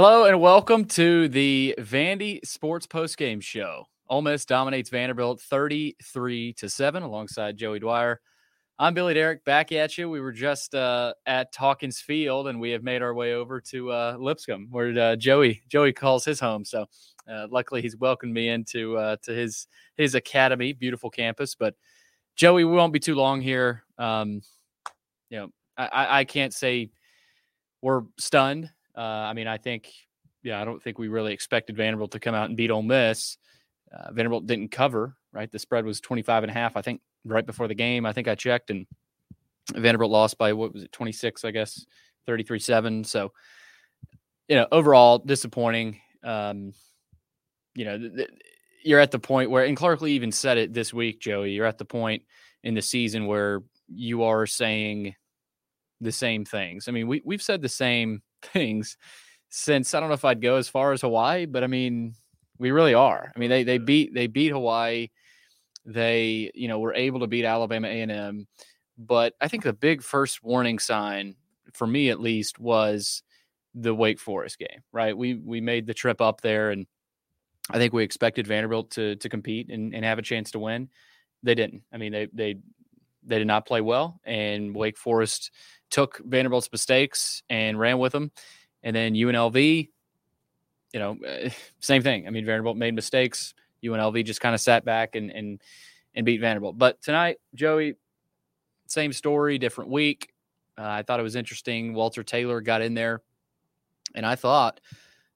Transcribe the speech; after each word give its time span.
Hello 0.00 0.26
and 0.26 0.40
welcome 0.40 0.84
to 0.84 1.26
the 1.26 1.74
Vandy 1.80 2.38
Sports 2.46 2.86
Postgame 2.86 3.42
Show. 3.42 3.82
Ole 4.08 4.22
Miss 4.22 4.44
dominates 4.44 4.90
Vanderbilt 4.90 5.40
33 5.40 6.52
to 6.52 6.68
7 6.68 7.02
alongside 7.02 7.56
Joey 7.56 7.80
Dwyer. 7.80 8.20
I'm 8.78 8.94
Billy 8.94 9.12
Derrick 9.12 9.44
back 9.44 9.72
at 9.72 9.98
you. 9.98 10.08
We 10.08 10.20
were 10.20 10.30
just 10.30 10.72
uh, 10.76 11.14
at 11.26 11.52
Hawkins 11.52 11.98
Field 11.98 12.46
and 12.46 12.60
we 12.60 12.70
have 12.70 12.84
made 12.84 13.02
our 13.02 13.12
way 13.12 13.34
over 13.34 13.60
to 13.62 13.90
uh, 13.90 14.16
Lipscomb 14.20 14.68
where 14.70 14.96
uh, 14.96 15.16
Joey 15.16 15.64
Joey 15.66 15.92
calls 15.92 16.24
his 16.24 16.38
home. 16.38 16.64
So 16.64 16.86
uh, 17.28 17.48
luckily 17.50 17.82
he's 17.82 17.96
welcomed 17.96 18.32
me 18.32 18.50
into 18.50 18.96
uh, 18.96 19.16
to 19.24 19.32
his 19.32 19.66
his 19.96 20.14
academy, 20.14 20.74
beautiful 20.74 21.10
campus. 21.10 21.56
But 21.56 21.74
Joey, 22.36 22.62
we 22.62 22.76
won't 22.76 22.92
be 22.92 23.00
too 23.00 23.16
long 23.16 23.40
here. 23.40 23.82
Um, 23.98 24.42
you 25.28 25.38
know, 25.40 25.48
I, 25.76 26.20
I 26.20 26.24
can't 26.24 26.54
say 26.54 26.90
we're 27.82 28.02
stunned 28.16 28.70
uh, 28.98 29.00
I 29.00 29.32
mean, 29.32 29.46
I 29.46 29.58
think, 29.58 29.92
yeah, 30.42 30.60
I 30.60 30.64
don't 30.64 30.82
think 30.82 30.98
we 30.98 31.06
really 31.06 31.32
expected 31.32 31.76
Vanderbilt 31.76 32.10
to 32.12 32.20
come 32.20 32.34
out 32.34 32.48
and 32.48 32.56
beat 32.56 32.72
Ole 32.72 32.82
Miss. 32.82 33.38
Uh, 33.92 34.12
Vanderbilt 34.12 34.46
didn't 34.46 34.72
cover, 34.72 35.16
right? 35.32 35.50
The 35.50 35.60
spread 35.60 35.84
was 35.84 36.00
25 36.00 36.42
and 36.42 36.50
a 36.50 36.54
half, 36.54 36.76
I 36.76 36.82
think, 36.82 37.00
right 37.24 37.46
before 37.46 37.68
the 37.68 37.74
game. 37.74 38.04
I 38.04 38.12
think 38.12 38.26
I 38.26 38.34
checked, 38.34 38.70
and 38.70 38.86
Vanderbilt 39.72 40.10
lost 40.10 40.36
by, 40.36 40.52
what 40.52 40.74
was 40.74 40.82
it, 40.82 40.92
26, 40.92 41.44
I 41.44 41.52
guess, 41.52 41.86
33 42.26 42.58
7. 42.58 43.04
So, 43.04 43.32
you 44.48 44.56
know, 44.56 44.66
overall 44.72 45.18
disappointing. 45.18 46.00
Um, 46.24 46.72
you 47.76 47.84
know, 47.84 47.98
th- 47.98 48.16
th- 48.16 48.30
you're 48.82 49.00
at 49.00 49.12
the 49.12 49.18
point 49.20 49.50
where, 49.50 49.64
and 49.64 49.76
Clark 49.76 50.00
Lea 50.00 50.12
even 50.12 50.32
said 50.32 50.58
it 50.58 50.74
this 50.74 50.92
week, 50.92 51.20
Joey, 51.20 51.52
you're 51.52 51.66
at 51.66 51.78
the 51.78 51.84
point 51.84 52.24
in 52.64 52.74
the 52.74 52.82
season 52.82 53.26
where 53.26 53.62
you 53.88 54.24
are 54.24 54.46
saying 54.46 55.14
the 56.00 56.12
same 56.12 56.44
things. 56.44 56.88
I 56.88 56.92
mean, 56.92 57.06
we, 57.06 57.22
we've 57.24 57.42
said 57.42 57.62
the 57.62 57.68
same 57.68 58.22
things 58.42 58.96
since 59.50 59.94
I 59.94 60.00
don't 60.00 60.08
know 60.08 60.14
if 60.14 60.24
I'd 60.24 60.42
go 60.42 60.56
as 60.56 60.68
far 60.68 60.92
as 60.92 61.00
Hawaii, 61.00 61.46
but 61.46 61.64
I 61.64 61.66
mean, 61.66 62.14
we 62.58 62.70
really 62.70 62.94
are. 62.94 63.32
I 63.34 63.38
mean, 63.38 63.50
they 63.50 63.62
they 63.64 63.76
mm-hmm. 63.76 63.84
beat 63.84 64.14
they 64.14 64.26
beat 64.26 64.52
Hawaii. 64.52 65.08
They 65.86 66.50
you 66.54 66.68
know 66.68 66.78
were 66.78 66.94
able 66.94 67.20
to 67.20 67.26
beat 67.26 67.44
Alabama 67.44 67.88
A 67.88 68.00
and 68.00 68.12
M, 68.12 68.46
but 68.98 69.34
I 69.40 69.48
think 69.48 69.62
the 69.62 69.72
big 69.72 70.02
first 70.02 70.42
warning 70.42 70.78
sign 70.78 71.36
for 71.72 71.86
me 71.86 72.10
at 72.10 72.20
least 72.20 72.58
was 72.58 73.22
the 73.74 73.94
Wake 73.94 74.20
Forest 74.20 74.58
game. 74.58 74.82
Right, 74.92 75.16
we 75.16 75.34
we 75.34 75.60
made 75.60 75.86
the 75.86 75.94
trip 75.94 76.20
up 76.20 76.40
there, 76.40 76.70
and 76.70 76.86
I 77.70 77.78
think 77.78 77.92
we 77.92 78.04
expected 78.04 78.46
Vanderbilt 78.46 78.90
to 78.92 79.16
to 79.16 79.28
compete 79.28 79.70
and, 79.70 79.94
and 79.94 80.04
have 80.04 80.18
a 80.18 80.22
chance 80.22 80.50
to 80.50 80.58
win. 80.58 80.90
They 81.42 81.54
didn't. 81.54 81.84
I 81.92 81.96
mean, 81.96 82.12
they 82.12 82.28
they 82.32 82.56
they 83.22 83.38
did 83.38 83.46
not 83.46 83.66
play 83.66 83.80
well, 83.80 84.20
and 84.24 84.74
Wake 84.74 84.98
Forest 84.98 85.52
took 85.90 86.20
Vanderbilt's 86.24 86.70
mistakes 86.70 87.42
and 87.48 87.78
ran 87.78 87.98
with 87.98 88.12
them. 88.12 88.30
And 88.82 88.94
then 88.94 89.14
UNLV, 89.14 89.88
you 90.92 91.00
know, 91.00 91.18
same 91.80 92.02
thing. 92.02 92.26
I 92.26 92.30
mean, 92.30 92.44
Vanderbilt 92.44 92.76
made 92.76 92.94
mistakes. 92.94 93.54
UNLV 93.82 94.24
just 94.24 94.40
kind 94.40 94.54
of 94.54 94.60
sat 94.60 94.84
back 94.84 95.14
and 95.14 95.30
and 95.30 95.60
and 96.14 96.26
beat 96.26 96.40
Vanderbilt. 96.40 96.78
But 96.78 97.00
tonight, 97.00 97.38
Joey, 97.54 97.94
same 98.86 99.12
story, 99.12 99.58
different 99.58 99.90
week. 99.90 100.32
Uh, 100.76 100.86
I 100.86 101.02
thought 101.02 101.20
it 101.20 101.24
was 101.24 101.36
interesting. 101.36 101.94
Walter 101.94 102.22
Taylor 102.22 102.60
got 102.60 102.82
in 102.82 102.94
there, 102.94 103.20
and 104.14 104.24
I 104.24 104.34
thought, 104.34 104.80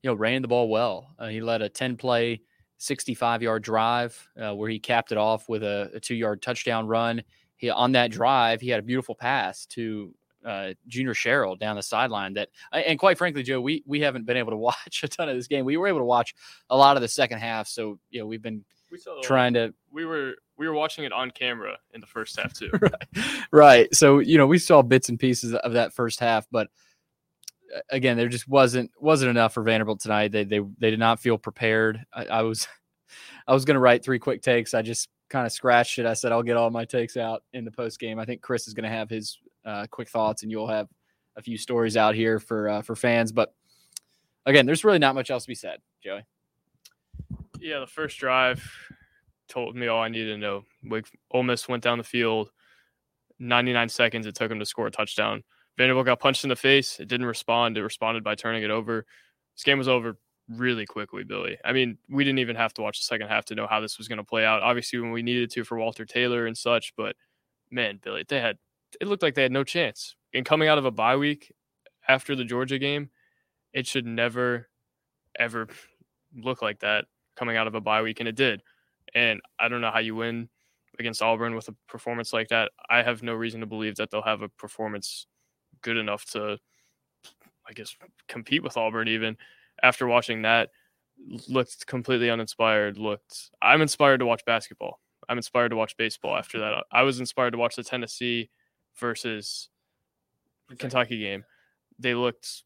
you 0.03 0.11
know, 0.11 0.15
ran 0.15 0.43
the 0.43 0.49
ball 0.49 0.69
well. 0.69 1.15
Uh, 1.19 1.29
he 1.29 1.41
led 1.41 1.63
a 1.63 1.69
ten 1.69 1.97
play, 1.97 2.41
sixty 2.79 3.15
five 3.15 3.43
yard 3.43 3.63
drive 3.63 4.29
uh, 4.41 4.55
where 4.55 4.69
he 4.69 4.79
capped 4.79 5.13
it 5.13 5.19
off 5.19 5.49
with 5.49 5.63
a, 5.63 5.91
a 5.95 6.01
two 6.01 6.15
yard 6.15 6.43
touchdown 6.43 6.87
run. 6.87 7.23
He 7.57 7.71
on 7.71 7.93
that 7.93 8.11
drive, 8.11 8.61
he 8.61 8.71
had 8.71 8.81
a 8.81 8.85
beautiful 8.85 9.15
pass 9.15 9.67
to 9.67 10.15
uh, 10.45 10.75
Junior 10.87 11.15
Sherrill 11.15 11.57
down 11.57 11.77
the 11.77 11.83
sideline. 11.83 12.35
That 12.35 12.49
and 12.73 12.99
quite 12.99 13.19
frankly, 13.19 13.43
Joe, 13.43 13.61
we 13.61 13.83
we 13.87 14.01
haven't 14.01 14.27
been 14.27 14.37
able 14.37 14.51
to 14.51 14.57
watch 14.59 15.03
a 15.03 15.09
ton 15.09 15.29
of 15.29 15.37
this 15.37 15.47
game. 15.47 15.65
We 15.65 15.77
were 15.77 15.89
able 15.89 16.01
to 16.01 16.05
watch 16.05 16.35
a 16.71 16.77
lot 16.77 16.97
of 16.97 17.03
the 17.03 17.09
second 17.09 17.39
half, 17.39 17.69
so 17.69 17.99
you 18.11 18.21
know 18.21 18.27
we've 18.27 18.43
been 18.43 18.65
we 18.91 18.99
trying 19.23 19.55
to. 19.55 19.75
We 19.91 20.05
were 20.05 20.35
we 20.57 20.69
were 20.69 20.75
watching 20.75 21.05
it 21.05 21.13
on 21.13 21.31
camera 21.31 21.77
in 21.95 22.01
the 22.01 22.07
first 22.07 22.39
half 22.39 22.53
too. 22.53 22.71
right. 22.81 23.47
right. 23.51 23.95
So 23.95 24.19
you 24.19 24.39
know 24.39 24.47
we 24.47 24.59
saw 24.59 24.83
bits 24.83 25.09
and 25.09 25.19
pieces 25.19 25.55
of 25.55 25.73
that 25.73 25.93
first 25.93 26.21
half, 26.21 26.47
but 26.51 26.69
uh, 27.75 27.81
again, 27.91 28.17
there 28.17 28.29
just 28.29 28.49
wasn't 28.49 28.91
wasn't 29.01 29.31
enough 29.31 29.55
for 29.55 29.63
Vanderbilt 29.63 30.01
tonight. 30.01 30.33
They 30.33 30.45
they 30.45 30.61
they 30.79 30.91
did 30.91 30.99
not 30.99 31.21
feel 31.21 31.39
prepared. 31.39 32.05
I, 32.13 32.27
I 32.27 32.43
was 32.43 32.69
I 33.47 33.55
was 33.55 33.65
going 33.65 33.75
to 33.75 33.81
write 33.81 34.05
three 34.05 34.19
quick 34.19 34.43
takes. 34.43 34.75
I 34.75 34.83
just 34.83 35.09
kind 35.31 35.47
of 35.47 35.53
scratched 35.53 35.99
it. 35.99 36.07
I 36.07 36.15
said 36.15 36.31
I'll 36.31 36.43
get 36.43 36.57
all 36.57 36.71
my 36.71 36.85
takes 36.85 37.17
out 37.17 37.43
in 37.53 37.65
the 37.65 37.71
post 37.71 37.99
game. 37.99 38.19
I 38.19 38.25
think 38.25 38.43
Chris 38.43 38.69
is 38.69 38.75
going 38.75 38.85
to 38.85 38.97
have 38.97 39.09
his 39.09 39.39
uh, 39.65 39.87
quick 39.91 40.09
thoughts, 40.09 40.43
and 40.43 40.51
you'll 40.51 40.69
have 40.69 40.89
a 41.37 41.43
few 41.43 41.57
stories 41.57 41.97
out 41.97 42.15
here 42.15 42.39
for 42.39 42.69
uh, 42.69 42.83
for 42.83 42.97
fans. 42.97 43.33
But 43.33 43.55
again, 44.47 44.67
there's 44.67 44.85
really 44.85 44.99
not 44.99 45.15
much 45.15 45.31
else 45.31 45.45
to 45.45 45.49
be 45.49 45.55
said, 45.55 45.79
Joey. 46.03 46.23
Yeah, 47.61 47.81
the 47.81 47.87
first 47.87 48.19
drive 48.19 48.69
told 49.49 49.77
me 49.77 49.87
all 49.87 50.03
I 50.03 50.09
needed 50.09 50.33
to 50.33 50.39
know. 50.39 50.65
Wake 50.85 51.07
Ole 51.31 51.43
Miss 51.43 51.69
went 51.69 51.83
down 51.83 51.99
the 51.99 52.05
field. 52.05 52.51
99 53.39 53.89
seconds 53.89 54.27
it 54.27 54.35
took 54.35 54.49
them 54.49 54.59
to 54.61 54.67
score 54.67 54.87
a 54.87 54.91
touchdown. 54.91 55.43
Vanderbilt 55.77 56.07
got 56.07 56.21
punched 56.21 56.45
in 56.45 56.49
the 56.49 56.57
face. 56.57 57.01
It 57.01 57.09
didn't 57.09 57.27
respond. 57.27 57.77
It 57.77 57.83
responded 57.83 58.23
by 58.23 58.35
turning 58.35 58.63
it 58.63 58.71
over. 58.71 59.05
This 59.57 59.65
game 59.65 59.79
was 59.79 59.89
over 59.89 60.17
really 60.49 60.87
quickly, 60.87 61.25
Billy. 61.25 61.57
I 61.65 61.73
mean, 61.73 61.99
we 62.09 62.25
didn't 62.25 62.39
even 62.41 62.57
have 62.57 62.75
to 62.75 62.83
watch 62.83 62.99
the 62.99 63.05
second 63.05 63.29
half 63.29 63.45
to 63.47 63.55
know 63.55 63.67
how 63.67 63.81
this 63.81 63.99
was 63.99 64.09
going 64.09 64.19
to 64.19 64.25
play 64.25 64.45
out. 64.45 64.63
Obviously, 64.63 65.01
when 65.01 65.13
we 65.13 65.23
needed 65.23 65.51
to 65.53 65.65
for 65.65 65.79
Walter 65.79 66.05
Taylor 66.05 66.47
and 66.47 66.57
such, 66.57 66.93
but 66.97 67.17
man, 67.71 67.99
Billy, 68.03 68.25
they 68.29 68.41
had 68.41 68.59
it 69.01 69.09
looked 69.09 69.23
like 69.23 69.35
they 69.35 69.43
had 69.43 69.53
no 69.53 69.65
chance. 69.65 70.17
And 70.35 70.45
coming 70.45 70.69
out 70.69 70.79
of 70.79 70.85
a 70.85 70.91
bye 70.91 71.17
week 71.17 71.53
after 72.09 72.35
the 72.35 72.45
Georgia 72.45 72.79
game, 72.79 73.11
it 73.73 73.87
should 73.87 74.07
never, 74.07 74.69
ever 75.39 75.69
look 76.35 76.63
like 76.63 76.81
that 76.81 77.07
coming 77.37 77.57
out 77.57 77.67
of 77.67 77.75
a 77.75 77.81
bye 77.81 78.03
week, 78.03 78.21
and 78.21 78.29
it 78.29 78.37
did. 78.37 78.63
And 79.15 79.41
I 79.59 79.69
don't 79.69 79.81
know 79.81 79.91
how 79.91 79.99
you 79.99 80.15
win 80.15 80.49
against 80.99 81.23
Auburn 81.23 81.55
with 81.55 81.69
a 81.69 81.75
performance 81.89 82.33
like 82.33 82.49
that. 82.49 82.71
I 82.89 83.03
have 83.03 83.23
no 83.23 83.35
reason 83.35 83.61
to 83.61 83.67
believe 83.67 83.97
that 83.97 84.11
they'll 84.11 84.23
have 84.23 84.43
a 84.43 84.49
performance 84.49 85.27
good 85.83 85.97
enough 85.97 86.25
to, 86.33 86.59
I 87.69 87.73
guess, 87.73 87.95
compete 88.29 88.63
with 88.63 88.77
Auburn 88.77 89.09
even 89.09 89.37
after 89.83 90.07
watching 90.07 90.43
that. 90.43 90.71
Looked 91.49 91.87
completely 91.87 92.31
uninspired. 92.31 92.99
Looked, 92.99 93.51
I'm 93.61 93.83
inspired 93.83 94.19
to 94.19 94.27
watch 94.27 94.45
basketball. 94.45 95.01
I'm 95.29 95.37
inspired 95.37 95.71
to 95.71 95.77
watch 95.77 95.97
baseball 95.97 96.37
after 96.37 96.59
that. 96.61 96.85
I 96.91 97.03
was 97.03 97.21
inspired 97.21 97.53
to 97.53 97.59
watch 97.59 97.77
the 97.77 97.85
Tennessee 97.85 98.51
versus 98.99 99.69
Kentucky 100.79 101.19
game. 101.19 101.45
They 101.99 102.15
looked 102.15 102.65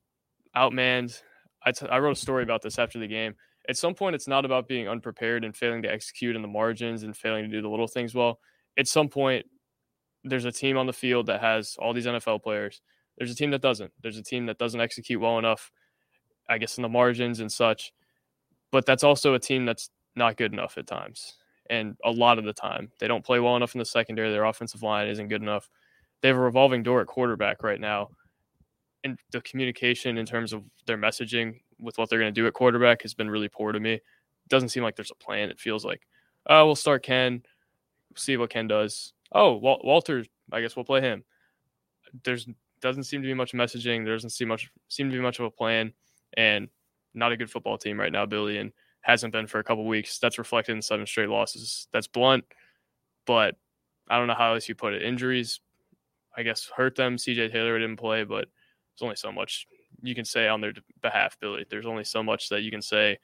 outmanned. 0.56 1.20
I, 1.64 1.72
t- 1.72 1.88
I 1.88 1.98
wrote 1.98 2.16
a 2.16 2.20
story 2.20 2.42
about 2.42 2.62
this 2.62 2.78
after 2.78 2.98
the 2.98 3.06
game. 3.06 3.34
At 3.68 3.76
some 3.76 3.94
point, 3.94 4.14
it's 4.14 4.28
not 4.28 4.44
about 4.44 4.68
being 4.68 4.88
unprepared 4.88 5.44
and 5.44 5.56
failing 5.56 5.82
to 5.82 5.92
execute 5.92 6.36
in 6.36 6.42
the 6.42 6.48
margins 6.48 7.02
and 7.02 7.16
failing 7.16 7.44
to 7.44 7.50
do 7.50 7.60
the 7.60 7.68
little 7.68 7.88
things 7.88 8.14
well. 8.14 8.38
At 8.78 8.86
some 8.86 9.08
point, 9.08 9.46
there's 10.22 10.44
a 10.44 10.52
team 10.52 10.76
on 10.76 10.86
the 10.86 10.92
field 10.92 11.26
that 11.26 11.40
has 11.40 11.76
all 11.78 11.92
these 11.92 12.06
NFL 12.06 12.42
players. 12.42 12.80
There's 13.18 13.30
a 13.30 13.34
team 13.34 13.50
that 13.50 13.62
doesn't. 13.62 13.92
There's 14.02 14.18
a 14.18 14.22
team 14.22 14.46
that 14.46 14.58
doesn't 14.58 14.80
execute 14.80 15.20
well 15.20 15.38
enough, 15.38 15.72
I 16.48 16.58
guess, 16.58 16.78
in 16.78 16.82
the 16.82 16.88
margins 16.88 17.40
and 17.40 17.50
such. 17.50 17.92
But 18.70 18.86
that's 18.86 19.04
also 19.04 19.34
a 19.34 19.38
team 19.38 19.64
that's 19.64 19.90
not 20.14 20.36
good 20.36 20.52
enough 20.52 20.78
at 20.78 20.86
times. 20.86 21.34
And 21.68 21.96
a 22.04 22.10
lot 22.10 22.38
of 22.38 22.44
the 22.44 22.52
time, 22.52 22.90
they 23.00 23.08
don't 23.08 23.24
play 23.24 23.40
well 23.40 23.56
enough 23.56 23.74
in 23.74 23.80
the 23.80 23.84
secondary. 23.84 24.30
Their 24.30 24.44
offensive 24.44 24.82
line 24.82 25.08
isn't 25.08 25.28
good 25.28 25.42
enough 25.42 25.68
they 26.22 26.28
have 26.28 26.36
a 26.36 26.40
revolving 26.40 26.82
door 26.82 27.00
at 27.00 27.06
quarterback 27.06 27.62
right 27.62 27.80
now. 27.80 28.08
And 29.04 29.18
the 29.30 29.40
communication 29.42 30.18
in 30.18 30.26
terms 30.26 30.52
of 30.52 30.62
their 30.86 30.98
messaging 30.98 31.60
with 31.78 31.96
what 31.98 32.10
they're 32.10 32.18
going 32.18 32.32
to 32.34 32.40
do 32.40 32.46
at 32.46 32.54
quarterback 32.54 33.02
has 33.02 33.14
been 33.14 33.30
really 33.30 33.48
poor 33.48 33.72
to 33.72 33.78
me. 33.80 33.94
It 33.94 34.02
doesn't 34.48 34.70
seem 34.70 34.82
like 34.82 34.96
there's 34.96 35.10
a 35.10 35.24
plan. 35.24 35.50
It 35.50 35.60
feels 35.60 35.84
like, 35.84 36.02
oh, 36.48 36.66
we'll 36.66 36.76
start 36.76 37.02
Ken, 37.02 37.42
see 38.16 38.36
what 38.36 38.50
Ken 38.50 38.66
does. 38.66 39.12
Oh, 39.32 39.56
Wal- 39.56 39.82
Walter, 39.84 40.24
I 40.52 40.60
guess 40.60 40.76
we'll 40.76 40.84
play 40.84 41.00
him. 41.00 41.24
There's 42.24 42.46
doesn't 42.80 43.04
seem 43.04 43.22
to 43.22 43.26
be 43.26 43.34
much 43.34 43.52
messaging. 43.52 44.04
There 44.04 44.14
doesn't 44.14 44.30
seem 44.30 44.48
much 44.48 44.70
seem 44.88 45.10
to 45.10 45.16
be 45.16 45.22
much 45.22 45.38
of 45.38 45.46
a 45.46 45.50
plan, 45.50 45.92
and 46.36 46.68
not 47.14 47.32
a 47.32 47.36
good 47.36 47.50
football 47.50 47.78
team 47.78 47.98
right 47.98 48.12
now, 48.12 48.26
Billy, 48.26 48.58
and 48.58 48.72
hasn't 49.00 49.32
been 49.32 49.46
for 49.46 49.58
a 49.58 49.64
couple 49.64 49.86
weeks. 49.86 50.18
That's 50.18 50.38
reflected 50.38 50.72
in 50.72 50.82
seven 50.82 51.06
straight 51.06 51.28
losses. 51.28 51.88
That's 51.92 52.06
blunt, 52.06 52.44
but 53.26 53.56
I 54.08 54.18
don't 54.18 54.26
know 54.26 54.34
how 54.34 54.54
else 54.54 54.68
you 54.68 54.74
put 54.74 54.94
it. 54.94 55.02
Injuries, 55.02 55.60
I 56.36 56.42
guess, 56.42 56.70
hurt 56.74 56.96
them. 56.96 57.16
CJ 57.16 57.52
Taylor 57.52 57.78
didn't 57.78 57.96
play, 57.96 58.24
but 58.24 58.48
there's 58.92 59.02
only 59.02 59.16
so 59.16 59.32
much 59.32 59.66
you 60.02 60.14
can 60.14 60.24
say 60.24 60.48
on 60.48 60.60
their 60.60 60.72
behalf, 61.02 61.36
Billy. 61.40 61.64
There's 61.68 61.86
only 61.86 62.04
so 62.04 62.22
much 62.22 62.48
that 62.50 62.62
you 62.62 62.70
can 62.70 62.82
say 62.82 63.18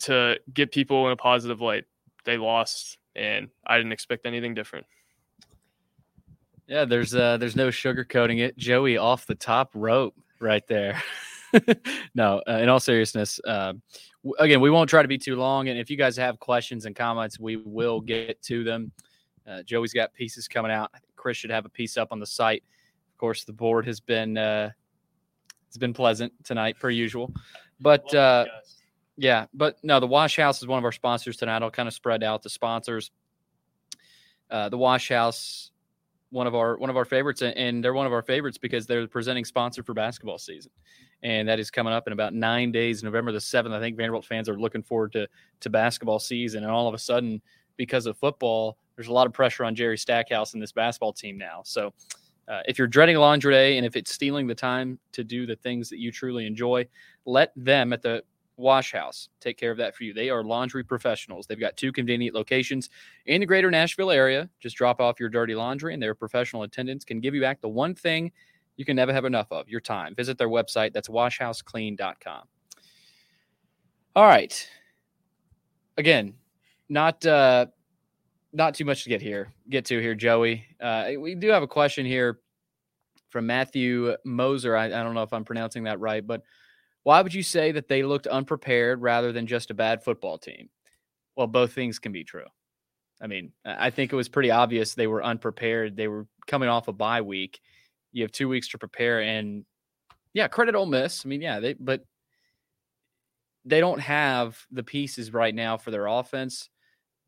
to 0.00 0.38
get 0.52 0.72
people 0.72 1.06
in 1.06 1.12
a 1.12 1.16
positive 1.16 1.60
light. 1.60 1.84
They 2.24 2.36
lost, 2.36 2.98
and 3.16 3.48
I 3.66 3.76
didn't 3.76 3.92
expect 3.92 4.26
anything 4.26 4.54
different. 4.54 4.86
Yeah, 6.66 6.84
there's 6.84 7.14
uh, 7.14 7.36
there's 7.38 7.56
no 7.56 7.68
sugarcoating 7.68 8.40
it. 8.40 8.56
Joey 8.56 8.96
off 8.96 9.26
the 9.26 9.34
top 9.34 9.70
rope 9.74 10.14
right 10.40 10.66
there. 10.68 11.02
no, 12.14 12.42
uh, 12.48 12.52
in 12.52 12.68
all 12.68 12.80
seriousness, 12.80 13.40
uh, 13.44 13.74
w- 14.22 14.34
again, 14.38 14.60
we 14.60 14.70
won't 14.70 14.88
try 14.88 15.02
to 15.02 15.08
be 15.08 15.18
too 15.18 15.36
long. 15.36 15.68
And 15.68 15.78
if 15.78 15.90
you 15.90 15.96
guys 15.96 16.16
have 16.16 16.38
questions 16.38 16.86
and 16.86 16.96
comments, 16.96 17.38
we 17.38 17.56
will 17.56 18.00
get 18.00 18.40
to 18.42 18.64
them. 18.64 18.92
Uh, 19.46 19.62
Joey's 19.62 19.92
got 19.92 20.14
pieces 20.14 20.48
coming 20.48 20.70
out. 20.70 20.92
Chris 21.22 21.36
should 21.36 21.50
have 21.50 21.64
a 21.64 21.68
piece 21.68 21.96
up 21.96 22.08
on 22.10 22.18
the 22.18 22.26
site. 22.26 22.64
Of 23.12 23.18
course, 23.18 23.44
the 23.44 23.52
board 23.52 23.86
has 23.86 24.00
been 24.00 24.36
uh, 24.36 24.70
It's 25.68 25.78
been 25.78 25.94
pleasant 25.94 26.32
tonight, 26.44 26.78
per 26.80 26.90
usual. 26.90 27.32
But 27.80 28.12
uh, 28.14 28.44
yeah, 29.16 29.46
but 29.54 29.76
no, 29.82 30.00
the 30.00 30.06
Wash 30.06 30.36
House 30.36 30.60
is 30.60 30.66
one 30.66 30.78
of 30.78 30.84
our 30.84 30.92
sponsors 30.92 31.36
tonight. 31.36 31.62
I'll 31.62 31.70
kind 31.70 31.86
of 31.86 31.94
spread 31.94 32.22
out 32.22 32.42
the 32.42 32.50
sponsors. 32.50 33.12
Uh, 34.50 34.68
the 34.68 34.76
Wash 34.76 35.08
House, 35.08 35.70
one 36.30 36.46
of 36.46 36.54
our 36.54 36.76
one 36.76 36.90
of 36.90 36.96
our 36.96 37.04
favorites, 37.04 37.40
and 37.40 37.82
they're 37.82 37.94
one 37.94 38.06
of 38.06 38.12
our 38.12 38.22
favorites 38.22 38.58
because 38.58 38.86
they're 38.86 39.02
the 39.02 39.08
presenting 39.08 39.44
sponsor 39.44 39.82
for 39.82 39.94
basketball 39.94 40.38
season, 40.38 40.72
and 41.22 41.48
that 41.48 41.58
is 41.58 41.70
coming 41.70 41.92
up 41.92 42.06
in 42.06 42.12
about 42.12 42.34
nine 42.34 42.72
days, 42.72 43.02
November 43.02 43.32
the 43.32 43.40
seventh. 43.40 43.74
I 43.74 43.80
think 43.80 43.96
Vanderbilt 43.96 44.26
fans 44.26 44.48
are 44.48 44.58
looking 44.58 44.82
forward 44.82 45.12
to 45.12 45.28
to 45.60 45.70
basketball 45.70 46.18
season, 46.18 46.64
and 46.64 46.72
all 46.72 46.88
of 46.88 46.94
a 46.94 46.98
sudden, 46.98 47.40
because 47.76 48.06
of 48.06 48.18
football, 48.18 48.76
there's 48.96 49.08
a 49.08 49.12
lot 49.12 49.26
of 49.26 49.32
pressure 49.32 49.64
on 49.64 49.74
Jerry 49.74 49.98
Stackhouse 49.98 50.54
and 50.54 50.62
this 50.62 50.72
basketball 50.72 51.12
team 51.12 51.38
now. 51.38 51.62
So. 51.64 51.92
Uh, 52.48 52.60
if 52.66 52.76
you're 52.76 52.88
dreading 52.88 53.16
laundry 53.16 53.54
day 53.54 53.76
and 53.76 53.86
if 53.86 53.94
it's 53.94 54.12
stealing 54.12 54.48
the 54.48 54.54
time 54.54 54.98
to 55.12 55.22
do 55.22 55.46
the 55.46 55.54
things 55.54 55.88
that 55.88 56.00
you 56.00 56.10
truly 56.10 56.44
enjoy, 56.44 56.84
let 57.24 57.52
them 57.54 57.92
at 57.92 58.02
the 58.02 58.20
Wash 58.56 58.92
House 58.92 59.28
take 59.40 59.58
care 59.58 59.70
of 59.70 59.78
that 59.78 59.94
for 59.94 60.04
you. 60.04 60.12
They 60.12 60.30
are 60.30 60.42
laundry 60.42 60.84
professionals. 60.84 61.46
They've 61.46 61.58
got 61.60 61.76
two 61.76 61.92
convenient 61.92 62.34
locations 62.34 62.90
in 63.26 63.40
the 63.40 63.46
greater 63.46 63.70
Nashville 63.70 64.10
area. 64.10 64.48
Just 64.60 64.76
drop 64.76 65.00
off 65.00 65.20
your 65.20 65.28
dirty 65.28 65.54
laundry, 65.54 65.94
and 65.94 66.02
their 66.02 66.14
professional 66.14 66.62
attendants 66.62 67.04
can 67.04 67.20
give 67.20 67.34
you 67.34 67.40
back 67.40 67.60
the 67.60 67.68
one 67.68 67.94
thing 67.94 68.32
you 68.76 68.84
can 68.84 68.96
never 68.96 69.12
have 69.12 69.24
enough 69.24 69.48
of 69.50 69.68
your 69.68 69.80
time. 69.80 70.14
Visit 70.14 70.38
their 70.38 70.48
website. 70.48 70.92
That's 70.92 71.08
washhouseclean.com. 71.08 72.42
All 74.14 74.26
right. 74.26 74.68
Again, 75.98 76.34
not 76.88 77.24
uh, 77.26 77.66
not 78.52 78.74
too 78.74 78.84
much 78.84 79.04
to 79.04 79.08
get 79.08 79.22
here, 79.22 79.52
get 79.68 79.84
to 79.86 80.00
here, 80.00 80.14
Joey. 80.14 80.66
Uh, 80.80 81.12
we 81.18 81.34
do 81.34 81.48
have 81.48 81.62
a 81.62 81.68
question 81.68 82.04
here 82.04 82.40
from 83.30 83.46
Matthew 83.46 84.14
Moser. 84.24 84.76
I, 84.76 84.86
I 84.86 85.02
don't 85.02 85.14
know 85.14 85.22
if 85.22 85.32
I'm 85.32 85.44
pronouncing 85.44 85.84
that 85.84 86.00
right, 86.00 86.26
but 86.26 86.42
why 87.02 87.20
would 87.22 87.34
you 87.34 87.42
say 87.42 87.72
that 87.72 87.88
they 87.88 88.02
looked 88.02 88.26
unprepared 88.26 89.00
rather 89.00 89.32
than 89.32 89.46
just 89.46 89.70
a 89.70 89.74
bad 89.74 90.04
football 90.04 90.38
team? 90.38 90.68
Well, 91.36 91.46
both 91.46 91.72
things 91.72 91.98
can 91.98 92.12
be 92.12 92.24
true. 92.24 92.44
I 93.20 93.26
mean, 93.26 93.52
I 93.64 93.90
think 93.90 94.12
it 94.12 94.16
was 94.16 94.28
pretty 94.28 94.50
obvious 94.50 94.94
they 94.94 95.06
were 95.06 95.24
unprepared. 95.24 95.96
They 95.96 96.08
were 96.08 96.26
coming 96.46 96.68
off 96.68 96.88
a 96.88 96.92
bye 96.92 97.22
week. 97.22 97.60
You 98.12 98.22
have 98.22 98.32
two 98.32 98.48
weeks 98.48 98.68
to 98.68 98.78
prepare, 98.78 99.22
and 99.22 99.64
yeah, 100.34 100.48
credit 100.48 100.74
Ole 100.74 100.86
Miss. 100.86 101.24
I 101.24 101.28
mean, 101.28 101.40
yeah, 101.40 101.60
they 101.60 101.74
but 101.74 102.04
they 103.64 103.80
don't 103.80 104.00
have 104.00 104.58
the 104.70 104.82
pieces 104.82 105.32
right 105.32 105.54
now 105.54 105.76
for 105.76 105.92
their 105.92 106.06
offense. 106.06 106.68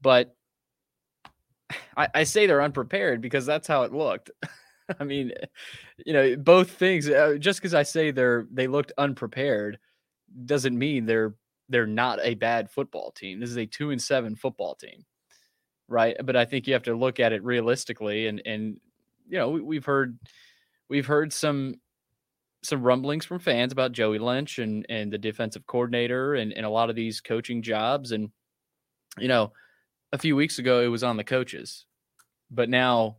But 0.03 0.35
I, 1.97 2.09
I 2.15 2.25
say 2.25 2.47
they're 2.47 2.63
unprepared 2.63 3.21
because 3.21 3.47
that's 3.47 3.69
how 3.69 3.83
it 3.83 3.93
looked. 3.93 4.31
I 5.01 5.05
mean, 5.05 5.33
you 6.05 6.13
know, 6.13 6.37
both 6.37 6.71
things. 6.71 7.09
Uh, 7.09 7.37
just 7.39 7.61
because 7.61 7.75
I 7.75 7.83
say 7.83 8.11
they're 8.11 8.47
they 8.53 8.67
looked 8.67 8.93
unprepared 8.99 9.79
doesn't 10.45 10.77
mean 10.77 11.07
they're 11.07 11.35
they're 11.69 11.87
not 11.87 12.19
a 12.23 12.35
bad 12.35 12.71
football 12.71 13.11
team. 13.13 13.41
This 13.41 13.51
is 13.51 13.57
a 13.57 13.67
two 13.67 13.91
and 13.91 14.03
seven 14.03 14.37
football 14.37 14.75
team, 14.75 15.05
right? 15.89 16.17
But 16.23 16.37
I 16.37 16.45
think 16.45 16.67
you 16.67 16.75
have 16.75 16.83
to 16.85 16.95
look 16.95 17.21
at 17.21 17.33
it 17.33 17.43
realistically, 17.43 18.27
and 18.27 18.43
and 18.45 18.79
you 19.29 19.39
know 19.39 19.51
we, 19.51 19.61
we've 19.61 19.85
heard 19.85 20.19
we've 20.89 21.07
heard 21.07 21.33
some 21.33 21.81
some 22.63 22.83
rumblings 22.83 23.25
from 23.25 23.39
fans 23.39 23.73
about 23.73 23.93
Joey 23.93 24.19
Lynch 24.19 24.59
and 24.59 24.85
and 24.89 25.13
the 25.13 25.19
defensive 25.19 25.67
coordinator 25.67 26.35
and 26.35 26.53
and 26.53 26.67
a 26.67 26.71
lot 26.71 26.91
of 26.91 26.97
these 26.97 27.21
coaching 27.21 27.63
jobs, 27.63 28.13
and 28.13 28.31
you 29.19 29.29
know, 29.29 29.53
a 30.15 30.19
few 30.19 30.37
weeks 30.37 30.61
ago 30.61 30.81
it 30.81 30.87
was 30.87 31.03
on 31.03 31.17
the 31.17 31.25
coaches, 31.25 31.87
but 32.49 32.69
now 32.69 33.17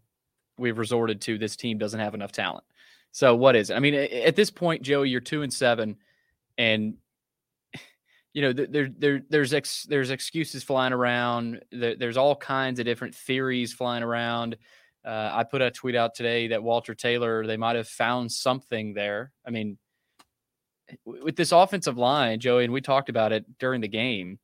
we've 0.57 0.77
resorted 0.77 1.19
to 1.21 1.37
this 1.37 1.57
team 1.57 1.77
doesn't 1.77 1.99
have 1.99 2.13
enough 2.13 2.31
talent. 2.31 2.63
So 3.11 3.35
what 3.35 3.57
is 3.57 3.69
it? 3.69 3.75
I 3.75 3.79
mean, 3.79 3.93
at 3.93 4.37
this 4.37 4.49
point, 4.49 4.81
Joey, 4.81 5.09
you're 5.09 5.19
two 5.19 5.41
and 5.41 5.53
seven, 5.53 5.97
and 6.57 6.95
you 8.33 8.41
know 8.41 8.53
there 8.53 8.89
there 8.97 9.21
there's 9.29 9.53
ex, 9.53 9.83
there's 9.83 10.09
excuses 10.09 10.63
flying 10.63 10.93
around. 10.93 11.61
there's 11.71 12.17
all 12.17 12.35
kinds 12.35 12.79
of 12.79 12.85
different 12.85 13.13
theories 13.13 13.73
flying 13.73 14.03
around. 14.03 14.55
Uh, 15.03 15.29
I 15.33 15.43
put 15.43 15.61
a 15.61 15.71
tweet 15.71 15.95
out 15.95 16.15
today 16.15 16.47
that 16.47 16.63
Walter 16.63 16.95
Taylor 16.95 17.45
they 17.45 17.57
might 17.57 17.75
have 17.75 17.89
found 17.89 18.31
something 18.31 18.93
there. 18.93 19.33
I 19.45 19.49
mean, 19.51 19.77
with 21.05 21.35
this 21.35 21.51
offensive 21.51 21.97
line, 21.97 22.39
Joey, 22.39 22.63
and 22.63 22.73
we 22.73 22.79
talked 22.79 23.09
about 23.09 23.33
it 23.33 23.45
during 23.59 23.81
the 23.81 23.89
game. 23.89 24.39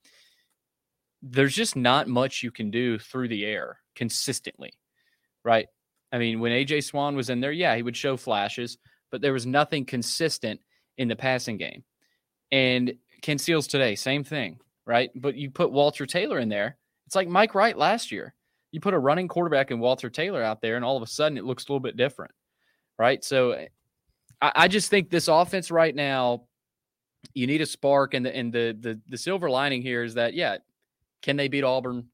There's 1.21 1.55
just 1.55 1.75
not 1.75 2.07
much 2.07 2.43
you 2.43 2.51
can 2.51 2.71
do 2.71 2.97
through 2.97 3.27
the 3.27 3.45
air 3.45 3.79
consistently, 3.95 4.73
right? 5.43 5.67
I 6.11 6.17
mean, 6.17 6.39
when 6.39 6.51
AJ 6.51 6.83
Swann 6.83 7.15
was 7.15 7.29
in 7.29 7.39
there, 7.39 7.51
yeah, 7.51 7.75
he 7.75 7.83
would 7.83 7.95
show 7.95 8.17
flashes, 8.17 8.77
but 9.11 9.21
there 9.21 9.33
was 9.33 9.45
nothing 9.45 9.85
consistent 9.85 10.59
in 10.97 11.07
the 11.07 11.15
passing 11.15 11.57
game. 11.57 11.83
And 12.51 12.93
Ken 13.21 13.37
Seals 13.37 13.67
today, 13.67 13.95
same 13.95 14.23
thing, 14.23 14.59
right? 14.85 15.09
But 15.15 15.35
you 15.35 15.49
put 15.49 15.71
Walter 15.71 16.05
Taylor 16.05 16.39
in 16.39 16.49
there. 16.49 16.77
It's 17.07 17.15
like 17.15 17.27
Mike 17.27 17.55
Wright 17.55 17.77
last 17.77 18.11
year. 18.11 18.33
You 18.71 18.79
put 18.79 18.93
a 18.93 18.99
running 18.99 19.27
quarterback 19.27 19.71
and 19.71 19.79
Walter 19.79 20.09
Taylor 20.09 20.41
out 20.43 20.61
there, 20.61 20.75
and 20.75 20.83
all 20.83 20.97
of 20.97 21.03
a 21.03 21.07
sudden 21.07 21.37
it 21.37 21.43
looks 21.43 21.65
a 21.65 21.71
little 21.71 21.81
bit 21.81 21.97
different, 21.97 22.31
right? 22.97 23.23
So 23.23 23.51
eh, 23.51 23.67
I, 24.41 24.51
I 24.55 24.67
just 24.67 24.89
think 24.89 25.09
this 25.09 25.27
offense 25.27 25.71
right 25.71 25.93
now, 25.93 26.45
you 27.33 27.47
need 27.47 27.61
a 27.61 27.65
spark, 27.65 28.13
and 28.13 28.25
the 28.25 28.35
and 28.35 28.51
the 28.51 28.77
the 28.79 28.99
the 29.07 29.17
silver 29.17 29.49
lining 29.49 29.81
here 29.81 30.03
is 30.03 30.15
that 30.15 30.33
yeah, 30.33 30.57
can 31.21 31.37
they 31.37 31.47
beat 31.47 31.63
Auburn? 31.63 32.07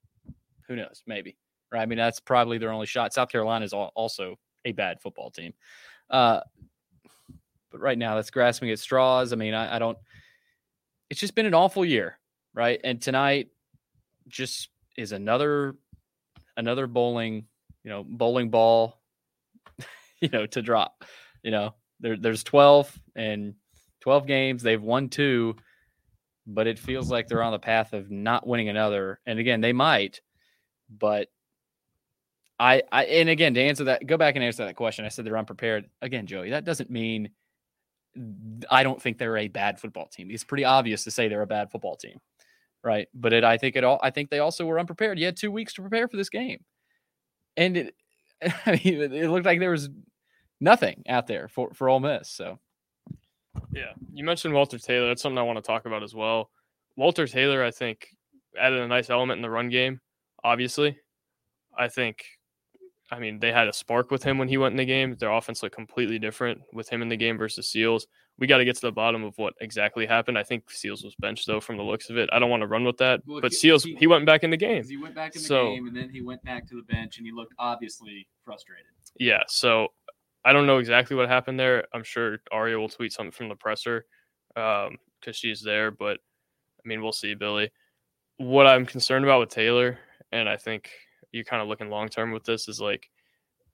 Who 0.67 0.75
knows? 0.75 1.03
Maybe 1.05 1.37
right? 1.71 1.81
I 1.81 1.85
mean, 1.85 1.97
that's 1.97 2.19
probably 2.19 2.57
their 2.57 2.71
only 2.71 2.85
shot. 2.85 3.13
South 3.13 3.29
Carolina 3.29 3.65
is 3.65 3.73
also 3.73 4.35
a 4.65 4.71
bad 4.71 5.01
football 5.01 5.31
team. 5.31 5.53
Uh, 6.09 6.41
but 7.71 7.81
right 7.81 7.97
now, 7.97 8.15
that's 8.15 8.29
grasping 8.29 8.69
at 8.71 8.79
straws. 8.79 9.33
I 9.33 9.35
mean, 9.35 9.53
I, 9.53 9.75
I 9.75 9.79
don't. 9.79 9.97
It's 11.09 11.19
just 11.19 11.35
been 11.35 11.45
an 11.45 11.53
awful 11.53 11.85
year, 11.85 12.17
right? 12.53 12.79
And 12.83 13.01
tonight 13.01 13.49
just 14.27 14.69
is 14.97 15.11
another 15.11 15.75
another 16.55 16.87
bowling, 16.87 17.45
you 17.83 17.89
know, 17.89 18.03
bowling 18.03 18.49
ball, 18.49 18.99
you 20.21 20.29
know, 20.29 20.45
to 20.47 20.61
drop. 20.61 21.03
You 21.43 21.51
know, 21.51 21.75
there, 21.99 22.17
there's 22.17 22.43
12 22.43 22.91
and 23.15 23.53
12 24.01 24.27
games. 24.27 24.63
They've 24.63 24.81
won 24.81 25.09
two, 25.09 25.55
but 26.47 26.65
it 26.65 26.79
feels 26.79 27.11
like 27.11 27.27
they're 27.27 27.43
on 27.43 27.51
the 27.51 27.59
path 27.59 27.93
of 27.93 28.09
not 28.09 28.47
winning 28.47 28.69
another. 28.69 29.19
And 29.25 29.37
again, 29.37 29.61
they 29.61 29.73
might, 29.73 30.21
but 30.89 31.27
I, 32.57 32.81
I 32.91 33.03
and 33.05 33.29
again 33.29 33.53
to 33.53 33.61
answer 33.61 33.83
that, 33.85 34.07
go 34.07 34.17
back 34.17 34.35
and 34.35 34.43
answer 34.43 34.65
that 34.65 34.75
question. 34.75 35.05
I 35.05 35.09
said 35.09 35.25
they're 35.25 35.37
unprepared. 35.37 35.89
Again, 36.01 36.25
Joey, 36.25 36.51
that 36.51 36.65
doesn't 36.65 36.89
mean 36.89 37.29
I 38.69 38.83
don't 38.83 39.01
think 39.01 39.17
they're 39.17 39.37
a 39.37 39.47
bad 39.47 39.79
football 39.79 40.07
team. 40.07 40.29
It's 40.31 40.43
pretty 40.43 40.65
obvious 40.65 41.03
to 41.03 41.11
say 41.11 41.27
they're 41.27 41.41
a 41.41 41.47
bad 41.47 41.71
football 41.71 41.95
team, 41.95 42.19
right? 42.83 43.07
But 43.13 43.33
it, 43.33 43.43
I 43.43 43.57
think 43.57 43.75
it 43.75 43.83
all. 43.83 43.99
I 44.01 44.09
think 44.09 44.29
they 44.29 44.39
also 44.39 44.65
were 44.65 44.79
unprepared. 44.79 45.19
You 45.19 45.25
had 45.25 45.37
two 45.37 45.51
weeks 45.51 45.73
to 45.73 45.81
prepare 45.81 46.07
for 46.07 46.17
this 46.17 46.29
game, 46.29 46.63
and 47.55 47.77
it, 47.77 47.95
I 48.65 48.71
mean, 48.83 49.13
it 49.13 49.29
looked 49.29 49.45
like 49.45 49.59
there 49.59 49.71
was 49.71 49.89
nothing 50.59 51.03
out 51.07 51.27
there 51.27 51.47
for 51.47 51.73
for 51.73 51.89
Ole 51.89 51.99
Miss. 51.99 52.29
So, 52.29 52.59
yeah, 53.77 53.93
you 54.13 54.23
mentioned 54.23 54.53
Walter 54.53 54.77
Taylor. 54.77 55.07
That's 55.07 55.21
something 55.21 55.37
I 55.37 55.43
want 55.43 55.57
to 55.57 55.61
talk 55.61 55.85
about 55.85 56.03
as 56.03 56.15
well. 56.15 56.49
Walter 56.95 57.27
Taylor, 57.27 57.63
I 57.63 57.71
think, 57.71 58.09
added 58.59 58.79
a 58.79 58.87
nice 58.87 59.09
element 59.09 59.37
in 59.37 59.41
the 59.41 59.49
run 59.49 59.69
game. 59.69 60.01
Obviously, 60.43 60.97
I 61.77 61.87
think 61.87 62.25
I 63.09 63.19
mean, 63.19 63.39
they 63.39 63.51
had 63.51 63.67
a 63.67 63.73
spark 63.73 64.11
with 64.11 64.23
him 64.23 64.37
when 64.37 64.47
he 64.47 64.57
went 64.57 64.73
in 64.73 64.77
the 64.77 64.85
game. 64.85 65.15
Their 65.17 65.31
offense 65.31 65.63
looked 65.63 65.75
completely 65.75 66.19
different 66.19 66.61
with 66.73 66.89
him 66.89 67.01
in 67.01 67.07
the 67.07 67.15
game 67.15 67.37
versus 67.37 67.69
Seals. 67.69 68.07
We 68.37 68.47
got 68.47 68.57
to 68.57 68.65
get 68.65 68.75
to 68.75 68.81
the 68.81 68.91
bottom 68.91 69.23
of 69.23 69.37
what 69.37 69.53
exactly 69.61 70.05
happened. 70.05 70.37
I 70.37 70.43
think 70.43 70.69
Seals 70.69 71.03
was 71.03 71.15
benched 71.15 71.47
though, 71.47 71.61
from 71.61 71.77
the 71.77 71.83
looks 71.83 72.09
of 72.09 72.17
it. 72.17 72.29
I 72.33 72.39
don't 72.39 72.49
want 72.49 72.61
to 72.61 72.67
run 72.67 72.83
with 72.83 72.97
that, 72.97 73.21
well, 73.25 73.41
but 73.41 73.51
he, 73.51 73.57
Seals 73.57 73.83
he, 73.83 73.95
he, 73.95 74.07
went 74.07 74.25
back 74.25 74.43
in 74.43 74.49
the 74.49 74.57
game. 74.57 74.83
He 74.83 74.97
went 74.97 75.15
back 75.15 75.35
in 75.35 75.41
the 75.41 75.47
so, 75.47 75.71
game, 75.71 75.87
and 75.87 75.95
then 75.95 76.09
he 76.09 76.21
went 76.21 76.43
back 76.43 76.67
to 76.69 76.75
the 76.75 76.83
bench, 76.83 77.17
and 77.17 77.25
he 77.25 77.31
looked 77.31 77.53
obviously 77.57 78.27
frustrated. 78.43 78.85
Yeah, 79.19 79.41
so 79.47 79.87
I 80.45 80.53
don't 80.53 80.67
know 80.67 80.77
exactly 80.77 81.15
what 81.15 81.27
happened 81.27 81.59
there. 81.59 81.85
I'm 81.93 82.03
sure 82.03 82.39
Aria 82.51 82.79
will 82.79 82.89
tweet 82.89 83.11
something 83.11 83.31
from 83.31 83.49
the 83.49 83.55
presser 83.55 84.05
because 84.49 84.87
um, 84.89 85.33
she's 85.33 85.61
there, 85.61 85.91
but 85.91 86.19
I 86.83 86.87
mean, 86.87 87.01
we'll 87.01 87.11
see, 87.11 87.35
Billy. 87.35 87.69
What 88.37 88.67
I'm 88.67 88.85
concerned 88.85 89.25
about 89.25 89.39
with 89.39 89.49
Taylor, 89.49 89.99
and 90.31 90.47
I 90.47 90.57
think 90.57 90.89
you're 91.31 91.43
kind 91.43 91.61
of 91.61 91.67
looking 91.67 91.89
long 91.89 92.07
term 92.07 92.31
with 92.31 92.43
this 92.43 92.67
is 92.67 92.79
like 92.79 93.09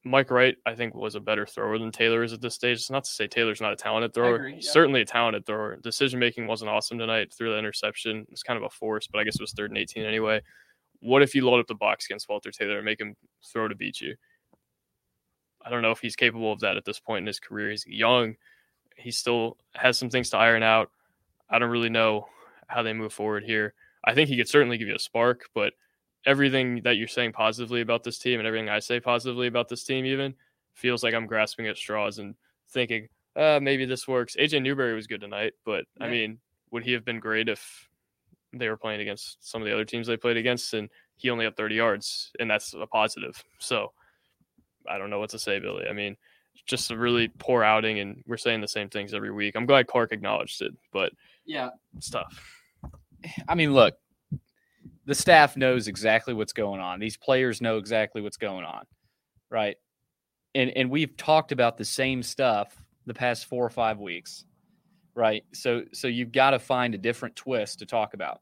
Mike 0.06 0.32
Wright, 0.32 0.58
I 0.66 0.76
think, 0.76 0.96
was 0.96 1.16
a 1.16 1.20
better 1.20 1.46
thrower 1.46 1.78
than 1.78 1.92
Taylor 1.92 2.24
is 2.24 2.34
at 2.34 2.42
this 2.42 2.56
stage. 2.56 2.78
It's 2.78 2.92
not 2.92 3.06
to 3.06 3.10
say 3.10 3.28
Taylor's 3.28 3.62
not 3.62 3.72
a 3.72 3.78
talented 3.78 4.14
thrower. 4.14 4.36
Agree, 4.36 4.56
yeah. 4.56 4.72
Certainly 4.72 5.02
a 5.02 5.06
talented 5.06 5.46
thrower. 5.46 5.78
Decision 5.78 6.20
making 6.20 6.48
wasn't 6.48 6.70
awesome 6.70 6.98
tonight. 6.98 7.34
Through 7.34 7.52
the 7.52 7.58
interception, 7.58 8.26
it's 8.30 8.44
kind 8.44 8.58
of 8.58 8.64
a 8.64 8.70
force, 8.70 9.08
but 9.08 9.20
I 9.20 9.24
guess 9.24 9.36
it 9.36 9.42
was 9.42 9.54
third 9.54 9.72
and 9.72 9.78
18 9.78 10.04
anyway. 10.04 10.42
What 11.00 11.22
if 11.22 11.34
you 11.34 11.46
load 11.46 11.60
up 11.60 11.68
the 11.68 11.76
box 11.76 12.06
against 12.06 12.28
Walter 12.28 12.52
Taylor 12.52 12.78
and 12.78 12.86
make 12.86 13.00
him 13.00 13.16
throw 13.52 13.68
to 13.68 13.76
beat 13.76 14.02
you? 14.02 14.16
I 15.66 15.70
don't 15.70 15.82
know 15.82 15.92
if 15.92 16.00
he's 16.00 16.16
capable 16.16 16.52
of 16.52 16.60
that 16.62 16.78
at 16.78 16.86
this 16.86 17.00
point 17.00 17.24
in 17.24 17.28
his 17.28 17.40
career. 17.40 17.70
He's 17.72 17.86
young. 17.88 18.36
He 18.98 19.12
still 19.12 19.58
has 19.74 19.98
some 19.98 20.10
things 20.10 20.30
to 20.32 20.38
iron 20.38 20.64
out. 20.64 20.92
I 21.50 21.60
don't 21.60 21.70
really 21.70 21.90
know 21.90 22.28
how 22.68 22.84
they 22.84 22.94
move 22.94 23.14
forward 23.14 23.44
here. 23.44 23.74
I 24.04 24.14
think 24.14 24.30
he 24.30 24.38
could 24.38 24.50
certainly 24.50 24.78
give 24.78 24.88
you 24.88 24.96
a 24.96 25.00
spark, 25.00 25.50
but 25.54 25.74
everything 26.26 26.82
that 26.84 26.98
you're 26.98 27.08
saying 27.08 27.34
positively 27.34 27.82
about 27.82 28.04
this 28.04 28.20
team 28.20 28.40
and 28.40 28.48
everything 28.48 28.70
I 28.70 28.80
say 28.80 29.00
positively 29.00 29.48
about 29.48 29.70
this 29.70 29.84
team 29.84 30.06
even 30.06 30.34
feels 30.74 31.04
like 31.04 31.14
I'm 31.14 31.28
grasping 31.28 31.68
at 31.68 31.78
straws 31.78 32.20
and 32.20 32.36
thinking, 32.70 33.08
uh, 33.36 33.60
maybe 33.62 33.86
this 33.86 34.08
works. 34.08 34.36
AJ 34.40 34.62
Newberry 34.62 34.94
was 34.94 35.08
good 35.08 35.22
tonight, 35.22 35.54
but 35.66 35.86
I 36.00 36.08
mean, 36.08 36.40
would 36.72 36.84
he 36.84 36.92
have 36.94 37.06
been 37.06 37.20
great 37.20 37.50
if 37.50 37.90
they 38.52 38.70
were 38.70 38.78
playing 38.78 39.02
against 39.02 39.48
some 39.48 39.62
of 39.62 39.68
the 39.68 39.74
other 39.74 39.86
teams 39.86 40.08
they 40.08 40.18
played 40.18 40.38
against 40.38 40.74
and 40.74 40.90
he 41.16 41.30
only 41.30 41.46
had 41.46 41.58
30 41.58 41.76
yards 41.76 42.32
and 42.40 42.50
that's 42.50 42.74
a 42.74 42.86
positive. 42.88 43.44
So 43.60 43.92
I 44.90 44.98
don't 44.98 45.10
know 45.10 45.20
what 45.20 45.30
to 45.32 45.40
say, 45.40 45.60
Billy. 45.60 45.86
I 45.90 45.94
mean, 45.94 46.16
just 46.66 46.92
a 46.92 46.98
really 46.98 47.30
poor 47.40 47.64
outing 47.64 48.00
and 48.00 48.24
we're 48.28 48.38
saying 48.38 48.62
the 48.62 48.68
same 48.68 48.90
things 48.90 49.14
every 49.14 49.32
week. 49.32 49.56
I'm 49.56 49.66
glad 49.66 49.88
Clark 49.88 50.12
acknowledged 50.12 50.62
it, 50.62 50.74
but 50.92 51.12
Yeah. 51.46 51.70
it's 51.98 52.10
tough. 52.10 52.40
I 53.48 53.56
mean, 53.56 53.74
look, 53.74 53.96
the 55.06 55.16
staff 55.16 55.58
knows 55.58 55.88
exactly 55.88 56.34
what's 56.34 56.54
going 56.54 56.80
on. 56.80 57.00
These 57.00 57.18
players 57.18 57.62
know 57.62 57.78
exactly 57.78 58.22
what's 58.22 58.38
going 58.38 58.66
on, 58.66 58.86
right? 59.50 59.78
And 60.56 60.70
and 60.72 60.90
we've 60.90 61.16
talked 61.18 61.52
about 61.52 61.78
the 61.78 61.86
same 61.86 62.22
stuff 62.24 62.76
the 63.06 63.14
past 63.14 63.46
four 63.46 63.66
or 63.66 63.70
five 63.70 64.00
weeks, 64.00 64.46
right? 65.16 65.44
So 65.54 65.84
so 65.92 66.08
you've 66.08 66.32
got 66.32 66.52
to 66.52 66.60
find 66.60 66.96
a 66.96 66.98
different 66.98 67.36
twist 67.36 67.80
to 67.80 67.86
talk 67.86 68.14
about. 68.14 68.42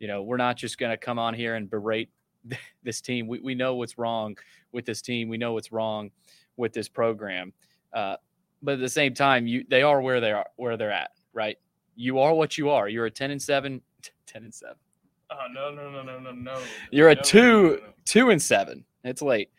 You 0.00 0.08
know, 0.08 0.22
we're 0.22 0.36
not 0.36 0.56
just 0.56 0.78
going 0.78 0.90
to 0.90 0.96
come 0.96 1.18
on 1.18 1.34
here 1.34 1.54
and 1.54 1.70
berate 1.70 2.10
this 2.82 3.00
team. 3.00 3.28
We 3.28 3.40
we 3.40 3.54
know 3.54 3.74
what's 3.76 3.98
wrong 3.98 4.36
with 4.74 4.84
this 4.84 5.00
team. 5.00 5.28
We 5.28 5.38
know 5.38 5.54
what's 5.54 5.72
wrong 5.72 6.10
with 6.56 6.72
this 6.72 6.88
program. 6.88 7.52
Uh, 7.92 8.16
but 8.62 8.74
at 8.74 8.80
the 8.80 8.88
same 8.88 9.14
time, 9.14 9.46
you 9.46 9.64
they 9.68 9.82
are 9.82 10.00
where 10.00 10.20
they 10.20 10.32
are 10.32 10.46
where 10.56 10.76
they're 10.76 10.92
at, 10.92 11.12
right? 11.32 11.56
You 11.96 12.18
are 12.18 12.34
what 12.34 12.58
you 12.58 12.70
are. 12.70 12.88
You're 12.88 13.06
a 13.06 13.10
ten 13.10 13.30
and 13.30 13.40
seven, 13.40 13.80
10 14.26 14.44
and 14.44 14.54
seven. 14.54 14.76
Oh, 15.30 15.46
no, 15.52 15.70
no, 15.70 15.90
no, 15.90 16.02
no, 16.02 16.18
no, 16.18 16.32
no. 16.32 16.58
You're 16.90 17.10
a 17.10 17.16
two 17.16 17.80
two 18.04 18.30
and 18.30 18.42
seven. 18.42 18.84
It's 19.04 19.22
late. 19.22 19.50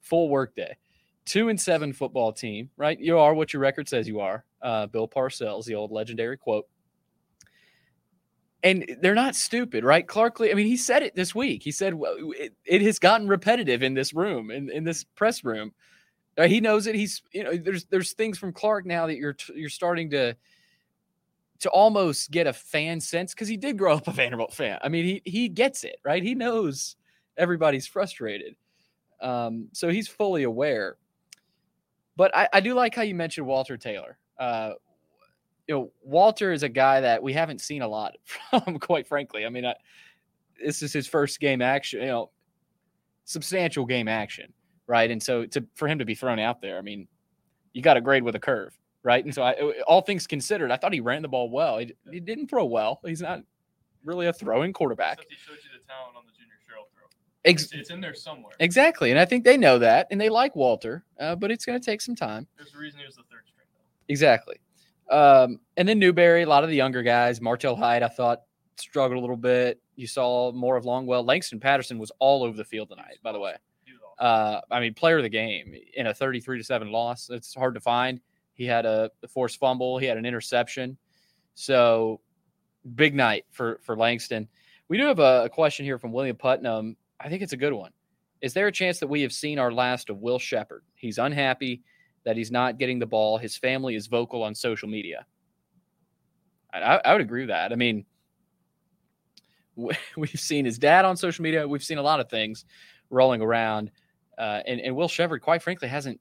Full 0.00 0.28
work 0.28 0.54
day. 0.54 0.76
Two 1.24 1.48
and 1.48 1.60
seven 1.60 1.92
football 1.92 2.32
team, 2.32 2.70
right? 2.76 2.98
You 3.00 3.18
are 3.18 3.34
what 3.34 3.52
your 3.52 3.60
record 3.60 3.88
says 3.88 4.06
you 4.06 4.20
are. 4.20 4.44
Uh, 4.62 4.86
Bill 4.86 5.08
Parcells, 5.08 5.64
the 5.64 5.74
old 5.74 5.90
legendary 5.90 6.36
quote. 6.36 6.66
And 8.62 8.96
they're 9.00 9.14
not 9.14 9.36
stupid, 9.36 9.84
right? 9.84 10.06
Clark 10.06 10.40
Lea, 10.40 10.50
I 10.50 10.54
mean, 10.54 10.66
he 10.66 10.76
said 10.76 11.02
it 11.02 11.14
this 11.14 11.34
week. 11.34 11.62
He 11.62 11.70
said 11.70 11.94
well, 11.94 12.16
it, 12.18 12.54
it 12.64 12.82
has 12.82 12.98
gotten 12.98 13.28
repetitive 13.28 13.82
in 13.82 13.94
this 13.94 14.12
room, 14.14 14.50
in, 14.50 14.70
in 14.70 14.82
this 14.82 15.04
press 15.04 15.44
room. 15.44 15.72
Uh, 16.38 16.48
he 16.48 16.60
knows 16.60 16.86
it. 16.86 16.94
He's, 16.94 17.22
you 17.32 17.44
know, 17.44 17.56
there's 17.56 17.84
there's 17.86 18.12
things 18.12 18.38
from 18.38 18.52
Clark 18.52 18.86
now 18.86 19.06
that 19.06 19.16
you're 19.16 19.36
you're 19.54 19.68
starting 19.70 20.10
to 20.10 20.34
to 21.60 21.70
almost 21.70 22.30
get 22.30 22.46
a 22.46 22.52
fan 22.52 23.00
sense 23.00 23.32
because 23.32 23.48
he 23.48 23.56
did 23.56 23.78
grow 23.78 23.94
up 23.94 24.08
a 24.08 24.12
Vanderbilt 24.12 24.52
fan. 24.52 24.78
I 24.82 24.88
mean, 24.88 25.04
he 25.04 25.22
he 25.24 25.48
gets 25.48 25.84
it, 25.84 25.96
right? 26.04 26.22
He 26.22 26.34
knows 26.34 26.96
everybody's 27.36 27.86
frustrated, 27.86 28.56
um, 29.20 29.68
so 29.72 29.88
he's 29.88 30.08
fully 30.08 30.42
aware. 30.42 30.96
But 32.16 32.34
I, 32.34 32.48
I 32.52 32.60
do 32.60 32.74
like 32.74 32.94
how 32.94 33.02
you 33.02 33.14
mentioned 33.14 33.46
Walter 33.46 33.76
Taylor. 33.76 34.18
Uh, 34.38 34.72
you 35.66 35.74
know, 35.74 35.92
Walter 36.02 36.52
is 36.52 36.62
a 36.62 36.68
guy 36.68 37.00
that 37.00 37.22
we 37.22 37.32
haven't 37.32 37.60
seen 37.60 37.82
a 37.82 37.88
lot 37.88 38.16
from, 38.50 38.78
quite 38.78 39.06
frankly. 39.06 39.44
I 39.44 39.48
mean, 39.48 39.66
I, 39.66 39.74
this 40.62 40.82
is 40.82 40.92
his 40.92 41.06
first 41.06 41.40
game 41.40 41.60
action, 41.60 42.00
you 42.00 42.06
know, 42.06 42.30
substantial 43.24 43.84
game 43.84 44.08
action, 44.08 44.52
right? 44.86 45.10
And 45.10 45.22
so 45.22 45.44
to 45.46 45.64
for 45.74 45.88
him 45.88 45.98
to 45.98 46.04
be 46.04 46.14
thrown 46.14 46.38
out 46.38 46.60
there, 46.60 46.78
I 46.78 46.82
mean, 46.82 47.08
you 47.72 47.82
got 47.82 47.94
to 47.94 48.00
grade 48.00 48.22
with 48.22 48.34
a 48.34 48.40
curve 48.40 48.76
right? 49.06 49.24
And 49.24 49.32
so, 49.32 49.44
I, 49.44 49.52
all 49.86 50.00
things 50.00 50.26
considered, 50.26 50.72
I 50.72 50.76
thought 50.76 50.92
he 50.92 50.98
ran 50.98 51.22
the 51.22 51.28
ball 51.28 51.48
well. 51.48 51.78
He, 51.78 51.94
he 52.10 52.18
didn't 52.18 52.48
throw 52.48 52.64
well. 52.64 53.00
He's 53.06 53.22
not 53.22 53.40
really 54.04 54.26
a 54.26 54.32
throwing 54.32 54.72
quarterback. 54.72 55.20
He 55.20 55.36
showed 55.36 55.52
you 55.62 55.70
the 55.78 55.86
talent 55.86 56.16
on 56.16 56.24
the 56.26 56.32
junior 56.32 56.58
trail 56.66 56.88
throw. 56.92 57.06
Ex- 57.44 57.70
it's 57.72 57.90
in 57.90 58.00
there 58.00 58.14
somewhere. 58.14 58.52
exactly, 58.58 59.12
and 59.12 59.20
I 59.20 59.24
think 59.24 59.44
they 59.44 59.56
know 59.56 59.78
that, 59.78 60.08
and 60.10 60.20
they 60.20 60.28
like 60.28 60.56
Walter, 60.56 61.04
uh, 61.20 61.36
but 61.36 61.52
it's 61.52 61.64
going 61.64 61.80
to 61.80 61.84
take 61.84 62.00
some 62.00 62.16
time. 62.16 62.48
There's 62.56 62.74
a 62.74 62.78
reason 62.78 62.98
he 62.98 63.06
was 63.06 63.14
the 63.14 63.22
third 63.30 63.44
string. 63.46 63.68
Though. 63.72 64.12
Exactly. 64.12 64.56
Um, 65.10 65.60
and 65.76 65.88
then 65.88 65.98
Newberry, 65.98 66.42
a 66.42 66.48
lot 66.48 66.64
of 66.64 66.70
the 66.70 66.76
younger 66.76 67.02
guys. 67.02 67.40
Martel 67.40 67.76
Hight, 67.76 68.02
I 68.02 68.08
thought 68.08 68.42
struggled 68.76 69.18
a 69.18 69.20
little 69.20 69.36
bit. 69.36 69.80
You 69.94 70.06
saw 70.06 70.52
more 70.52 70.76
of 70.76 70.84
Longwell. 70.84 71.26
Langston 71.26 71.60
Patterson 71.60 71.98
was 71.98 72.12
all 72.18 72.42
over 72.42 72.56
the 72.56 72.64
field 72.64 72.88
tonight. 72.88 73.18
By 73.22 73.32
the 73.32 73.40
way, 73.40 73.54
uh, 74.18 74.60
I 74.70 74.80
mean, 74.80 74.94
player 74.94 75.18
of 75.18 75.22
the 75.22 75.28
game 75.28 75.74
in 75.94 76.06
a 76.06 76.14
33 76.14 76.58
to 76.58 76.64
seven 76.64 76.90
loss. 76.90 77.30
It's 77.30 77.54
hard 77.54 77.74
to 77.74 77.80
find. 77.80 78.20
He 78.54 78.64
had 78.64 78.86
a 78.86 79.10
forced 79.28 79.58
fumble. 79.58 79.98
He 79.98 80.06
had 80.06 80.16
an 80.16 80.26
interception. 80.26 80.96
So 81.54 82.20
big 82.94 83.14
night 83.14 83.44
for 83.50 83.80
for 83.82 83.96
Langston. 83.96 84.48
We 84.88 84.98
do 84.98 85.06
have 85.06 85.18
a, 85.18 85.44
a, 85.44 85.48
question 85.48 85.84
here 85.84 85.98
from 85.98 86.12
William 86.12 86.36
Putnam. 86.36 86.96
I 87.18 87.28
think 87.28 87.42
it's 87.42 87.52
a 87.52 87.56
good 87.56 87.72
one. 87.72 87.90
Is 88.40 88.54
there 88.54 88.68
a 88.68 88.72
chance 88.72 89.00
that 89.00 89.08
we 89.08 89.22
have 89.22 89.32
seen 89.32 89.58
our 89.58 89.72
last 89.72 90.10
of 90.10 90.20
Will 90.20 90.38
Sheppard? 90.38 90.84
He's 90.94 91.18
unhappy 91.18 91.82
that 92.26 92.36
he's 92.36 92.50
not 92.50 92.76
getting 92.76 92.98
the 92.98 93.06
ball. 93.06 93.38
His 93.38 93.56
family 93.56 93.94
is 93.94 94.08
vocal 94.08 94.42
on 94.42 94.54
social 94.54 94.88
media. 94.88 95.24
I, 96.72 97.00
I 97.04 97.12
would 97.12 97.22
agree 97.22 97.42
with 97.42 97.50
that. 97.50 97.72
I 97.72 97.76
mean, 97.76 98.04
we've 100.16 100.28
seen 100.30 100.64
his 100.64 100.76
dad 100.76 101.04
on 101.04 101.16
social 101.16 101.42
media. 101.44 101.66
We've 101.66 101.84
seen 101.84 101.98
a 101.98 102.02
lot 102.02 102.18
of 102.18 102.28
things 102.28 102.64
rolling 103.10 103.40
around. 103.40 103.92
Uh, 104.36 104.60
and, 104.66 104.80
and 104.80 104.96
Will 104.96 105.08
Sheppard, 105.08 105.40
quite 105.40 105.62
frankly, 105.62 105.86
hasn't 105.86 106.20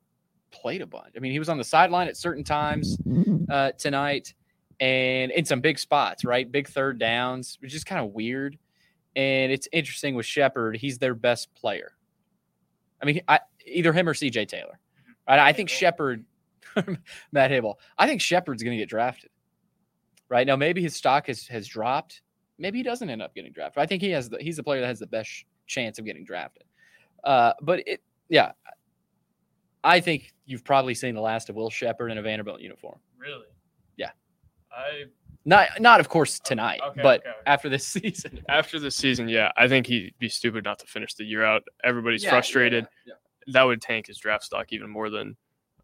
played 0.51 0.81
a 0.81 0.85
bunch. 0.85 1.15
I 1.17 1.19
mean, 1.19 1.31
he 1.31 1.39
was 1.39 1.49
on 1.49 1.57
the 1.57 1.63
sideline 1.63 2.07
at 2.07 2.15
certain 2.15 2.43
times 2.43 2.97
uh, 3.49 3.71
tonight 3.71 4.35
and 4.79 5.31
in 5.31 5.43
some 5.43 5.59
big 5.59 5.79
spots, 5.79 6.23
right? 6.23 6.49
Big 6.49 6.67
third 6.67 6.99
downs, 6.99 7.57
which 7.61 7.73
is 7.73 7.83
kind 7.83 8.05
of 8.05 8.13
weird. 8.13 8.59
And 9.15 9.51
it's 9.51 9.67
interesting 9.71 10.13
with 10.13 10.27
Sheppard, 10.27 10.77
he's 10.77 10.99
their 10.99 11.15
best 11.15 11.53
player. 11.55 11.93
I 13.01 13.05
mean, 13.05 13.21
I, 13.27 13.39
either 13.65 13.91
him 13.91 14.07
or 14.07 14.13
CJ 14.13 14.47
Taylor. 14.47 14.79
Right? 15.27 15.39
I 15.39 15.53
think 15.53 15.69
Sheppard, 15.69 16.25
Matt 17.31 17.51
Hable, 17.51 17.79
I 17.97 18.07
think 18.07 18.21
Sheppard's 18.21 18.63
going 18.63 18.77
to 18.77 18.81
get 18.81 18.89
drafted. 18.89 19.29
Right 20.29 20.47
now, 20.47 20.55
maybe 20.55 20.81
his 20.81 20.95
stock 20.95 21.27
has, 21.27 21.47
has 21.47 21.67
dropped. 21.67 22.21
Maybe 22.57 22.79
he 22.79 22.83
doesn't 22.83 23.09
end 23.09 23.21
up 23.21 23.35
getting 23.35 23.51
drafted. 23.51 23.81
I 23.81 23.85
think 23.85 24.01
he 24.01 24.09
has 24.11 24.29
the, 24.29 24.37
he's 24.39 24.57
the 24.57 24.63
player 24.63 24.81
that 24.81 24.87
has 24.87 24.99
the 24.99 25.07
best 25.07 25.45
chance 25.67 25.99
of 25.99 26.05
getting 26.05 26.23
drafted. 26.23 26.63
Uh, 27.23 27.53
but 27.61 27.87
it, 27.87 28.01
yeah, 28.29 28.51
I 29.83 29.99
think 29.99 30.33
you've 30.45 30.63
probably 30.63 30.95
seen 30.95 31.13
the 31.15 31.21
last 31.21 31.49
of 31.49 31.55
Will 31.55 31.69
Sheppard 31.69 32.11
in 32.11 32.17
a 32.17 32.21
Vanderbilt 32.21 32.59
uniform. 32.61 32.99
Really? 33.19 33.45
Yeah. 33.97 34.11
I 34.71 35.05
not 35.47 35.67
not 35.79 35.99
of 35.99 36.09
course 36.09 36.39
tonight, 36.39 36.81
okay, 36.83 37.01
but 37.03 37.19
okay, 37.21 37.29
okay. 37.29 37.39
after 37.45 37.69
this 37.69 37.85
season. 37.87 38.43
After 38.49 38.79
this 38.79 38.95
season, 38.95 39.29
yeah, 39.29 39.51
I 39.57 39.67
think 39.67 39.85
he'd 39.85 40.15
be 40.17 40.27
stupid 40.27 40.63
not 40.63 40.79
to 40.79 40.87
finish 40.87 41.13
the 41.13 41.23
year 41.23 41.43
out. 41.43 41.63
Everybody's 41.83 42.23
Yeah, 42.23 42.31
frustrated. 42.31 42.87
yeah, 43.05 43.13
That 43.47 43.63
would 43.63 43.81
tank 43.81 44.07
his 44.07 44.17
draft 44.17 44.43
stock 44.43 44.71
even 44.73 44.89
more 44.89 45.09
than 45.09 45.35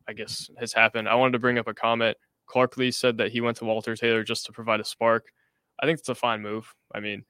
I 0.08 0.14
guess 0.14 0.50
has 0.58 0.74
happened. 0.74 1.08
I 1.08 1.16
wanted 1.16 1.34
to 1.34 1.40
bring 1.40 1.58
up 1.58 1.68
a 1.68 1.74
comment. 1.74 2.18
Clark 2.48 2.76
Lea 2.78 2.92
said 2.92 3.18
that 3.18 3.32
he 3.32 3.40
went 3.42 3.58
to 3.58 3.66
Walter 3.66 3.96
Taylor 3.96 4.24
just 4.24 4.46
to 4.48 4.52
provide 4.52 4.80
a 4.80 4.84
spark. 4.86 5.32
I 5.80 5.86
think 5.86 6.00
it's 6.00 6.10
a 6.10 6.16
fine 6.16 6.42
move. 6.42 6.74
I 6.94 7.00
mean, 7.00 7.24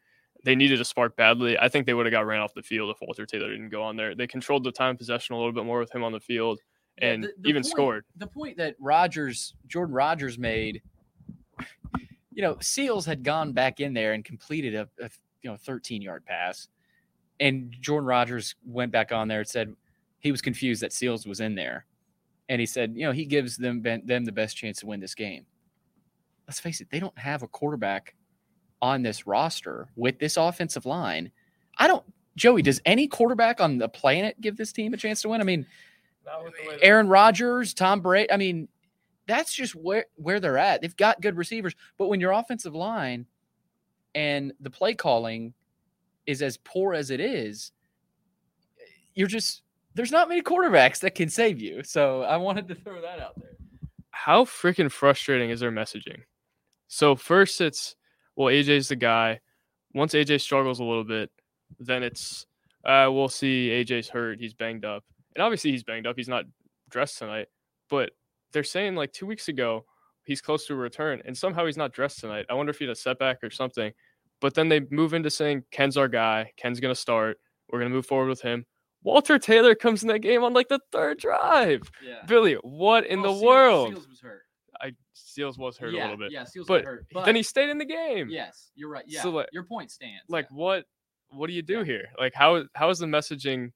they 0.43 0.55
needed 0.55 0.81
a 0.81 0.85
spark 0.85 1.15
badly. 1.15 1.57
I 1.59 1.69
think 1.69 1.85
they 1.85 1.93
would 1.93 2.05
have 2.05 2.11
got 2.11 2.25
ran 2.25 2.41
off 2.41 2.53
the 2.55 2.63
field 2.63 2.89
if 2.89 2.97
Walter 3.01 3.25
Taylor 3.25 3.50
didn't 3.51 3.69
go 3.69 3.83
on 3.83 3.95
there. 3.97 4.15
They 4.15 4.25
controlled 4.25 4.63
the 4.63 4.71
time 4.71 4.97
possession 4.97 5.35
a 5.35 5.38
little 5.38 5.51
bit 5.53 5.65
more 5.65 5.79
with 5.79 5.93
him 5.93 6.03
on 6.03 6.11
the 6.11 6.19
field 6.19 6.59
Yeah, 7.00 7.09
and 7.09 7.23
the- 7.25 7.33
the 7.39 7.50
even 7.50 7.61
point- 7.61 7.71
scored. 7.71 8.05
The 8.15 8.27
point 8.27 8.57
that 8.57 8.75
Rodgers, 8.79 9.53
Jordan 9.67 9.93
Rodgers 9.93 10.39
made, 10.39 10.81
you 12.31 12.41
know, 12.41 12.57
Seals 12.61 13.05
had 13.05 13.23
gone 13.23 13.51
back 13.51 13.79
in 13.79 13.93
there 13.93 14.13
and 14.13 14.23
completed 14.25 14.73
a, 14.75 14.89
a 15.01 15.09
you 15.43 15.50
know 15.51 15.57
13 15.57 16.01
yard 16.01 16.25
pass, 16.25 16.67
and 17.39 17.75
Jordan 17.79 18.07
Rodgers 18.07 18.55
went 18.65 18.91
back 18.91 19.11
on 19.11 19.27
there 19.27 19.39
and 19.41 19.47
said 19.47 19.75
he 20.21 20.31
was 20.31 20.41
confused 20.41 20.81
that 20.81 20.93
Seals 20.93 21.27
was 21.27 21.41
in 21.41 21.55
there, 21.55 21.85
and 22.47 22.59
he 22.59 22.65
said, 22.65 22.93
you 22.95 23.05
know, 23.05 23.11
he 23.11 23.25
gives 23.25 23.57
them 23.57 23.81
them 23.81 24.23
the 24.25 24.31
best 24.31 24.55
chance 24.55 24.79
to 24.79 24.85
win 24.85 24.99
this 24.99 25.15
game. 25.15 25.45
Let's 26.47 26.59
face 26.59 26.81
it, 26.81 26.89
they 26.89 26.99
don't 26.99 27.17
have 27.17 27.43
a 27.43 27.47
quarterback 27.47 28.15
on 28.81 29.01
this 29.01 29.27
roster 29.27 29.89
with 29.95 30.19
this 30.19 30.37
offensive 30.37 30.85
line. 30.85 31.31
I 31.77 31.87
don't. 31.87 32.03
Joey, 32.37 32.61
does 32.61 32.81
any 32.85 33.07
quarterback 33.07 33.59
on 33.59 33.77
the 33.77 33.89
planet 33.89 34.39
give 34.39 34.55
this 34.55 34.71
team 34.71 34.93
a 34.93 34.97
chance 34.97 35.21
to 35.23 35.29
win? 35.29 35.41
I 35.41 35.43
mean, 35.43 35.65
Aaron 36.81 37.07
Rodgers, 37.07 37.73
Tom 37.73 37.99
Brady. 38.01 38.31
I 38.31 38.37
mean, 38.37 38.67
that's 39.27 39.53
just 39.53 39.75
where 39.75 40.05
where 40.15 40.39
they're 40.39 40.57
at. 40.57 40.81
They've 40.81 40.95
got 40.95 41.21
good 41.21 41.37
receivers, 41.37 41.75
but 41.97 42.07
when 42.07 42.19
your 42.19 42.31
offensive 42.31 42.75
line 42.75 43.25
and 44.15 44.53
the 44.59 44.69
play 44.69 44.93
calling 44.93 45.53
is 46.25 46.41
as 46.41 46.57
poor 46.57 46.93
as 46.93 47.09
it 47.09 47.19
is, 47.19 47.71
you're 49.13 49.27
just 49.27 49.63
there's 49.93 50.12
not 50.12 50.29
many 50.29 50.41
quarterbacks 50.41 51.00
that 51.00 51.15
can 51.15 51.29
save 51.29 51.60
you. 51.60 51.83
So 51.83 52.21
I 52.24 52.38
wanted 52.38 52.67
to 52.69 52.75
throw 52.75 53.01
that 53.01 53.19
out 53.19 53.33
there. 53.41 53.51
how 54.12 54.45
freaking 54.45 54.91
frustrating 54.91 55.50
is 55.50 55.60
their 55.62 55.71
messaging? 55.71 56.21
So 56.88 57.15
first 57.15 57.60
it's 57.62 57.95
well 58.36 58.53
AJ's 58.53 58.89
the 58.89 58.95
guy. 58.95 59.39
Once 59.93 60.13
AJ 60.13 60.41
struggles 60.41 60.79
a 60.79 60.83
little 60.83 61.03
bit, 61.03 61.31
then 61.79 62.03
it's 62.03 62.45
uh 62.86 63.10
we'll 63.12 63.29
see 63.29 63.69
AJ's 63.69 64.10
hurt, 64.10 64.39
he's 64.39 64.53
banged 64.53 64.86
up. 64.86 65.03
And 65.36 65.43
obviously 65.43 65.71
he's 65.71 65.83
banged 65.83 66.05
up, 66.05 66.17
he's 66.17 66.27
not 66.29 66.45
dressed 66.89 67.17
tonight, 67.17 67.48
but 67.89 68.12
they're 68.51 68.63
saying 68.63 68.95
like 68.95 69.13
2 69.13 69.25
weeks 69.25 69.48
ago 69.48 69.86
he's 70.24 70.41
close 70.41 70.67
to 70.67 70.74
a 70.74 70.77
return 70.77 71.21
and 71.25 71.36
somehow 71.36 71.65
he's 71.65 71.77
not 71.77 71.93
dressed 71.93 72.19
tonight. 72.19 72.45
I 72.50 72.53
wonder 72.53 72.69
if 72.69 72.77
he 72.77 72.86
had 72.86 72.91
a 72.91 72.95
setback 72.95 73.43
or 73.43 73.50
something. 73.50 73.91
But 74.39 74.55
then 74.55 74.69
they 74.69 74.81
move 74.89 75.13
into 75.13 75.29
saying 75.29 75.63
Ken's 75.71 75.98
our 75.98 76.07
guy, 76.07 76.51
Ken's 76.57 76.79
to 76.79 76.95
start, 76.95 77.39
we're 77.69 77.79
to 77.79 77.89
move 77.89 78.07
forward 78.07 78.27
with 78.27 78.41
him. 78.41 78.65
Walter 79.03 79.39
Taylor 79.39 79.75
comes 79.75 80.03
in 80.03 80.10
that 80.10 80.20
game 80.20 80.43
on 80.43 80.53
like 80.53 80.70
the 80.70 80.79
third 80.91 81.20
drive. 81.20 81.89
Yeah. 82.05 82.24
Billy, 82.27 82.55
what 82.62 83.05
in 83.05 83.20
oh, 83.20 83.24
the 83.24 83.46
world? 83.46 83.89
Seals 83.89 84.08
was 84.08 84.20
hurt. 84.22 84.41
I 84.79 84.91
Seals 85.13 85.58
was 85.58 85.77
hurt 85.77 85.93
yeah, 85.93 86.01
a 86.01 86.03
little 86.03 86.17
bit. 86.17 86.31
Yeah, 86.31 86.43
Seals 86.43 86.67
But 86.67 86.86
hurt. 86.86 87.05
But 87.13 87.25
Then 87.25 87.36
he 87.36 87.43
stayed 87.43 87.70
in 87.70 87.77
the 87.77 87.86
game. 87.86 88.29
yes, 88.29 88.72
you're 88.75 88.89
right. 88.89 89.05
Yeah, 89.08 89.22
So, 89.22 89.31
like- 89.31 89.50
your 89.51 89.63
point 89.63 89.91
stands. 89.91 90.24
Like 90.29 90.48
yeah. 90.51 90.58
what 90.58 90.86
what 91.29 91.48
do 91.48 91.53
you 91.53 91.62
do 91.62 91.79
Yeah. 91.79 91.84
here? 91.86 92.10
Like 92.20 92.34
how 92.34 92.63
how 92.75 92.89
is 92.89 93.00
the 93.00 93.05
messaging 93.05 93.72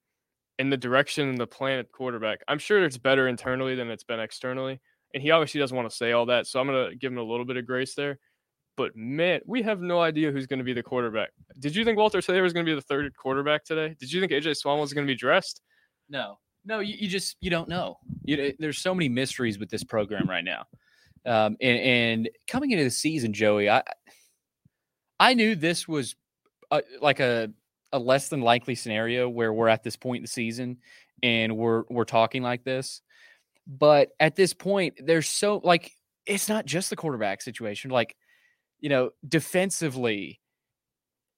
in 0.59 0.69
the 0.69 0.77
direction 0.77 1.29
and 1.29 1.37
the 1.37 1.47
plan 1.47 1.79
at 1.79 1.91
quarterback? 1.91 2.39
I'm 2.47 2.59
sure 2.59 2.83
it's 2.83 2.97
better 2.97 3.27
internally 3.27 3.75
than 3.75 3.89
it's 3.89 4.03
been 4.03 4.19
externally. 4.19 4.79
And 5.13 5.23
he 5.23 5.31
obviously 5.31 5.59
doesn't 5.59 5.75
want 5.75 5.89
to 5.89 5.95
say 5.95 6.11
all 6.11 6.25
that. 6.27 6.47
So 6.47 6.59
I'm 6.59 6.67
gonna 6.67 6.95
give 6.95 7.11
him 7.11 7.17
a 7.17 7.23
little 7.23 7.45
bit 7.45 7.57
of 7.57 7.65
grace 7.65 7.95
there. 7.95 8.19
But 8.77 8.95
man, 8.95 9.41
we 9.45 9.61
have 9.63 9.81
no 9.81 10.01
idea 10.01 10.31
who's 10.31 10.47
going 10.47 10.59
to 10.59 10.65
be 10.65 10.73
the 10.73 10.83
quarterback. 10.83 11.29
Did 11.59 11.75
you 11.75 11.85
think 11.85 11.97
Walter 11.97 12.21
Taylor 12.21 12.43
was 12.43 12.53
going 12.53 12.65
to 12.65 12.71
be 12.71 12.75
the 12.75 12.81
third 12.81 13.15
quarterback 13.15 13.63
today? 13.63 13.95
Did 13.99 14.11
you 14.11 14.19
think 14.19 14.31
AJ 14.31 14.57
Swann 14.57 14.79
was 14.79 14.93
going 14.93 15.07
to 15.07 15.11
be 15.11 15.17
dressed? 15.17 15.61
No, 16.09 16.37
no, 16.65 16.79
you, 16.79 16.95
you 16.97 17.07
just 17.07 17.37
you 17.39 17.49
don't 17.49 17.69
know. 17.69 17.97
You 18.23 18.37
know, 18.37 18.51
there's 18.59 18.79
so 18.79 18.93
many 18.93 19.09
mysteries 19.09 19.59
with 19.59 19.69
this 19.69 19.83
program 19.83 20.29
right 20.29 20.43
now. 20.43 20.65
Um, 21.25 21.57
and, 21.61 21.79
and 21.79 22.29
coming 22.47 22.71
into 22.71 22.83
the 22.83 22.89
season, 22.89 23.33
Joey, 23.33 23.69
I 23.69 23.83
I 25.19 25.33
knew 25.33 25.55
this 25.55 25.87
was 25.87 26.15
a, 26.71 26.83
like 27.01 27.19
a 27.19 27.51
a 27.93 27.99
less 27.99 28.27
than 28.29 28.41
likely 28.41 28.75
scenario 28.75 29.29
where 29.29 29.53
we're 29.53 29.69
at 29.69 29.83
this 29.83 29.95
point 29.95 30.17
in 30.17 30.23
the 30.23 30.27
season 30.27 30.77
and 31.23 31.55
we're 31.55 31.83
we're 31.89 32.03
talking 32.03 32.43
like 32.43 32.63
this. 32.63 33.01
But 33.67 34.09
at 34.19 34.35
this 34.35 34.53
point, 34.53 34.99
there's 35.03 35.27
so 35.27 35.61
like 35.63 35.91
it's 36.25 36.49
not 36.49 36.65
just 36.65 36.89
the 36.89 36.95
quarterback 36.95 37.41
situation. 37.41 37.91
Like, 37.91 38.15
you 38.79 38.89
know, 38.89 39.11
defensively, 39.27 40.39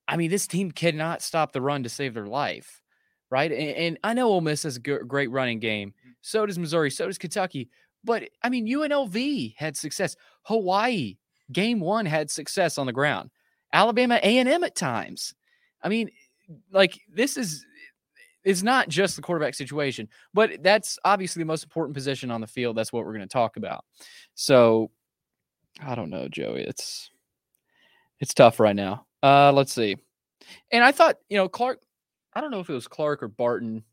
I 0.07 0.17
mean, 0.17 0.29
this 0.29 0.47
team 0.47 0.71
cannot 0.71 1.21
stop 1.21 1.51
the 1.51 1.61
run 1.61 1.83
to 1.83 1.89
save 1.89 2.13
their 2.13 2.27
life 2.27 2.81
right? 3.29 3.51
And, 3.51 3.77
and 3.77 3.99
I 4.03 4.13
know 4.13 4.27
Ole 4.27 4.41
Miss 4.41 4.63
has 4.63 4.77
a 4.77 4.79
g- 4.79 4.97
great 5.05 5.31
running 5.31 5.59
game. 5.59 5.89
Mm-hmm. 5.89 6.11
So 6.21 6.45
does 6.45 6.59
Missouri. 6.59 6.91
So 6.91 7.05
does 7.07 7.17
Kentucky. 7.17 7.69
But 8.03 8.29
I 8.43 8.49
mean, 8.49 8.67
UNLV 8.67 9.55
had 9.57 9.75
success. 9.75 10.15
Hawaii, 10.43 11.17
game 11.51 11.79
one, 11.79 12.05
had 12.05 12.31
success 12.31 12.77
on 12.77 12.85
the 12.85 12.93
ground. 12.93 13.31
Alabama 13.73 14.19
A&M 14.23 14.63
at 14.63 14.75
times. 14.75 15.33
I 15.81 15.89
mean, 15.89 16.09
like 16.71 16.99
this 17.11 17.37
is 17.37 17.65
it's 18.43 18.63
not 18.63 18.87
just 18.87 19.17
the 19.17 19.21
quarterback 19.21 19.55
situation, 19.55 20.07
but 20.33 20.63
that's 20.63 20.97
obviously 21.03 21.41
the 21.41 21.47
most 21.47 21.65
important 21.65 21.93
position 21.93 22.31
on 22.31 22.39
the 22.39 22.47
field. 22.47 22.77
That's 22.77 22.93
what 22.93 23.03
we're 23.03 23.11
going 23.11 23.27
to 23.27 23.33
talk 23.33 23.57
about. 23.57 23.83
So 24.35 24.89
I 25.81 25.95
don't 25.95 26.09
know, 26.09 26.29
Joey. 26.29 26.61
It's 26.61 27.11
it's 28.19 28.33
tough 28.33 28.59
right 28.59 28.75
now. 28.75 29.05
Uh, 29.21 29.51
let's 29.51 29.73
see. 29.73 29.97
And 30.71 30.83
I 30.83 30.91
thought, 30.91 31.17
you 31.29 31.37
know, 31.37 31.49
Clark. 31.49 31.81
I 32.33 32.41
don't 32.41 32.51
know 32.51 32.59
if 32.59 32.69
it 32.69 32.73
was 32.73 32.87
Clark 32.87 33.23
or 33.23 33.27
Barton 33.27 33.83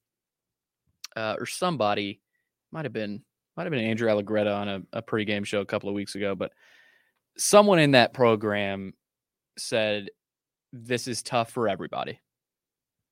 uh, 1.16 1.36
or 1.38 1.46
somebody. 1.46 2.20
Might 2.72 2.84
have 2.84 2.92
been 2.92 3.22
might 3.56 3.64
have 3.64 3.70
been 3.70 3.84
Andrew 3.84 4.10
Allegretto 4.10 4.54
on 4.54 4.68
a, 4.68 4.82
a 4.92 5.02
pregame 5.02 5.46
show 5.46 5.60
a 5.60 5.66
couple 5.66 5.88
of 5.88 5.94
weeks 5.94 6.14
ago, 6.14 6.34
but 6.34 6.52
someone 7.38 7.78
in 7.78 7.92
that 7.92 8.12
program 8.12 8.92
said 9.56 10.08
this 10.72 11.06
is 11.06 11.22
tough 11.22 11.50
for 11.50 11.68
everybody. 11.68 12.20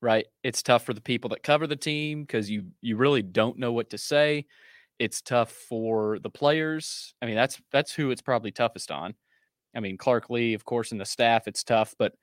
Right? 0.01 0.27
It's 0.43 0.65
tough 0.65 0.85
for 0.85 0.95
the 0.95 1.01
people 1.01 1.31
that 1.31 1.45
cover 1.45 1.69
the 1.69 1.77
team 1.77 2.23
because 2.23 2.51
you 2.51 2.65
you 2.81 2.97
really 2.97 3.23
don't 3.23 3.59
know 3.59 3.73
what 3.73 3.91
to 3.91 3.99
say. 3.99 4.47
It's 4.99 5.23
tough 5.23 5.53
for 5.53 6.19
the 6.19 6.31
players. 6.31 7.15
I 7.23 7.27
mean, 7.27 7.37
that's 7.37 7.61
that's 7.71 7.93
who 7.93 8.11
it's 8.11 8.23
probably 8.23 8.51
toughest 8.51 8.91
on. 8.91 9.15
I 9.75 9.81
mean, 9.81 9.97
Clark 9.97 10.31
Lea, 10.31 10.55
of 10.55 10.65
course, 10.65 10.93
and 10.93 11.01
the 11.01 11.05
staff, 11.05 11.49
it's 11.49 11.65
tough, 11.65 11.95
but 11.99 12.15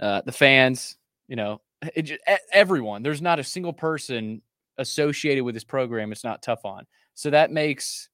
uh, 0.00 0.22
the 0.24 0.32
fans, 0.32 0.96
you 1.28 1.36
know, 1.36 1.60
it, 1.94 2.02
ju- 2.02 2.18
e- 2.30 2.36
everyone. 2.52 3.02
There's 3.02 3.22
not 3.22 3.38
a 3.38 3.44
single 3.44 3.72
person 3.72 4.42
associated 4.78 5.42
with 5.44 5.54
this 5.54 5.64
program 5.64 6.12
it's 6.12 6.24
not 6.24 6.42
tough 6.42 6.64
on. 6.64 6.86
So 7.14 7.30
that 7.30 7.50
makes 7.50 8.08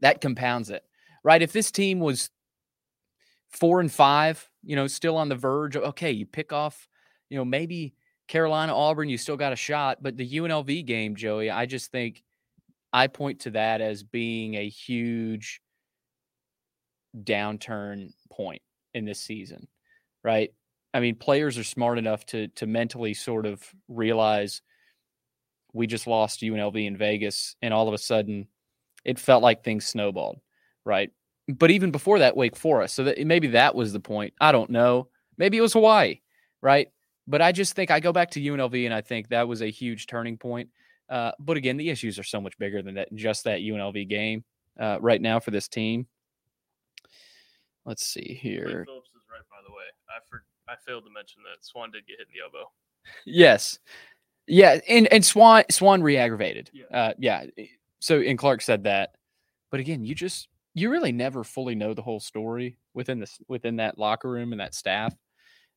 that 0.00 0.20
compounds 0.20 0.70
it, 0.70 0.82
right? 1.22 1.42
If 1.42 1.52
this 1.52 1.70
team 1.70 2.00
was 2.00 2.30
four 3.50 3.80
and 3.80 3.92
five, 3.92 4.48
you 4.62 4.76
know, 4.76 4.86
still 4.86 5.16
on 5.16 5.28
the 5.28 5.34
verge 5.34 5.76
okay, 5.76 6.10
you 6.10 6.26
pick 6.26 6.52
off, 6.52 6.88
you 7.30 7.36
know, 7.36 7.44
maybe 7.44 7.94
Carolina, 8.28 8.74
Auburn, 8.74 9.08
you 9.08 9.18
still 9.18 9.36
got 9.36 9.52
a 9.52 9.56
shot, 9.56 10.02
but 10.02 10.16
the 10.16 10.28
UNLV 10.28 10.84
game, 10.84 11.14
Joey, 11.14 11.50
I 11.50 11.66
just 11.66 11.92
think 11.92 12.22
I 12.92 13.06
point 13.06 13.40
to 13.40 13.50
that 13.50 13.80
as 13.80 14.02
being 14.02 14.54
a 14.54 14.68
huge 14.68 15.60
downturn 17.24 18.12
point 18.30 18.62
in 18.94 19.04
this 19.04 19.20
season, 19.20 19.68
right? 20.24 20.52
I 20.94 21.00
mean, 21.00 21.16
players 21.16 21.58
are 21.58 21.64
smart 21.64 21.98
enough 21.98 22.24
to 22.26 22.48
to 22.48 22.66
mentally 22.66 23.14
sort 23.14 23.46
of 23.46 23.62
realize 23.88 24.62
we 25.72 25.86
just 25.86 26.06
lost 26.06 26.40
UNLV 26.40 26.86
in 26.86 26.96
Vegas, 26.96 27.56
and 27.60 27.74
all 27.74 27.88
of 27.88 27.94
a 27.94 27.98
sudden, 27.98 28.48
it 29.04 29.18
felt 29.18 29.42
like 29.42 29.62
things 29.62 29.84
snowballed, 29.84 30.40
right? 30.84 31.10
But 31.48 31.70
even 31.70 31.90
before 31.90 32.20
that, 32.20 32.36
Wake 32.36 32.56
Forest. 32.56 32.94
So 32.94 33.04
that 33.04 33.24
maybe 33.26 33.48
that 33.48 33.74
was 33.74 33.92
the 33.92 34.00
point. 34.00 34.34
I 34.40 34.52
don't 34.52 34.70
know. 34.70 35.08
Maybe 35.36 35.58
it 35.58 35.62
was 35.62 35.74
Hawaii, 35.74 36.20
right? 36.62 36.88
But 37.28 37.42
I 37.42 37.52
just 37.52 37.74
think 37.74 37.90
I 37.90 38.00
go 38.00 38.12
back 38.12 38.30
to 38.32 38.40
UNLV, 38.40 38.84
and 38.84 38.94
I 38.94 39.02
think 39.02 39.28
that 39.28 39.48
was 39.48 39.62
a 39.62 39.70
huge 39.70 40.06
turning 40.06 40.38
point. 40.38 40.70
Uh, 41.08 41.32
but 41.38 41.56
again, 41.56 41.76
the 41.76 41.90
issues 41.90 42.18
are 42.18 42.24
so 42.24 42.40
much 42.40 42.56
bigger 42.58 42.82
than 42.82 42.94
that. 42.94 43.14
Just 43.14 43.44
that 43.44 43.60
UNLV 43.60 44.08
game 44.08 44.44
uh, 44.80 44.98
right 45.00 45.20
now 45.20 45.40
for 45.40 45.50
this 45.50 45.68
team. 45.68 46.06
Let's 47.86 48.06
see 48.06 48.20
Blake 48.20 48.38
here. 48.38 48.84
Phillips 48.84 49.08
is 49.08 49.22
right, 49.30 49.40
by 49.50 49.66
the 49.66 49.72
way. 49.72 49.84
I 50.10 50.18
for, 50.28 50.44
I 50.68 50.74
failed 50.84 51.04
to 51.04 51.10
mention 51.10 51.42
that 51.44 51.64
Swann 51.64 51.90
did 51.90 52.06
get 52.06 52.18
hit 52.18 52.26
in 52.28 52.34
the 52.34 52.44
elbow. 52.44 52.70
Yes. 53.24 53.78
Yeah, 54.48 54.80
and 54.88 55.06
and 55.12 55.24
Swann 55.24 55.64
Swann 55.70 56.02
re-aggravated. 56.02 56.70
Yeah. 56.72 56.84
Uh 56.90 57.12
yeah. 57.18 57.46
So 58.00 58.20
and 58.20 58.38
Clark 58.38 58.60
said 58.60 58.84
that. 58.84 59.14
But 59.70 59.80
again, 59.80 60.04
you 60.04 60.14
just 60.14 60.48
you 60.74 60.90
really 60.90 61.12
never 61.12 61.42
fully 61.44 61.74
know 61.74 61.94
the 61.94 62.02
whole 62.02 62.20
story 62.20 62.76
within 62.94 63.20
this 63.20 63.38
within 63.48 63.76
that 63.76 63.98
locker 63.98 64.30
room 64.30 64.52
and 64.52 64.60
that 64.60 64.74
staff 64.74 65.14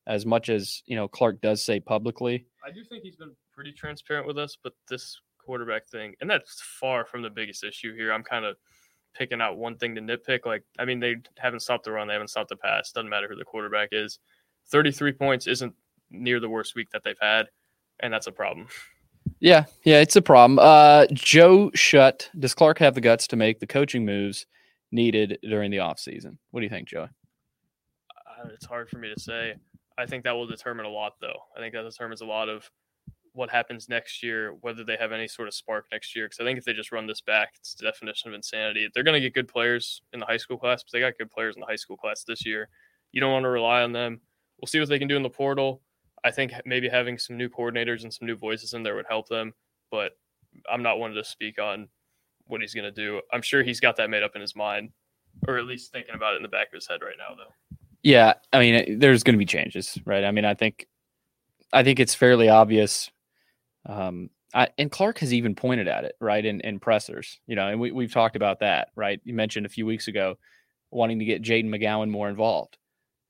as 0.06 0.26
much 0.26 0.48
as, 0.48 0.82
you 0.86 0.96
know, 0.96 1.06
Clark 1.06 1.40
does 1.40 1.64
say 1.64 1.78
publicly. 1.78 2.46
I 2.66 2.70
do 2.72 2.82
think 2.84 3.02
he's 3.02 3.16
been 3.16 3.34
pretty 3.52 3.72
transparent 3.72 4.26
with 4.26 4.38
us, 4.38 4.56
but 4.62 4.72
this 4.88 5.20
quarterback 5.38 5.86
thing, 5.86 6.14
and 6.20 6.28
that's 6.28 6.60
far 6.80 7.04
from 7.04 7.22
the 7.22 7.30
biggest 7.30 7.64
issue 7.64 7.94
here. 7.94 8.12
I'm 8.12 8.24
kind 8.24 8.44
of 8.44 8.56
picking 9.14 9.40
out 9.40 9.56
one 9.56 9.76
thing 9.76 9.94
to 9.94 10.00
nitpick. 10.00 10.46
Like, 10.46 10.64
I 10.78 10.84
mean, 10.84 11.00
they 11.00 11.16
haven't 11.38 11.60
stopped 11.60 11.84
the 11.84 11.92
run, 11.92 12.08
they 12.08 12.14
haven't 12.14 12.28
stopped 12.28 12.48
the 12.48 12.56
pass. 12.56 12.92
Doesn't 12.92 13.10
matter 13.10 13.28
who 13.28 13.36
the 13.36 13.44
quarterback 13.44 13.90
is. 13.92 14.18
33 14.68 15.12
points 15.12 15.46
isn't 15.46 15.74
near 16.10 16.40
the 16.40 16.48
worst 16.48 16.74
week 16.74 16.90
that 16.90 17.02
they've 17.04 17.16
had, 17.20 17.48
and 18.00 18.12
that's 18.12 18.26
a 18.26 18.32
problem. 18.32 18.68
Yeah, 19.38 19.66
yeah, 19.84 20.00
it's 20.00 20.16
a 20.16 20.22
problem. 20.22 20.58
Uh 20.58 21.06
Joe 21.12 21.70
Shutt, 21.74 22.30
does 22.38 22.54
Clark 22.54 22.78
have 22.78 22.94
the 22.94 23.00
guts 23.02 23.26
to 23.28 23.36
make 23.36 23.60
the 23.60 23.66
coaching 23.66 24.04
moves 24.04 24.46
needed 24.90 25.38
during 25.42 25.70
the 25.70 25.76
offseason? 25.76 26.38
What 26.50 26.60
do 26.60 26.64
you 26.64 26.70
think, 26.70 26.88
Joey? 26.88 27.04
Uh, 27.04 28.48
it's 28.52 28.66
hard 28.66 28.88
for 28.88 28.98
me 28.98 29.12
to 29.14 29.20
say. 29.20 29.54
I 29.98 30.06
think 30.06 30.24
that 30.24 30.32
will 30.32 30.46
determine 30.46 30.86
a 30.86 30.90
lot, 30.90 31.14
though. 31.20 31.38
I 31.56 31.60
think 31.60 31.74
that 31.74 31.82
determines 31.82 32.22
a 32.22 32.26
lot 32.26 32.48
of 32.48 32.70
what 33.32 33.50
happens 33.50 33.88
next 33.88 34.22
year, 34.22 34.54
whether 34.60 34.82
they 34.82 34.96
have 34.96 35.12
any 35.12 35.28
sort 35.28 35.48
of 35.48 35.54
spark 35.54 35.86
next 35.92 36.16
year. 36.16 36.26
Because 36.26 36.40
I 36.40 36.44
think 36.44 36.58
if 36.58 36.64
they 36.64 36.72
just 36.72 36.92
run 36.92 37.06
this 37.06 37.20
back, 37.20 37.54
it's 37.56 37.74
the 37.74 37.84
definition 37.84 38.28
of 38.28 38.34
insanity. 38.34 38.88
They're 38.92 39.04
going 39.04 39.14
to 39.14 39.20
get 39.20 39.34
good 39.34 39.48
players 39.48 40.02
in 40.12 40.20
the 40.20 40.26
high 40.26 40.36
school 40.36 40.58
class, 40.58 40.82
but 40.82 40.92
they 40.92 41.00
got 41.00 41.18
good 41.18 41.30
players 41.30 41.56
in 41.56 41.60
the 41.60 41.66
high 41.66 41.76
school 41.76 41.96
class 41.96 42.24
this 42.24 42.44
year. 42.44 42.68
You 43.12 43.20
don't 43.20 43.32
want 43.32 43.44
to 43.44 43.50
rely 43.50 43.82
on 43.82 43.92
them. 43.92 44.20
We'll 44.60 44.66
see 44.66 44.80
what 44.80 44.88
they 44.88 44.98
can 44.98 45.08
do 45.08 45.16
in 45.16 45.22
the 45.22 45.30
portal. 45.30 45.82
I 46.24 46.30
think 46.30 46.52
maybe 46.66 46.88
having 46.88 47.18
some 47.18 47.36
new 47.36 47.48
coordinators 47.48 48.02
and 48.02 48.12
some 48.12 48.26
new 48.26 48.36
voices 48.36 48.74
in 48.74 48.82
there 48.82 48.94
would 48.94 49.06
help 49.08 49.28
them, 49.28 49.54
but 49.90 50.12
I'm 50.70 50.82
not 50.82 50.98
one 50.98 51.14
to 51.14 51.24
speak 51.24 51.58
on 51.60 51.88
what 52.46 52.60
he's 52.60 52.74
going 52.74 52.84
to 52.84 52.90
do. 52.90 53.20
I'm 53.32 53.42
sure 53.42 53.62
he's 53.62 53.80
got 53.80 53.96
that 53.96 54.10
made 54.10 54.22
up 54.22 54.34
in 54.34 54.40
his 54.40 54.54
mind, 54.54 54.90
or 55.48 55.56
at 55.56 55.64
least 55.64 55.92
thinking 55.92 56.14
about 56.14 56.34
it 56.34 56.36
in 56.36 56.42
the 56.42 56.48
back 56.48 56.66
of 56.68 56.74
his 56.74 56.86
head 56.86 57.00
right 57.02 57.14
now, 57.16 57.34
though. 57.36 57.76
Yeah, 58.02 58.34
I 58.52 58.58
mean, 58.58 58.98
there's 58.98 59.22
going 59.22 59.34
to 59.34 59.38
be 59.38 59.46
changes, 59.46 59.98
right? 60.04 60.24
I 60.24 60.30
mean, 60.30 60.44
I 60.44 60.54
think, 60.54 60.86
I 61.72 61.82
think 61.82 62.00
it's 62.00 62.14
fairly 62.14 62.48
obvious. 62.48 63.10
Um, 63.86 64.30
I, 64.52 64.68
and 64.78 64.90
Clark 64.90 65.18
has 65.18 65.32
even 65.32 65.54
pointed 65.54 65.88
at 65.88 66.04
it, 66.04 66.16
right? 66.20 66.44
In, 66.44 66.60
in 66.62 66.80
pressers, 66.80 67.40
you 67.46 67.54
know, 67.54 67.68
and 67.68 67.80
we, 67.80 67.92
we've 67.92 68.12
talked 68.12 68.36
about 68.36 68.60
that, 68.60 68.88
right? 68.96 69.20
You 69.24 69.34
mentioned 69.34 69.66
a 69.66 69.70
few 69.70 69.86
weeks 69.86 70.08
ago 70.08 70.36
wanting 70.90 71.18
to 71.20 71.24
get 71.24 71.42
Jaden 71.42 71.68
McGowan 71.68 72.10
more 72.10 72.28
involved. 72.28 72.76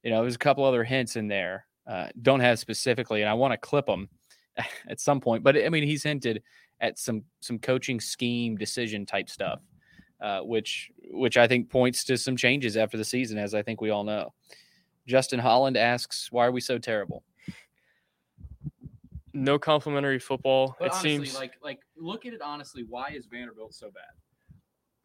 You 0.02 0.10
know, 0.10 0.22
there's 0.22 0.34
a 0.34 0.38
couple 0.38 0.64
other 0.64 0.82
hints 0.82 1.16
in 1.16 1.28
there. 1.28 1.66
Uh, 1.86 2.08
don't 2.22 2.40
have 2.40 2.58
specifically, 2.58 3.20
and 3.20 3.28
I 3.28 3.34
want 3.34 3.52
to 3.52 3.58
clip 3.58 3.86
them 3.86 4.08
at 4.88 5.00
some 5.00 5.20
point. 5.20 5.42
But 5.42 5.56
I 5.56 5.68
mean, 5.68 5.84
he's 5.84 6.02
hinted 6.02 6.42
at 6.80 6.98
some 6.98 7.24
some 7.40 7.58
coaching 7.58 8.00
scheme 8.00 8.56
decision 8.56 9.04
type 9.04 9.28
stuff, 9.28 9.60
uh, 10.20 10.40
which 10.40 10.90
which 11.10 11.36
I 11.36 11.46
think 11.46 11.68
points 11.68 12.04
to 12.04 12.16
some 12.16 12.36
changes 12.36 12.76
after 12.76 12.96
the 12.96 13.04
season, 13.04 13.38
as 13.38 13.54
I 13.54 13.62
think 13.62 13.80
we 13.80 13.90
all 13.90 14.04
know. 14.04 14.32
Justin 15.06 15.40
Holland 15.40 15.76
asks, 15.76 16.30
"Why 16.30 16.46
are 16.46 16.52
we 16.52 16.60
so 16.60 16.78
terrible?" 16.78 17.24
No 19.32 19.58
complimentary 19.58 20.18
football. 20.18 20.76
it 20.80 20.94
seems 20.94 21.34
like 21.34 21.52
like 21.62 21.80
look 21.96 22.26
at 22.26 22.32
it 22.32 22.42
honestly. 22.42 22.84
Why 22.88 23.10
is 23.10 23.26
Vanderbilt 23.26 23.74
so 23.74 23.90
bad? 23.90 24.02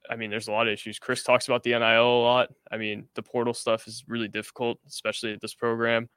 I 0.10 0.16
mean, 0.16 0.30
there's 0.30 0.48
a 0.48 0.52
lot 0.52 0.68
of 0.68 0.74
issues. 0.74 1.00
Chris 1.00 1.24
talks 1.24 1.48
about 1.48 1.64
the 1.64 1.72
NIL 1.72 1.82
a 1.82 2.22
lot. 2.22 2.50
I 2.72 2.78
mean, 2.78 3.08
the 3.16 3.24
portal 3.24 3.54
stuff 3.54 3.88
is 3.88 4.04
really 4.08 4.28
difficult, 4.28 4.80
especially 4.88 5.34
at 5.34 5.42
this 5.42 5.56
program. 5.56 6.10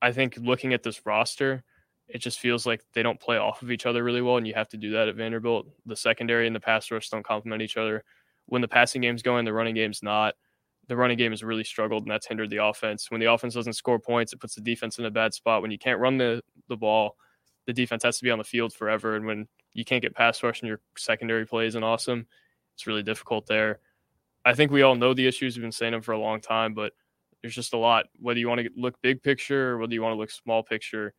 I 0.00 0.12
think 0.12 0.36
looking 0.40 0.72
at 0.72 0.84
this 0.84 1.04
roster, 1.04 1.64
it 2.06 2.18
just 2.18 2.38
feels 2.38 2.64
like 2.64 2.82
they 2.94 3.02
don't 3.02 3.20
play 3.20 3.36
off 3.36 3.62
of 3.62 3.70
each 3.70 3.86
other 3.86 4.04
really 4.04 4.22
well, 4.22 4.36
and 4.36 4.46
you 4.46 4.54
have 4.54 4.68
to 4.68 4.76
do 4.76 4.92
that 4.92 5.08
at 5.08 5.16
Vanderbilt. 5.16 5.66
The 5.86 5.96
secondary 5.96 6.46
and 6.46 6.54
the 6.54 6.60
pass 6.60 6.90
rush 6.90 7.08
don't 7.10 7.24
complement 7.24 7.62
each 7.62 7.76
other. 7.76 8.04
when 8.46 8.62
the 8.62 8.68
passing 8.68 9.02
game's 9.02 9.22
going, 9.22 9.44
the 9.44 9.52
running 9.52 9.74
game's 9.74 10.02
not. 10.02 10.34
The 10.86 10.96
running 10.96 11.18
game 11.18 11.32
has 11.32 11.42
really 11.44 11.64
struggled, 11.64 12.04
and 12.04 12.10
that's 12.10 12.26
hindered 12.26 12.48
the 12.48 12.64
offense. 12.64 13.10
When 13.10 13.20
the 13.20 13.30
offense 13.30 13.52
doesn't 13.52 13.74
score 13.74 13.98
points, 13.98 14.32
it 14.32 14.40
puts 14.40 14.54
the 14.54 14.62
defense 14.62 14.98
in 14.98 15.04
a 15.04 15.10
bad 15.10 15.34
spot. 15.34 15.60
When 15.60 15.70
you 15.70 15.78
can't 15.78 16.00
run 16.00 16.16
the, 16.16 16.42
the 16.68 16.76
ball, 16.76 17.16
the 17.68 17.74
defense 17.74 18.02
has 18.02 18.16
to 18.16 18.24
be 18.24 18.30
on 18.30 18.38
the 18.38 18.44
field 18.44 18.72
forever. 18.72 19.14
And 19.14 19.26
when 19.26 19.46
you 19.74 19.84
can't 19.84 20.00
get 20.00 20.14
pass 20.14 20.42
rush 20.42 20.62
and 20.62 20.68
your 20.68 20.80
secondary 20.96 21.44
play 21.44 21.66
isn't 21.66 21.82
awesome, 21.82 22.26
it's 22.74 22.86
really 22.86 23.02
difficult 23.02 23.46
there. 23.46 23.80
I 24.46 24.54
think 24.54 24.72
we 24.72 24.80
all 24.80 24.94
know 24.94 25.12
the 25.12 25.26
issues. 25.26 25.54
We've 25.54 25.64
been 25.64 25.70
saying 25.70 25.92
them 25.92 26.00
for 26.00 26.12
a 26.12 26.18
long 26.18 26.40
time, 26.40 26.72
but 26.72 26.94
there's 27.42 27.54
just 27.54 27.74
a 27.74 27.76
lot. 27.76 28.06
Whether 28.20 28.40
you 28.40 28.48
want 28.48 28.62
to 28.62 28.70
look 28.74 28.94
big 29.02 29.22
picture 29.22 29.72
or 29.72 29.78
whether 29.78 29.92
you 29.92 30.00
want 30.00 30.14
to 30.14 30.18
look 30.18 30.30
small 30.30 30.62
picture 30.62 31.12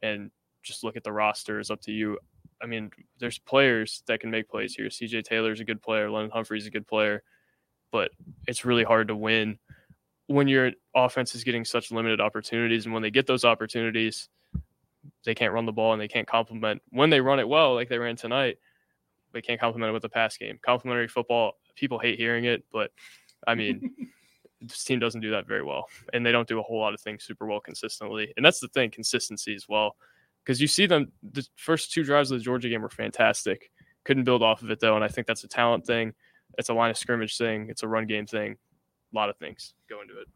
and 0.00 0.30
just 0.62 0.84
look 0.84 0.96
at 0.96 1.02
the 1.02 1.10
roster 1.10 1.58
is 1.58 1.72
up 1.72 1.80
to 1.80 1.92
you. 1.92 2.20
I 2.62 2.66
mean, 2.66 2.92
there's 3.18 3.40
players 3.40 4.04
that 4.06 4.20
can 4.20 4.30
make 4.30 4.48
plays 4.48 4.76
here. 4.76 4.86
CJ 4.86 5.24
Taylor's 5.24 5.58
a 5.58 5.64
good 5.64 5.82
player. 5.82 6.08
London 6.08 6.30
Humphrey's 6.30 6.68
a 6.68 6.70
good 6.70 6.86
player, 6.86 7.24
but 7.90 8.12
it's 8.46 8.64
really 8.64 8.84
hard 8.84 9.08
to 9.08 9.16
win 9.16 9.58
when 10.28 10.46
your 10.46 10.70
offense 10.94 11.34
is 11.34 11.42
getting 11.42 11.64
such 11.64 11.90
limited 11.90 12.20
opportunities. 12.20 12.84
And 12.84 12.94
when 12.94 13.02
they 13.02 13.10
get 13.10 13.26
those 13.26 13.44
opportunities, 13.44 14.28
they 15.26 15.34
can't 15.34 15.52
run 15.52 15.66
the 15.66 15.72
ball 15.72 15.92
and 15.92 16.00
they 16.00 16.08
can't 16.08 16.26
complement. 16.26 16.80
When 16.90 17.10
they 17.10 17.20
run 17.20 17.40
it 17.40 17.48
well, 17.48 17.74
like 17.74 17.90
they 17.90 17.98
ran 17.98 18.16
tonight, 18.16 18.58
they 19.32 19.42
can't 19.42 19.60
complement 19.60 19.90
it 19.90 19.92
with 19.92 20.02
the 20.02 20.08
pass 20.08 20.38
game. 20.38 20.58
Complementary 20.62 21.08
football, 21.08 21.58
people 21.74 21.98
hate 21.98 22.18
hearing 22.18 22.44
it, 22.46 22.64
but 22.72 22.90
I 23.46 23.54
mean, 23.54 23.90
this 24.62 24.84
team 24.84 24.98
doesn't 24.98 25.20
do 25.20 25.32
that 25.32 25.46
very 25.46 25.62
well, 25.62 25.88
and 26.14 26.24
they 26.24 26.32
don't 26.32 26.48
do 26.48 26.58
a 26.58 26.62
whole 26.62 26.80
lot 26.80 26.94
of 26.94 27.00
things 27.00 27.24
super 27.24 27.46
well 27.46 27.60
consistently. 27.60 28.32
And 28.36 28.46
that's 28.46 28.60
the 28.60 28.68
thing, 28.68 28.90
consistency 28.90 29.54
as 29.54 29.68
well, 29.68 29.96
because 30.42 30.60
you 30.60 30.68
see 30.68 30.86
them. 30.86 31.12
The 31.32 31.46
first 31.56 31.92
two 31.92 32.04
drives 32.04 32.30
of 32.30 32.38
the 32.38 32.44
Georgia 32.44 32.68
game 32.68 32.82
were 32.82 32.88
fantastic. 32.88 33.70
Couldn't 34.04 34.24
build 34.24 34.42
off 34.42 34.62
of 34.62 34.70
it 34.70 34.80
though, 34.80 34.94
and 34.94 35.04
I 35.04 35.08
think 35.08 35.26
that's 35.26 35.44
a 35.44 35.48
talent 35.48 35.84
thing. 35.84 36.14
It's 36.56 36.70
a 36.70 36.74
line 36.74 36.90
of 36.90 36.96
scrimmage 36.96 37.36
thing. 37.36 37.66
It's 37.68 37.82
a 37.82 37.88
run 37.88 38.06
game 38.06 38.26
thing. 38.26 38.56
A 39.12 39.16
lot 39.16 39.28
of 39.28 39.36
things 39.36 39.74
go 39.90 40.00
into 40.00 40.18
it. 40.18 40.28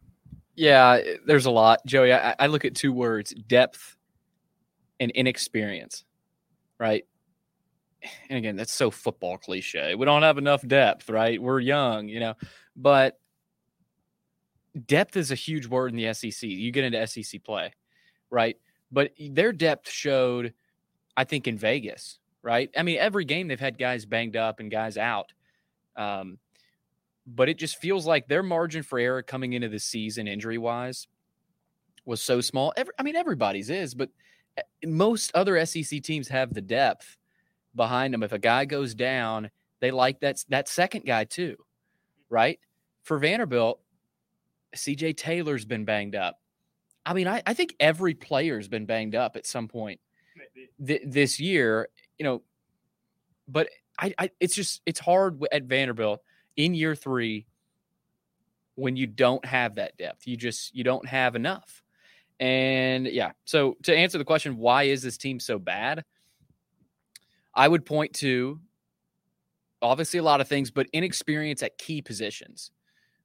Yeah, 0.55 0.99
there's 1.25 1.45
a 1.45 1.51
lot, 1.51 1.79
Joey. 1.87 2.13
I, 2.13 2.35
I 2.37 2.47
look 2.47 2.65
at 2.65 2.75
two 2.75 2.91
words: 2.93 3.33
depth 3.47 3.95
and 5.01 5.11
inexperience. 5.11 6.05
Right. 6.79 7.05
And 8.29 8.37
again, 8.37 8.55
that's 8.55 8.73
so 8.73 8.89
football 8.89 9.37
cliche. 9.37 9.95
We 9.95 10.05
don't 10.05 10.21
have 10.21 10.37
enough 10.37 10.65
depth, 10.65 11.09
right? 11.09 11.41
We're 11.41 11.59
young, 11.59 12.07
you 12.07 12.19
know, 12.19 12.35
but 12.75 13.19
depth 14.85 15.17
is 15.17 15.31
a 15.31 15.35
huge 15.35 15.67
word 15.67 15.91
in 15.91 15.97
the 15.97 16.13
SEC. 16.13 16.47
You 16.47 16.71
get 16.71 16.85
into 16.85 17.05
SEC 17.05 17.43
play, 17.43 17.73
right? 18.29 18.57
But 18.91 19.11
their 19.19 19.51
depth 19.51 19.89
showed, 19.89 20.53
I 21.17 21.23
think, 21.25 21.47
in 21.47 21.57
Vegas, 21.57 22.19
right? 22.41 22.69
I 22.75 22.83
mean, 22.83 22.97
every 22.97 23.25
game 23.25 23.47
they've 23.47 23.59
had 23.59 23.77
guys 23.77 24.05
banged 24.05 24.35
up 24.35 24.59
and 24.59 24.71
guys 24.71 24.97
out. 24.97 25.33
Um, 25.95 26.37
but 27.27 27.49
it 27.49 27.57
just 27.57 27.77
feels 27.77 28.07
like 28.07 28.27
their 28.27 28.43
margin 28.43 28.81
for 28.83 28.97
error 28.97 29.21
coming 29.21 29.53
into 29.53 29.69
the 29.69 29.79
season, 29.79 30.27
injury 30.27 30.57
wise, 30.57 31.07
was 32.05 32.21
so 32.21 32.41
small. 32.41 32.73
Every, 32.75 32.93
I 32.97 33.03
mean, 33.03 33.15
everybody's 33.15 33.69
is, 33.69 33.93
but 33.93 34.09
most 34.85 35.31
other 35.33 35.63
SEC 35.65 36.01
teams 36.01 36.27
have 36.27 36.53
the 36.53 36.61
depth 36.61 37.17
behind 37.75 38.13
them. 38.13 38.23
If 38.23 38.31
a 38.33 38.39
guy 38.39 38.65
goes 38.65 38.93
down, 38.93 39.49
they 39.79 39.91
like 39.91 40.19
that 40.21 40.43
that 40.49 40.67
second 40.67 41.05
guy 41.05 41.23
too, 41.23 41.57
right? 42.29 42.59
For 43.03 43.17
Vanderbilt, 43.17 43.79
CJ 44.75 45.17
Taylor's 45.17 45.65
been 45.65 45.85
banged 45.85 46.15
up. 46.15 46.39
I 47.05 47.13
mean, 47.13 47.27
I, 47.27 47.41
I 47.45 47.53
think 47.53 47.75
every 47.79 48.13
player's 48.13 48.67
been 48.67 48.85
banged 48.85 49.15
up 49.15 49.35
at 49.35 49.47
some 49.47 49.67
point 49.67 49.99
th- 50.85 51.01
this 51.05 51.39
year, 51.39 51.89
you 52.17 52.23
know, 52.23 52.43
but 53.47 53.69
I, 53.99 54.13
I, 54.17 54.29
it's 54.39 54.55
just, 54.55 54.81
it's 54.85 54.99
hard 54.99 55.43
at 55.51 55.63
Vanderbilt 55.63 56.21
in 56.55 56.73
year 56.73 56.95
three 56.95 57.47
when 58.75 58.95
you 58.95 59.07
don't 59.07 59.43
have 59.45 59.75
that 59.75 59.97
depth. 59.97 60.27
You 60.27 60.37
just, 60.37 60.75
you 60.75 60.83
don't 60.83 61.07
have 61.07 61.35
enough. 61.35 61.83
And 62.41 63.05
yeah, 63.05 63.33
so 63.45 63.77
to 63.83 63.95
answer 63.95 64.17
the 64.17 64.25
question, 64.25 64.57
why 64.57 64.83
is 64.83 65.03
this 65.03 65.15
team 65.15 65.39
so 65.39 65.59
bad? 65.59 66.03
I 67.53 67.67
would 67.67 67.85
point 67.85 68.13
to 68.15 68.59
obviously 69.81 70.19
a 70.19 70.23
lot 70.23 70.41
of 70.41 70.47
things, 70.47 70.71
but 70.71 70.87
inexperience 70.91 71.61
at 71.61 71.77
key 71.77 72.01
positions. 72.01 72.71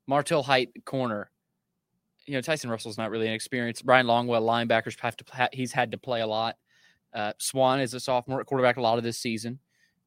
Martel 0.07 0.43
Hight, 0.43 0.69
corner, 0.85 1.31
you 2.27 2.35
know, 2.35 2.43
Tyson 2.43 2.69
Russell's 2.69 2.99
not 2.99 3.11
really 3.11 3.27
an 3.27 3.33
experience. 3.33 3.81
Bryan 3.81 4.07
Longwell, 4.07 4.43
linebackers 4.43 5.01
have 5.01 5.17
to 5.17 5.49
he's 5.53 5.73
had 5.73 5.93
to 5.93 5.99
play 5.99 6.21
a 6.21 6.27
lot. 6.27 6.57
Uh, 7.15 7.33
Swann 7.39 7.81
is 7.81 7.95
a 7.95 8.01
sophomore 8.01 8.41
at 8.41 8.47
quarterback 8.47 8.77
a 8.77 8.83
lot 8.83 8.99
of 8.99 9.05
this 9.05 9.19
season. 9.19 9.59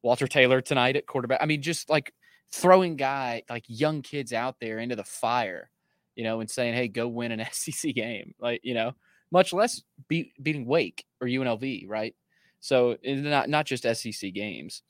Walter 0.02 0.28
Taylor 0.28 0.60
tonight 0.60 0.96
at 0.96 1.06
quarterback. 1.06 1.42
I 1.42 1.46
mean, 1.46 1.62
just 1.62 1.90
like 1.90 2.14
throwing 2.52 2.96
guy 2.96 3.42
like 3.50 3.64
young 3.66 4.02
kids 4.02 4.32
out 4.32 4.60
there 4.60 4.78
into 4.78 4.96
the 4.96 5.04
fire, 5.04 5.70
you 6.16 6.24
know, 6.24 6.40
and 6.40 6.50
saying, 6.50 6.74
"Hey, 6.74 6.88
go 6.88 7.08
win 7.08 7.32
an 7.32 7.46
SEC 7.52 7.94
game," 7.94 8.34
like 8.40 8.60
you 8.62 8.74
know, 8.74 8.92
much 9.30 9.52
less 9.52 9.82
beat, 10.08 10.32
beating 10.42 10.66
Wake 10.66 11.04
or 11.20 11.26
UNLV, 11.26 11.88
right? 11.88 12.14
So 12.60 12.96
not 13.04 13.48
not 13.48 13.66
just 13.66 13.84
SEC 13.84 14.32
games. 14.32 14.82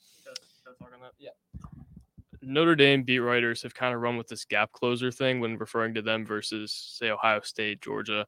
Yeah. 1.18 1.30
Notre 2.42 2.74
Dame 2.74 3.02
beat 3.02 3.18
writers 3.18 3.62
have 3.62 3.74
kind 3.74 3.94
of 3.94 4.00
run 4.00 4.16
with 4.16 4.28
this 4.28 4.44
gap 4.44 4.72
closer 4.72 5.12
thing 5.12 5.40
when 5.40 5.58
referring 5.58 5.94
to 5.94 6.02
them 6.02 6.24
versus, 6.24 6.72
say, 6.72 7.10
Ohio 7.10 7.40
State, 7.40 7.82
Georgia. 7.82 8.26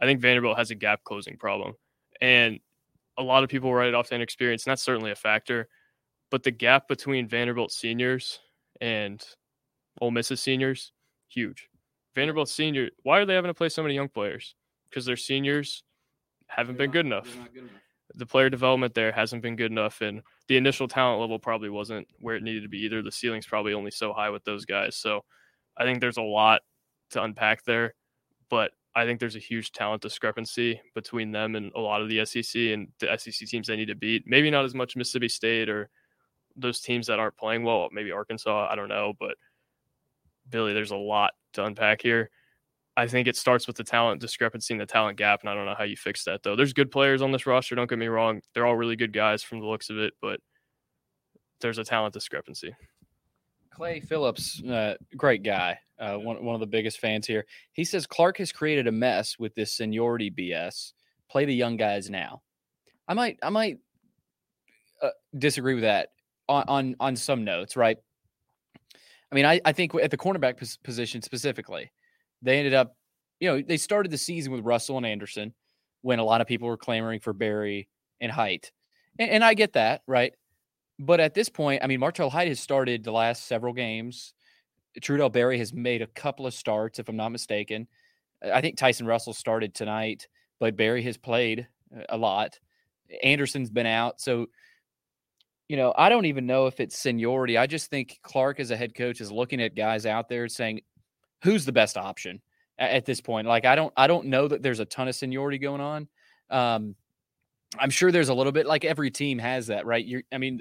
I 0.00 0.06
think 0.06 0.20
Vanderbilt 0.20 0.56
has 0.56 0.70
a 0.70 0.74
gap 0.74 1.04
closing 1.04 1.36
problem. 1.36 1.74
And 2.20 2.60
a 3.18 3.22
lot 3.22 3.44
of 3.44 3.50
people 3.50 3.72
write 3.74 3.88
it 3.88 3.94
off 3.94 4.08
to 4.08 4.14
inexperience, 4.14 4.64
and 4.64 4.70
that's 4.70 4.82
certainly 4.82 5.10
a 5.10 5.16
factor. 5.16 5.68
But 6.30 6.42
the 6.42 6.50
gap 6.50 6.88
between 6.88 7.28
Vanderbilt 7.28 7.72
seniors 7.72 8.40
and 8.80 9.22
Ole 10.00 10.10
Miss's 10.10 10.40
seniors, 10.40 10.92
huge. 11.28 11.68
Vanderbilt 12.14 12.48
senior, 12.48 12.90
why 13.02 13.18
are 13.18 13.26
they 13.26 13.34
having 13.34 13.48
to 13.48 13.54
play 13.54 13.68
so 13.68 13.82
many 13.82 13.94
young 13.94 14.08
players? 14.08 14.54
Because 14.88 15.04
their 15.06 15.16
seniors 15.16 15.82
haven't 16.46 16.76
they're 16.76 16.88
been 16.88 17.08
not, 17.08 17.24
good, 17.24 17.32
enough. 17.34 17.52
good 17.54 17.62
enough. 17.62 17.72
The 18.14 18.26
player 18.26 18.50
development 18.50 18.94
there 18.94 19.10
hasn't 19.10 19.42
been 19.42 19.56
good 19.56 19.70
enough, 19.70 20.02
and 20.02 20.20
the 20.48 20.58
initial 20.58 20.86
talent 20.86 21.20
level 21.20 21.38
probably 21.38 21.70
wasn't 21.70 22.06
where 22.20 22.36
it 22.36 22.42
needed 22.42 22.62
to 22.62 22.68
be 22.68 22.80
either. 22.84 23.00
The 23.02 23.10
ceiling's 23.10 23.46
probably 23.46 23.72
only 23.72 23.90
so 23.90 24.12
high 24.12 24.28
with 24.28 24.44
those 24.44 24.66
guys. 24.66 24.96
So 24.96 25.24
I 25.78 25.84
think 25.84 26.00
there's 26.00 26.18
a 26.18 26.22
lot 26.22 26.60
to 27.10 27.22
unpack 27.22 27.64
there, 27.64 27.94
but 28.50 28.72
I 28.94 29.06
think 29.06 29.18
there's 29.18 29.36
a 29.36 29.40
huge 29.40 29.72
talent 29.72 30.02
discrepancy 30.02 30.80
between 30.94 31.32
them 31.32 31.56
and 31.56 31.72
a 31.74 31.80
lot 31.80 32.02
of 32.02 32.10
the 32.10 32.24
SEC 32.26 32.60
and 32.60 32.88
the 32.98 33.16
SEC 33.16 33.48
teams 33.48 33.66
they 33.66 33.76
need 33.76 33.86
to 33.86 33.94
beat. 33.94 34.24
Maybe 34.26 34.50
not 34.50 34.66
as 34.66 34.74
much 34.74 34.96
Mississippi 34.96 35.28
State 35.28 35.70
or 35.70 35.88
those 36.56 36.80
teams 36.80 37.06
that 37.06 37.18
aren't 37.18 37.38
playing 37.38 37.62
well, 37.64 37.88
maybe 37.92 38.12
Arkansas, 38.12 38.68
I 38.70 38.76
don't 38.76 38.90
know, 38.90 39.14
but 39.18 39.36
Billy, 40.50 40.74
there's 40.74 40.90
a 40.90 40.96
lot 40.96 41.32
to 41.54 41.64
unpack 41.64 42.02
here. 42.02 42.30
I 42.96 43.06
think 43.06 43.26
it 43.26 43.36
starts 43.36 43.66
with 43.66 43.76
the 43.76 43.84
talent 43.84 44.20
discrepancy 44.20 44.74
and 44.74 44.80
the 44.80 44.86
talent 44.86 45.16
gap, 45.16 45.40
and 45.40 45.48
I 45.48 45.54
don't 45.54 45.64
know 45.64 45.74
how 45.76 45.84
you 45.84 45.96
fix 45.96 46.24
that 46.24 46.42
though. 46.42 46.56
There's 46.56 46.74
good 46.74 46.90
players 46.90 47.22
on 47.22 47.32
this 47.32 47.46
roster. 47.46 47.74
Don't 47.74 47.88
get 47.88 47.98
me 47.98 48.08
wrong; 48.08 48.42
they're 48.54 48.66
all 48.66 48.76
really 48.76 48.96
good 48.96 49.12
guys 49.12 49.42
from 49.42 49.60
the 49.60 49.66
looks 49.66 49.88
of 49.88 49.98
it, 49.98 50.12
but 50.20 50.40
there's 51.60 51.78
a 51.78 51.84
talent 51.84 52.12
discrepancy. 52.12 52.74
Clay 53.70 54.00
Phillips, 54.00 54.62
uh, 54.64 54.96
great 55.16 55.42
guy, 55.42 55.78
uh, 55.98 56.16
one 56.16 56.44
one 56.44 56.54
of 56.54 56.60
the 56.60 56.66
biggest 56.66 56.98
fans 56.98 57.26
here. 57.26 57.46
He 57.72 57.84
says 57.84 58.06
Clark 58.06 58.36
has 58.38 58.52
created 58.52 58.86
a 58.86 58.92
mess 58.92 59.38
with 59.38 59.54
this 59.54 59.72
seniority 59.72 60.30
BS. 60.30 60.92
Play 61.30 61.46
the 61.46 61.54
young 61.54 61.78
guys 61.78 62.10
now. 62.10 62.42
I 63.08 63.14
might 63.14 63.38
I 63.42 63.48
might 63.48 63.78
uh, 65.00 65.10
disagree 65.38 65.74
with 65.74 65.84
that 65.84 66.10
on, 66.48 66.64
on 66.68 66.96
on 67.00 67.16
some 67.16 67.44
notes, 67.44 67.74
right? 67.74 67.96
I 69.32 69.34
mean, 69.34 69.46
I, 69.46 69.60
I 69.64 69.72
think 69.72 69.94
at 69.94 70.10
the 70.10 70.18
cornerback 70.18 70.58
pos- 70.58 70.76
position 70.76 71.22
specifically, 71.22 71.90
they 72.42 72.58
ended 72.58 72.74
up, 72.74 72.94
you 73.40 73.48
know, 73.48 73.62
they 73.66 73.78
started 73.78 74.12
the 74.12 74.18
season 74.18 74.52
with 74.52 74.64
Russell 74.64 74.98
and 74.98 75.06
Anderson 75.06 75.54
when 76.02 76.18
a 76.18 76.24
lot 76.24 76.42
of 76.42 76.46
people 76.46 76.68
were 76.68 76.76
clamoring 76.76 77.20
for 77.20 77.32
Barry 77.32 77.88
and 78.20 78.30
Hight. 78.30 78.72
And, 79.18 79.30
and 79.30 79.44
I 79.44 79.54
get 79.54 79.72
that, 79.72 80.02
right? 80.06 80.34
But 80.98 81.18
at 81.18 81.32
this 81.32 81.48
point, 81.48 81.82
I 81.82 81.86
mean, 81.86 81.98
Martel 81.98 82.28
Hight 82.28 82.48
has 82.48 82.60
started 82.60 83.02
the 83.02 83.12
last 83.12 83.46
several 83.46 83.72
games. 83.72 84.34
Trudell 85.00 85.32
Berry 85.32 85.58
has 85.58 85.72
made 85.72 86.02
a 86.02 86.06
couple 86.06 86.46
of 86.46 86.52
starts, 86.52 86.98
if 86.98 87.08
I'm 87.08 87.16
not 87.16 87.30
mistaken. 87.30 87.88
I 88.44 88.60
think 88.60 88.76
Tyson 88.76 89.06
Russell 89.06 89.32
started 89.32 89.74
tonight, 89.74 90.28
but 90.60 90.76
Berry 90.76 91.02
has 91.04 91.16
played 91.16 91.66
uh, 91.96 92.02
a 92.10 92.18
lot. 92.18 92.58
Anderson's 93.22 93.70
been 93.70 93.86
out. 93.86 94.20
So, 94.20 94.46
you 95.72 95.78
know, 95.78 95.94
I 95.96 96.10
don't 96.10 96.26
even 96.26 96.44
know 96.44 96.66
if 96.66 96.80
it's 96.80 96.98
seniority. 96.98 97.56
I 97.56 97.66
just 97.66 97.88
think 97.88 98.20
Clark, 98.22 98.60
as 98.60 98.70
a 98.70 98.76
head 98.76 98.94
coach, 98.94 99.22
is 99.22 99.32
looking 99.32 99.62
at 99.62 99.74
guys 99.74 100.04
out 100.04 100.28
there 100.28 100.46
saying, 100.46 100.82
who's 101.42 101.64
the 101.64 101.72
best 101.72 101.96
option 101.96 102.42
at, 102.76 103.06
this 103.06 103.22
point. 103.22 103.46
Like 103.46 103.64
I 103.64 103.74
don't 103.74 103.90
I 103.96 104.06
don't 104.06 104.26
know 104.26 104.46
that 104.48 104.60
there's 104.60 104.80
a 104.80 104.84
ton 104.84 105.08
of 105.08 105.14
seniority 105.14 105.56
going 105.56 105.80
on. 105.80 106.08
Um, 106.50 106.94
I'm 107.78 107.88
sure 107.88 108.12
there's 108.12 108.28
a 108.28 108.34
little 108.34 108.52
bit. 108.52 108.66
Like 108.66 108.84
every 108.84 109.10
team 109.10 109.38
has 109.38 109.68
that, 109.68 109.86
right? 109.86 110.04
You're 110.04 110.24
I 110.30 110.36
mean, 110.36 110.60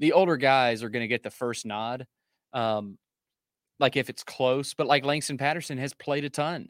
the 0.00 0.12
older 0.12 0.36
guys 0.36 0.82
are 0.82 0.90
going 0.90 1.00
to 1.00 1.08
get 1.08 1.22
the 1.22 1.30
first 1.30 1.64
nod. 1.64 2.06
Um, 2.52 2.98
like 3.80 3.96
if 3.96 4.10
it's 4.10 4.22
close, 4.22 4.74
but 4.74 4.86
like 4.86 5.06
Langston 5.06 5.38
Patterson 5.38 5.78
has 5.78 5.94
played 5.94 6.26
a 6.26 6.30
ton. 6.30 6.68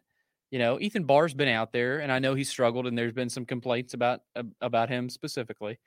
You 0.53 0.61
know, 0.61 0.79
Ethan 0.79 1.03
Barr's 1.03 1.35
been 1.35 1.49
out 1.49 1.73
there, 1.73 1.99
and 1.99 2.13
I 2.13 2.21
know 2.21 2.37
he 2.37 2.45
struggled, 2.45 2.87
and 2.87 2.97
there's 2.97 3.13
been 3.13 3.29
some 3.29 3.45
complaints 3.45 3.93
about 3.95 4.21
about 4.61 4.89
him 4.89 5.09
specifically. 5.09 5.81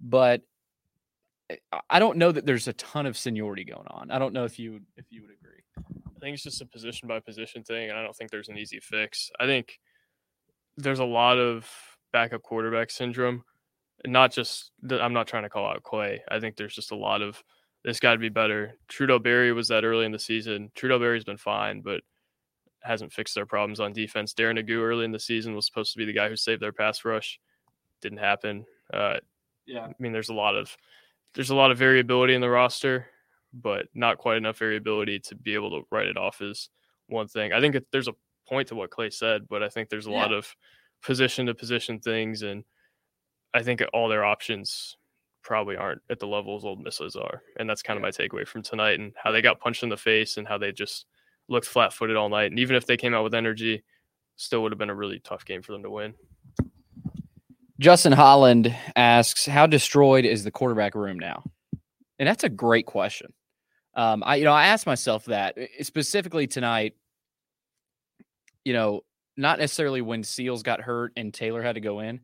But 0.00 0.42
I 1.90 1.98
don't 1.98 2.18
know 2.18 2.32
that 2.32 2.46
there's 2.46 2.68
a 2.68 2.72
ton 2.74 3.06
of 3.06 3.16
seniority 3.16 3.64
going 3.64 3.86
on. 3.88 4.10
I 4.10 4.18
don't 4.18 4.32
know 4.32 4.44
if 4.44 4.58
you 4.58 4.80
if 4.96 5.06
you 5.10 5.22
would 5.22 5.30
agree. 5.30 5.62
I 5.78 6.18
think 6.20 6.34
it's 6.34 6.42
just 6.42 6.60
a 6.60 6.66
position 6.66 7.08
by 7.08 7.20
position 7.20 7.62
thing, 7.62 7.88
and 7.88 7.98
I 7.98 8.02
don't 8.02 8.16
think 8.16 8.30
there's 8.30 8.48
an 8.48 8.58
easy 8.58 8.80
fix. 8.80 9.30
I 9.38 9.46
think 9.46 9.78
there's 10.76 10.98
a 10.98 11.04
lot 11.04 11.38
of 11.38 11.70
backup 12.12 12.42
quarterback 12.42 12.90
syndrome. 12.90 13.44
Not 14.04 14.32
just 14.32 14.72
that. 14.82 15.00
I'm 15.00 15.12
not 15.12 15.28
trying 15.28 15.44
to 15.44 15.50
call 15.50 15.66
out 15.66 15.82
Clay. 15.82 16.22
I 16.28 16.40
think 16.40 16.56
there's 16.56 16.74
just 16.74 16.90
a 16.90 16.96
lot 16.96 17.22
of 17.22 17.42
this 17.84 18.00
got 18.00 18.12
to 18.12 18.18
be 18.18 18.28
better. 18.28 18.74
Trudell 18.88 19.22
Berry 19.22 19.52
was 19.52 19.68
that 19.68 19.84
early 19.84 20.04
in 20.04 20.12
the 20.12 20.18
season. 20.18 20.70
Trudell 20.76 20.98
Berry's 20.98 21.24
been 21.24 21.36
fine, 21.36 21.80
but 21.80 22.00
hasn't 22.82 23.12
fixed 23.12 23.34
their 23.34 23.46
problems 23.46 23.80
on 23.80 23.92
defense. 23.92 24.34
Darren 24.34 24.58
Agu 24.58 24.80
early 24.80 25.04
in 25.04 25.12
the 25.12 25.20
season 25.20 25.54
was 25.54 25.66
supposed 25.66 25.92
to 25.92 25.98
be 25.98 26.04
the 26.04 26.12
guy 26.12 26.28
who 26.28 26.36
saved 26.36 26.62
their 26.62 26.72
pass 26.72 27.04
rush. 27.04 27.38
Didn't 28.00 28.18
happen. 28.18 28.64
Uh, 28.92 29.16
yeah, 29.66 29.86
I 29.86 29.94
mean, 29.98 30.12
there's 30.12 30.28
a 30.28 30.34
lot 30.34 30.56
of 30.56 30.76
there's 31.36 31.50
a 31.50 31.54
lot 31.54 31.70
of 31.70 31.78
variability 31.78 32.34
in 32.34 32.40
the 32.40 32.50
roster, 32.50 33.06
but 33.52 33.86
not 33.94 34.18
quite 34.18 34.38
enough 34.38 34.58
variability 34.58 35.20
to 35.20 35.34
be 35.36 35.54
able 35.54 35.70
to 35.70 35.86
write 35.90 36.08
it 36.08 36.16
off 36.16 36.40
as 36.40 36.70
one 37.06 37.28
thing. 37.28 37.52
I 37.52 37.60
think 37.60 37.76
there's 37.92 38.08
a 38.08 38.14
point 38.48 38.68
to 38.68 38.74
what 38.74 38.90
Clay 38.90 39.10
said, 39.10 39.46
but 39.48 39.62
I 39.62 39.68
think 39.68 39.88
there's 39.88 40.06
a 40.06 40.10
yeah. 40.10 40.22
lot 40.22 40.32
of 40.32 40.56
position 41.02 41.46
to 41.46 41.54
position 41.54 42.00
things, 42.00 42.42
and 42.42 42.64
I 43.54 43.62
think 43.62 43.82
all 43.92 44.08
their 44.08 44.24
options 44.24 44.96
probably 45.42 45.76
aren't 45.76 46.02
at 46.10 46.18
the 46.18 46.26
levels 46.26 46.64
Ole 46.64 46.76
Miss's 46.76 47.16
are, 47.16 47.42
and 47.58 47.68
that's 47.68 47.82
kind 47.82 47.96
of 47.96 48.02
my 48.02 48.10
takeaway 48.10 48.46
from 48.46 48.62
tonight 48.62 48.98
and 48.98 49.12
how 49.22 49.30
they 49.30 49.42
got 49.42 49.60
punched 49.60 49.82
in 49.82 49.88
the 49.88 49.96
face 49.96 50.38
and 50.38 50.48
how 50.48 50.58
they 50.58 50.72
just 50.72 51.06
looked 51.48 51.66
flat-footed 51.66 52.16
all 52.16 52.28
night. 52.28 52.50
And 52.50 52.58
even 52.58 52.74
if 52.74 52.86
they 52.86 52.96
came 52.96 53.14
out 53.14 53.24
with 53.24 53.34
energy, 53.34 53.84
still 54.36 54.62
would 54.62 54.72
have 54.72 54.78
been 54.78 54.90
a 54.90 54.94
really 54.94 55.20
tough 55.20 55.44
game 55.44 55.62
for 55.62 55.72
them 55.72 55.82
to 55.82 55.90
win. 55.90 56.14
Justin 57.78 58.12
Holland 58.12 58.74
asks, 58.94 59.46
"How 59.46 59.66
destroyed 59.66 60.24
is 60.24 60.44
the 60.44 60.50
quarterback 60.50 60.94
room 60.94 61.18
now?" 61.18 61.44
And 62.18 62.28
that's 62.28 62.44
a 62.44 62.48
great 62.48 62.86
question. 62.86 63.32
Um, 63.94 64.22
I, 64.24 64.36
you 64.36 64.44
know, 64.44 64.52
I 64.52 64.66
asked 64.66 64.86
myself 64.86 65.26
that 65.26 65.56
specifically 65.80 66.46
tonight. 66.46 66.94
You 68.64 68.72
know, 68.72 69.02
not 69.36 69.58
necessarily 69.58 70.00
when 70.00 70.24
Seals 70.24 70.62
got 70.62 70.80
hurt 70.80 71.12
and 71.16 71.32
Taylor 71.32 71.62
had 71.62 71.76
to 71.76 71.80
go 71.80 72.00
in, 72.00 72.20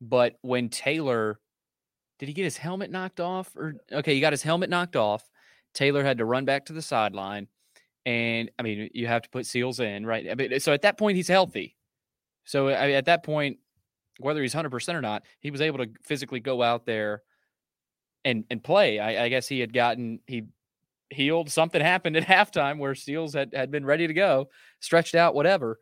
but 0.00 0.36
when 0.42 0.68
Taylor 0.68 1.38
did 2.18 2.28
he 2.28 2.34
get 2.34 2.44
his 2.44 2.56
helmet 2.56 2.90
knocked 2.90 3.18
off? 3.18 3.54
Or 3.56 3.74
okay, 3.90 4.14
he 4.14 4.20
got 4.20 4.32
his 4.32 4.44
helmet 4.44 4.70
knocked 4.70 4.94
off. 4.94 5.28
Taylor 5.74 6.04
had 6.04 6.18
to 6.18 6.24
run 6.24 6.44
back 6.44 6.66
to 6.66 6.72
the 6.72 6.82
sideline, 6.82 7.48
and 8.06 8.50
I 8.58 8.62
mean, 8.62 8.90
you 8.94 9.06
have 9.08 9.22
to 9.22 9.28
put 9.30 9.46
Seals 9.46 9.80
in, 9.80 10.06
right? 10.06 10.30
I 10.30 10.34
mean, 10.34 10.60
so 10.60 10.72
at 10.72 10.82
that 10.82 10.98
point, 10.98 11.16
he's 11.16 11.28
healthy. 11.28 11.76
So 12.44 12.68
I 12.68 12.86
mean, 12.86 12.96
at 12.96 13.06
that 13.06 13.24
point, 13.24 13.58
whether 14.18 14.42
he's 14.42 14.52
hundred 14.52 14.70
percent 14.70 14.96
or 14.96 15.00
not, 15.00 15.22
he 15.40 15.50
was 15.50 15.60
able 15.60 15.78
to 15.78 15.90
physically 16.04 16.40
go 16.40 16.62
out 16.62 16.86
there 16.86 17.22
and 18.24 18.44
and 18.50 18.62
play. 18.62 18.98
I, 18.98 19.24
I 19.24 19.28
guess 19.28 19.48
he 19.48 19.60
had 19.60 19.72
gotten 19.72 20.20
he 20.26 20.44
healed. 21.10 21.50
Something 21.50 21.80
happened 21.80 22.16
at 22.16 22.22
halftime 22.26 22.78
where 22.78 22.94
Seals 22.94 23.34
had 23.34 23.54
had 23.54 23.70
been 23.70 23.84
ready 23.84 24.06
to 24.06 24.14
go, 24.14 24.48
stretched 24.80 25.14
out, 25.14 25.34
whatever. 25.34 25.78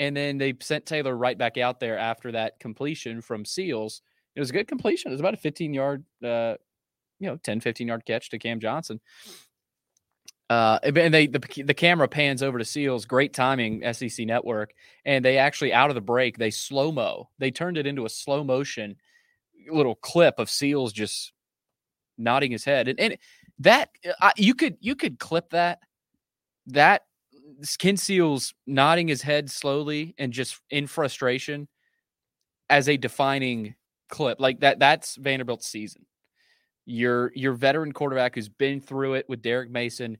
And 0.00 0.16
then 0.16 0.38
they 0.38 0.54
sent 0.60 0.86
Taylor 0.86 1.16
right 1.16 1.38
back 1.38 1.58
out 1.58 1.78
there 1.78 1.96
after 1.96 2.32
that 2.32 2.58
completion 2.58 3.20
from 3.20 3.44
Seals. 3.44 4.02
It 4.34 4.40
was 4.40 4.50
a 4.50 4.52
good 4.52 4.66
completion. 4.66 5.10
It 5.10 5.14
was 5.14 5.20
about 5.20 5.34
a 5.34 5.38
15 5.38 5.74
yard, 5.74 6.04
uh, 6.24 6.54
you 7.20 7.28
know, 7.28 7.36
10, 7.36 7.60
15 7.60 7.86
yard 7.86 8.04
catch 8.04 8.30
to 8.30 8.38
Cam 8.38 8.58
Johnson. 8.58 9.00
Uh, 10.52 10.78
and 10.84 11.14
they 11.14 11.26
the, 11.26 11.62
the 11.64 11.72
camera 11.72 12.06
pans 12.06 12.42
over 12.42 12.58
to 12.58 12.64
Seals. 12.64 13.06
Great 13.06 13.32
timing, 13.32 13.82
SEC 13.94 14.26
Network, 14.26 14.74
and 15.06 15.24
they 15.24 15.38
actually 15.38 15.72
out 15.72 15.88
of 15.88 15.94
the 15.94 16.02
break 16.02 16.36
they 16.36 16.50
slow 16.50 16.92
mo. 16.92 17.30
They 17.38 17.50
turned 17.50 17.78
it 17.78 17.86
into 17.86 18.04
a 18.04 18.10
slow 18.10 18.44
motion 18.44 18.96
little 19.70 19.94
clip 19.94 20.38
of 20.38 20.50
Seals 20.50 20.92
just 20.92 21.32
nodding 22.18 22.52
his 22.52 22.66
head, 22.66 22.88
and, 22.88 23.00
and 23.00 23.16
that 23.60 23.88
uh, 24.20 24.32
you 24.36 24.54
could 24.54 24.76
you 24.80 24.94
could 24.94 25.18
clip 25.18 25.48
that 25.50 25.78
that 26.66 27.04
Ken 27.78 27.96
Seals 27.96 28.52
nodding 28.66 29.08
his 29.08 29.22
head 29.22 29.50
slowly 29.50 30.14
and 30.18 30.34
just 30.34 30.60
in 30.68 30.86
frustration 30.86 31.66
as 32.68 32.90
a 32.90 32.98
defining 32.98 33.74
clip 34.10 34.38
like 34.38 34.60
that. 34.60 34.78
That's 34.78 35.16
Vanderbilt's 35.16 35.66
season. 35.66 36.04
Your 36.84 37.32
your 37.34 37.54
veteran 37.54 37.92
quarterback 37.92 38.34
who's 38.34 38.50
been 38.50 38.82
through 38.82 39.14
it 39.14 39.26
with 39.30 39.40
Derek 39.40 39.70
Mason, 39.70 40.18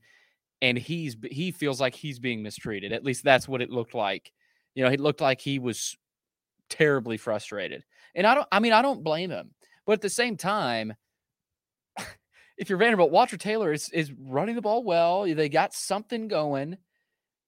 and 0.62 0.78
he's 0.78 1.16
he 1.30 1.50
feels 1.50 1.78
like 1.80 1.94
he's 1.94 2.18
being 2.18 2.42
mistreated. 2.42 2.92
At 2.92 3.04
least 3.04 3.22
that's 3.22 3.46
what 3.46 3.60
it 3.60 3.68
looked 3.68 3.94
like. 3.94 4.32
You 4.74 4.84
know, 4.84 4.90
it 4.90 5.00
looked 5.00 5.20
like 5.20 5.42
he 5.42 5.58
was 5.58 5.94
terribly 6.70 7.18
frustrated. 7.18 7.84
And 8.14 8.26
I 8.26 8.34
don't 8.34 8.48
I 8.50 8.60
mean 8.60 8.72
I 8.72 8.80
don't 8.80 9.04
blame 9.04 9.30
him. 9.30 9.50
But 9.84 9.94
at 9.94 10.00
the 10.00 10.08
same 10.08 10.38
time, 10.38 10.94
if 12.56 12.70
you're 12.70 12.78
Vanderbilt, 12.78 13.10
Walter 13.10 13.36
Taylor 13.36 13.72
is 13.74 13.90
is 13.90 14.10
running 14.18 14.54
the 14.54 14.62
ball 14.62 14.82
well. 14.82 15.24
They 15.24 15.50
got 15.50 15.74
something 15.74 16.28
going 16.28 16.78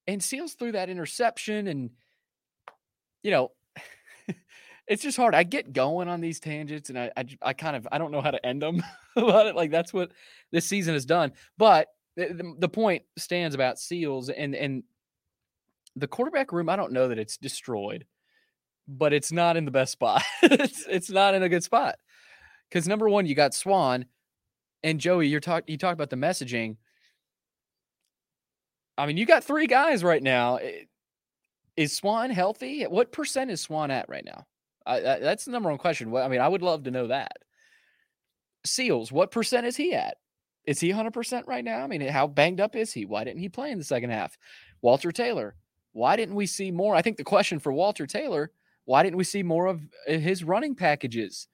and 0.07 0.23
Seals 0.23 0.55
threw 0.55 0.73
that 0.73 0.91
interception, 0.91 1.67
and 1.69 1.91
you 3.23 3.31
know, 3.31 3.53
it's 4.87 5.03
just 5.03 5.17
hard. 5.17 5.35
I 5.35 5.43
get 5.43 5.73
going 5.73 6.09
on 6.09 6.21
these 6.21 6.41
tangents, 6.41 6.91
and 6.91 6.99
I, 6.99 7.11
I, 7.17 7.25
I 7.43 7.53
kind 7.53 7.77
of 7.77 7.89
I 7.91 7.99
don't 7.99 8.13
know 8.13 8.21
how 8.21 8.31
to 8.31 8.45
end 8.45 8.63
them 8.63 8.83
about 9.17 9.47
it. 9.47 9.57
Like 9.57 9.71
that's 9.71 9.93
what 9.93 10.13
this 10.53 10.67
season 10.67 10.95
has 10.95 11.07
done. 11.07 11.33
But 11.57 11.89
the, 12.17 12.55
the 12.59 12.69
point 12.69 13.03
stands 13.17 13.55
about 13.55 13.79
Seals 13.79 14.29
and 14.29 14.55
and 14.55 14.83
the 15.97 16.09
quarterback 16.09 16.53
room. 16.53 16.69
I 16.69 16.77
don't 16.77 16.93
know 16.93 17.09
that 17.09 17.19
it's 17.19 17.37
destroyed, 17.37 18.07
but 18.89 19.13
it's 19.13 19.33
not 19.33 19.57
in 19.57 19.65
the 19.65 19.71
best 19.71 19.93
spot. 19.93 20.23
it's 20.43 20.87
it's 20.89 21.11
not 21.11 21.35
in 21.35 21.43
a 21.43 21.49
good 21.49 21.65
spot 21.65 21.97
because 22.69 22.89
number 22.89 23.09
one, 23.09 23.27
you 23.27 23.35
got 23.35 23.55
Swann 23.55 24.07
and 24.83 25.01
Joey. 25.01 25.29
You're 25.29 25.41
talking. 25.41 25.73
You 25.73 25.79
talked 25.79 25.95
about 25.95 26.11
the 26.11 26.17
messaging 26.17 26.77
I 28.97 29.07
mean, 29.07 29.17
you 29.17 29.27
got 29.27 29.45
three 29.45 29.67
guys 29.67 30.05
right 30.05 30.23
now. 30.23 30.59
Is 31.77 31.93
Swann 31.93 32.31
healthy? 32.31 32.85
What 32.85 33.13
percent 33.13 33.51
is 33.51 33.61
Swann 33.61 33.91
at 33.91 34.09
right 34.09 34.25
now? 34.25 34.47
I, 34.87 35.01
that's 35.01 35.45
the 35.45 35.51
number 35.51 35.69
one 35.69 35.79
question. 35.79 36.15
I 36.15 36.29
mean, 36.29 36.41
I 36.41 36.49
would 36.49 36.63
love 36.63 36.85
to 36.85 36.91
know 36.91 37.09
that. 37.09 37.33
Seals, 38.65 39.11
what 39.11 39.31
percent 39.31 39.67
is 39.67 39.77
he 39.77 39.95
at? 39.95 40.17
Is 40.67 40.81
he 40.81 40.91
100% 40.91 41.47
right 41.47 41.65
now? 41.65 41.83
I 41.83 41.87
mean, 41.87 42.01
how 42.01 42.27
banged 42.27 42.61
up 42.61 42.75
is 42.75 42.93
he? 42.93 43.05
Why 43.05 43.25
didn't 43.25 43.41
he 43.41 43.49
play 43.49 43.71
in 43.71 43.79
the 43.79 43.85
second 43.85 44.11
half? 44.11 44.39
Walter 44.81 45.13
Taylor, 45.13 45.55
why 45.93 46.17
didn't 46.17 46.35
we 46.35 46.47
see 46.47 46.71
more? 46.71 46.95
I 46.95 47.03
think 47.03 47.17
the 47.17 47.25
question 47.25 47.59
for 47.59 47.73
Walter 47.73 48.07
Taylor, 48.07 48.51
why 48.87 49.03
didn't 49.03 49.17
we 49.17 49.25
see 49.25 49.43
more 49.43 49.67
of 49.67 49.81
uh, 50.09 50.13
his 50.13 50.43
running 50.43 50.75
packages? 50.75 51.49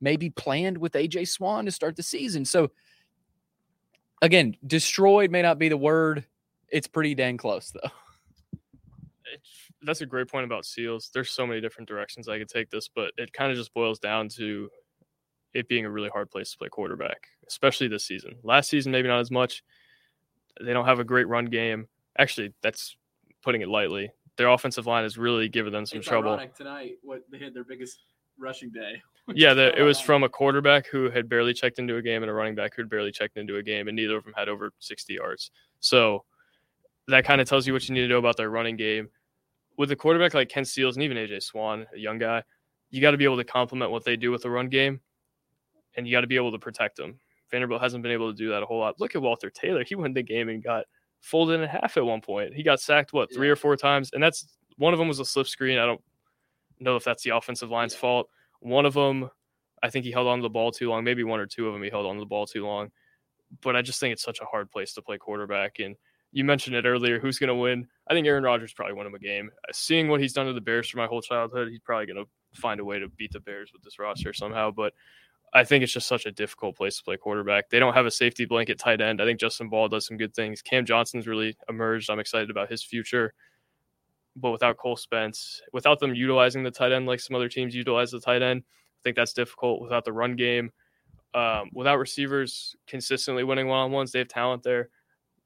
Maybe 0.00 0.30
planned 0.30 0.78
with 0.78 0.92
AJ 0.92 1.28
Swann 1.28 1.64
to 1.64 1.70
start 1.70 1.96
the 1.96 2.02
season. 2.02 2.44
So, 2.44 2.70
again, 4.20 4.56
destroyed 4.66 5.30
may 5.30 5.42
not 5.42 5.58
be 5.58 5.68
the 5.68 5.76
word 5.76 6.24
it's 6.68 6.86
pretty 6.86 7.14
dang 7.14 7.36
close 7.36 7.70
though. 7.70 7.90
It's, 9.32 9.50
that's 9.82 10.00
a 10.00 10.06
great 10.06 10.28
point 10.28 10.44
about 10.44 10.64
Seals. 10.64 11.10
There's 11.12 11.30
so 11.30 11.46
many 11.46 11.60
different 11.60 11.88
directions 11.88 12.28
I 12.28 12.38
could 12.38 12.48
take 12.48 12.70
this, 12.70 12.88
but 12.88 13.12
it 13.16 13.32
kind 13.32 13.50
of 13.50 13.56
just 13.56 13.74
boils 13.74 13.98
down 13.98 14.28
to 14.30 14.70
it 15.56 15.68
being 15.68 15.84
a 15.84 15.90
really 15.90 16.08
hard 16.08 16.30
place 16.30 16.52
to 16.52 16.58
play 16.58 16.68
quarterback, 16.68 17.28
especially 17.48 17.88
this 17.88 18.04
season. 18.04 18.36
Last 18.42 18.68
season, 18.68 18.92
maybe 18.92 19.08
not 19.08 19.20
as 19.20 19.30
much. 19.30 19.64
They 20.60 20.72
don't 20.72 20.86
have 20.86 21.00
a 21.00 21.04
great 21.04 21.28
run 21.28 21.46
game. 21.46 21.88
Actually, 22.18 22.52
that's 22.62 22.96
putting 23.42 23.62
it 23.62 23.68
lightly. 23.68 24.10
Their 24.36 24.48
offensive 24.48 24.86
line 24.86 25.04
has 25.04 25.16
really 25.16 25.48
given 25.48 25.72
them 25.72 25.86
some 25.86 25.98
it's 25.98 26.08
trouble. 26.08 26.38
tonight, 26.56 26.98
what 27.02 27.22
they 27.30 27.38
had 27.38 27.54
their 27.54 27.64
biggest 27.64 28.00
rushing 28.38 28.70
day. 28.70 29.02
Yeah, 29.34 29.54
the, 29.54 29.76
it 29.76 29.82
was 29.82 29.98
from 29.98 30.22
a 30.22 30.28
quarterback 30.28 30.86
who 30.86 31.10
had 31.10 31.28
barely 31.28 31.52
checked 31.52 31.80
into 31.80 31.96
a 31.96 32.02
game 32.02 32.22
and 32.22 32.30
a 32.30 32.32
running 32.32 32.54
back 32.54 32.76
who 32.76 32.82
had 32.82 32.88
barely 32.88 33.10
checked 33.10 33.36
into 33.36 33.56
a 33.56 33.62
game, 33.62 33.88
and 33.88 33.96
neither 33.96 34.16
of 34.16 34.22
them 34.22 34.32
had 34.36 34.48
over 34.48 34.72
60 34.78 35.14
yards. 35.14 35.50
So 35.80 36.24
that 37.08 37.24
kind 37.24 37.40
of 37.40 37.48
tells 37.48 37.66
you 37.66 37.72
what 37.72 37.88
you 37.88 37.94
need 37.96 38.02
to 38.02 38.06
know 38.06 38.18
about 38.18 38.36
their 38.36 38.50
running 38.50 38.76
game. 38.76 39.08
With 39.76 39.90
a 39.90 39.96
quarterback 39.96 40.32
like 40.32 40.48
Ken 40.48 40.64
Seals 40.64 40.94
and 40.94 41.02
even 41.02 41.16
AJ 41.16 41.42
Swann, 41.42 41.88
a 41.92 41.98
young 41.98 42.18
guy, 42.18 42.44
you 42.90 43.00
got 43.00 43.10
to 43.10 43.16
be 43.16 43.24
able 43.24 43.36
to 43.36 43.44
complement 43.44 43.90
what 43.90 44.04
they 44.04 44.16
do 44.16 44.30
with 44.30 44.42
the 44.42 44.50
run 44.50 44.68
game, 44.68 45.00
and 45.96 46.06
you 46.06 46.12
got 46.12 46.22
to 46.22 46.26
be 46.26 46.36
able 46.36 46.52
to 46.52 46.58
protect 46.58 46.96
them. 46.96 47.18
Vanderbilt 47.50 47.80
hasn't 47.80 48.02
been 48.02 48.12
able 48.12 48.30
to 48.30 48.36
do 48.36 48.50
that 48.50 48.62
a 48.62 48.66
whole 48.66 48.80
lot. 48.80 49.00
Look 49.00 49.14
at 49.14 49.22
Walter 49.22 49.50
Taylor; 49.50 49.84
he 49.84 49.94
won 49.94 50.12
the 50.12 50.22
game 50.22 50.48
and 50.48 50.62
got 50.62 50.84
folded 51.20 51.60
in 51.60 51.68
half 51.68 51.96
at 51.96 52.04
one 52.04 52.20
point. 52.20 52.54
He 52.54 52.62
got 52.62 52.80
sacked 52.80 53.12
what 53.12 53.32
three 53.32 53.48
yeah. 53.48 53.52
or 53.52 53.56
four 53.56 53.76
times, 53.76 54.10
and 54.12 54.22
that's 54.22 54.46
one 54.76 54.92
of 54.92 54.98
them 54.98 55.08
was 55.08 55.20
a 55.20 55.24
slip 55.24 55.46
screen. 55.46 55.78
I 55.78 55.86
don't 55.86 56.02
know 56.80 56.96
if 56.96 57.04
that's 57.04 57.22
the 57.22 57.30
offensive 57.30 57.70
line's 57.70 57.94
yeah. 57.94 58.00
fault. 58.00 58.28
One 58.60 58.86
of 58.86 58.94
them, 58.94 59.30
I 59.82 59.90
think 59.90 60.04
he 60.04 60.10
held 60.10 60.26
on 60.26 60.38
to 60.38 60.42
the 60.42 60.50
ball 60.50 60.72
too 60.72 60.90
long. 60.90 61.04
Maybe 61.04 61.24
one 61.24 61.40
or 61.40 61.46
two 61.46 61.66
of 61.66 61.72
them 61.72 61.82
he 61.82 61.90
held 61.90 62.06
on 62.06 62.16
to 62.16 62.20
the 62.20 62.26
ball 62.26 62.46
too 62.46 62.66
long. 62.66 62.90
But 63.62 63.76
I 63.76 63.82
just 63.82 64.00
think 64.00 64.12
it's 64.12 64.24
such 64.24 64.40
a 64.40 64.44
hard 64.44 64.70
place 64.70 64.92
to 64.94 65.02
play 65.02 65.18
quarterback, 65.18 65.78
and 65.78 65.96
you 66.32 66.44
mentioned 66.44 66.76
it 66.76 66.84
earlier. 66.84 67.20
Who's 67.20 67.38
going 67.38 67.48
to 67.48 67.54
win? 67.54 67.86
I 68.08 68.14
think 68.14 68.26
Aaron 68.26 68.44
Rodgers 68.44 68.72
probably 68.72 68.94
won 68.94 69.06
him 69.06 69.14
a 69.14 69.18
game. 69.18 69.50
Uh, 69.68 69.72
seeing 69.72 70.08
what 70.08 70.20
he's 70.20 70.32
done 70.32 70.46
to 70.46 70.52
the 70.52 70.60
Bears 70.60 70.88
for 70.88 70.98
my 70.98 71.06
whole 71.06 71.22
childhood, 71.22 71.68
he's 71.68 71.80
probably 71.80 72.06
going 72.06 72.24
to 72.24 72.60
find 72.60 72.80
a 72.80 72.84
way 72.84 72.98
to 72.98 73.08
beat 73.08 73.32
the 73.32 73.40
Bears 73.40 73.72
with 73.72 73.82
this 73.82 73.98
roster 73.98 74.32
somehow. 74.32 74.70
But 74.70 74.92
I 75.54 75.64
think 75.64 75.82
it's 75.82 75.92
just 75.92 76.08
such 76.08 76.26
a 76.26 76.32
difficult 76.32 76.76
place 76.76 76.98
to 76.98 77.04
play 77.04 77.16
quarterback. 77.16 77.70
They 77.70 77.78
don't 77.78 77.94
have 77.94 78.06
a 78.06 78.10
safety 78.10 78.44
blanket 78.44 78.78
tight 78.78 79.00
end. 79.00 79.22
I 79.22 79.24
think 79.24 79.40
Justin 79.40 79.68
Ball 79.68 79.88
does 79.88 80.06
some 80.06 80.16
good 80.18 80.34
things. 80.34 80.60
Cam 80.62 80.84
Johnson's 80.84 81.26
really 81.26 81.56
emerged. 81.68 82.10
I'm 82.10 82.18
excited 82.18 82.50
about 82.50 82.70
his 82.70 82.82
future. 82.82 83.32
But 84.34 84.50
without 84.50 84.76
Cole 84.76 84.96
Spence, 84.96 85.62
without 85.72 85.98
them 85.98 86.14
utilizing 86.14 86.62
the 86.62 86.70
tight 86.70 86.92
end 86.92 87.06
like 87.06 87.20
some 87.20 87.34
other 87.36 87.48
teams 87.48 87.74
utilize 87.74 88.10
the 88.10 88.20
tight 88.20 88.42
end, 88.42 88.62
I 88.66 89.00
think 89.02 89.16
that's 89.16 89.32
difficult. 89.32 89.80
Without 89.80 90.04
the 90.04 90.12
run 90.12 90.36
game, 90.36 90.72
Um, 91.34 91.70
without 91.74 91.98
receivers 91.98 92.76
consistently 92.86 93.44
winning 93.44 93.68
one 93.68 93.78
on 93.78 93.92
ones, 93.92 94.12
they 94.12 94.20
have 94.20 94.28
talent 94.28 94.62
there. 94.62 94.88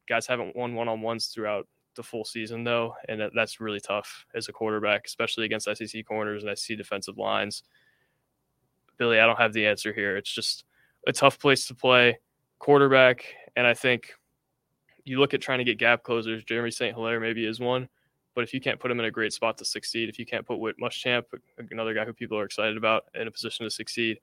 Guys 0.08 0.26
haven't 0.26 0.56
won 0.56 0.74
one 0.74 0.88
on 0.88 1.00
ones 1.02 1.26
throughout 1.28 1.68
the 1.96 2.02
full 2.02 2.24
season 2.24 2.64
though, 2.64 2.94
and 3.08 3.20
that, 3.20 3.32
that's 3.34 3.60
really 3.60 3.80
tough 3.80 4.24
as 4.34 4.48
a 4.48 4.52
quarterback, 4.52 5.06
especially 5.06 5.44
against 5.46 5.68
SEC 5.74 6.04
corners 6.06 6.44
and 6.44 6.56
SEC 6.58 6.76
defensive 6.76 7.18
lines. 7.18 7.64
Billy, 9.00 9.18
I 9.18 9.24
don't 9.24 9.38
have 9.38 9.54
the 9.54 9.66
answer 9.66 9.94
here. 9.94 10.18
It's 10.18 10.30
just 10.30 10.64
a 11.06 11.12
tough 11.12 11.38
place 11.38 11.66
to 11.68 11.74
play 11.74 12.18
quarterback, 12.58 13.24
and 13.56 13.66
I 13.66 13.72
think 13.72 14.12
you 15.04 15.18
look 15.18 15.32
at 15.32 15.40
trying 15.40 15.56
to 15.56 15.64
get 15.64 15.78
gap 15.78 16.02
closers. 16.02 16.44
Jeremy 16.44 16.70
St. 16.70 16.94
Hilaire 16.94 17.18
maybe 17.18 17.46
is 17.46 17.58
one, 17.58 17.88
but 18.34 18.44
if 18.44 18.52
you 18.52 18.60
can't 18.60 18.78
put 18.78 18.90
him 18.90 19.00
in 19.00 19.06
a 19.06 19.10
great 19.10 19.32
spot 19.32 19.56
to 19.56 19.64
succeed, 19.64 20.10
if 20.10 20.18
you 20.18 20.26
can't 20.26 20.46
put 20.46 20.58
Whit 20.58 20.76
Muschamp, 20.78 21.24
another 21.70 21.94
guy 21.94 22.04
who 22.04 22.12
people 22.12 22.38
are 22.38 22.44
excited 22.44 22.76
about, 22.76 23.04
in 23.14 23.26
a 23.26 23.30
position 23.30 23.64
to 23.64 23.70
succeed, 23.70 24.20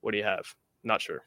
what 0.00 0.10
do 0.10 0.18
you 0.18 0.24
have? 0.24 0.44
Not 0.82 1.00
sure. 1.00 1.22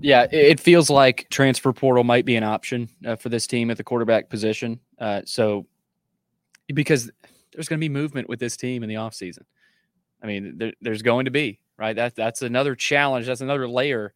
Yeah, 0.00 0.26
it 0.32 0.58
feels 0.58 0.88
like 0.88 1.26
transfer 1.28 1.74
portal 1.74 2.02
might 2.02 2.24
be 2.24 2.36
an 2.36 2.44
option 2.44 2.88
uh, 3.04 3.16
for 3.16 3.28
this 3.28 3.46
team 3.46 3.70
at 3.70 3.76
the 3.76 3.84
quarterback 3.84 4.30
position. 4.30 4.80
Uh, 4.98 5.20
so, 5.26 5.66
because 6.72 7.10
there's 7.52 7.68
going 7.68 7.78
to 7.78 7.84
be 7.84 7.90
movement 7.90 8.26
with 8.26 8.40
this 8.40 8.56
team 8.56 8.82
in 8.82 8.88
the 8.88 8.94
offseason. 8.94 9.42
I 10.22 10.26
mean, 10.26 10.54
there, 10.56 10.72
there's 10.80 11.02
going 11.02 11.26
to 11.26 11.30
be, 11.30 11.60
right? 11.78 11.94
That, 11.94 12.14
that's 12.14 12.42
another 12.42 12.74
challenge. 12.74 13.26
That's 13.26 13.40
another 13.40 13.68
layer 13.68 14.14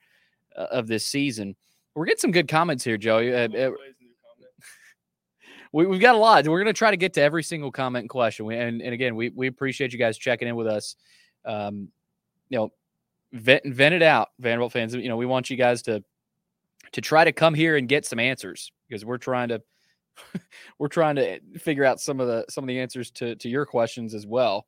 uh, 0.57 0.67
of 0.71 0.87
this 0.87 1.07
season. 1.07 1.57
We're 1.95 2.07
getting 2.07 2.21
some 2.21 2.33
good 2.33 2.49
comments 2.49 2.85
here, 2.85 2.97
Joey. 2.97 3.35
Uh, 3.35 3.49
uh 3.49 3.71
we, 5.73 5.85
have 5.85 6.01
got 6.01 6.15
a 6.15 6.19
lot. 6.19 6.47
We're 6.47 6.63
going 6.63 6.73
to 6.73 6.79
try 6.79 6.91
to 6.91 6.97
get 6.97 7.15
to 7.15 7.23
every 7.23 7.43
single 7.43 7.71
comment 7.71 8.05
and 8.05 8.11
question. 8.11 8.47
We, 8.47 8.57
and, 8.57 8.81
and 8.81 8.95
again, 8.95 9.17
we, 9.17 9.31
we 9.31 9.47
appreciate 9.47 9.93
you 9.93 9.99
guys 9.99 10.17
checking 10.17 10.49
in 10.49 10.57
with 10.57 10.67
us. 10.67 10.97
Um, 11.45 11.89
you 12.49 12.59
know, 12.59 12.73
vent, 13.33 13.63
vent 13.67 13.95
it 13.95 14.03
out, 14.03 14.29
Vanderbilt 14.39 14.73
fans. 14.73 14.95
You 14.95 15.09
know, 15.09 15.17
we 15.17 15.27
want 15.27 15.51
you 15.51 15.57
guys 15.57 15.83
to 15.83 16.03
to 16.93 17.01
try 17.01 17.25
to 17.25 17.33
come 17.33 17.55
here 17.55 17.77
and 17.77 17.89
get 17.89 18.05
some 18.05 18.19
answers 18.19 18.73
because 18.89 19.05
we're 19.05 19.19
trying 19.19 19.49
to 19.49 19.63
we're 20.79 20.89
trying 20.89 21.17
to 21.17 21.41
figure 21.59 21.85
out 21.85 22.01
some 22.01 22.21
of 22.21 22.27
the 22.27 22.45
some 22.49 22.65
of 22.65 22.69
the 22.69 22.81
answers 22.81 23.11
to 23.13 23.37
to 23.37 23.49
your 23.49 23.67
questions 23.67 24.15
as 24.15 24.27
well. 24.27 24.67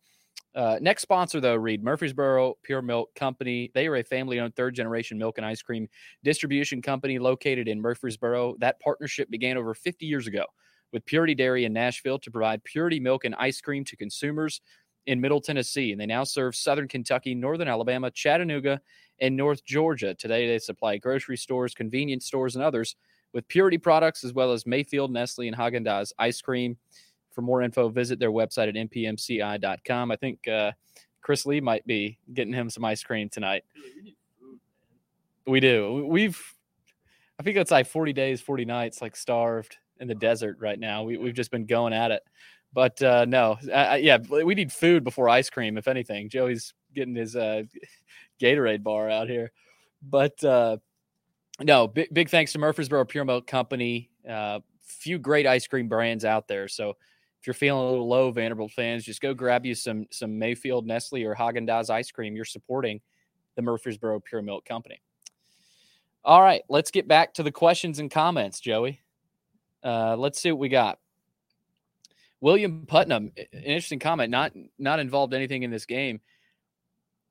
Uh, 0.54 0.78
next 0.82 1.02
sponsor 1.02 1.40
though, 1.40 1.54
Reed 1.54 1.82
Murfreesboro 1.82 2.58
Pure 2.62 2.82
Milk 2.82 3.14
Company. 3.14 3.70
They 3.74 3.86
are 3.86 3.96
a 3.96 4.04
family-owned 4.04 4.54
third-generation 4.54 5.16
milk 5.16 5.38
and 5.38 5.46
ice 5.46 5.62
cream 5.62 5.88
distribution 6.24 6.82
company 6.82 7.18
located 7.18 7.68
in 7.68 7.80
Murfreesboro. 7.80 8.56
That 8.58 8.78
partnership 8.80 9.30
began 9.30 9.56
over 9.56 9.72
50 9.72 10.04
years 10.04 10.26
ago 10.26 10.44
with 10.92 11.06
Purity 11.06 11.34
Dairy 11.34 11.64
in 11.64 11.72
Nashville 11.72 12.18
to 12.18 12.30
provide 12.30 12.62
purity 12.64 13.00
milk 13.00 13.24
and 13.24 13.34
ice 13.36 13.60
cream 13.60 13.84
to 13.84 13.96
consumers 13.96 14.60
in 15.06 15.20
Middle 15.20 15.40
Tennessee, 15.40 15.90
and 15.90 16.00
they 16.00 16.06
now 16.06 16.22
serve 16.22 16.54
Southern 16.54 16.86
Kentucky, 16.86 17.34
Northern 17.34 17.66
Alabama, 17.66 18.10
Chattanooga, 18.10 18.80
and 19.20 19.36
North 19.36 19.64
Georgia. 19.64 20.14
Today, 20.14 20.46
they 20.46 20.58
supply 20.58 20.96
grocery 20.96 21.36
stores, 21.36 21.74
convenience 21.74 22.26
stores, 22.26 22.54
and 22.54 22.64
others 22.64 22.94
with 23.32 23.48
purity 23.48 23.78
products, 23.78 24.22
as 24.22 24.32
well 24.32 24.52
as 24.52 24.66
Mayfield, 24.66 25.10
Nestle, 25.10 25.48
and 25.48 25.56
Haagen 25.56 25.86
Dazs 25.86 26.12
ice 26.18 26.40
cream. 26.40 26.76
For 27.32 27.42
more 27.42 27.62
info, 27.62 27.88
visit 27.88 28.18
their 28.18 28.30
website 28.30 28.68
at 28.68 28.74
npmci.com. 28.74 30.10
I 30.10 30.16
think 30.16 30.46
uh, 30.48 30.72
Chris 31.20 31.46
Lee 31.46 31.60
might 31.60 31.86
be 31.86 32.18
getting 32.32 32.52
him 32.52 32.68
some 32.70 32.84
ice 32.84 33.02
cream 33.02 33.28
tonight. 33.28 33.64
We 35.46 35.60
do. 35.60 36.06
We've, 36.08 36.40
I 37.38 37.42
think 37.42 37.56
it's 37.56 37.70
like 37.70 37.86
40 37.86 38.12
days, 38.12 38.40
40 38.40 38.64
nights, 38.64 39.02
like 39.02 39.16
starved 39.16 39.76
in 40.00 40.08
the 40.08 40.14
desert 40.14 40.58
right 40.60 40.78
now. 40.78 41.04
We, 41.04 41.16
we've 41.16 41.34
just 41.34 41.50
been 41.50 41.66
going 41.66 41.92
at 41.92 42.10
it. 42.10 42.22
But 42.72 43.02
uh, 43.02 43.24
no, 43.26 43.58
I, 43.72 43.96
yeah, 43.96 44.18
we 44.18 44.54
need 44.54 44.72
food 44.72 45.04
before 45.04 45.28
ice 45.28 45.50
cream, 45.50 45.76
if 45.76 45.88
anything. 45.88 46.28
Joey's 46.28 46.74
getting 46.94 47.14
his 47.14 47.36
uh, 47.36 47.64
Gatorade 48.40 48.82
bar 48.82 49.10
out 49.10 49.28
here. 49.28 49.52
But 50.02 50.42
uh, 50.42 50.78
no, 51.60 51.86
big, 51.86 52.12
big 52.12 52.30
thanks 52.30 52.52
to 52.52 52.58
Murfreesboro 52.58 53.04
Pure 53.04 53.26
Milk 53.26 53.46
Company. 53.46 54.10
Uh, 54.28 54.60
few 54.80 55.18
great 55.18 55.46
ice 55.46 55.66
cream 55.66 55.88
brands 55.88 56.24
out 56.24 56.48
there. 56.48 56.66
So 56.68 56.96
if 57.42 57.48
you're 57.48 57.54
feeling 57.54 57.84
a 57.84 57.90
little 57.90 58.06
low, 58.06 58.30
Vanderbilt 58.30 58.70
fans, 58.70 59.04
just 59.04 59.20
go 59.20 59.34
grab 59.34 59.66
you 59.66 59.74
some 59.74 60.06
some 60.12 60.38
Mayfield, 60.38 60.86
Nestle, 60.86 61.24
or 61.24 61.34
Haagen 61.34 61.68
Dazs 61.68 61.90
ice 61.90 62.08
cream. 62.08 62.36
You're 62.36 62.44
supporting 62.44 63.00
the 63.56 63.62
Murfreesboro 63.62 64.20
Pure 64.20 64.42
Milk 64.42 64.64
Company. 64.64 65.02
All 66.24 66.40
right, 66.40 66.62
let's 66.68 66.92
get 66.92 67.08
back 67.08 67.34
to 67.34 67.42
the 67.42 67.50
questions 67.50 67.98
and 67.98 68.08
comments, 68.08 68.60
Joey. 68.60 69.00
Uh, 69.82 70.14
let's 70.16 70.40
see 70.40 70.52
what 70.52 70.60
we 70.60 70.68
got. 70.68 71.00
William 72.40 72.86
Putnam, 72.86 73.32
an 73.36 73.62
interesting 73.64 73.98
comment, 73.98 74.30
not 74.30 74.52
not 74.78 75.00
involved 75.00 75.34
anything 75.34 75.64
in 75.64 75.70
this 75.72 75.84
game. 75.84 76.20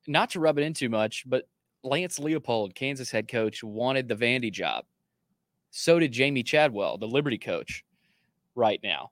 Not 0.07 0.31
to 0.31 0.41
rub 0.41 0.57
it 0.57 0.63
in 0.63 0.73
too 0.73 0.89
much, 0.89 1.23
but 1.25 1.47
Lance 1.85 2.19
Leipold, 2.19 2.75
Kansas 2.75 3.11
head 3.11 3.29
coach, 3.29 3.63
wanted 3.63 4.09
the 4.09 4.15
Vandy 4.15 4.51
job. 4.51 4.83
So 5.69 5.99
did 5.99 6.11
Jamey 6.11 6.45
Chadwell, 6.45 6.97
the 6.97 7.07
Liberty 7.07 7.37
coach, 7.37 7.85
right 8.55 8.81
now. 8.83 9.11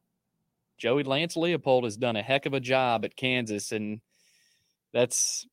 Joey 0.79 1.03
Lance 1.03 1.35
Leipold 1.35 1.83
has 1.83 1.97
done 1.97 2.15
a 2.15 2.23
heck 2.23 2.45
of 2.45 2.53
a 2.53 2.59
job 2.59 3.05
at 3.05 3.15
Kansas, 3.15 3.71
and 3.71 4.01
that's 4.93 5.45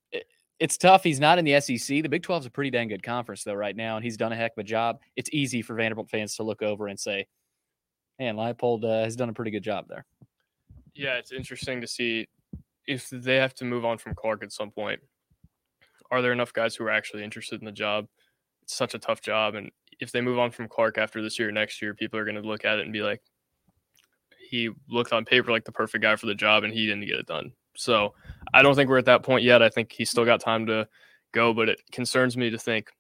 it's 0.59 0.79
tough. 0.79 1.03
He's 1.03 1.21
not 1.21 1.39
in 1.39 1.45
the 1.45 1.61
SEC. 1.61 2.03
The 2.03 2.09
Big 2.09 2.23
12 2.23 2.45
is 2.45 2.47
a 2.47 2.51
pretty 2.51 2.71
dang 2.71 2.89
good 2.89 3.03
conference, 3.03 3.45
though, 3.45 3.55
right 3.55 3.77
now, 3.77 3.97
and 3.97 4.05
he's 4.05 4.17
done 4.17 4.33
a 4.33 4.37
heck 4.37 4.53
of 4.57 4.63
a 4.63 4.65
job. 4.65 5.01
It's 5.15 5.29
easy 5.33 5.61
for 5.61 5.75
Vanderbilt 5.75 6.09
fans 6.09 6.37
to 6.37 6.45
look 6.45 6.63
over 6.63 6.89
and 6.89 6.99
say, 6.99 7.27
man, 8.19 8.37
Leipold 8.37 8.85
uh, 8.85 9.05
has 9.05 9.17
done 9.17 9.29
a 9.29 9.35
pretty 9.35 9.51
good 9.51 9.65
job 9.65 9.87
there 9.89 10.07
yeah, 10.97 11.15
it's 11.15 11.33
interesting 11.33 11.81
to 11.81 11.87
see 11.87 12.27
if 12.87 13.09
they 13.11 13.37
have 13.37 13.55
to 13.55 13.65
move 13.65 13.85
on 13.85 13.99
from 13.99 14.15
Clark 14.15 14.43
at 14.43 14.53
some 14.53 14.71
point. 14.71 15.01
Are 16.11 16.23
there 16.23 16.33
enough 16.33 16.53
guys 16.53 16.75
who 16.75 16.85
are 16.85 16.91
actually 16.91 17.25
interested 17.25 17.61
in 17.61 17.67
the 17.67 17.73
job? 17.73 18.07
It's 18.63 18.75
such 18.75 18.95
a 18.95 18.99
tough 18.99 19.21
job, 19.21 19.55
and 19.55 19.71
if 20.01 20.13
they 20.13 20.21
move 20.21 20.39
on 20.39 20.51
from 20.51 20.69
Clark 20.69 20.99
after 20.99 21.23
this 21.23 21.39
year, 21.39 21.51
next 21.51 21.83
year, 21.83 21.95
people 21.95 22.19
are 22.19 22.25
going 22.25 22.41
to 22.41 22.49
look 22.49 22.65
at 22.65 22.79
it 22.79 22.85
and 22.85 22.93
be 22.93 23.03
like, 23.03 23.23
he 24.49 24.71
looked 24.89 25.13
on 25.13 25.25
paper 25.25 25.51
like 25.51 25.65
the 25.65 25.73
perfect 25.73 26.03
guy 26.03 26.17
for 26.17 26.27
the 26.27 26.35
job, 26.35 26.65
and 26.65 26.73
he 26.73 26.87
didn't 26.87 27.07
get 27.07 27.19
it 27.19 27.27
done. 27.27 27.53
So 27.77 28.15
I 28.55 28.63
don't 28.63 28.75
think 28.75 28.89
we're 28.89 28.99
at 28.99 29.05
that 29.07 29.23
point 29.23 29.45
yet. 29.45 29.63
I 29.63 29.69
think 29.69 29.93
he's 29.93 30.11
still 30.11 30.25
got 30.25 30.41
time 30.41 30.67
to 30.67 30.89
go, 31.33 31.53
but 31.53 31.69
it 31.69 31.81
concerns 31.93 32.37
me 32.37 32.51
to 32.51 32.59
think 32.59 32.91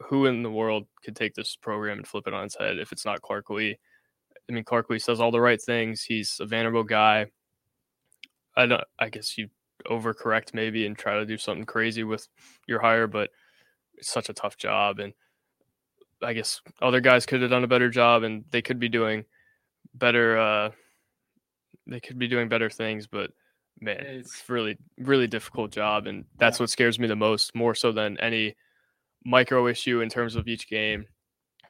who 0.00 0.26
in 0.26 0.42
the 0.42 0.50
world 0.50 0.86
could 1.04 1.14
take 1.14 1.34
this 1.34 1.56
program 1.56 1.98
and 1.98 2.06
flip 2.06 2.26
it 2.26 2.34
on 2.34 2.44
its 2.44 2.56
head 2.58 2.78
if 2.78 2.92
it's 2.92 3.04
not 3.04 3.22
Clark 3.22 3.50
Lea. 3.50 3.78
I 4.48 4.52
mean, 4.52 4.64
Clark 4.64 4.90
Lea 4.90 4.98
says 4.98 5.20
all 5.20 5.30
the 5.30 5.40
right 5.40 5.60
things. 5.60 6.02
He's 6.02 6.38
a 6.40 6.46
Vanderbilt 6.46 6.88
guy. 6.88 7.26
I 8.56 8.66
don't. 8.66 8.82
I 8.98 9.08
guess 9.08 9.38
you 9.38 9.48
overcorrect 9.86 10.54
maybe 10.54 10.86
and 10.86 10.96
try 10.96 11.14
to 11.14 11.26
do 11.26 11.38
something 11.38 11.64
crazy 11.64 12.04
with 12.04 12.28
your 12.66 12.80
hire, 12.80 13.06
but 13.06 13.30
it's 13.94 14.12
such 14.12 14.28
a 14.28 14.34
tough 14.34 14.56
job, 14.56 14.98
and 14.98 15.12
I 16.22 16.32
guess 16.32 16.60
other 16.80 17.00
guys 17.00 17.26
could 17.26 17.42
have 17.42 17.50
done 17.50 17.64
a 17.64 17.68
better 17.68 17.90
job, 17.90 18.22
and 18.22 18.44
they 18.50 18.62
could 18.62 18.78
be 18.78 18.88
doing 18.88 19.24
better. 19.94 20.38
Uh, 20.38 20.70
they 21.86 22.00
could 22.00 22.18
be 22.18 22.28
doing 22.28 22.48
better 22.48 22.70
things, 22.70 23.06
but 23.06 23.30
man, 23.80 23.98
it's 24.00 24.48
really, 24.48 24.78
really 24.98 25.26
difficult 25.26 25.70
job, 25.70 26.06
and 26.06 26.24
that's 26.38 26.58
yeah. 26.58 26.64
what 26.64 26.70
scares 26.70 26.98
me 26.98 27.08
the 27.08 27.16
most, 27.16 27.54
more 27.54 27.74
so 27.74 27.92
than 27.92 28.18
any 28.18 28.54
micro 29.24 29.66
issue 29.66 30.00
in 30.00 30.08
terms 30.08 30.36
of 30.36 30.48
each 30.48 30.68
game. 30.68 31.06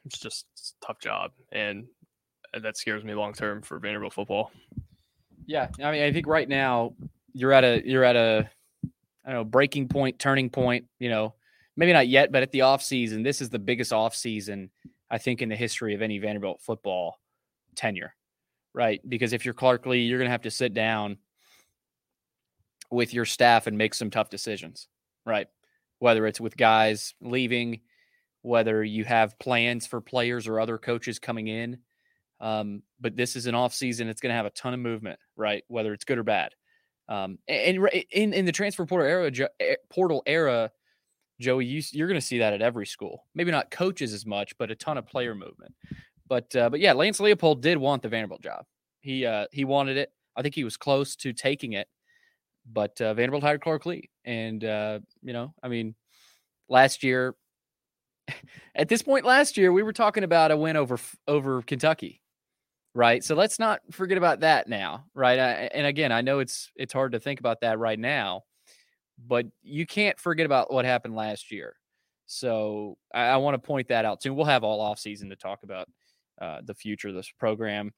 It's 0.05 0.19
just 0.19 0.45
it's 0.53 0.75
tough 0.85 0.99
job, 0.99 1.31
and 1.51 1.85
that 2.53 2.77
scares 2.77 3.03
me 3.03 3.13
long 3.13 3.33
term 3.33 3.61
for 3.61 3.79
Vanderbilt 3.79 4.13
football. 4.13 4.51
Yeah, 5.45 5.69
I 5.83 5.91
mean, 5.91 6.03
I 6.03 6.11
think 6.11 6.27
right 6.27 6.47
now 6.47 6.93
you're 7.33 7.53
at 7.53 7.63
a 7.63 7.81
you're 7.85 8.03
at 8.03 8.15
a 8.15 8.49
I 9.25 9.29
don't 9.31 9.35
know 9.35 9.43
breaking 9.43 9.87
point, 9.87 10.19
turning 10.19 10.49
point. 10.49 10.85
You 10.99 11.09
know, 11.09 11.35
maybe 11.75 11.93
not 11.93 12.07
yet, 12.07 12.31
but 12.31 12.43
at 12.43 12.51
the 12.51 12.61
off 12.61 12.83
season, 12.83 13.23
this 13.23 13.41
is 13.41 13.49
the 13.49 13.59
biggest 13.59 13.93
off 13.93 14.15
season 14.15 14.69
I 15.09 15.17
think 15.17 15.41
in 15.41 15.49
the 15.49 15.55
history 15.55 15.95
of 15.95 16.01
any 16.01 16.19
Vanderbilt 16.19 16.61
football 16.61 17.19
tenure, 17.75 18.15
right? 18.73 19.01
Because 19.07 19.33
if 19.33 19.45
you're 19.45 19.53
Clark 19.53 19.85
Lea, 19.85 19.99
you're 19.99 20.19
going 20.19 20.27
to 20.27 20.31
have 20.31 20.41
to 20.43 20.51
sit 20.51 20.73
down 20.73 21.17
with 22.91 23.13
your 23.13 23.25
staff 23.25 23.67
and 23.67 23.77
make 23.77 23.93
some 23.93 24.09
tough 24.09 24.29
decisions, 24.29 24.87
right? 25.25 25.47
Whether 25.99 26.27
it's 26.27 26.41
with 26.41 26.57
guys 26.57 27.13
leaving, 27.21 27.81
whether 28.41 28.83
you 28.83 29.05
have 29.05 29.39
plans 29.39 29.87
for 29.87 30.01
players 30.01 30.47
or 30.47 30.59
other 30.59 30.77
coaches 30.77 31.19
coming 31.19 31.47
in 31.47 31.79
um, 32.43 32.83
but 32.99 33.15
this 33.15 33.37
is 33.37 33.45
an 33.45 33.55
off 33.55 33.73
season; 33.73 34.09
it's 34.09 34.19
going 34.19 34.31
to 34.31 34.35
have 34.35 34.45
a 34.45 34.51
ton 34.51 34.73
of 34.73 34.79
movement, 34.81 35.17
right? 35.37 35.63
Whether 35.69 35.93
it's 35.93 36.03
good 36.03 36.17
or 36.17 36.23
bad. 36.23 36.51
Um, 37.07 37.39
and 37.47 37.87
in 38.11 38.33
in 38.33 38.45
the 38.45 38.51
transfer 38.51 38.85
portal 38.85 39.07
era, 39.07 39.49
portal 39.89 40.23
era, 40.25 40.69
Joey, 41.39 41.65
you, 41.65 41.81
you're 41.93 42.09
going 42.09 42.19
to 42.19 42.25
see 42.25 42.39
that 42.39 42.51
at 42.51 42.61
every 42.61 42.85
school. 42.85 43.25
Maybe 43.33 43.51
not 43.51 43.71
coaches 43.71 44.13
as 44.13 44.25
much, 44.25 44.57
but 44.57 44.71
a 44.71 44.75
ton 44.75 44.97
of 44.97 45.07
player 45.07 45.33
movement. 45.33 45.73
But 46.27 46.55
uh, 46.55 46.69
but 46.69 46.79
yeah, 46.79 46.93
Lance 46.93 47.19
Leipold 47.19 47.61
did 47.61 47.77
want 47.77 48.01
the 48.01 48.09
Vanderbilt 48.09 48.41
job. 48.41 48.65
He 49.01 49.25
uh, 49.25 49.47
he 49.51 49.65
wanted 49.65 49.97
it. 49.97 50.11
I 50.35 50.41
think 50.41 50.55
he 50.55 50.63
was 50.63 50.77
close 50.77 51.15
to 51.17 51.33
taking 51.33 51.73
it, 51.73 51.87
but 52.71 52.99
uh, 53.01 53.13
Vanderbilt 53.13 53.43
hired 53.43 53.61
Clark 53.61 53.85
Lea, 53.85 54.09
and 54.25 54.63
uh, 54.63 54.99
you 55.21 55.33
know, 55.33 55.53
I 55.61 55.67
mean, 55.67 55.95
last 56.69 57.03
year, 57.03 57.35
at 58.75 58.89
this 58.89 59.01
point 59.01 59.25
last 59.25 59.57
year, 59.57 59.71
we 59.71 59.83
were 59.83 59.93
talking 59.93 60.23
about 60.23 60.51
a 60.51 60.57
win 60.57 60.77
over 60.77 60.97
over 61.27 61.61
Kentucky, 61.61 62.21
right? 62.95 63.23
So 63.23 63.35
let's 63.35 63.59
not 63.59 63.81
forget 63.91 64.17
about 64.17 64.41
that 64.41 64.67
now, 64.67 65.05
right? 65.13 65.39
I, 65.39 65.51
and 65.73 65.85
again, 65.85 66.11
I 66.11 66.21
know 66.21 66.39
it's 66.39 66.71
it's 66.75 66.93
hard 66.93 67.11
to 67.11 67.19
think 67.19 67.39
about 67.39 67.61
that 67.61 67.79
right 67.79 67.99
now, 67.99 68.43
but 69.27 69.45
you 69.61 69.85
can't 69.85 70.19
forget 70.19 70.45
about 70.45 70.71
what 70.71 70.85
happened 70.85 71.15
last 71.15 71.51
year. 71.51 71.75
So 72.25 72.97
I, 73.13 73.25
I 73.25 73.37
want 73.37 73.55
to 73.55 73.59
point 73.67 73.89
that 73.89 74.05
out 74.05 74.21
too. 74.21 74.33
We'll 74.33 74.45
have 74.45 74.63
all 74.63 74.81
off 74.81 74.99
season 74.99 75.29
to 75.29 75.35
talk 75.35 75.63
about 75.63 75.87
uh, 76.41 76.59
the 76.63 76.73
future 76.73 77.09
of 77.09 77.15
this 77.15 77.31
program. 77.39 77.91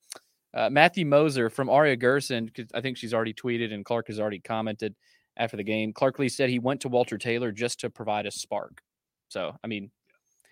Uh, 0.54 0.70
Matthew 0.70 1.06
Moser 1.06 1.50
from 1.50 1.70
Aria 1.70 1.96
Gerson, 1.96 2.46
because 2.46 2.70
I 2.74 2.82
think 2.82 2.98
she's 2.98 3.14
already 3.14 3.34
tweeted 3.34 3.74
and 3.74 3.84
Clark 3.84 4.08
has 4.08 4.20
already 4.20 4.40
commented 4.40 4.96
after 5.38 5.58
the 5.58 5.64
game. 5.64 5.92
Clark 5.92 6.18
Lea 6.18 6.30
said 6.30 6.50
he 6.50 6.60
went 6.60 6.82
to 6.82 6.88
Walter 6.90 7.18
Taylor 7.18 7.52
just 7.52 7.80
to 7.82 7.90
provide 7.90 8.26
a 8.26 8.32
spark. 8.32 8.82
So, 9.28 9.54
I 9.64 9.68
mean, 9.68 9.92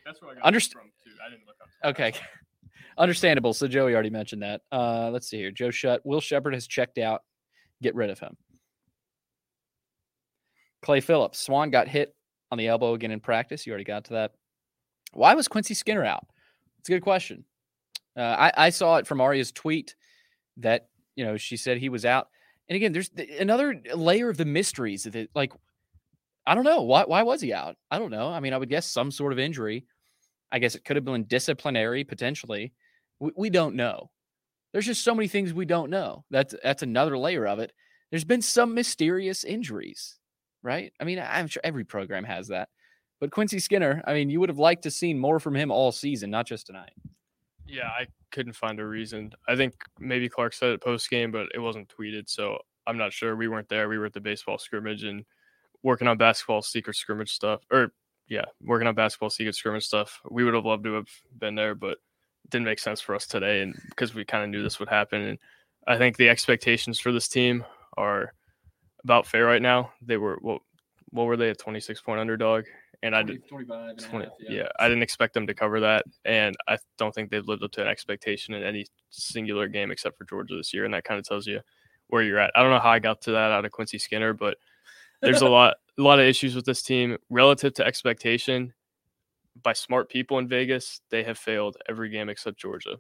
That's 0.05 0.21
where 0.21 0.31
I 0.31 0.35
got 0.35 0.43
Underst- 0.43 0.73
from 0.73 0.91
too. 1.03 1.11
I 1.25 1.29
didn't 1.29 1.45
look 1.47 1.55
up. 1.61 1.89
Okay. 1.91 2.13
Understandable. 2.97 3.53
So 3.53 3.67
Joey 3.67 3.93
already 3.93 4.09
mentioned 4.09 4.43
that. 4.43 4.61
Uh, 4.71 5.09
let's 5.09 5.27
see 5.29 5.37
here. 5.37 5.51
Joe 5.51 5.71
Shutt. 5.71 6.01
Will 6.05 6.19
Sheppard 6.21 6.53
has 6.53 6.67
checked 6.67 6.97
out. 6.97 7.21
Get 7.81 7.95
rid 7.95 8.09
of 8.09 8.19
him. 8.19 8.35
Clay 10.81 10.99
Phillips. 10.99 11.39
Swann 11.39 11.69
got 11.71 11.87
hit 11.87 12.13
on 12.51 12.57
the 12.57 12.67
elbow 12.67 12.93
again 12.93 13.11
in 13.11 13.19
practice. 13.19 13.65
You 13.65 13.71
already 13.71 13.85
got 13.85 14.05
to 14.05 14.13
that. 14.13 14.31
Why 15.13 15.33
was 15.33 15.47
Quincy 15.47 15.73
Skinner 15.73 16.03
out? 16.03 16.25
It's 16.79 16.89
a 16.89 16.91
good 16.91 17.01
question. 17.01 17.45
Uh, 18.15 18.21
I, 18.21 18.51
I 18.65 18.69
saw 18.69 18.97
it 18.97 19.07
from 19.07 19.21
Aria's 19.21 19.51
tweet 19.51 19.95
that 20.57 20.87
you 21.15 21.25
know 21.25 21.37
she 21.37 21.57
said 21.57 21.77
he 21.77 21.89
was 21.89 22.05
out. 22.05 22.27
And 22.69 22.75
again, 22.75 22.93
there's 22.93 23.11
another 23.39 23.81
layer 23.93 24.29
of 24.29 24.37
the 24.37 24.45
mysteries 24.45 25.03
that 25.03 25.29
like 25.35 25.53
I 26.45 26.55
don't 26.55 26.63
know 26.63 26.81
why 26.83 27.03
why 27.03 27.23
was 27.23 27.41
he 27.41 27.53
out? 27.53 27.75
I 27.89 27.99
don't 27.99 28.11
know. 28.11 28.29
I 28.29 28.39
mean, 28.39 28.53
I 28.53 28.57
would 28.57 28.69
guess 28.69 28.89
some 28.89 29.11
sort 29.11 29.33
of 29.33 29.39
injury. 29.39 29.85
I 30.51 30.59
guess 30.59 30.75
it 30.75 30.85
could 30.85 30.95
have 30.95 31.05
been 31.05 31.25
disciplinary 31.25 32.03
potentially. 32.03 32.73
We, 33.19 33.31
we 33.35 33.49
don't 33.49 33.75
know. 33.75 34.11
There's 34.71 34.85
just 34.85 35.03
so 35.03 35.15
many 35.15 35.27
things 35.27 35.53
we 35.53 35.65
don't 35.65 35.89
know. 35.89 36.25
That's 36.29 36.55
that's 36.63 36.83
another 36.83 37.17
layer 37.17 37.47
of 37.47 37.59
it. 37.59 37.71
There's 38.11 38.23
been 38.23 38.41
some 38.41 38.75
mysterious 38.75 39.43
injuries, 39.43 40.19
right? 40.61 40.93
I 40.99 41.03
mean, 41.03 41.19
I'm 41.19 41.47
sure 41.47 41.61
every 41.63 41.83
program 41.83 42.23
has 42.25 42.49
that. 42.49 42.69
But 43.19 43.31
Quincy 43.31 43.59
Skinner, 43.59 44.03
I 44.05 44.13
mean, 44.13 44.29
you 44.29 44.39
would 44.39 44.49
have 44.49 44.59
liked 44.59 44.83
to 44.83 44.91
seen 44.91 45.17
more 45.17 45.39
from 45.39 45.55
him 45.55 45.71
all 45.71 45.91
season, 45.91 46.29
not 46.29 46.45
just 46.45 46.67
tonight. 46.67 46.93
Yeah, 47.65 47.87
I 47.87 48.07
couldn't 48.31 48.53
find 48.53 48.79
a 48.79 48.85
reason. 48.85 49.31
I 49.47 49.55
think 49.55 49.73
maybe 49.99 50.29
Clark 50.29 50.53
said 50.53 50.71
it 50.71 50.81
post 50.81 51.09
game, 51.09 51.31
but 51.31 51.47
it 51.53 51.59
wasn't 51.59 51.89
tweeted, 51.89 52.29
so 52.29 52.57
I'm 52.85 52.97
not 52.97 53.13
sure. 53.13 53.35
We 53.35 53.47
weren't 53.47 53.69
there. 53.69 53.89
We 53.89 53.97
were 53.97 54.05
at 54.05 54.13
the 54.13 54.21
baseball 54.21 54.57
scrimmage 54.57 55.03
and 55.03 55.25
working 55.81 56.07
on 56.07 56.17
basketball 56.17 56.61
secret 56.61 56.95
scrimmage 56.95 57.31
stuff, 57.31 57.61
or 57.71 57.93
yeah, 58.27 58.45
working 58.61 58.87
on 58.87 58.95
basketball 58.95 59.29
secret 59.29 59.55
scrimmage 59.55 59.85
stuff. 59.85 60.21
We 60.29 60.43
would 60.43 60.53
have 60.53 60.65
loved 60.65 60.83
to 60.85 60.93
have 60.93 61.07
been 61.37 61.55
there, 61.55 61.75
but 61.75 61.97
didn't 62.49 62.65
make 62.65 62.79
sense 62.79 63.01
for 63.01 63.15
us 63.15 63.27
today, 63.27 63.61
and 63.61 63.75
because 63.89 64.13
we 64.13 64.25
kind 64.25 64.43
of 64.43 64.49
knew 64.49 64.63
this 64.63 64.79
would 64.79 64.89
happen. 64.89 65.21
And 65.21 65.39
I 65.87 65.97
think 65.97 66.17
the 66.17 66.29
expectations 66.29 66.99
for 66.99 67.11
this 67.11 67.27
team 67.27 67.63
are 67.97 68.33
about 69.03 69.27
fair 69.27 69.45
right 69.45 69.61
now. 69.61 69.91
They 70.01 70.17
were 70.17 70.37
what 70.41 70.61
what 71.11 71.25
were 71.25 71.37
they 71.37 71.49
a 71.49 71.55
26 71.55 72.01
point 72.01 72.19
underdog 72.19 72.65
and 73.03 73.13
20, 73.13 73.15
I 73.15 73.23
did 73.23 73.47
25 73.47 73.97
20, 73.97 74.25
half, 74.25 74.33
yeah. 74.39 74.51
yeah. 74.51 74.67
I 74.79 74.87
didn't 74.87 75.03
expect 75.03 75.33
them 75.33 75.45
to 75.47 75.53
cover 75.53 75.81
that, 75.81 76.05
and 76.23 76.55
I 76.69 76.77
don't 76.97 77.13
think 77.13 77.29
they've 77.29 77.45
lived 77.45 77.61
up 77.61 77.71
to 77.73 77.81
an 77.81 77.87
expectation 77.87 78.53
in 78.53 78.63
any 78.63 78.85
singular 79.09 79.67
game 79.67 79.91
except 79.91 80.17
for 80.17 80.23
Georgia 80.23 80.55
this 80.55 80.73
year, 80.73 80.85
and 80.85 80.93
that 80.93 81.03
kind 81.03 81.19
of 81.19 81.27
tells 81.27 81.45
you 81.45 81.59
where 82.07 82.23
you're 82.23 82.39
at. 82.39 82.51
I 82.55 82.61
don't 82.61 82.71
know 82.71 82.79
how 82.79 82.91
I 82.91 82.99
got 82.99 83.21
to 83.23 83.31
that 83.31 83.51
out 83.51 83.65
of 83.65 83.71
Quincy 83.71 83.99
Skinner, 83.99 84.33
but 84.33 84.57
there's 85.21 85.41
a 85.41 85.47
lot 85.49 85.75
a 85.97 86.01
lot 86.01 86.19
of 86.19 86.25
issues 86.25 86.55
with 86.55 86.65
this 86.65 86.81
team 86.81 87.17
relative 87.29 87.73
to 87.75 87.85
expectation. 87.85 88.73
By 89.61 89.73
smart 89.73 90.09
people 90.09 90.39
in 90.39 90.47
Vegas, 90.47 91.01
they 91.11 91.23
have 91.23 91.37
failed 91.37 91.77
every 91.87 92.09
game 92.09 92.29
except 92.29 92.57
Georgia, 92.57 92.97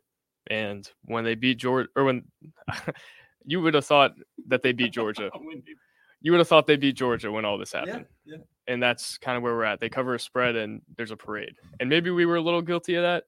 and 0.47 0.87
when 1.05 1.23
they 1.23 1.35
beat 1.35 1.59
Georgia, 1.59 1.87
or 1.95 2.03
when 2.03 2.25
you 3.45 3.61
would 3.61 3.73
have 3.73 3.85
thought 3.85 4.15
that 4.47 4.63
they 4.63 4.73
beat 4.73 4.91
Georgia 4.91 5.31
you 6.23 6.31
would 6.31 6.39
have 6.39 6.47
thought 6.47 6.65
they 6.65 6.77
beat 6.77 6.95
Georgia 6.95 7.31
when 7.31 7.45
all 7.45 7.57
this 7.57 7.73
happened. 7.73 8.05
Yeah, 8.25 8.37
yeah. 8.37 8.43
And 8.67 8.81
that's 8.81 9.17
kind 9.17 9.37
of 9.37 9.43
where 9.43 9.53
we're 9.53 9.65
at. 9.65 9.81
They 9.81 9.89
cover 9.89 10.15
a 10.15 10.19
spread 10.19 10.55
and 10.55 10.81
there's 10.95 11.11
a 11.11 11.17
parade. 11.17 11.53
And 11.79 11.89
maybe 11.89 12.09
we 12.09 12.25
were 12.25 12.37
a 12.37 12.41
little 12.41 12.61
guilty 12.61 12.95
of 12.95 13.03
that. 13.03 13.25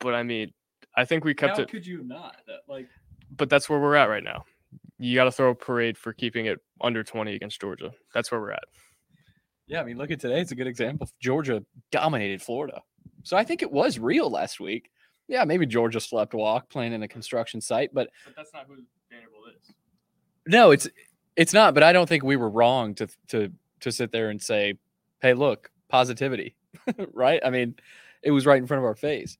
But 0.00 0.14
I 0.14 0.22
mean, 0.22 0.52
I 0.96 1.04
think 1.04 1.24
we 1.24 1.34
kept 1.34 1.58
How 1.58 1.62
it. 1.62 1.70
could 1.70 1.86
you 1.86 2.02
not? 2.02 2.36
Like, 2.66 2.88
but 3.36 3.50
that's 3.50 3.68
where 3.68 3.78
we're 3.78 3.94
at 3.94 4.08
right 4.08 4.24
now. 4.24 4.44
You 4.98 5.14
got 5.14 5.24
to 5.24 5.32
throw 5.32 5.50
a 5.50 5.54
parade 5.54 5.98
for 5.98 6.14
keeping 6.14 6.46
it 6.46 6.58
under 6.80 7.04
20 7.04 7.34
against 7.34 7.60
Georgia. 7.60 7.92
That's 8.14 8.32
where 8.32 8.40
we're 8.40 8.52
at. 8.52 8.64
Yeah, 9.66 9.82
I 9.82 9.84
mean, 9.84 9.98
look 9.98 10.10
at 10.10 10.18
today. 10.18 10.40
It's 10.40 10.52
a 10.52 10.54
good 10.54 10.66
example. 10.66 11.08
Georgia 11.20 11.62
dominated 11.90 12.40
Florida. 12.40 12.80
So 13.22 13.36
I 13.36 13.44
think 13.44 13.62
it 13.62 13.70
was 13.70 13.98
real 13.98 14.30
last 14.30 14.60
week. 14.60 14.90
Yeah, 15.28 15.44
maybe 15.44 15.66
Georgia 15.66 16.00
slept 16.00 16.32
walk 16.32 16.70
playing 16.70 16.92
in 16.92 17.02
a 17.02 17.08
construction 17.08 17.60
site, 17.60 17.90
but, 17.92 18.08
but 18.24 18.34
that's 18.36 18.52
not 18.52 18.66
who 18.66 18.76
Vanderbilt 19.10 19.44
is. 19.58 19.74
No, 20.46 20.70
it's 20.70 20.86
it's 21.36 21.52
not, 21.52 21.74
but 21.74 21.82
I 21.82 21.92
don't 21.92 22.08
think 22.08 22.22
we 22.22 22.36
were 22.36 22.50
wrong 22.50 22.94
to 22.96 23.08
to 23.28 23.52
to 23.80 23.92
sit 23.92 24.12
there 24.12 24.30
and 24.30 24.40
say, 24.40 24.74
"Hey, 25.20 25.34
look, 25.34 25.70
positivity." 25.88 26.56
right? 27.12 27.40
I 27.44 27.50
mean, 27.50 27.76
it 28.22 28.30
was 28.30 28.46
right 28.46 28.58
in 28.58 28.66
front 28.66 28.78
of 28.78 28.84
our 28.84 28.94
face. 28.94 29.36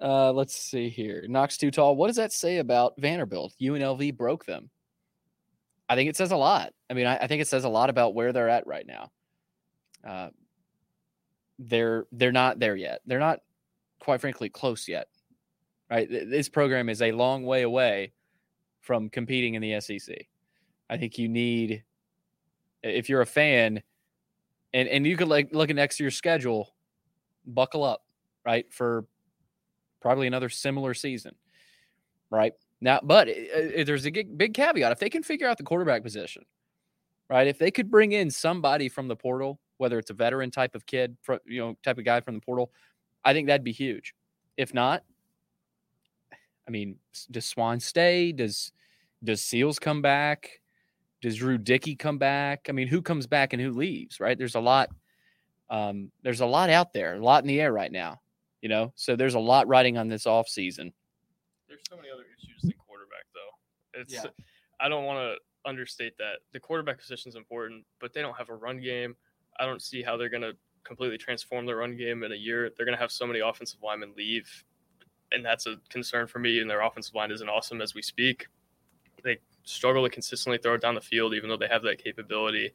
Uh, 0.00 0.32
let's 0.32 0.54
see 0.54 0.88
here. 0.88 1.24
Knox 1.28 1.56
too 1.56 1.70
tall. 1.70 1.96
What 1.96 2.08
does 2.08 2.16
that 2.16 2.32
say 2.32 2.58
about 2.58 2.94
Vanderbilt? 2.98 3.54
UNLV 3.60 4.16
broke 4.16 4.44
them. 4.44 4.70
I 5.88 5.94
think 5.94 6.08
it 6.08 6.16
says 6.16 6.32
a 6.32 6.36
lot. 6.36 6.72
I 6.90 6.94
mean, 6.94 7.06
I, 7.06 7.16
I 7.18 7.26
think 7.26 7.42
it 7.42 7.48
says 7.48 7.64
a 7.64 7.68
lot 7.68 7.90
about 7.90 8.14
where 8.14 8.32
they're 8.32 8.48
at 8.48 8.66
right 8.66 8.86
now. 8.86 9.10
Uh, 10.06 10.28
they're 11.58 12.06
they're 12.12 12.32
not 12.32 12.58
there 12.58 12.76
yet. 12.76 13.00
They're 13.06 13.18
not, 13.18 13.40
quite 14.00 14.20
frankly, 14.20 14.48
close 14.48 14.88
yet. 14.88 15.08
Right? 15.90 16.08
This 16.10 16.48
program 16.48 16.88
is 16.88 17.02
a 17.02 17.12
long 17.12 17.44
way 17.44 17.62
away 17.62 18.12
from 18.80 19.08
competing 19.08 19.54
in 19.54 19.62
the 19.62 19.80
SEC. 19.80 20.26
I 20.90 20.96
think 20.96 21.18
you 21.18 21.28
need 21.28 21.84
if 22.82 23.08
you're 23.08 23.22
a 23.22 23.26
fan 23.26 23.82
and 24.72 24.88
and 24.88 25.06
you 25.06 25.16
could 25.16 25.28
like 25.28 25.54
look 25.54 25.70
at 25.70 25.76
next 25.76 25.98
year's 25.98 26.16
schedule, 26.16 26.74
buckle 27.46 27.84
up, 27.84 28.04
right? 28.44 28.70
For 28.72 29.06
probably 30.00 30.26
another 30.26 30.48
similar 30.48 30.94
season. 30.94 31.34
Right? 32.30 32.52
Now, 32.80 33.00
but 33.02 33.28
there's 33.86 34.06
a 34.06 34.10
big 34.10 34.54
caveat. 34.54 34.92
If 34.92 34.98
they 34.98 35.08
can 35.08 35.22
figure 35.22 35.46
out 35.46 35.56
the 35.56 35.62
quarterback 35.62 36.02
position, 36.02 36.44
right? 37.30 37.46
If 37.46 37.58
they 37.58 37.70
could 37.70 37.90
bring 37.90 38.12
in 38.12 38.30
somebody 38.30 38.88
from 38.88 39.08
the 39.08 39.16
portal, 39.16 39.60
whether 39.78 39.98
it's 39.98 40.10
a 40.10 40.14
veteran 40.14 40.50
type 40.50 40.74
of 40.74 40.84
kid, 40.84 41.16
you 41.46 41.60
know, 41.60 41.76
type 41.82 41.96
of 41.98 42.04
guy 42.04 42.20
from 42.20 42.34
the 42.34 42.40
portal, 42.40 42.72
I 43.24 43.32
think 43.32 43.46
that'd 43.46 43.64
be 43.64 43.72
huge. 43.72 44.14
If 44.56 44.74
not, 44.74 45.04
I 46.66 46.70
mean, 46.70 46.96
does 47.30 47.46
Swann 47.46 47.80
stay? 47.80 48.32
Does 48.32 48.72
does 49.22 49.40
Seals 49.40 49.78
come 49.78 50.02
back? 50.02 50.60
Does 51.24 51.36
Drew 51.36 51.56
Dickey 51.56 51.96
come 51.96 52.18
back? 52.18 52.66
I 52.68 52.72
mean, 52.72 52.86
who 52.86 53.00
comes 53.00 53.26
back 53.26 53.54
and 53.54 53.62
who 53.62 53.72
leaves? 53.72 54.20
Right? 54.20 54.36
There's 54.36 54.56
a 54.56 54.60
lot. 54.60 54.90
Um, 55.70 56.12
there's 56.22 56.42
a 56.42 56.46
lot 56.46 56.68
out 56.68 56.92
there, 56.92 57.14
a 57.14 57.18
lot 57.18 57.42
in 57.42 57.48
the 57.48 57.62
air 57.62 57.72
right 57.72 57.90
now. 57.90 58.20
You 58.60 58.68
know, 58.68 58.92
so 58.94 59.16
there's 59.16 59.32
a 59.32 59.40
lot 59.40 59.66
riding 59.66 59.96
on 59.96 60.06
this 60.06 60.26
off 60.26 60.48
season. 60.48 60.92
There's 61.66 61.80
so 61.88 61.96
many 61.96 62.10
other 62.10 62.24
issues 62.38 62.60
than 62.60 62.74
quarterback, 62.86 63.24
though. 63.32 64.00
It's 64.02 64.12
yeah. 64.12 64.24
I 64.78 64.90
don't 64.90 65.04
want 65.04 65.18
to 65.18 65.68
understate 65.68 66.18
that 66.18 66.40
the 66.52 66.60
quarterback 66.60 66.98
position 66.98 67.30
is 67.30 67.36
important, 67.36 67.86
but 68.00 68.12
they 68.12 68.20
don't 68.20 68.36
have 68.36 68.50
a 68.50 68.54
run 68.54 68.78
game. 68.78 69.16
I 69.58 69.64
don't 69.64 69.80
see 69.80 70.02
how 70.02 70.18
they're 70.18 70.28
going 70.28 70.42
to 70.42 70.52
completely 70.84 71.16
transform 71.16 71.64
their 71.64 71.76
run 71.76 71.96
game 71.96 72.22
in 72.22 72.32
a 72.32 72.36
year. 72.36 72.70
They're 72.76 72.84
going 72.84 72.98
to 72.98 73.00
have 73.00 73.10
so 73.10 73.26
many 73.26 73.40
offensive 73.40 73.82
linemen 73.82 74.12
leave, 74.14 74.62
and 75.32 75.42
that's 75.42 75.64
a 75.64 75.76
concern 75.88 76.26
for 76.26 76.38
me. 76.38 76.60
And 76.60 76.68
their 76.68 76.82
offensive 76.82 77.14
line 77.14 77.30
isn't 77.30 77.48
awesome 77.48 77.80
as 77.80 77.94
we 77.94 78.02
speak. 78.02 78.46
They 79.22 79.38
struggle 79.64 80.04
to 80.04 80.10
consistently 80.10 80.58
throw 80.58 80.74
it 80.74 80.80
down 80.80 80.94
the 80.94 81.00
field, 81.00 81.34
even 81.34 81.48
though 81.48 81.56
they 81.56 81.68
have 81.68 81.82
that 81.82 82.02
capability. 82.02 82.72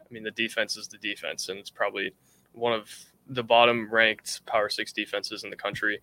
I 0.00 0.12
mean, 0.12 0.22
the 0.22 0.30
defense 0.30 0.76
is 0.76 0.88
the 0.88 0.98
defense, 0.98 1.48
and 1.48 1.58
it's 1.58 1.70
probably 1.70 2.12
one 2.52 2.72
of 2.72 2.88
the 3.28 3.42
bottom 3.42 3.88
ranked 3.90 4.44
Power 4.46 4.68
Six 4.68 4.92
defenses 4.92 5.44
in 5.44 5.50
the 5.50 5.56
country. 5.56 6.00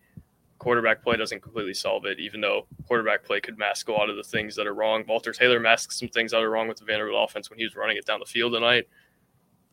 Quarterback 0.60 1.04
play 1.04 1.18
doesn't 1.18 1.42
completely 1.42 1.74
solve 1.74 2.06
it, 2.06 2.20
even 2.20 2.40
though 2.42 2.68
quarterback 2.88 3.24
play 3.24 3.40
could 3.40 3.58
mask 3.58 3.90
a 3.90 3.92
lot 3.92 4.10
of 4.10 4.16
the 4.16 4.24
things 4.24 4.56
that 4.56 4.68
are 4.68 4.76
wrong. 4.76 5.04
Walter 5.08 5.32
Taylor 5.32 5.60
masked 5.60 5.94
some 5.94 6.08
things 6.08 6.32
that 6.32 6.42
are 6.42 6.50
wrong 6.52 6.68
with 6.68 6.78
the 6.78 6.86
Vanderbilt 6.86 7.30
offense 7.30 7.50
when 7.50 7.58
he 7.58 7.66
was 7.66 7.76
running 7.76 7.98
it 7.98 8.06
down 8.06 8.20
the 8.20 8.26
field 8.26 8.54
tonight. 8.54 8.88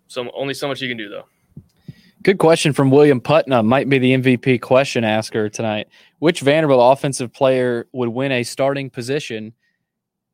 So 0.06 0.30
only 0.34 0.54
so 0.54 0.66
much 0.66 0.80
you 0.80 0.88
can 0.88 0.96
do, 0.96 1.10
though. 1.10 1.26
Good 2.22 2.38
question 2.38 2.72
from 2.72 2.90
William 2.90 3.20
Putnam. 3.20 3.66
Might 3.66 3.88
be 3.88 3.98
the 3.98 4.14
MVP 4.14 4.60
question 4.60 5.04
asker 5.04 5.48
tonight. 5.48 5.88
Which 6.18 6.40
Vanderbilt 6.40 6.98
offensive 6.98 7.32
player 7.32 7.86
would 7.92 8.08
win 8.08 8.32
a 8.32 8.42
starting 8.42 8.90
position 8.90 9.52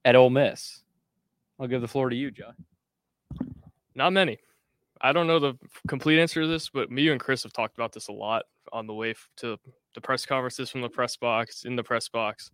at 0.05 0.17
Ole 0.17 0.31
Miss? 0.31 0.83
I'll 1.59 1.67
give 1.67 1.81
the 1.81 1.89
floor 1.89 2.11
to 2.11 2.17
you, 2.17 2.31
John. 2.31 2.55
Not 3.95 4.13
many. 4.13 4.39
I 5.01 5.13
don't 5.13 5.27
know 5.27 5.39
the 5.39 5.55
complete 5.87 6.19
answer 6.21 6.43
to 6.43 6.47
this, 6.47 6.69
but 6.71 6.91
me 6.91 7.09
and 7.09 7.21
Chris 7.21 7.43
have 7.43 7.53
talked 7.53 7.77
about 7.77 7.93
this 7.93 8.09
a 8.09 8.13
lot 8.13 8.45
on 8.73 8.87
the 8.87 8.95
way 8.95 9.15
to 9.37 9.59
the 9.95 10.01
press 10.01 10.27
conferences 10.27 10.71
from 10.71 10.81
the 10.81 10.89
press 10.89 11.17
box, 11.17 11.65
in 11.65 11.77
the 11.77 11.83
press 11.83 12.09
box. 12.09 12.51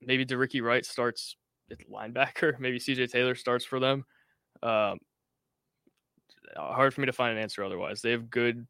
Maybe 0.00 0.24
De'Rickey 0.24 0.62
Wright 0.62 0.84
starts 0.84 1.36
at 1.70 1.78
linebacker. 1.90 2.58
Maybe 2.60 2.78
CJ 2.78 3.10
Taylor 3.10 3.34
starts 3.34 3.64
for 3.64 3.78
them. 3.78 4.04
Um, 4.62 4.98
hard 6.56 6.94
for 6.94 7.00
me 7.00 7.06
to 7.06 7.12
find 7.12 7.36
an 7.36 7.42
answer 7.42 7.62
otherwise. 7.62 8.00
They 8.00 8.10
have 8.10 8.30
good 8.30 8.66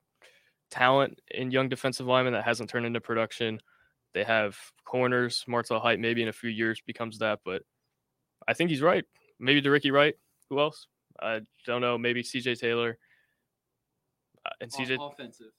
talent 0.71 1.21
in 1.31 1.51
young 1.51 1.69
defensive 1.69 2.07
linemen 2.07 2.33
that 2.33 2.45
hasn't 2.45 2.71
turned 2.71 2.87
into 2.87 3.01
production. 3.01 3.61
They 4.15 4.25
have 4.25 4.57
corners. 4.85 5.45
Martel 5.47 5.79
Hight 5.81 6.01
maybe 6.01 6.23
in 6.23 6.29
a 6.29 6.33
few 6.33 6.51
years 6.51 6.81
becomes 6.87 7.19
that, 7.19 7.41
but 7.45 7.63
I 8.49 8.55
think 8.55 8.71
he's 8.71 8.83
right. 8.83 9.05
Maybe 9.39 9.63
De'Rickey 9.63 9.93
Wright. 9.93 10.15
Who 10.49 10.59
else? 10.61 10.87
I 11.21 11.41
don't 11.67 11.81
know. 11.81 11.97
Maybe 11.99 12.23
CJ 12.23 12.59
Taylor. 12.59 12.99
Uh, 14.45 14.51
and 14.61 14.71
CJ. 14.73 14.97
offensive. 15.01 15.53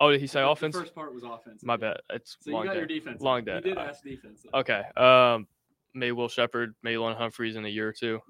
Oh, 0.00 0.10
did 0.12 0.20
he 0.20 0.26
say 0.28 0.40
The 0.40 0.48
offense? 0.48 0.76
first 0.76 0.94
part 0.94 1.12
was 1.12 1.24
offensive. 1.24 1.66
My 1.66 1.74
yeah. 1.74 1.76
bad. 1.78 2.00
It's 2.10 2.36
So 2.40 2.50
you 2.50 2.56
long 2.56 2.66
got 2.66 2.72
day. 2.74 2.78
your 2.78 2.86
defense. 2.86 3.20
Long 3.20 3.44
You 3.46 3.60
did 3.60 3.76
Uh, 3.76 3.80
ask 3.80 4.04
defense. 4.04 4.42
though. 4.52 4.58
Okay. 4.60 4.82
Um, 4.96 5.48
maybe 5.94 6.12
Will 6.12 6.28
Sheppard, 6.28 6.74
maybe 6.82 6.98
Lon 6.98 7.16
Humphreys 7.16 7.56
in 7.56 7.64
a 7.64 7.68
year 7.68 7.88
or 7.88 7.92
two. 7.92 8.20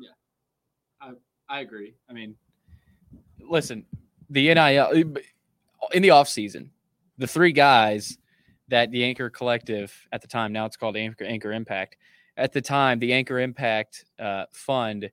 I 1.01 1.13
I 1.51 1.61
agree. 1.61 1.95
I 2.09 2.13
mean, 2.15 2.37
listen, 3.41 3.85
the 4.31 4.53
NIL 4.55 4.91
in 5.93 6.03
the 6.03 6.09
offseason, 6.09 6.71
the 7.19 7.27
three 7.27 7.53
guys 7.53 8.19
that 8.69 8.91
the 8.91 9.05
Anchor 9.05 9.31
Collective 9.31 9.95
at 10.13 10.23
the 10.23 10.29
time, 10.29 10.53
now 10.53 10.67
it's 10.67 10.77
called 10.77 10.97
Anchor, 10.97 11.25
Anchor 11.25 11.53
Impact. 11.53 11.97
At 12.37 12.53
the 12.53 12.61
time, 12.61 12.99
the 12.99 13.13
Anchor 13.13 13.41
Impact 13.41 14.05
uh, 14.19 14.45
Fund 14.53 15.11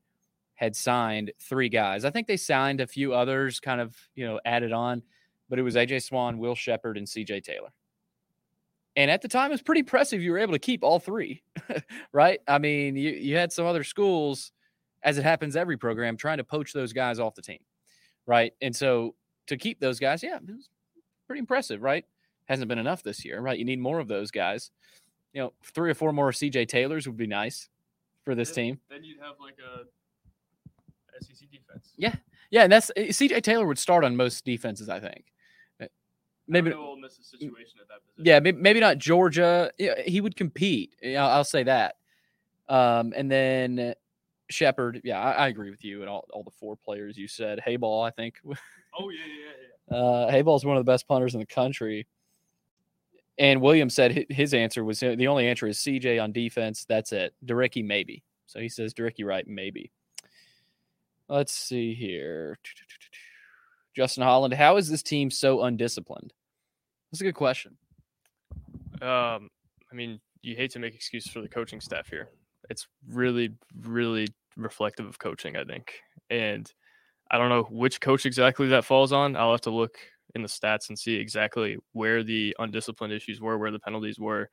had 0.55 0.75
signed 0.75 1.31
three 1.39 1.69
guys. 1.69 2.05
I 2.05 2.09
think 2.09 2.27
they 2.27 2.37
signed 2.37 2.81
a 2.81 2.87
few 2.87 3.13
others, 3.13 3.59
kind 3.59 3.81
of 3.81 3.95
you 4.15 4.25
know 4.25 4.39
added 4.45 4.71
on, 4.71 5.01
but 5.49 5.59
it 5.59 5.63
was 5.63 5.75
AJ 5.75 6.03
Swann, 6.03 6.37
Will 6.37 6.55
Sheppard, 6.55 6.97
and 6.97 7.07
CJ 7.07 7.43
Taylor. 7.43 7.69
And 8.95 9.11
at 9.11 9.21
the 9.21 9.27
time, 9.27 9.51
it 9.51 9.55
was 9.55 9.61
pretty 9.61 9.79
impressive. 9.79 10.21
You 10.21 10.31
were 10.31 10.37
able 10.37 10.53
to 10.53 10.59
keep 10.59 10.83
all 10.83 10.99
three, 10.99 11.43
right? 12.13 12.39
I 12.47 12.59
mean, 12.59 12.95
you 12.95 13.11
you 13.11 13.35
had 13.35 13.51
some 13.51 13.65
other 13.65 13.83
schools 13.83 14.51
as 15.03 15.17
it 15.17 15.23
happens 15.23 15.55
every 15.55 15.77
program, 15.77 16.17
trying 16.17 16.37
to 16.37 16.43
poach 16.43 16.73
those 16.73 16.93
guys 16.93 17.19
off 17.19 17.35
the 17.35 17.41
team, 17.41 17.59
right? 18.25 18.53
And 18.61 18.75
so 18.75 19.15
to 19.47 19.57
keep 19.57 19.79
those 19.79 19.99
guys, 19.99 20.23
yeah, 20.23 20.37
it 20.37 20.55
was 20.55 20.69
pretty 21.27 21.39
impressive, 21.39 21.81
right? 21.81 22.05
Hasn't 22.45 22.67
been 22.67 22.77
enough 22.79 23.03
this 23.03 23.25
year, 23.25 23.39
right? 23.41 23.57
You 23.57 23.65
need 23.65 23.79
more 23.79 23.99
of 23.99 24.07
those 24.07 24.31
guys. 24.31 24.71
You 25.33 25.41
know, 25.41 25.53
three 25.63 25.89
or 25.91 25.93
four 25.95 26.13
more 26.13 26.31
CJ 26.31 26.67
Taylors 26.67 27.07
would 27.07 27.17
be 27.17 27.27
nice 27.27 27.69
for 28.23 28.35
this 28.35 28.51
team. 28.51 28.79
Then 28.89 29.03
you'd 29.03 29.19
have 29.19 29.35
like 29.39 29.55
a 29.59 29.83
SEC 31.23 31.49
defense. 31.51 31.93
Yeah. 31.97 32.15
Yeah, 32.51 32.63
and 32.63 32.71
that's 32.71 32.91
eh, 32.95 33.07
CJ 33.07 33.41
Taylor 33.43 33.65
would 33.65 33.79
start 33.79 34.03
on 34.03 34.15
most 34.15 34.45
defenses, 34.45 34.87
I 34.89 34.99
think. 34.99 35.25
Eh, 35.79 35.87
Maybe, 36.47 36.71
Ole 36.71 36.97
Miss 36.97 37.17
situation 37.21 37.79
at 37.81 37.87
that 37.87 38.05
position. 38.05 38.25
yeah, 38.25 38.39
maybe, 38.39 38.57
maybe 38.59 38.79
not 38.79 38.97
Georgia. 38.99 39.71
He 40.05 40.21
would 40.21 40.35
compete. 40.35 40.93
I'll 41.03 41.43
say 41.43 41.63
that. 41.63 41.95
Um, 42.69 43.13
and 43.15 43.29
then 43.29 43.95
Sheppard, 44.49 45.01
yeah, 45.03 45.19
I, 45.19 45.31
I 45.31 45.47
agree 45.47 45.71
with 45.71 45.83
you 45.83 46.01
and 46.01 46.09
all, 46.09 46.25
all 46.31 46.43
the 46.43 46.51
four 46.51 46.75
players 46.75 47.17
you 47.17 47.27
said. 47.27 47.59
Hayball, 47.65 48.07
I 48.07 48.11
think, 48.11 48.35
Oh 48.97 49.09
yeah, 49.09 49.19
yeah, 49.27 49.51
yeah. 49.91 49.97
Uh, 49.97 50.31
Hayball's 50.31 50.65
one 50.65 50.77
of 50.77 50.85
the 50.85 50.89
best 50.91 51.07
punters 51.07 51.33
in 51.33 51.39
the 51.39 51.45
country. 51.45 52.07
And 53.37 53.61
Williams 53.61 53.93
said 53.93 54.25
his 54.29 54.53
answer 54.53 54.83
was 54.83 55.03
uh, 55.03 55.15
the 55.17 55.27
only 55.27 55.47
answer 55.47 55.67
is 55.67 55.77
CJ 55.79 56.23
on 56.23 56.31
defense. 56.31 56.85
That's 56.87 57.11
it. 57.11 57.33
De'Rickey, 57.45 57.83
maybe. 57.83 58.23
So 58.45 58.59
he 58.59 58.69
says 58.69 58.93
De'Rickey 58.93 59.25
Wright, 59.25 59.45
maybe. 59.47 59.91
Let's 61.27 61.53
see 61.53 61.93
here. 61.93 62.57
Justin 63.95 64.23
Holland, 64.23 64.53
how 64.53 64.77
is 64.77 64.89
this 64.89 65.03
team 65.03 65.29
so 65.31 65.63
undisciplined? 65.63 66.33
That's 67.11 67.21
a 67.21 67.25
good 67.25 67.35
question. 67.35 67.77
Um, 69.01 69.49
I 69.91 69.95
mean, 69.95 70.19
you 70.41 70.55
hate 70.55 70.71
to 70.71 70.79
make 70.79 70.95
excuses 70.95 71.31
for 71.31 71.41
the 71.41 71.49
coaching 71.49 71.81
staff 71.81 72.07
here. 72.09 72.29
It's 72.69 72.87
really, 73.09 73.53
really 73.81 74.27
reflective 74.55 75.05
of 75.05 75.19
coaching, 75.19 75.57
I 75.57 75.63
think. 75.63 75.93
And 76.29 76.71
I 77.31 77.37
don't 77.37 77.49
know 77.49 77.63
which 77.69 78.01
coach 78.01 78.25
exactly 78.25 78.67
that 78.67 78.85
falls 78.85 79.11
on. 79.11 79.35
I'll 79.35 79.51
have 79.51 79.61
to 79.61 79.71
look 79.71 79.97
in 80.35 80.41
the 80.41 80.47
stats 80.47 80.89
and 80.89 80.99
see 80.99 81.15
exactly 81.15 81.77
where 81.93 82.23
the 82.23 82.55
undisciplined 82.59 83.13
issues 83.13 83.41
were, 83.41 83.57
where 83.57 83.71
the 83.71 83.79
penalties 83.79 84.19
were, 84.19 84.49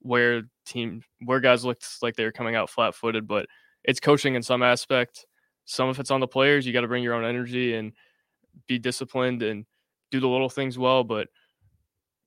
where 0.00 0.42
team 0.64 1.02
where 1.24 1.40
guys 1.40 1.64
looked 1.64 1.86
like 2.02 2.16
they 2.16 2.24
were 2.24 2.32
coming 2.32 2.56
out 2.56 2.70
flat 2.70 2.94
footed, 2.94 3.26
but 3.26 3.46
it's 3.84 4.00
coaching 4.00 4.34
in 4.34 4.42
some 4.42 4.62
aspect. 4.62 5.26
Some 5.66 5.88
of 5.88 6.00
it's 6.00 6.10
on 6.10 6.20
the 6.20 6.28
players. 6.28 6.66
You 6.66 6.72
got 6.72 6.80
to 6.80 6.88
bring 6.88 7.02
your 7.02 7.14
own 7.14 7.24
energy 7.24 7.74
and 7.74 7.92
be 8.66 8.78
disciplined 8.78 9.42
and 9.42 9.66
do 10.10 10.20
the 10.20 10.28
little 10.28 10.48
things 10.48 10.78
well, 10.78 11.04
but 11.04 11.28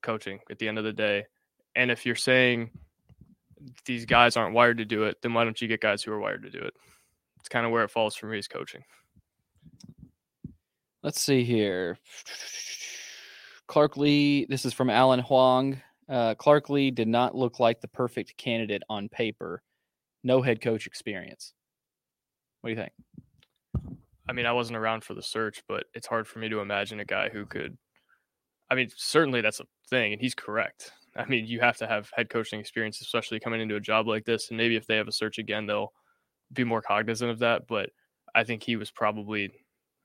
coaching 0.01 0.39
at 0.49 0.59
the 0.59 0.67
end 0.67 0.77
of 0.77 0.83
the 0.83 0.93
day. 0.93 1.25
And 1.75 1.89
if 1.91 2.05
you're 2.05 2.15
saying 2.15 2.71
these 3.85 4.05
guys 4.05 4.37
aren't 4.37 4.53
wired 4.55 4.77
to 4.77 4.85
do 4.85 5.03
it, 5.03 5.21
then 5.21 5.33
why 5.33 5.43
don't 5.43 5.61
you 5.61 5.67
get 5.67 5.81
guys 5.81 6.03
who 6.03 6.11
are 6.11 6.19
wired 6.19 6.43
to 6.43 6.49
do 6.49 6.59
it? 6.59 6.73
It's 7.39 7.49
kind 7.49 7.65
of 7.65 7.71
where 7.71 7.83
it 7.83 7.91
falls 7.91 8.15
for 8.15 8.27
me 8.27 8.37
is 8.37 8.47
coaching. 8.47 8.83
Let's 11.01 11.21
see 11.21 11.43
here. 11.43 11.97
Clark 13.69 13.97
Lea, 13.97 14.47
this 14.49 14.65
is 14.65 14.73
from 14.73 14.89
Alan 14.89 15.19
Huang. 15.19 15.79
Uh, 16.09 16.33
Clark 16.33 16.71
Lea 16.71 16.89
did 16.89 17.07
not 17.07 17.35
look 17.35 17.59
like 17.59 17.79
the 17.79 17.87
perfect 17.87 18.35
candidate 18.35 18.81
on 18.89 19.07
paper. 19.09 19.61
No 20.23 20.41
head 20.41 20.59
coach 20.59 20.87
experience. 20.87 21.53
What 22.61 22.71
do 22.71 22.75
you 22.75 22.81
think? 22.81 23.99
I 24.27 24.33
mean, 24.33 24.47
I 24.47 24.53
wasn't 24.53 24.77
around 24.77 25.03
for 25.03 25.13
the 25.13 25.21
search, 25.21 25.61
but 25.67 25.83
it's 25.93 26.07
hard 26.07 26.27
for 26.27 26.39
me 26.39 26.49
to 26.49 26.61
imagine 26.61 26.99
a 26.99 27.05
guy 27.05 27.29
who 27.29 27.45
could. 27.45 27.77
I 28.71 28.75
mean, 28.75 28.89
certainly 28.95 29.41
that's 29.41 29.59
a 29.59 29.65
thing, 29.87 30.13
and 30.13 30.21
he's 30.21 30.33
correct. 30.33 30.91
I 31.15 31.25
mean, 31.25 31.45
you 31.45 31.59
have 31.59 31.77
to 31.77 31.87
have 31.87 32.09
head 32.15 32.31
coaching 32.31 32.59
experience, 32.59 33.01
especially 33.01 33.39
coming 33.39 33.61
into 33.61 33.75
a 33.75 33.79
job 33.79 34.07
like 34.07 34.25
this. 34.25 34.49
And 34.49 34.57
maybe 34.57 34.77
if 34.77 34.87
they 34.87 34.95
have 34.95 35.07
a 35.07 35.11
search 35.11 35.37
again, 35.37 35.67
they'll 35.67 35.93
be 36.51 36.63
more 36.63 36.81
cognizant 36.81 37.29
of 37.29 37.37
that. 37.39 37.67
But 37.67 37.91
I 38.33 38.43
think 38.45 38.63
he 38.63 38.77
was 38.77 38.89
probably 38.89 39.51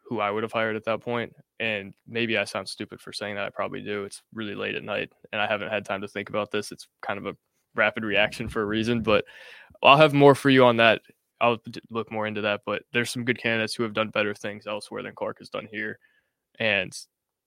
who 0.05 0.21
I 0.21 0.31
would 0.31 0.43
have 0.43 0.53
hired 0.53 0.77
at 0.77 0.85
that 0.85 1.01
point. 1.01 1.33
And 1.61 1.95
maybe 2.07 2.37
I 2.37 2.45
sound 2.45 2.69
stupid 2.69 3.01
for 3.01 3.13
saying 3.13 3.37
that. 3.37 3.47
I 3.47 3.51
probably 3.51 3.81
do. 3.81 4.05
It's 4.05 4.23
really 4.33 4.55
late 4.55 4.75
at 4.75 4.85
night, 4.85 5.13
and 5.33 5.41
I 5.41 5.47
haven't 5.47 5.71
had 5.71 5.85
time 5.85 6.01
to 6.03 6.09
think 6.09 6.29
about 6.29 6.51
this. 6.51 6.73
It's 6.73 6.89
kind 7.03 7.19
of 7.19 7.27
a 7.27 7.37
rapid 7.75 8.05
reaction 8.05 8.49
for 8.49 8.63
a 8.63 8.67
reason, 8.67 9.03
but 9.03 9.25
I'll 9.83 9.97
have 9.97 10.15
more 10.15 10.35
for 10.35 10.51
you 10.51 10.65
on 10.65 10.77
that 10.77 11.01
I'll 11.41 11.59
look 11.91 12.11
more 12.11 12.27
into 12.27 12.41
that, 12.43 12.63
but 12.65 12.83
there's 12.93 13.11
some 13.11 13.25
good 13.25 13.39
candidates 13.39 13.75
who 13.75 13.83
have 13.83 13.93
done 13.93 14.09
better 14.09 14.35
things 14.35 14.67
elsewhere 14.67 15.03
than 15.03 15.15
Clark 15.15 15.39
has 15.39 15.51
done 15.51 15.69
here. 15.71 15.99
And 16.59 16.97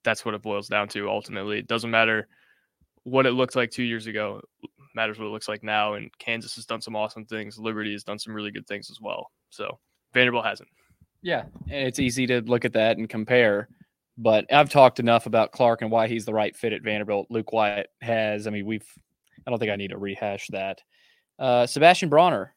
that's 0.04 0.24
what 0.24 0.36
it 0.36 0.42
boils 0.42 0.68
down 0.68 0.88
to 0.90 1.10
ultimately. 1.10 1.60
It 1.60 1.68
doesn't 1.68 1.90
matter 1.90 2.28
what 3.04 3.26
it 3.26 3.32
looked 3.32 3.56
like 3.56 3.72
two 3.72 3.84
years 3.84 4.06
ago, 4.06 4.42
it 4.62 4.70
matters 4.94 5.18
what 5.18 5.26
it 5.26 5.32
looks 5.32 5.48
like 5.48 5.64
now. 5.64 5.94
And 5.94 6.16
Kansas 6.20 6.56
has 6.56 6.66
done 6.66 6.82
some 6.82 6.96
awesome 6.96 7.26
things. 7.26 7.58
Liberty 7.58 7.94
has 7.94 8.04
done 8.04 8.20
some 8.20 8.34
really 8.34 8.52
good 8.52 8.68
things 8.68 8.92
as 8.92 9.00
well. 9.02 9.32
So 9.50 9.80
Vanderbilt 10.14 10.46
hasn't. 10.46 10.70
Yeah, 11.22 11.44
and 11.70 11.88
it's 11.88 12.00
easy 12.00 12.28
to 12.28 12.42
look 12.42 12.66
at 12.66 12.74
that 12.74 12.98
and 12.98 13.10
compare. 13.10 13.70
But 14.18 14.52
I've 14.52 14.70
talked 14.70 15.00
enough 15.00 15.26
about 15.26 15.52
Clark 15.52 15.82
and 15.82 15.92
why 15.92 16.08
he's 16.08 16.26
the 16.26 16.34
right 16.34 16.56
fit 16.56 16.74
at 16.74 16.82
Vanderbilt. 16.82 17.28
Luke 17.30 17.52
Wyatt 17.52 17.90
has. 18.02 18.48
I 18.48 18.50
mean, 18.50 18.66
we've. 18.66 18.86
I 19.46 19.50
don't 19.50 19.60
think 19.60 19.72
I 19.72 19.76
need 19.76 19.92
to 19.92 19.98
rehash 19.98 20.48
that. 20.48 20.82
Uh, 21.40 21.66
Sebastian 21.68 22.10
Bronner, 22.10 22.54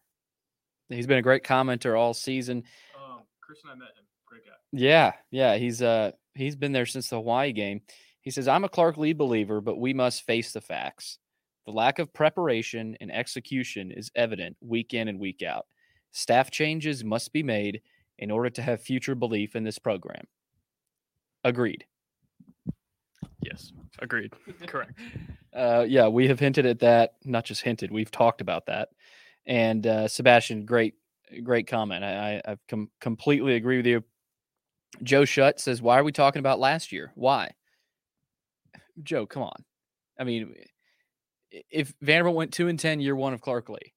he's 0.89 1.07
been 1.07 1.19
a 1.19 1.23
great 1.23 1.45
commenter 1.45 1.99
all 1.99 2.15
season. 2.15 2.65
Um, 2.97 3.21
Chris 3.41 3.61
and 3.63 3.73
I 3.73 3.75
met 3.75 3.89
him. 3.89 4.05
Great 4.27 4.45
guy. 4.45 4.53
Yeah, 4.73 5.13
yeah, 5.31 5.57
he's 5.57 5.83
uh 5.83 6.13
he's 6.35 6.57
been 6.57 6.73
there 6.73 6.87
since 6.87 7.09
the 7.09 7.17
Hawaii 7.17 7.53
game. 7.53 7.83
He 8.23 8.31
says, 8.31 8.49
"I'm 8.49 8.65
a 8.65 8.69
Clark 8.69 8.97
Lea 8.97 9.13
believer, 9.13 9.61
but 9.61 9.79
we 9.79 9.93
must 9.93 10.25
face 10.25 10.53
the 10.53 10.61
facts. 10.61 11.19
The 11.67 11.73
lack 11.73 11.99
of 11.99 12.13
preparation 12.13 12.97
and 13.01 13.13
execution 13.13 13.93
is 13.93 14.11
evident 14.15 14.57
week 14.61 14.95
in 14.95 15.09
and 15.09 15.21
week 15.21 15.43
out. 15.43 15.67
Staff 16.13 16.51
changes 16.51 17.05
must 17.05 17.33
be 17.33 17.43
made 17.43 17.83
in 18.21 18.31
order 18.31 18.51
to 18.51 18.63
have 18.63 18.81
future 18.81 19.17
belief 19.17 19.57
in 19.57 19.65
this 19.65 19.79
program." 19.79 20.25
Agreed. 21.43 21.85
Yes. 23.43 23.73
Agreed. 23.99 24.33
Correct. 24.67 24.93
Uh, 25.53 25.85
yeah, 25.89 26.07
we 26.07 26.29
have 26.29 26.39
hinted 26.39 26.65
at 26.65 26.79
that. 26.79 27.15
Not 27.25 27.45
just 27.45 27.63
hinted, 27.63 27.91
we've 27.91 28.13
talked 28.13 28.41
about 28.41 28.67
that. 28.67 28.91
And 29.47 29.85
uh, 29.85 30.07
Sebastian, 30.07 30.65
great, 30.65 30.95
great 31.43 31.67
comment. 31.67 32.05
I, 32.05 32.41
I, 32.47 32.53
I 32.53 32.57
com- 32.69 32.89
completely 33.01 33.57
agree 33.57 33.79
with 33.79 33.87
you. 33.87 34.05
Joe 35.03 35.25
Shutt 35.25 35.59
says, 35.59 35.83
"Why 35.83 35.99
are 35.99 36.05
we 36.05 36.13
talking 36.13 36.39
about 36.39 36.61
last 36.61 36.93
year? 36.93 37.11
Why?" 37.17 37.51
Joe, 39.03 39.27
come 39.27 39.43
on. 39.43 39.65
I 40.21 40.23
mean, 40.23 40.55
if 41.69 41.93
Vanderbilt 42.01 42.37
went 42.37 42.53
two 42.53 42.69
and 42.69 42.79
ten 42.79 43.01
year 43.01 43.17
one 43.17 43.35
of 43.35 43.41
Clark 43.41 43.69
Lea, 43.71 43.93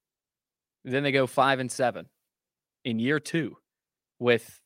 then 0.83 1.03
they 1.03 1.11
go 1.11 1.27
five 1.27 1.59
and 1.59 1.71
seven 1.71 2.07
in 2.83 2.97
year 2.97 3.19
two 3.19 3.57
with 4.23 4.61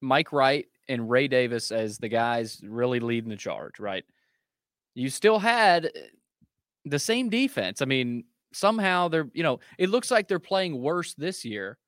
Mike 0.00 0.32
Wright 0.32 0.66
and 0.88 1.08
Ray 1.08 1.28
Davis 1.28 1.70
as 1.70 1.98
the 1.98 2.08
guys 2.08 2.60
really 2.64 2.98
leading 2.98 3.30
the 3.30 3.36
charge, 3.36 3.78
right? 3.78 4.04
You 4.94 5.08
still 5.08 5.38
had 5.38 5.86
uh, 5.86 5.90
the 6.84 6.98
same 6.98 7.30
defense. 7.30 7.80
I 7.80 7.84
mean, 7.84 8.24
somehow 8.52 9.06
they're, 9.06 9.28
you 9.32 9.44
know, 9.44 9.60
it 9.78 9.90
looks 9.90 10.10
like 10.10 10.26
they're 10.26 10.40
playing 10.40 10.82
worse 10.82 11.14
this 11.14 11.44
year 11.44 11.78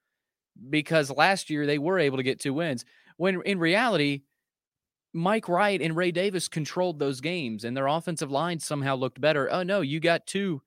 because 0.71 1.11
last 1.11 1.51
year 1.51 1.67
they 1.67 1.79
were 1.79 1.99
able 1.99 2.19
to 2.19 2.23
get 2.23 2.39
two 2.39 2.55
wins. 2.55 2.85
When 3.17 3.43
in 3.43 3.59
reality, 3.59 4.23
Mike 5.13 5.49
Wright 5.49 5.83
and 5.83 5.97
Ray 5.97 6.13
Davis 6.13 6.47
controlled 6.47 7.01
those 7.01 7.21
games 7.21 7.65
and 7.65 7.77
their 7.77 7.89
offensive 7.89 8.31
line 8.31 8.61
somehow 8.61 8.95
looked 8.95 9.21
better. 9.21 9.51
Oh 9.51 9.65
no, 9.65 9.81
you 9.81 9.99
got 9.99 10.29
two 10.29 10.63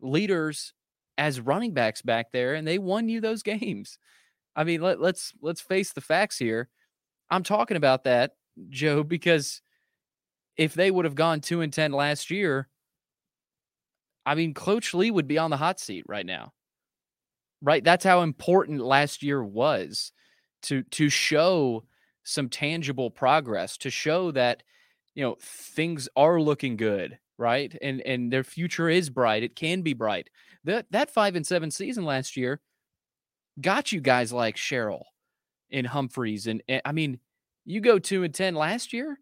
leaders 0.00 0.72
as 1.18 1.38
running 1.38 1.74
backs 1.74 2.00
back 2.00 2.32
there 2.32 2.54
and 2.54 2.66
they 2.66 2.78
won 2.78 3.10
you 3.10 3.20
those 3.20 3.42
games. 3.42 3.98
I 4.56 4.64
mean, 4.64 4.80
let, 4.80 5.00
let's 5.00 5.32
let's 5.40 5.60
face 5.60 5.92
the 5.92 6.00
facts 6.00 6.38
here. 6.38 6.68
I'm 7.30 7.42
talking 7.42 7.76
about 7.76 8.04
that, 8.04 8.32
Joe, 8.70 9.02
because 9.02 9.60
if 10.56 10.74
they 10.74 10.90
would 10.90 11.04
have 11.04 11.14
gone 11.14 11.40
two 11.40 11.60
and 11.60 11.72
ten 11.72 11.92
last 11.92 12.30
year, 12.30 12.68
I 14.24 14.34
mean, 14.34 14.54
Coach 14.54 14.94
Lea 14.94 15.10
would 15.10 15.28
be 15.28 15.38
on 15.38 15.50
the 15.50 15.58
hot 15.58 15.78
seat 15.78 16.04
right 16.08 16.26
now. 16.26 16.52
Right? 17.62 17.84
That's 17.84 18.04
how 18.04 18.22
important 18.22 18.80
last 18.80 19.22
year 19.22 19.44
was 19.44 20.12
to 20.62 20.82
to 20.82 21.10
show 21.10 21.84
some 22.24 22.48
tangible 22.48 23.10
progress, 23.10 23.76
to 23.78 23.90
show 23.90 24.30
that 24.32 24.62
you 25.16 25.22
know, 25.22 25.36
things 25.40 26.08
are 26.14 26.40
looking 26.40 26.76
good, 26.76 27.18
right? 27.38 27.76
And 27.82 28.00
and 28.02 28.32
their 28.32 28.44
future 28.44 28.88
is 28.88 29.10
bright. 29.10 29.42
It 29.42 29.56
can 29.56 29.82
be 29.82 29.94
bright. 29.94 30.28
That 30.64 30.86
that 30.90 31.10
five 31.10 31.34
and 31.34 31.46
seven 31.46 31.70
season 31.70 32.04
last 32.04 32.36
year 32.36 32.60
got 33.60 33.92
you 33.92 34.00
guys 34.00 34.32
like 34.32 34.56
Sherrill 34.56 35.06
and 35.70 35.86
Humphreys, 35.86 36.46
and, 36.46 36.62
and 36.68 36.82
I 36.84 36.92
mean, 36.92 37.18
you 37.64 37.80
go 37.80 37.98
two 37.98 38.22
and 38.22 38.34
ten 38.34 38.54
last 38.54 38.92
year, 38.92 39.18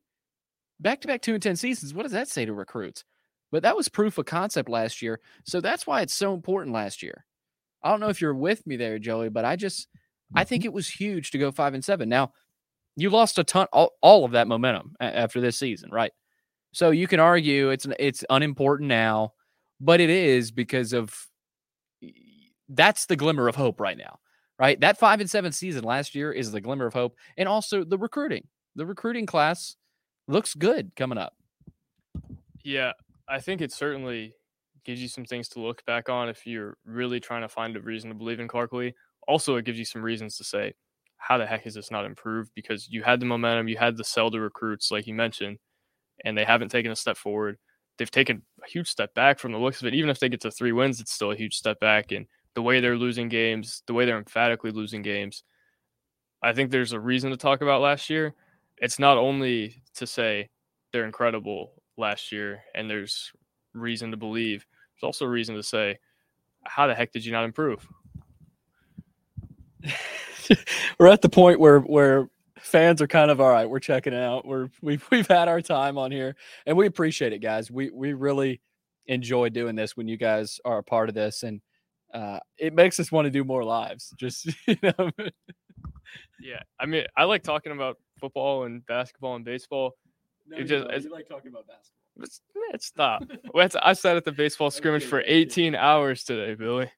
back 0.80 1.00
to 1.00 1.08
back 1.08 1.22
two 1.22 1.34
and 1.34 1.42
ten 1.42 1.56
seasons. 1.56 1.94
What 1.94 2.02
does 2.02 2.12
that 2.12 2.28
say 2.28 2.44
to 2.44 2.52
recruits? 2.52 3.04
But 3.50 3.62
that 3.62 3.76
was 3.76 3.88
proof 3.88 4.18
of 4.18 4.26
concept 4.26 4.68
last 4.68 5.00
year, 5.00 5.20
so 5.44 5.60
that's 5.60 5.86
why 5.86 6.00
it's 6.00 6.14
so 6.14 6.34
important 6.34 6.74
last 6.74 7.02
year. 7.02 7.24
I 7.82 7.90
don't 7.90 8.00
know 8.00 8.08
if 8.08 8.20
you're 8.20 8.34
with 8.34 8.66
me 8.66 8.76
there, 8.76 8.98
Joey, 8.98 9.28
but 9.28 9.44
I 9.44 9.56
just 9.56 9.88
I 10.34 10.44
think 10.44 10.62
mm-hmm. 10.62 10.68
it 10.68 10.74
was 10.74 10.88
huge 10.88 11.30
to 11.30 11.38
go 11.38 11.52
five 11.52 11.74
and 11.74 11.84
seven. 11.84 12.08
Now 12.08 12.32
you 12.96 13.10
lost 13.10 13.38
a 13.38 13.44
ton, 13.44 13.66
all, 13.72 13.92
all 14.00 14.24
of 14.24 14.32
that 14.32 14.48
momentum 14.48 14.94
after 15.00 15.40
this 15.40 15.56
season, 15.56 15.90
right? 15.90 16.12
So 16.72 16.90
you 16.90 17.06
can 17.06 17.20
argue 17.20 17.70
it's 17.70 17.86
it's 17.98 18.24
unimportant 18.30 18.88
now, 18.88 19.32
but 19.80 20.00
it 20.00 20.10
is 20.10 20.50
because 20.50 20.92
of 20.92 21.14
that's 22.68 23.06
the 23.06 23.16
glimmer 23.16 23.48
of 23.48 23.54
hope 23.54 23.80
right 23.80 23.96
now, 23.96 24.18
right? 24.58 24.80
That 24.80 24.98
five 24.98 25.20
and 25.20 25.30
seven 25.30 25.52
season 25.52 25.84
last 25.84 26.14
year 26.14 26.32
is 26.32 26.52
the 26.52 26.60
glimmer 26.60 26.86
of 26.86 26.94
hope, 26.94 27.16
and 27.36 27.48
also 27.48 27.84
the 27.84 27.98
recruiting. 27.98 28.46
The 28.76 28.86
recruiting 28.86 29.26
class 29.26 29.76
looks 30.26 30.54
good 30.54 30.92
coming 30.96 31.18
up. 31.18 31.34
Yeah, 32.62 32.92
I 33.28 33.40
think 33.40 33.60
it 33.60 33.72
certainly 33.72 34.34
gives 34.84 35.00
you 35.00 35.08
some 35.08 35.24
things 35.24 35.48
to 35.48 35.60
look 35.60 35.84
back 35.86 36.08
on 36.08 36.28
if 36.28 36.46
you're 36.46 36.76
really 36.84 37.20
trying 37.20 37.42
to 37.42 37.48
find 37.48 37.76
a 37.76 37.80
reason 37.80 38.10
to 38.10 38.14
believe 38.14 38.40
in 38.40 38.48
Clark 38.48 38.72
Lea. 38.72 38.94
Also, 39.26 39.56
it 39.56 39.64
gives 39.64 39.78
you 39.78 39.84
some 39.84 40.02
reasons 40.02 40.36
to 40.36 40.44
say, 40.44 40.74
how 41.16 41.38
the 41.38 41.46
heck 41.46 41.66
is 41.66 41.74
this 41.74 41.90
not 41.90 42.04
improved? 42.04 42.50
Because 42.54 42.88
you 42.88 43.02
had 43.02 43.20
the 43.20 43.26
momentum, 43.26 43.68
you 43.68 43.78
had 43.78 43.96
the 43.96 44.04
sell 44.04 44.30
to 44.30 44.40
recruits, 44.40 44.90
like 44.90 45.06
you 45.06 45.14
mentioned, 45.14 45.58
and 46.24 46.36
they 46.36 46.44
haven't 46.44 46.68
taken 46.68 46.92
a 46.92 46.96
step 46.96 47.16
forward. 47.16 47.56
They've 47.96 48.10
taken 48.10 48.42
a 48.62 48.68
huge 48.68 48.88
step 48.88 49.14
back 49.14 49.38
from 49.38 49.52
the 49.52 49.58
looks 49.58 49.80
of 49.80 49.86
it. 49.86 49.94
Even 49.94 50.10
if 50.10 50.20
they 50.20 50.28
get 50.28 50.40
to 50.42 50.50
three 50.50 50.72
wins, 50.72 51.00
it's 51.00 51.12
still 51.12 51.30
a 51.30 51.36
huge 51.36 51.54
step 51.54 51.80
back. 51.80 52.12
And 52.12 52.26
the 52.54 52.62
way 52.62 52.80
they're 52.80 52.96
losing 52.96 53.28
games, 53.28 53.82
the 53.86 53.94
way 53.94 54.04
they're 54.04 54.18
emphatically 54.18 54.70
losing 54.70 55.02
games, 55.02 55.44
I 56.42 56.52
think 56.52 56.70
there's 56.70 56.92
a 56.92 57.00
reason 57.00 57.30
to 57.30 57.36
talk 57.36 57.62
about 57.62 57.80
last 57.80 58.10
year. 58.10 58.34
It's 58.78 58.98
not 58.98 59.16
only 59.16 59.82
to 59.96 60.06
say 60.06 60.50
they're 60.92 61.06
incredible 61.06 61.72
last 61.96 62.32
year 62.32 62.62
and 62.74 62.88
there's 62.88 63.32
reason 63.72 64.10
to 64.10 64.16
believe, 64.16 64.66
there's 64.94 65.06
also 65.06 65.24
a 65.24 65.28
reason 65.28 65.54
to 65.56 65.62
say, 65.62 65.98
how 66.64 66.86
the 66.86 66.94
heck 66.94 67.12
did 67.12 67.24
you 67.24 67.32
not 67.32 67.44
improve? 67.44 67.86
we're 70.98 71.08
at 71.08 71.22
the 71.22 71.28
point 71.28 71.60
where 71.60 71.80
where 71.80 72.28
fans 72.58 73.02
are 73.02 73.06
kind 73.06 73.30
of 73.30 73.40
all 73.40 73.50
right. 73.50 73.68
We're 73.68 73.80
checking 73.80 74.14
out. 74.14 74.46
We're 74.46 74.68
we've 74.82 75.06
we've 75.10 75.26
had 75.26 75.48
our 75.48 75.60
time 75.60 75.98
on 75.98 76.10
here, 76.10 76.36
and 76.66 76.76
we 76.76 76.86
appreciate 76.86 77.32
it, 77.32 77.38
guys. 77.38 77.70
We 77.70 77.90
we 77.90 78.12
really 78.12 78.60
enjoy 79.06 79.50
doing 79.50 79.76
this 79.76 79.96
when 79.96 80.08
you 80.08 80.16
guys 80.16 80.60
are 80.64 80.78
a 80.78 80.82
part 80.82 81.08
of 81.08 81.14
this, 81.14 81.42
and 81.42 81.60
uh, 82.14 82.38
it 82.56 82.72
makes 82.72 82.98
us 83.00 83.10
want 83.10 83.26
to 83.26 83.30
do 83.30 83.44
more 83.44 83.64
lives. 83.64 84.14
Just 84.16 84.46
you 84.66 84.76
know. 84.82 85.10
yeah, 86.40 86.62
I 86.78 86.86
mean, 86.86 87.04
I 87.16 87.24
like 87.24 87.42
talking 87.42 87.72
about 87.72 87.98
football 88.18 88.64
and 88.64 88.86
basketball 88.86 89.34
and 89.36 89.44
baseball. 89.44 89.96
No, 90.46 90.58
it 90.58 90.64
just 90.64 91.04
you 91.04 91.10
like 91.10 91.28
talking 91.28 91.50
about 91.50 91.66
basketball. 91.66 91.90
It's, 92.72 92.86
stop. 92.86 93.24
I 93.82 93.92
sat 93.92 94.16
at 94.16 94.24
the 94.24 94.32
baseball 94.32 94.70
scrimmage 94.70 95.04
for 95.04 95.22
18 95.26 95.74
hours 95.74 96.22
today, 96.22 96.54
Billy. 96.54 96.90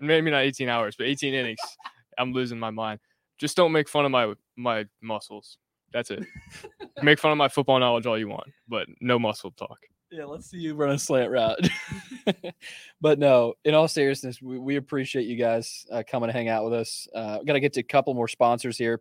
Maybe 0.00 0.30
not 0.30 0.42
18 0.42 0.68
hours, 0.68 0.96
but 0.96 1.06
18 1.06 1.34
innings. 1.34 1.58
I'm 2.18 2.32
losing 2.32 2.58
my 2.58 2.70
mind. 2.70 3.00
Just 3.38 3.56
don't 3.56 3.72
make 3.72 3.88
fun 3.88 4.04
of 4.04 4.10
my 4.10 4.32
my 4.56 4.86
muscles. 5.02 5.58
That's 5.92 6.10
it. 6.10 6.24
make 7.02 7.18
fun 7.18 7.32
of 7.32 7.38
my 7.38 7.48
football 7.48 7.78
knowledge 7.78 8.06
all 8.06 8.18
you 8.18 8.28
want, 8.28 8.48
but 8.66 8.86
no 9.00 9.18
muscle 9.18 9.50
talk. 9.50 9.78
Yeah, 10.12 10.26
let's 10.26 10.50
see 10.50 10.58
you 10.58 10.74
run 10.74 10.90
a 10.90 10.98
slant 10.98 11.30
route. 11.30 11.66
but 13.00 13.18
no, 13.18 13.54
in 13.64 13.72
all 13.72 13.88
seriousness, 13.88 14.42
we, 14.42 14.58
we 14.58 14.76
appreciate 14.76 15.26
you 15.26 15.36
guys 15.36 15.86
uh, 15.90 16.02
coming 16.06 16.28
to 16.28 16.34
hang 16.34 16.50
out 16.50 16.64
with 16.64 16.74
us. 16.74 17.08
Uh, 17.14 17.38
Got 17.38 17.54
to 17.54 17.60
get 17.60 17.72
to 17.72 17.80
a 17.80 17.84
couple 17.84 18.12
more 18.12 18.28
sponsors 18.28 18.76
here. 18.76 19.00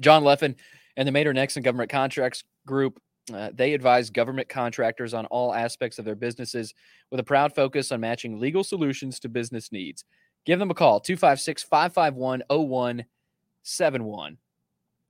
John 0.00 0.22
Leffen 0.22 0.54
and 0.96 1.06
the 1.06 1.12
Maynard 1.12 1.36
Nexsen 1.36 1.62
Government 1.62 1.90
Contracts 1.90 2.44
Group. 2.66 2.98
Uh, 3.32 3.50
they 3.52 3.74
advise 3.74 4.08
government 4.08 4.48
contractors 4.48 5.12
on 5.12 5.26
all 5.26 5.54
aspects 5.54 5.98
of 5.98 6.06
their 6.06 6.14
businesses 6.14 6.72
with 7.10 7.20
a 7.20 7.24
proud 7.24 7.54
focus 7.54 7.92
on 7.92 8.00
matching 8.00 8.40
legal 8.40 8.64
solutions 8.64 9.20
to 9.20 9.28
business 9.28 9.70
needs. 9.70 10.04
Give 10.46 10.58
them 10.58 10.70
a 10.70 10.74
call 10.74 10.98
256 10.98 11.62
551 11.62 12.42
0171. 12.48 14.38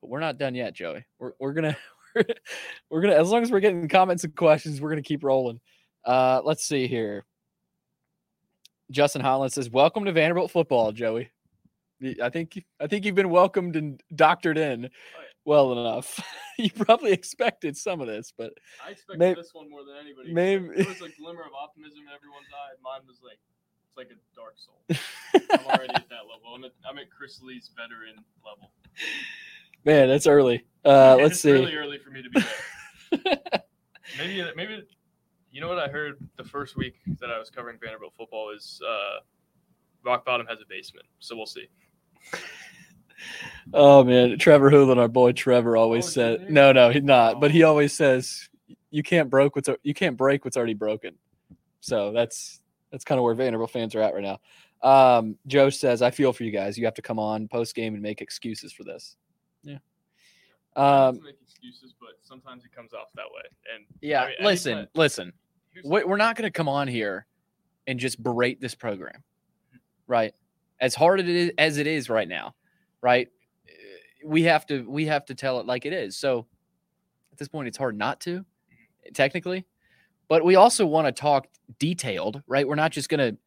But 0.01 0.11
we're 0.11 0.19
not 0.19 0.37
done 0.37 0.57
yet, 0.57 0.75
Joey. 0.75 1.05
We're, 1.21 1.33
we're 1.39 1.53
going 1.53 1.73
to, 1.73 1.77
we're 2.91 3.03
to, 3.03 3.17
as 3.17 3.31
long 3.31 3.43
as 3.43 3.51
we're 3.51 3.61
getting 3.61 3.89
comments 3.89 4.25
and 4.25 4.35
questions, 4.35 4.81
we're 4.81 4.95
to 4.95 5.03
keep 5.03 5.25
rolling. 5.25 5.61
Uh, 6.05 6.41
let's 6.45 6.65
see 6.65 6.87
here. 6.87 7.25
Justin 8.91 9.23
Holland 9.23 9.53
says, 9.53 9.71
Welcome 9.71 10.05
to 10.05 10.13
Vanderbilt 10.13 10.51
football, 10.51 10.93
Joey. 10.93 11.31
I 12.23 12.31
think 12.31 12.65
I 12.81 12.89
think 12.89 13.05
you've 13.05 13.15
been 13.15 13.31
welcomed 13.31 13.77
and 13.77 14.03
doctored 14.15 14.59
in 14.59 14.91
well 15.45 15.73
enough. 15.73 16.21
you 16.59 16.71
probably 16.71 17.13
expected 17.13 17.77
some 17.77 18.01
of 18.01 18.07
this, 18.07 18.33
but 18.37 18.53
I 18.85 18.91
expected 18.91 19.19
maybe, 19.19 19.41
this 19.41 19.55
one 19.55 19.71
more 19.71 19.85
than 19.85 19.97
anybody. 20.01 20.33
Maybe 20.33 20.69
there 20.69 20.87
was 20.89 21.01
a 21.03 21.11
glimmer 21.21 21.43
of 21.43 21.55
optimism 21.55 22.01
in 22.01 22.13
everyone's 22.15 22.51
eye. 22.53 22.75
Mine 22.83 23.07
was 23.07 23.21
like 23.23 23.39
it's 23.87 23.97
like 23.97 24.11
a 24.11 24.19
dark 24.35 24.55
soul. 24.57 24.81
I'm 25.53 25.67
already 25.67 25.95
at 25.95 26.09
that 26.09 26.27
level. 26.31 26.55
I'm 26.55 26.65
at, 26.65 26.73
I'm 26.89 26.99
at 26.99 27.11
Chris 27.11 27.41
Lee's 27.43 27.71
veteran 27.77 28.25
level. 28.45 28.73
Man, 29.85 30.09
that's 30.09 30.27
early. 30.27 30.65
Uh, 30.85 31.17
let's 31.17 31.33
it's 31.33 31.41
see. 31.41 31.53
Really 31.53 31.75
early 31.75 31.99
for 31.99 32.11
me 32.11 32.23
to 32.23 32.31
be 32.31 32.41
maybe, 34.19 34.45
maybe. 34.57 34.85
You 35.51 35.61
know 35.61 35.69
what 35.69 35.79
I 35.79 35.89
heard 35.89 36.17
the 36.37 36.45
first 36.45 36.77
week 36.77 36.95
that 37.21 37.31
I 37.31 37.39
was 37.39 37.51
covering 37.51 37.79
Vanderbilt 37.81 38.15
football 38.17 38.51
is 38.51 38.81
uh, 38.89 39.21
Rock 40.05 40.25
Bottom 40.25 40.47
has 40.47 40.61
a 40.61 40.65
basement. 40.69 41.07
So 41.19 41.37
we'll 41.37 41.47
see. 41.47 41.67
Oh 43.73 44.03
man, 44.03 44.39
Trevor 44.39 44.71
Houlihan, 44.71 44.99
our 44.99 45.09
boy 45.09 45.33
Trevor, 45.33 45.77
always 45.77 46.07
oh, 46.07 46.11
said, 46.11 46.51
"No, 46.51 46.73
no, 46.73 46.91
he's 46.91 47.03
not." 47.03 47.37
Oh. 47.37 47.41
But 47.41 47.53
he 47.53 47.63
oh. 47.63 47.69
always 47.69 47.93
says, 47.93 48.49
"You 48.91 49.03
can't 49.03 49.31
broke 49.31 49.55
what's 49.55 49.69
you 49.83 49.95
can't 49.95 50.17
break 50.17 50.45
what's 50.45 50.57
already 50.57 50.75
broken." 50.75 51.15
So 51.81 52.13
that's 52.13 52.61
that's 52.91 53.05
kind 53.05 53.19
of 53.19 53.25
where 53.25 53.35
Vanderbilt 53.35 53.71
fans 53.71 53.95
are 53.95 54.03
at 54.03 54.15
right 54.15 54.23
now. 54.23 54.41
Um, 54.83 55.37
Joe 55.47 55.71
says, 55.71 56.03
I 56.03 56.11
feel 56.11 56.33
for 56.33 56.45
you 56.45 56.51
guys. 56.51 56.77
You 56.77 56.85
have 56.85 56.95
to 56.95 57.03
come 57.03 57.19
on 57.19 57.49
post 57.49 57.75
game 57.75 57.95
and 57.95 58.03
make 58.03 58.21
excuses 58.21 58.73
for 58.73 58.85
this. 58.85 59.17
Um, 60.77 61.21
make 61.23 61.37
excuses, 61.43 61.95
but 62.01 62.11
sometimes 62.23 62.65
it 62.65 62.75
comes 62.75 62.93
off 62.93 63.09
that 63.15 63.27
way. 63.35 63.43
And 63.75 63.85
yeah, 64.01 64.23
I 64.23 64.27
mean, 64.27 64.37
listen, 64.41 64.73
anytime, 64.73 64.89
listen. 64.95 65.33
We're 65.85 66.17
not 66.17 66.37
going 66.37 66.47
to 66.47 66.51
come 66.51 66.69
on 66.69 66.87
here 66.87 67.27
and 67.87 67.99
just 67.99 68.23
berate 68.23 68.61
this 68.61 68.75
program, 68.75 69.23
right? 70.07 70.35
As 70.81 70.95
hard 70.95 71.19
it 71.21 71.29
is, 71.29 71.51
as 71.57 71.79
it 71.79 71.87
is 71.87 72.11
right 72.11 72.29
now, 72.29 72.55
right? 73.01 73.29
We 74.25 74.43
have 74.43 74.67
to 74.67 74.89
we 74.89 75.07
have 75.07 75.25
to 75.27 75.35
tell 75.35 75.61
it 75.61 75.67
like 75.67 75.87
it 75.87 75.93
is. 75.95 76.17
So 76.17 76.47
at 77.33 77.39
this 77.39 77.49
point, 77.49 77.69
it's 77.69 77.79
hard 77.79 77.97
not 77.97 78.21
to, 78.21 78.45
technically. 79.15 79.65
But 80.29 80.45
we 80.45 80.55
also 80.55 80.87
want 80.87 81.07
to 81.09 81.13
talk 81.13 81.49
detailed, 81.79 82.43
right? 82.47 82.67
We're 82.67 82.75
not 82.75 82.93
just 82.93 83.09
going 83.09 83.33
to, 83.33 83.39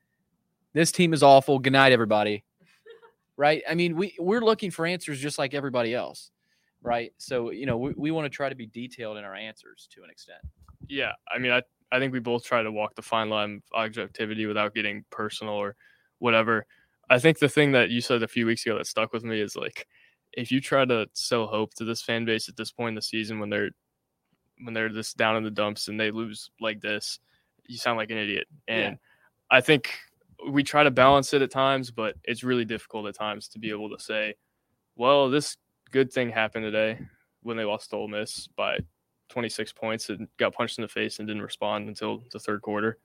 this 0.73 0.91
team 0.91 1.13
is 1.13 1.23
awful. 1.23 1.59
Good 1.59 1.73
night, 1.73 1.91
everybody. 1.91 2.43
right? 3.37 3.63
I 3.69 3.75
mean, 3.75 3.95
we, 3.95 4.15
we're 4.19 4.41
looking 4.41 4.71
for 4.71 4.85
answers 4.85 5.19
just 5.19 5.37
like 5.37 5.53
everybody 5.53 5.93
else, 5.93 6.31
right? 6.85 7.11
So, 7.17 7.49
you 7.49 7.65
know, 7.65 7.77
we, 7.77 7.93
we 7.97 8.11
want 8.11 8.25
to 8.25 8.29
try 8.29 8.47
to 8.47 8.55
be 8.55 8.67
detailed 8.67 9.17
in 9.17 9.23
our 9.23 9.35
answers 9.35 9.87
to 9.91 10.03
an 10.03 10.09
extent. 10.09 10.39
Yeah. 10.87 11.13
I 11.33 11.39
mean, 11.39 11.51
I, 11.51 11.63
I 11.91 11.99
think 11.99 12.13
we 12.13 12.19
both 12.19 12.45
try 12.45 12.61
to 12.61 12.71
walk 12.71 12.95
the 12.95 13.01
fine 13.01 13.29
line 13.29 13.61
of 13.73 13.79
objectivity 13.79 14.45
without 14.45 14.75
getting 14.75 15.03
personal 15.09 15.55
or 15.55 15.75
whatever. 16.19 16.65
I 17.09 17.19
think 17.19 17.39
the 17.39 17.49
thing 17.49 17.71
that 17.73 17.89
you 17.89 18.01
said 18.01 18.23
a 18.23 18.27
few 18.27 18.45
weeks 18.45 18.65
ago 18.65 18.77
that 18.77 18.87
stuck 18.87 19.13
with 19.13 19.23
me 19.23 19.41
is 19.41 19.55
like, 19.55 19.87
if 20.33 20.51
you 20.51 20.61
try 20.61 20.85
to 20.85 21.07
sell 21.13 21.47
hope 21.47 21.73
to 21.75 21.85
this 21.85 22.01
fan 22.01 22.25
base 22.25 22.49
at 22.49 22.55
this 22.55 22.71
point 22.71 22.89
in 22.89 22.95
the 22.95 23.01
season 23.01 23.39
when 23.39 23.49
they're 23.49 23.71
when 24.63 24.73
they're 24.73 24.89
just 24.89 25.17
down 25.17 25.35
in 25.35 25.43
the 25.43 25.51
dumps 25.51 25.87
and 25.87 25.99
they 25.99 26.11
lose 26.11 26.49
like 26.61 26.81
this, 26.81 27.19
you 27.65 27.77
sound 27.77 27.97
like 27.97 28.11
an 28.11 28.17
idiot. 28.17 28.47
And 28.67 28.93
yeah. 28.93 29.57
I 29.57 29.61
think 29.61 29.91
we 30.49 30.63
try 30.63 30.83
to 30.83 30.91
balance 30.91 31.33
it 31.33 31.41
at 31.41 31.51
times, 31.51 31.91
but 31.91 32.15
it's 32.23 32.43
really 32.43 32.65
difficult 32.65 33.07
at 33.07 33.15
times 33.15 33.47
to 33.49 33.59
be 33.59 33.69
able 33.69 33.89
to 33.89 34.01
say, 34.01 34.35
well, 34.95 35.29
this 35.29 35.57
good 35.95 36.11
thing 36.11 36.29
happened 36.29 36.65
today 36.65 36.99
when 37.43 37.55
they 37.55 37.63
lost 37.63 37.89
to 37.89 37.95
Ole 37.95 38.09
Miss 38.09 38.47
by 38.47 38.77
26 39.29 39.71
points 39.71 40.09
and 40.09 40.27
got 40.35 40.53
punched 40.53 40.77
in 40.77 40.81
the 40.81 40.89
face 40.89 41.19
and 41.19 41.27
didn't 41.27 41.41
respond 41.41 41.87
until 41.87 42.21
the 42.33 42.39
third 42.39 42.61
quarter. 42.61 42.97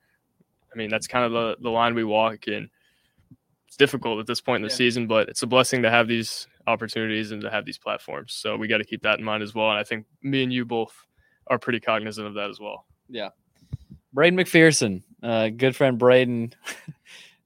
I 0.73 0.77
mean, 0.77 0.89
that's 0.89 1.07
kind 1.07 1.23
of 1.23 1.31
the, 1.31 1.55
the 1.61 1.69
line 1.69 1.95
we 1.95 2.03
walk, 2.03 2.47
and 2.47 2.67
it's 3.65 3.77
difficult 3.77 4.19
at 4.19 4.27
this 4.27 4.41
point 4.41 4.57
in 4.57 4.67
the 4.67 4.73
yeah. 4.73 4.75
season, 4.75 5.07
but 5.07 5.29
it's 5.29 5.41
a 5.41 5.47
blessing 5.47 5.81
to 5.83 5.89
have 5.89 6.09
these 6.09 6.49
opportunities 6.67 7.31
and 7.31 7.41
to 7.41 7.49
have 7.49 7.63
these 7.63 7.77
platforms. 7.77 8.33
So 8.33 8.57
we 8.57 8.67
got 8.67 8.79
to 8.79 8.83
keep 8.83 9.03
that 9.03 9.19
in 9.19 9.23
mind 9.23 9.41
as 9.41 9.55
well. 9.55 9.69
And 9.69 9.79
I 9.79 9.85
think 9.85 10.05
me 10.21 10.43
and 10.43 10.51
you 10.51 10.65
both 10.65 10.93
are 11.47 11.57
pretty 11.57 11.79
cognizant 11.79 12.27
of 12.27 12.33
that 12.33 12.49
as 12.49 12.59
well. 12.59 12.87
Yeah. 13.07 13.29
Braden 14.11 14.37
McPherson, 14.37 15.01
uh, 15.23 15.47
good 15.47 15.77
friend 15.77 15.97
Braden. 15.97 16.53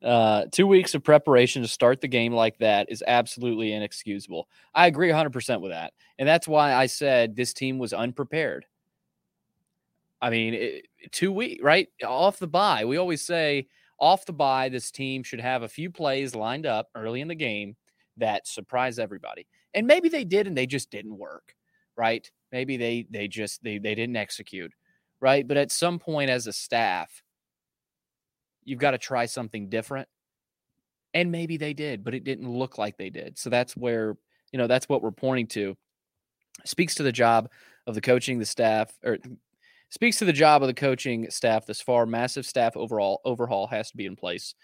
uh, 0.05 0.45
two 0.51 0.67
weeks 0.67 0.93
of 0.93 1.03
preparation 1.03 1.63
to 1.63 1.67
start 1.67 1.99
the 1.99 2.07
game 2.07 2.31
like 2.31 2.59
that 2.59 2.91
is 2.91 3.03
absolutely 3.07 3.73
inexcusable. 3.73 4.47
I 4.75 4.85
agree 4.85 5.09
100% 5.09 5.61
with 5.61 5.71
that. 5.71 5.93
And 6.19 6.29
that's 6.29 6.47
why 6.47 6.73
I 6.73 6.85
said 6.85 7.35
this 7.35 7.53
team 7.53 7.79
was 7.79 7.91
unprepared. 7.91 8.65
I 10.21 10.29
mean, 10.29 10.53
it, 10.53 10.87
two 11.11 11.31
weeks, 11.31 11.63
right? 11.63 11.89
Off 12.05 12.37
the 12.37 12.47
bye. 12.47 12.85
We 12.85 12.97
always 12.97 13.25
say 13.25 13.67
off 13.99 14.25
the 14.25 14.33
bye, 14.33 14.69
this 14.69 14.91
team 14.91 15.23
should 15.23 15.41
have 15.41 15.63
a 15.63 15.67
few 15.67 15.89
plays 15.89 16.35
lined 16.35 16.67
up 16.67 16.89
early 16.95 17.21
in 17.21 17.27
the 17.27 17.35
game 17.35 17.75
that 18.17 18.47
surprise 18.47 18.99
everybody. 18.99 19.47
And 19.73 19.87
maybe 19.87 20.07
they 20.07 20.23
did 20.23 20.47
and 20.47 20.55
they 20.55 20.67
just 20.67 20.91
didn't 20.91 21.17
work, 21.17 21.55
right? 21.97 22.29
Maybe 22.51 22.77
they 22.77 23.07
they 23.09 23.27
just 23.27 23.63
they 23.63 23.77
they 23.77 23.95
didn't 23.95 24.15
execute, 24.15 24.71
right? 25.19 25.47
But 25.47 25.57
at 25.57 25.71
some 25.71 25.99
point 25.99 26.29
as 26.29 26.47
a 26.47 26.53
staff, 26.53 27.23
you've 28.65 28.79
got 28.79 28.91
to 28.91 28.97
try 28.97 29.25
something 29.25 29.69
different. 29.69 30.07
And 31.13 31.31
maybe 31.31 31.55
they 31.55 31.73
did, 31.73 32.03
but 32.03 32.13
it 32.13 32.25
didn't 32.25 32.49
look 32.49 32.77
like 32.77 32.97
they 32.97 33.09
did. 33.09 33.37
So 33.37 33.49
that's 33.49 33.77
where, 33.77 34.17
you 34.51 34.57
know, 34.57 34.67
that's 34.67 34.89
what 34.89 35.01
we're 35.01 35.11
pointing 35.11 35.47
to. 35.47 35.77
Speaks 36.65 36.95
to 36.95 37.03
the 37.03 37.11
job 37.11 37.49
of 37.87 37.95
the 37.95 38.01
coaching, 38.01 38.39
the 38.39 38.45
staff, 38.45 38.91
or 39.03 39.17
speaks 39.89 40.19
to 40.19 40.25
the 40.25 40.33
job 40.33 40.61
of 40.61 40.67
the 40.67 40.73
coaching 40.73 41.29
staff 41.29 41.65
this 41.65 41.81
far. 41.81 42.05
Massive 42.05 42.45
staff 42.45 42.75
overall 42.75 43.21
overhaul 43.23 43.67
has 43.67 43.91
to 43.91 43.97
be 43.97 44.05
in 44.05 44.15
place 44.15 44.55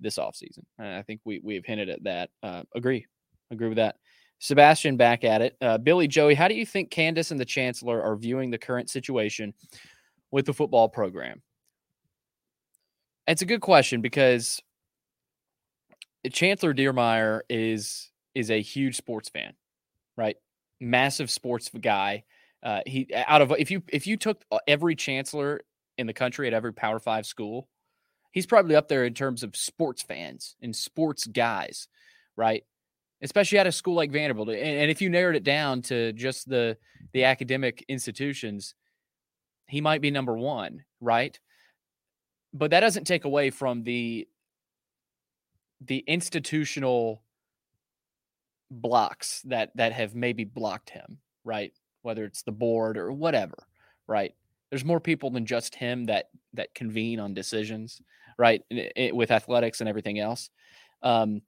this 0.00 0.16
offseason. 0.18 0.64
And 0.78 0.88
I 0.88 1.02
think 1.02 1.20
we 1.24 1.40
we 1.42 1.56
have 1.56 1.64
hinted 1.64 1.90
at 1.90 2.04
that. 2.04 2.30
Uh, 2.42 2.62
agree, 2.74 3.06
agree 3.50 3.68
with 3.68 3.76
that. 3.76 3.96
Sebastian 4.38 4.96
back 4.96 5.24
at 5.24 5.42
it. 5.42 5.56
Uh, 5.60 5.78
Billy 5.78 6.06
Joey, 6.06 6.34
how 6.34 6.48
do 6.48 6.54
you 6.54 6.64
think 6.64 6.90
Candice 6.90 7.32
and 7.32 7.40
the 7.40 7.44
Chancellor 7.44 8.02
are 8.02 8.16
viewing 8.16 8.50
the 8.50 8.58
current 8.58 8.88
situation 8.88 9.52
with 10.30 10.46
the 10.46 10.54
football 10.54 10.88
program? 10.88 11.42
It's 13.28 13.42
a 13.42 13.46
good 13.46 13.60
question 13.60 14.00
because 14.00 14.62
Chancellor 16.32 16.72
Diermeier 16.72 17.42
is 17.50 18.10
is 18.34 18.50
a 18.50 18.62
huge 18.62 18.96
sports 18.96 19.28
fan, 19.28 19.52
right? 20.16 20.36
Massive 20.80 21.30
sports 21.30 21.70
guy. 21.78 22.24
Uh, 22.62 22.80
he 22.86 23.06
out 23.14 23.42
of 23.42 23.52
if 23.58 23.70
you 23.70 23.82
if 23.88 24.06
you 24.06 24.16
took 24.16 24.42
uh, 24.50 24.58
every 24.66 24.96
chancellor 24.96 25.60
in 25.98 26.06
the 26.06 26.14
country 26.14 26.46
at 26.46 26.54
every 26.54 26.72
Power 26.72 26.98
Five 26.98 27.26
school, 27.26 27.68
he's 28.32 28.46
probably 28.46 28.74
up 28.74 28.88
there 28.88 29.04
in 29.04 29.12
terms 29.12 29.42
of 29.42 29.54
sports 29.54 30.00
fans 30.00 30.56
and 30.62 30.74
sports 30.74 31.26
guys, 31.26 31.86
right? 32.34 32.64
Especially 33.20 33.58
at 33.58 33.66
a 33.66 33.72
school 33.72 33.94
like 33.94 34.10
Vanderbilt. 34.10 34.48
And, 34.48 34.58
and 34.58 34.90
if 34.90 35.02
you 35.02 35.10
narrowed 35.10 35.36
it 35.36 35.44
down 35.44 35.82
to 35.82 36.14
just 36.14 36.48
the 36.48 36.78
the 37.12 37.24
academic 37.24 37.84
institutions, 37.88 38.74
he 39.66 39.82
might 39.82 40.00
be 40.00 40.10
number 40.10 40.38
one, 40.38 40.84
right? 41.02 41.38
But 42.58 42.72
that 42.72 42.80
doesn't 42.80 43.04
take 43.04 43.24
away 43.24 43.50
from 43.50 43.84
the 43.84 44.26
the 45.80 45.98
institutional 46.08 47.22
blocks 48.70 49.42
that 49.42 49.70
that 49.76 49.92
have 49.92 50.14
maybe 50.14 50.44
blocked 50.44 50.90
him, 50.90 51.18
right? 51.44 51.72
Whether 52.02 52.24
it's 52.24 52.42
the 52.42 52.52
board 52.52 52.98
or 52.98 53.12
whatever, 53.12 53.66
right? 54.08 54.34
There's 54.70 54.84
more 54.84 55.00
people 55.00 55.30
than 55.30 55.46
just 55.46 55.74
him 55.74 56.06
that 56.06 56.30
that 56.54 56.74
convene 56.74 57.20
on 57.20 57.32
decisions, 57.32 58.02
right? 58.38 58.62
It, 58.70 58.92
it, 58.96 59.16
with 59.16 59.30
athletics 59.30 59.80
and 59.80 59.88
everything 59.88 60.18
else. 60.18 60.50
Um, 61.02 61.42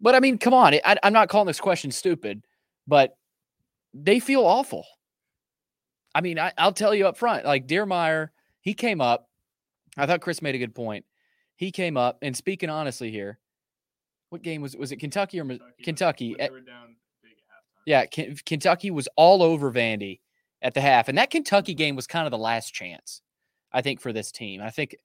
but 0.00 0.14
I 0.14 0.20
mean, 0.20 0.38
come 0.38 0.54
on, 0.54 0.74
I, 0.74 0.96
I'm 1.02 1.12
not 1.12 1.28
calling 1.28 1.46
this 1.46 1.60
question 1.60 1.90
stupid, 1.90 2.44
but 2.86 3.16
they 3.92 4.20
feel 4.20 4.44
awful. 4.44 4.86
I 6.14 6.20
mean, 6.20 6.38
I, 6.38 6.52
will 6.62 6.72
tell 6.72 6.94
you 6.94 7.08
up 7.08 7.16
front, 7.16 7.44
like 7.44 7.66
Diermeier, 7.66 8.28
he 8.60 8.74
came 8.74 9.00
up. 9.00 9.28
I 9.96 10.06
thought 10.06 10.20
Chris 10.20 10.42
made 10.42 10.54
a 10.54 10.58
good 10.58 10.74
point. 10.74 11.04
He 11.56 11.70
came 11.70 11.96
up, 11.96 12.18
and 12.22 12.36
speaking 12.36 12.70
honestly 12.70 13.10
here, 13.10 13.38
what 14.30 14.42
game 14.42 14.62
was 14.62 14.76
was 14.76 14.92
it 14.92 14.96
Kentucky 14.96 15.40
or 15.40 15.44
Kentucky? 15.44 15.82
Kentucky. 15.82 16.36
Eh 16.38 16.48
yeah, 17.86 18.06
K- 18.06 18.34
Kentucky 18.44 18.90
was 18.90 19.08
all 19.16 19.42
over 19.42 19.70
Vandy 19.70 20.20
at 20.62 20.74
the 20.74 20.80
half, 20.80 21.08
and 21.08 21.18
that 21.18 21.30
Kentucky 21.30 21.74
game 21.74 21.96
was 21.96 22.06
kind 22.06 22.26
of 22.26 22.30
the 22.30 22.38
last 22.38 22.72
chance, 22.72 23.20
I 23.72 23.82
think, 23.82 24.00
for 24.00 24.12
this 24.12 24.32
team. 24.32 24.62
I 24.62 24.70
think 24.70 24.96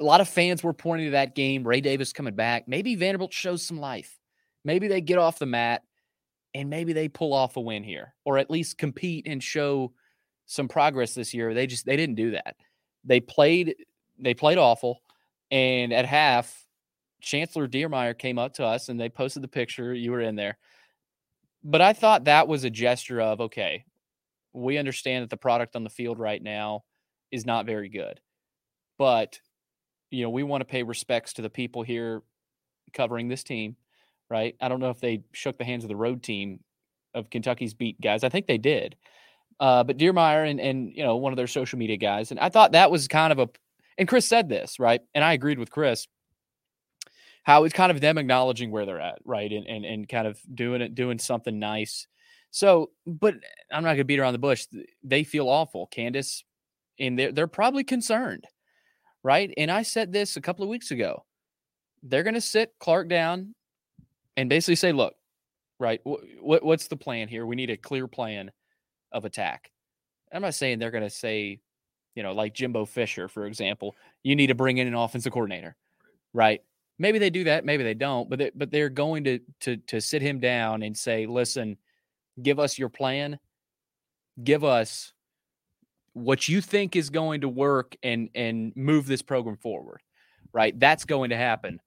a 0.00 0.04
lot 0.04 0.20
of 0.20 0.28
fans 0.28 0.62
were 0.62 0.72
pointing 0.72 1.08
to 1.08 1.12
that 1.12 1.34
game. 1.34 1.66
Ray 1.66 1.80
Davis 1.80 2.12
coming 2.12 2.34
back. 2.34 2.66
Maybe 2.66 2.94
Vanderbilt 2.94 3.32
shows 3.32 3.62
some 3.62 3.78
life. 3.78 4.18
Maybe 4.64 4.88
they 4.88 5.00
get 5.00 5.18
off 5.18 5.38
the 5.38 5.46
mat, 5.46 5.82
and 6.54 6.70
maybe 6.70 6.92
they 6.92 7.08
pull 7.08 7.32
off 7.32 7.56
a 7.56 7.60
win 7.60 7.84
here, 7.84 8.14
or 8.24 8.38
at 8.38 8.50
least 8.50 8.78
compete 8.78 9.26
and 9.26 9.42
show 9.42 9.92
some 10.46 10.68
progress 10.68 11.14
this 11.14 11.34
year. 11.34 11.54
They 11.54 11.66
just 11.66 11.86
they 11.86 11.96
didn't 11.96 12.16
do 12.16 12.32
that. 12.32 12.56
They 13.04 13.20
played 13.20 13.76
they 14.18 14.34
played 14.34 14.58
awful, 14.58 15.02
and 15.50 15.92
at 15.92 16.06
half 16.06 16.66
Chancellor 17.20 17.66
Diermeier 17.66 18.16
came 18.16 18.38
up 18.38 18.54
to 18.54 18.64
us 18.64 18.88
and 18.88 19.00
they 19.00 19.08
posted 19.08 19.42
the 19.42 19.48
picture. 19.48 19.94
You 19.94 20.12
were 20.12 20.20
in 20.20 20.36
there. 20.36 20.58
But 21.64 21.80
I 21.80 21.92
thought 21.92 22.24
that 22.24 22.46
was 22.46 22.64
a 22.64 22.70
gesture 22.70 23.20
of 23.20 23.40
okay, 23.40 23.84
we 24.52 24.78
understand 24.78 25.22
that 25.22 25.30
the 25.30 25.36
product 25.36 25.76
on 25.76 25.84
the 25.84 25.90
field 25.90 26.18
right 26.18 26.42
now 26.42 26.84
is 27.30 27.44
not 27.44 27.66
very 27.66 27.88
good. 27.88 28.20
But, 28.98 29.40
you 30.10 30.22
know, 30.22 30.30
we 30.30 30.42
want 30.42 30.62
to 30.62 30.66
pay 30.66 30.82
respects 30.82 31.34
to 31.34 31.42
the 31.42 31.50
people 31.50 31.82
here 31.82 32.22
covering 32.94 33.28
this 33.28 33.44
team, 33.44 33.76
right? 34.30 34.56
I 34.60 34.68
don't 34.68 34.80
know 34.80 34.90
if 34.90 35.00
they 35.00 35.24
shook 35.32 35.58
the 35.58 35.64
hands 35.64 35.84
of 35.84 35.88
the 35.88 35.96
road 35.96 36.22
team 36.22 36.60
of 37.14 37.28
Kentucky's 37.28 37.74
beat 37.74 38.00
guys. 38.00 38.24
I 38.24 38.28
think 38.28 38.46
they 38.46 38.58
did. 38.58 38.96
Uh, 39.58 39.84
but 39.84 39.98
Diermeier 39.98 40.48
and, 40.50 40.60
and, 40.60 40.92
you 40.94 41.02
know, 41.02 41.16
one 41.16 41.32
of 41.32 41.36
their 41.36 41.46
social 41.46 41.78
media 41.78 41.96
guys. 41.96 42.30
And 42.30 42.40
I 42.40 42.48
thought 42.48 42.72
that 42.72 42.90
was 42.90 43.08
kind 43.08 43.32
of 43.32 43.38
a, 43.38 43.48
and 43.98 44.08
Chris 44.08 44.26
said 44.26 44.48
this, 44.48 44.78
right? 44.78 45.00
And 45.14 45.24
I 45.24 45.32
agreed 45.32 45.58
with 45.58 45.70
Chris 45.70 46.06
how 47.46 47.62
it's 47.62 47.74
kind 47.74 47.92
of 47.92 48.00
them 48.00 48.18
acknowledging 48.18 48.72
where 48.72 48.84
they're 48.86 49.00
at, 49.00 49.18
right? 49.24 49.50
And 49.52 49.66
and 49.66 49.84
and 49.84 50.08
kind 50.08 50.26
of 50.26 50.38
doing 50.52 50.82
it, 50.82 50.94
doing 50.94 51.18
something 51.18 51.58
nice. 51.58 52.08
So, 52.50 52.90
but 53.06 53.34
I'm 53.70 53.84
not 53.84 53.92
gonna 53.92 54.04
beat 54.04 54.18
around 54.18 54.32
the 54.32 54.38
bush. 54.38 54.66
They 55.04 55.24
feel 55.24 55.48
awful, 55.48 55.88
Candice, 55.94 56.42
and 56.98 57.18
they're 57.18 57.32
they're 57.32 57.46
probably 57.46 57.84
concerned, 57.84 58.44
right? 59.22 59.52
And 59.56 59.70
I 59.70 59.82
said 59.82 60.12
this 60.12 60.36
a 60.36 60.40
couple 60.40 60.64
of 60.64 60.70
weeks 60.70 60.90
ago. 60.90 61.24
They're 62.02 62.24
gonna 62.24 62.40
sit 62.40 62.72
Clark 62.80 63.08
down 63.08 63.54
and 64.36 64.48
basically 64.48 64.76
say, 64.76 64.92
look, 64.92 65.14
right, 65.78 66.00
what 66.04 66.64
what's 66.64 66.88
the 66.88 66.96
plan 66.96 67.28
here? 67.28 67.46
We 67.46 67.56
need 67.56 67.70
a 67.70 67.76
clear 67.76 68.08
plan 68.08 68.50
of 69.12 69.24
attack. 69.24 69.70
I'm 70.32 70.42
not 70.42 70.54
saying 70.54 70.78
they're 70.78 70.90
gonna 70.90 71.10
say, 71.10 71.60
you 72.16 72.22
know, 72.22 72.32
like 72.32 72.54
Jimbo 72.54 72.86
Fisher, 72.86 73.28
for 73.28 73.46
example, 73.46 73.94
you 74.24 74.34
need 74.34 74.48
to 74.48 74.54
bring 74.54 74.78
in 74.78 74.88
an 74.88 74.94
offensive 74.94 75.32
coordinator, 75.32 75.76
right? 76.32 76.62
Maybe 76.98 77.18
they 77.18 77.30
do 77.30 77.44
that, 77.44 77.64
maybe 77.64 77.84
they 77.84 77.94
don't, 77.94 78.28
but 78.28 78.38
they, 78.38 78.50
but 78.54 78.72
they're 78.72 78.88
going 78.88 79.22
to 79.24 79.38
to 79.60 79.76
to 79.76 80.00
sit 80.00 80.22
him 80.22 80.40
down 80.40 80.82
and 80.82 80.96
say, 80.96 81.26
"Listen, 81.26 81.76
give 82.42 82.58
us 82.58 82.78
your 82.78 82.88
plan. 82.88 83.38
Give 84.42 84.64
us 84.64 85.12
what 86.14 86.48
you 86.48 86.62
think 86.62 86.96
is 86.96 87.10
going 87.10 87.42
to 87.42 87.48
work 87.50 87.94
and 88.02 88.30
and 88.34 88.72
move 88.74 89.06
this 89.06 89.22
program 89.22 89.58
forward." 89.58 90.00
Right? 90.54 90.78
That's 90.80 91.04
going 91.04 91.30
to 91.30 91.36
happen. 91.36 91.80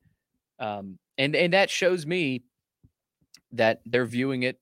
Um, 0.59 0.99
and 1.17 1.35
and 1.35 1.53
that 1.53 1.71
shows 1.71 2.05
me 2.05 2.43
that 3.53 3.81
they're 3.87 4.05
viewing 4.05 4.43
it 4.43 4.59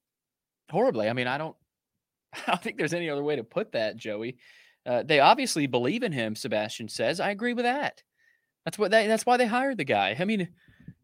horribly. 0.71 1.09
I 1.09 1.13
mean, 1.13 1.27
I 1.27 1.37
don't 1.37 1.57
I 2.33 2.51
don't 2.51 2.63
think 2.63 2.77
there's 2.77 2.93
any 2.93 3.09
other 3.09 3.23
way 3.23 3.35
to 3.35 3.43
put 3.43 3.73
that, 3.73 3.97
Joey. 3.97 4.37
Uh, 4.87 5.03
they 5.03 5.19
obviously 5.19 5.67
believe 5.67 6.01
in 6.01 6.13
him, 6.13 6.33
Sebastian 6.33 6.87
says. 6.87 7.19
I 7.19 7.31
agree 7.31 7.53
with 7.53 7.65
that. 7.65 8.01
That's 8.63 8.79
what 8.79 8.89
they, 8.89 9.05
that's 9.07 9.25
why 9.25 9.35
they 9.35 9.45
hired 9.45 9.77
the 9.77 9.83
guy. 9.83 10.15
I 10.17 10.23
mean, 10.23 10.47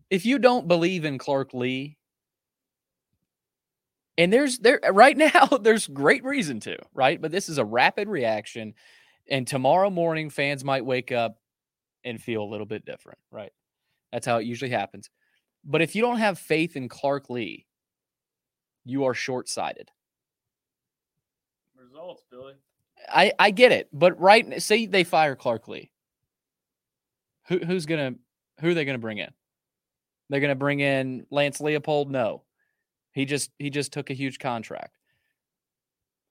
if 0.10 0.26
you 0.26 0.40
don't 0.40 0.70
believe 0.70 1.04
in 1.04 1.18
Clark 1.18 1.54
Lea, 1.54 1.98
and 4.18 4.32
there's 4.32 4.60
there 4.60 4.80
right 4.92 5.18
now, 5.18 5.48
there's 5.62 5.88
great 5.88 6.24
reason 6.24 6.62
to, 6.62 6.78
right? 6.94 7.22
But 7.22 7.32
this 7.32 7.50
is 7.50 7.58
a 7.58 7.66
rapid 7.66 8.08
reaction. 8.08 8.74
And 9.30 9.46
tomorrow 9.46 9.90
morning, 9.90 10.30
fans 10.30 10.64
might 10.64 10.86
wake 10.86 11.12
up 11.12 11.38
and 12.06 12.22
feel 12.22 12.42
a 12.42 12.52
little 12.52 12.66
bit 12.66 12.86
different, 12.86 13.20
right? 13.32 13.52
That's 14.12 14.26
how 14.26 14.38
it 14.38 14.46
usually 14.46 14.72
happens. 14.72 15.10
But 15.66 15.82
if 15.82 15.96
you 15.96 16.02
don't 16.02 16.18
have 16.18 16.38
faith 16.40 16.76
in 16.76 16.90
Clark 16.90 17.30
Lea, 17.30 17.66
you 18.86 19.06
are 19.06 19.14
short 19.14 19.50
sighted. 19.50 19.90
Results, 21.76 22.24
Billy. 22.30 22.54
I, 23.10 23.34
I 23.39 23.51
get 23.51 23.72
it. 23.72 23.89
But 23.91 24.20
right 24.20 24.62
say 24.62 24.86
they 24.86 25.04
fire 25.04 25.36
Clark 25.36 25.68
Lea. 25.68 25.91
Who, 27.47 27.60
who's 27.60 27.86
gonna 27.86 28.16
who 28.60 28.70
are 28.70 28.74
they 28.74 28.86
gonna 28.86 28.97
bring 28.97 29.18
in? 29.18 29.30
They're 30.30 30.39
gonna 30.39 30.56
bring 30.56 30.80
in 30.80 31.26
Lance 31.30 31.60
Leipold. 31.60 32.10
No, 32.10 32.43
he 33.12 33.26
just 33.26 33.51
he 33.60 33.70
just 33.70 33.91
took 33.91 34.10
a 34.10 34.14
huge 34.14 34.39
contract. 34.39 34.97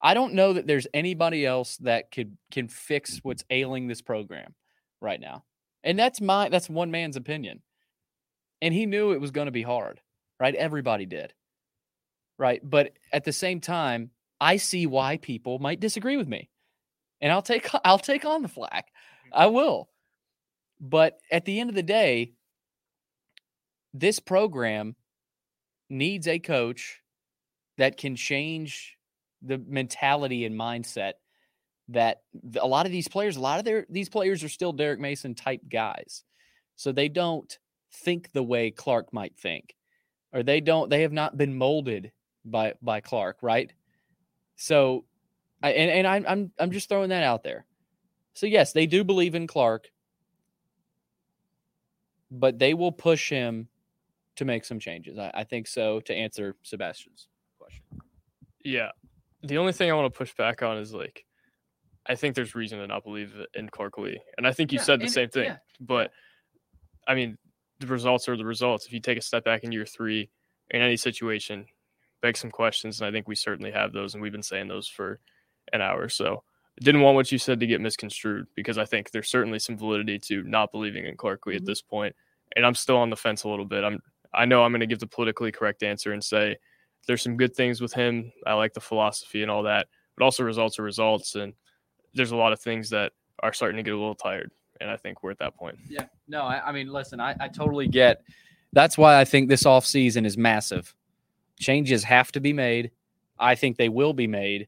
I 0.02 0.14
don't 0.14 0.34
know 0.34 0.52
that 0.54 0.66
there's 0.66 0.88
anybody 0.92 1.46
else 1.46 1.76
that 1.78 2.10
could 2.10 2.36
can 2.50 2.66
fix 2.68 3.20
what's 3.22 3.44
ailing 3.50 3.86
this 3.86 4.02
program 4.02 4.54
right 5.00 5.20
now. 5.20 5.44
And 5.84 5.98
that's 5.98 6.20
my 6.20 6.48
that's 6.48 6.68
one 6.68 6.90
man's 6.90 7.16
opinion. 7.16 7.62
And 8.60 8.74
he 8.74 8.86
knew 8.86 9.12
it 9.12 9.20
was 9.20 9.30
going 9.30 9.46
to 9.46 9.52
be 9.52 9.62
hard, 9.62 10.00
right? 10.40 10.54
Everybody 10.54 11.06
did. 11.06 11.34
Right? 12.38 12.60
But 12.62 12.92
at 13.12 13.24
the 13.24 13.32
same 13.32 13.60
time, 13.60 14.10
I 14.40 14.56
see 14.56 14.86
why 14.86 15.16
people 15.18 15.58
might 15.60 15.80
disagree 15.80 16.16
with 16.16 16.28
me. 16.28 16.48
And 17.22 17.32
I'll 17.32 17.42
take 17.42 17.66
I'll 17.84 17.98
take 17.98 18.26
on 18.26 18.42
the 18.42 18.48
flack. 18.48 18.88
Mm-hmm. 19.26 19.40
I 19.40 19.46
will. 19.46 19.88
But 20.80 21.18
at 21.30 21.44
the 21.44 21.60
end 21.60 21.70
of 21.70 21.76
the 21.76 21.82
day, 21.82 22.32
this 23.94 24.18
program 24.18 24.96
needs 25.88 26.26
a 26.26 26.38
coach 26.38 27.00
that 27.78 27.96
can 27.96 28.16
change 28.16 28.96
the 29.42 29.58
mentality 29.58 30.44
and 30.44 30.58
mindset 30.58 31.14
that 31.88 32.22
a 32.60 32.66
lot 32.66 32.86
of 32.86 32.92
these 32.92 33.08
players, 33.08 33.36
a 33.36 33.40
lot 33.40 33.58
of 33.58 33.64
their 33.64 33.86
these 33.88 34.08
players 34.08 34.42
are 34.42 34.48
still 34.48 34.72
Derek 34.72 35.00
Mason 35.00 35.34
type 35.34 35.62
guys. 35.68 36.24
So 36.76 36.92
they 36.92 37.08
don't 37.08 37.56
think 37.92 38.32
the 38.32 38.42
way 38.42 38.70
Clark 38.70 39.12
might 39.12 39.36
think. 39.36 39.74
Or 40.32 40.42
they 40.42 40.60
don't 40.60 40.88
they 40.88 41.02
have 41.02 41.12
not 41.12 41.36
been 41.36 41.56
molded 41.56 42.12
by 42.44 42.74
by 42.80 43.00
Clark, 43.00 43.38
right? 43.42 43.72
So 44.56 45.04
I 45.62 45.70
and, 45.72 45.90
and 45.90 46.06
I'm 46.06 46.24
I'm 46.26 46.52
I'm 46.58 46.70
just 46.70 46.88
throwing 46.88 47.10
that 47.10 47.22
out 47.24 47.42
there. 47.44 47.64
So 48.34 48.46
yes, 48.46 48.72
they 48.72 48.86
do 48.86 49.04
believe 49.04 49.34
in 49.34 49.46
Clark, 49.46 49.90
but 52.30 52.58
they 52.58 52.74
will 52.74 52.92
push 52.92 53.28
him 53.28 53.68
to 54.36 54.44
make 54.44 54.64
some 54.64 54.78
changes. 54.78 55.18
I, 55.18 55.30
I 55.34 55.44
think 55.44 55.66
so 55.66 56.00
to 56.00 56.14
answer 56.14 56.56
Sebastian's 56.62 57.28
question. 57.58 57.82
Yeah. 58.64 58.90
The 59.42 59.58
only 59.58 59.72
thing 59.72 59.90
I 59.90 59.94
want 59.94 60.12
to 60.12 60.16
push 60.16 60.34
back 60.34 60.62
on 60.62 60.78
is 60.78 60.94
like 60.94 61.24
I 62.06 62.14
think 62.14 62.34
there's 62.34 62.54
reason 62.54 62.78
to 62.78 62.86
not 62.86 63.04
believe 63.04 63.34
in 63.54 63.68
Clark 63.68 63.98
Lea, 63.98 64.18
And 64.36 64.46
I 64.46 64.52
think 64.52 64.72
you 64.72 64.78
Yeah, 64.78 64.84
said 64.84 65.00
the 65.00 65.04
and- 65.04 65.12
same 65.12 65.28
thing. 65.28 65.44
yeah, 65.44 65.56
But 65.80 66.10
I 67.06 67.14
mean, 67.14 67.38
the 67.80 67.86
results 67.86 68.28
are 68.28 68.36
the 68.36 68.44
results. 68.44 68.86
If 68.86 68.92
you 68.92 69.00
take 69.00 69.18
a 69.18 69.22
step 69.22 69.44
back 69.44 69.62
in 69.64 69.72
year 69.72 69.84
three 69.86 70.30
in 70.70 70.80
any 70.80 70.96
situation, 70.96 71.66
beg 72.20 72.36
some 72.36 72.50
questions. 72.50 73.00
And 73.00 73.08
I 73.08 73.12
think 73.12 73.28
we 73.28 73.34
certainly 73.34 73.72
have 73.72 73.92
those. 73.92 74.14
And 74.14 74.22
we've 74.22 74.32
been 74.32 74.42
saying 74.42 74.68
those 74.68 74.88
for 74.88 75.20
an 75.72 75.80
hour. 75.80 76.08
So 76.08 76.42
didn't 76.80 77.02
want 77.02 77.14
what 77.16 77.30
you 77.30 77.38
said 77.38 77.60
to 77.60 77.66
get 77.66 77.80
misconstrued 77.80 78.46
because 78.56 78.78
I 78.78 78.84
think 78.84 79.10
there's 79.10 79.28
certainly 79.28 79.58
some 79.58 79.76
validity 79.76 80.18
to 80.20 80.42
not 80.44 80.72
believing 80.72 81.04
in 81.04 81.16
Clark 81.16 81.46
Lea 81.46 81.54
Mhm. 81.54 81.58
at 81.58 81.64
this 81.66 81.82
point. 81.82 82.16
And 82.56 82.64
I'm 82.66 82.74
still 82.74 82.96
on 82.96 83.10
the 83.10 83.16
fence 83.16 83.44
a 83.44 83.48
little 83.48 83.64
bit. 83.66 83.84
I'm 83.84 84.00
I 84.34 84.46
know 84.46 84.62
I'm 84.64 84.72
going 84.72 84.80
to 84.80 84.86
give 84.86 84.98
the 85.00 85.06
politically 85.06 85.52
correct 85.52 85.82
answer 85.82 86.12
and 86.12 86.24
say 86.24 86.56
there's 87.06 87.20
some 87.20 87.36
good 87.36 87.54
things 87.54 87.82
with 87.82 87.92
him. 87.92 88.32
I 88.46 88.54
like 88.54 88.72
the 88.72 88.80
philosophy 88.80 89.42
and 89.42 89.50
all 89.50 89.64
that, 89.64 89.88
but 90.16 90.24
also 90.24 90.42
results 90.42 90.78
are 90.78 90.82
results. 90.82 91.34
And 91.34 91.52
there's 92.14 92.30
a 92.30 92.36
lot 92.36 92.52
of 92.54 92.60
things 92.60 92.88
that 92.90 93.12
are 93.42 93.52
starting 93.52 93.76
to 93.76 93.82
get 93.82 93.92
a 93.92 93.98
little 93.98 94.14
tired. 94.14 94.50
And 94.80 94.88
I 94.90 94.96
think 94.96 95.22
we're 95.22 95.32
at 95.32 95.38
that 95.40 95.54
point. 95.54 95.76
Yeah. 95.88 96.06
No, 96.28 96.44
I, 96.44 96.68
I 96.68 96.72
mean, 96.72 96.88
listen, 96.88 97.20
I, 97.20 97.36
I 97.40 97.48
totally 97.48 97.86
get. 97.88 98.22
That's 98.72 98.96
why 98.96 99.20
I 99.20 99.24
think 99.26 99.50
this 99.50 99.64
offseason 99.64 100.24
is 100.24 100.38
massive. 100.38 100.94
Changes 101.60 102.02
have 102.04 102.32
to 102.32 102.40
be 102.40 102.54
made. 102.54 102.90
I 103.38 103.54
think 103.54 103.76
they 103.76 103.90
will 103.90 104.14
be 104.14 104.26
made, 104.26 104.66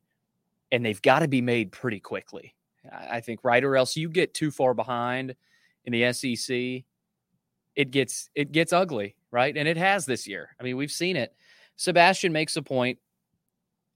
and 0.74 0.84
they've 0.84 1.02
got 1.02 1.20
to 1.20 1.28
be 1.28 1.40
made 1.40 1.70
pretty 1.70 2.00
quickly. 2.00 2.52
I 2.92 3.20
think, 3.20 3.44
right, 3.44 3.62
or 3.62 3.76
else 3.76 3.96
you 3.96 4.08
get 4.08 4.34
too 4.34 4.50
far 4.50 4.74
behind 4.74 5.36
in 5.84 5.92
the 5.92 6.12
SEC. 6.12 6.84
It 7.76 7.90
gets 7.92 8.28
it 8.34 8.50
gets 8.50 8.72
ugly, 8.72 9.14
right? 9.30 9.56
And 9.56 9.68
it 9.68 9.76
has 9.76 10.04
this 10.04 10.26
year. 10.26 10.50
I 10.58 10.64
mean, 10.64 10.76
we've 10.76 10.90
seen 10.90 11.14
it. 11.14 11.32
Sebastian 11.76 12.32
makes 12.32 12.56
a 12.56 12.62
point, 12.62 12.98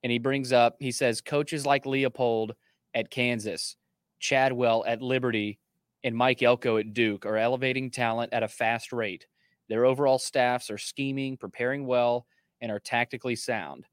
and 0.04 0.12
he 0.12 0.20
brings 0.20 0.52
up. 0.52 0.76
He 0.78 0.92
says 0.92 1.20
coaches 1.20 1.66
like 1.66 1.84
Leipold 1.84 2.52
at 2.94 3.10
Kansas, 3.10 3.76
Chadwell 4.20 4.84
at 4.86 5.02
Liberty, 5.02 5.58
and 6.04 6.16
Mike 6.16 6.44
Elko 6.44 6.76
at 6.76 6.94
Duke 6.94 7.26
are 7.26 7.36
elevating 7.36 7.90
talent 7.90 8.32
at 8.32 8.44
a 8.44 8.48
fast 8.48 8.92
rate. 8.92 9.26
Their 9.68 9.84
overall 9.84 10.18
staffs 10.18 10.70
are 10.70 10.78
scheming, 10.78 11.36
preparing 11.36 11.86
well, 11.86 12.26
and 12.60 12.70
are 12.70 12.80
tactically 12.80 13.34
sound. 13.34 13.84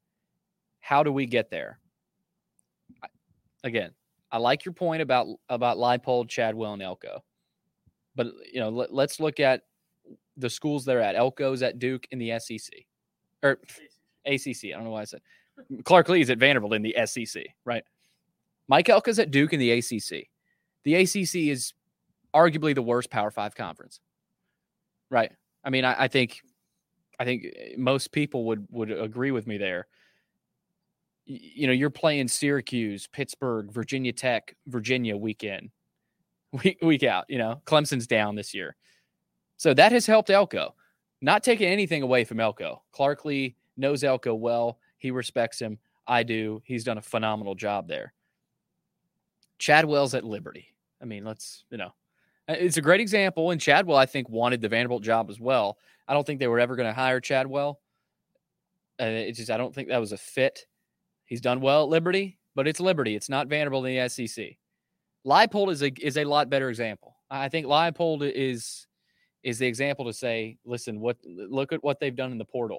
How 0.78 1.02
do 1.02 1.10
we 1.10 1.26
get 1.26 1.50
there? 1.50 1.80
Again, 3.66 3.90
I 4.30 4.38
like 4.38 4.64
your 4.64 4.72
point 4.72 5.02
about 5.02 5.26
about 5.48 5.76
Leipold, 5.76 6.28
Chadwell, 6.28 6.72
and 6.72 6.82
Elko, 6.82 7.24
but 8.14 8.28
you 8.52 8.60
know, 8.60 8.68
let, 8.68 8.94
let's 8.94 9.18
look 9.18 9.40
at 9.40 9.62
the 10.36 10.48
schools 10.48 10.84
they're 10.84 11.00
at. 11.00 11.16
Elko's 11.16 11.62
at 11.62 11.80
Duke 11.80 12.06
in 12.12 12.20
the 12.20 12.38
SEC, 12.38 12.72
or 13.42 13.58
ACC. 14.24 14.66
I 14.66 14.70
don't 14.70 14.84
know 14.84 14.90
why 14.90 15.00
I 15.00 15.04
said 15.04 15.20
Clark 15.84 16.08
Lea's 16.08 16.30
at 16.30 16.38
Vanderbilt 16.38 16.74
in 16.74 16.82
the 16.82 16.94
SEC, 17.06 17.44
right? 17.64 17.82
Mike 18.68 18.88
Elko's 18.88 19.18
at 19.18 19.32
Duke 19.32 19.52
in 19.52 19.58
the 19.58 19.72
ACC. 19.72 20.28
The 20.84 20.94
ACC 20.94 21.50
is 21.50 21.72
arguably 22.32 22.72
the 22.72 22.82
worst 22.82 23.10
Power 23.10 23.32
Five 23.32 23.56
conference, 23.56 23.98
right? 25.10 25.32
I 25.64 25.70
mean, 25.70 25.84
I, 25.84 26.04
I 26.04 26.08
think, 26.08 26.40
I 27.18 27.24
think 27.24 27.46
eh, 27.46 27.74
most 27.76 28.12
people 28.12 28.44
would 28.44 28.64
would 28.70 28.92
agree 28.92 29.32
with 29.32 29.48
me 29.48 29.58
there. 29.58 29.88
You 31.26 31.66
know, 31.66 31.72
you're 31.72 31.90
playing 31.90 32.28
Syracuse, 32.28 33.06
Pittsburgh, 33.08 33.72
Virginia 33.72 34.12
Tech, 34.12 34.54
Virginia 34.66 35.16
weekend, 35.16 35.70
week 36.64 36.78
week 36.82 37.02
out. 37.02 37.24
You 37.28 37.38
know, 37.38 37.60
Clemson's 37.66 38.06
down 38.06 38.36
this 38.36 38.54
year, 38.54 38.76
so 39.56 39.74
that 39.74 39.92
has 39.92 40.06
helped 40.06 40.30
Elko. 40.30 40.74
Not 41.20 41.42
taking 41.42 41.68
anything 41.68 42.02
away 42.02 42.24
from 42.24 42.40
Elko. 42.40 42.82
Clark 42.92 43.24
Lea 43.24 43.56
knows 43.76 44.04
Elko 44.04 44.34
well. 44.34 44.78
He 44.98 45.10
respects 45.10 45.58
him. 45.58 45.78
I 46.06 46.22
do. 46.22 46.62
He's 46.64 46.84
done 46.84 46.98
a 46.98 47.02
phenomenal 47.02 47.54
job 47.54 47.88
there. 47.88 48.12
Chadwell's 49.58 50.14
at 50.14 50.24
Liberty. 50.24 50.74
I 51.00 51.04
mean, 51.04 51.24
let's, 51.24 51.64
you 51.70 51.78
know, 51.78 51.92
it's 52.48 52.76
a 52.76 52.82
great 52.82 53.00
example. 53.00 53.50
And 53.50 53.60
Chadwell, 53.60 53.96
I 53.96 54.06
think, 54.06 54.28
wanted 54.28 54.60
the 54.60 54.68
Vanderbilt 54.68 55.02
job 55.02 55.30
as 55.30 55.40
well. 55.40 55.78
I 56.06 56.14
don't 56.14 56.26
think 56.26 56.38
they 56.38 56.46
were 56.46 56.60
ever 56.60 56.76
going 56.76 56.88
to 56.88 56.94
hire 56.94 57.20
Chadwell. 57.20 57.80
Uh, 59.00 59.04
it's 59.04 59.38
just, 59.38 59.50
I 59.50 59.56
don't 59.56 59.74
think 59.74 59.88
that 59.88 59.98
was 59.98 60.12
a 60.12 60.18
fit. 60.18 60.66
He's 61.26 61.40
done 61.40 61.60
well 61.60 61.82
at 61.84 61.88
Liberty, 61.88 62.38
but 62.54 62.66
it's 62.66 62.80
Liberty. 62.80 63.14
It's 63.14 63.28
not 63.28 63.48
Vanderbilt 63.48 63.86
in 63.86 63.96
the 63.96 64.08
SEC. 64.08 64.56
Leipold 65.26 65.72
is 65.72 65.82
a 65.82 65.92
is 66.00 66.16
a 66.16 66.24
lot 66.24 66.48
better 66.48 66.70
example. 66.70 67.16
I 67.30 67.48
think 67.48 67.66
Leipold 67.66 68.30
is 68.34 68.86
is 69.42 69.58
the 69.58 69.66
example 69.66 70.04
to 70.06 70.12
say, 70.12 70.58
listen, 70.64 71.00
what 71.00 71.16
look 71.24 71.72
at 71.72 71.82
what 71.82 72.00
they've 72.00 72.14
done 72.14 72.32
in 72.32 72.38
the 72.38 72.44
portal, 72.44 72.78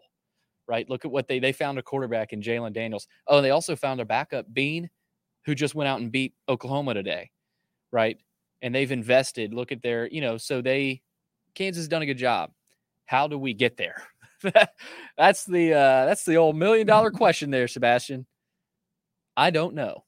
right? 0.67 0.89
Look 0.89 1.03
at 1.03 1.11
what 1.11 1.27
they 1.27 1.39
they 1.39 1.51
found 1.51 1.77
a 1.77 1.83
quarterback 1.83 2.31
in 2.31 2.41
Jalon 2.41 2.73
Daniels. 2.73 3.07
Oh, 3.27 3.41
they 3.41 3.51
also 3.51 3.75
found 3.75 3.99
a 3.99 4.05
backup 4.05 4.51
Bean, 4.53 4.89
who 5.45 5.55
just 5.55 5.75
went 5.75 5.89
out 5.89 5.99
and 5.99 6.11
beat 6.11 6.33
Oklahoma 6.47 6.93
today, 6.93 7.31
right? 7.91 8.17
And 8.61 8.73
they've 8.73 8.91
invested. 8.91 9.53
Look 9.53 9.71
at 9.73 9.81
their, 9.81 10.07
you 10.07 10.21
know, 10.21 10.37
so 10.37 10.61
they 10.61 11.01
Kansas 11.53 11.81
has 11.81 11.87
done 11.89 12.01
a 12.01 12.05
good 12.05 12.17
job. 12.17 12.51
How 13.05 13.27
do 13.27 13.37
we 13.37 13.53
get 13.53 13.75
there? 13.75 14.03
that's 15.17 15.43
the 15.43 15.73
uh 15.73 16.05
that's 16.05 16.23
the 16.23 16.37
old 16.37 16.55
million 16.55 16.87
dollar 16.87 17.11
question 17.11 17.49
there, 17.49 17.67
Sebastian. 17.67 18.25
I 19.37 19.51
don't 19.51 19.75
know. 19.75 20.03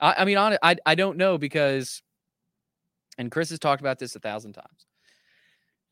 I, 0.00 0.14
I 0.18 0.24
mean, 0.24 0.36
on 0.36 0.58
I 0.62 0.76
I 0.84 0.94
don't 0.96 1.16
know 1.16 1.38
because, 1.38 2.02
and 3.16 3.30
Chris 3.30 3.50
has 3.50 3.60
talked 3.60 3.80
about 3.80 3.98
this 3.98 4.16
a 4.16 4.20
thousand 4.20 4.52
times. 4.52 4.86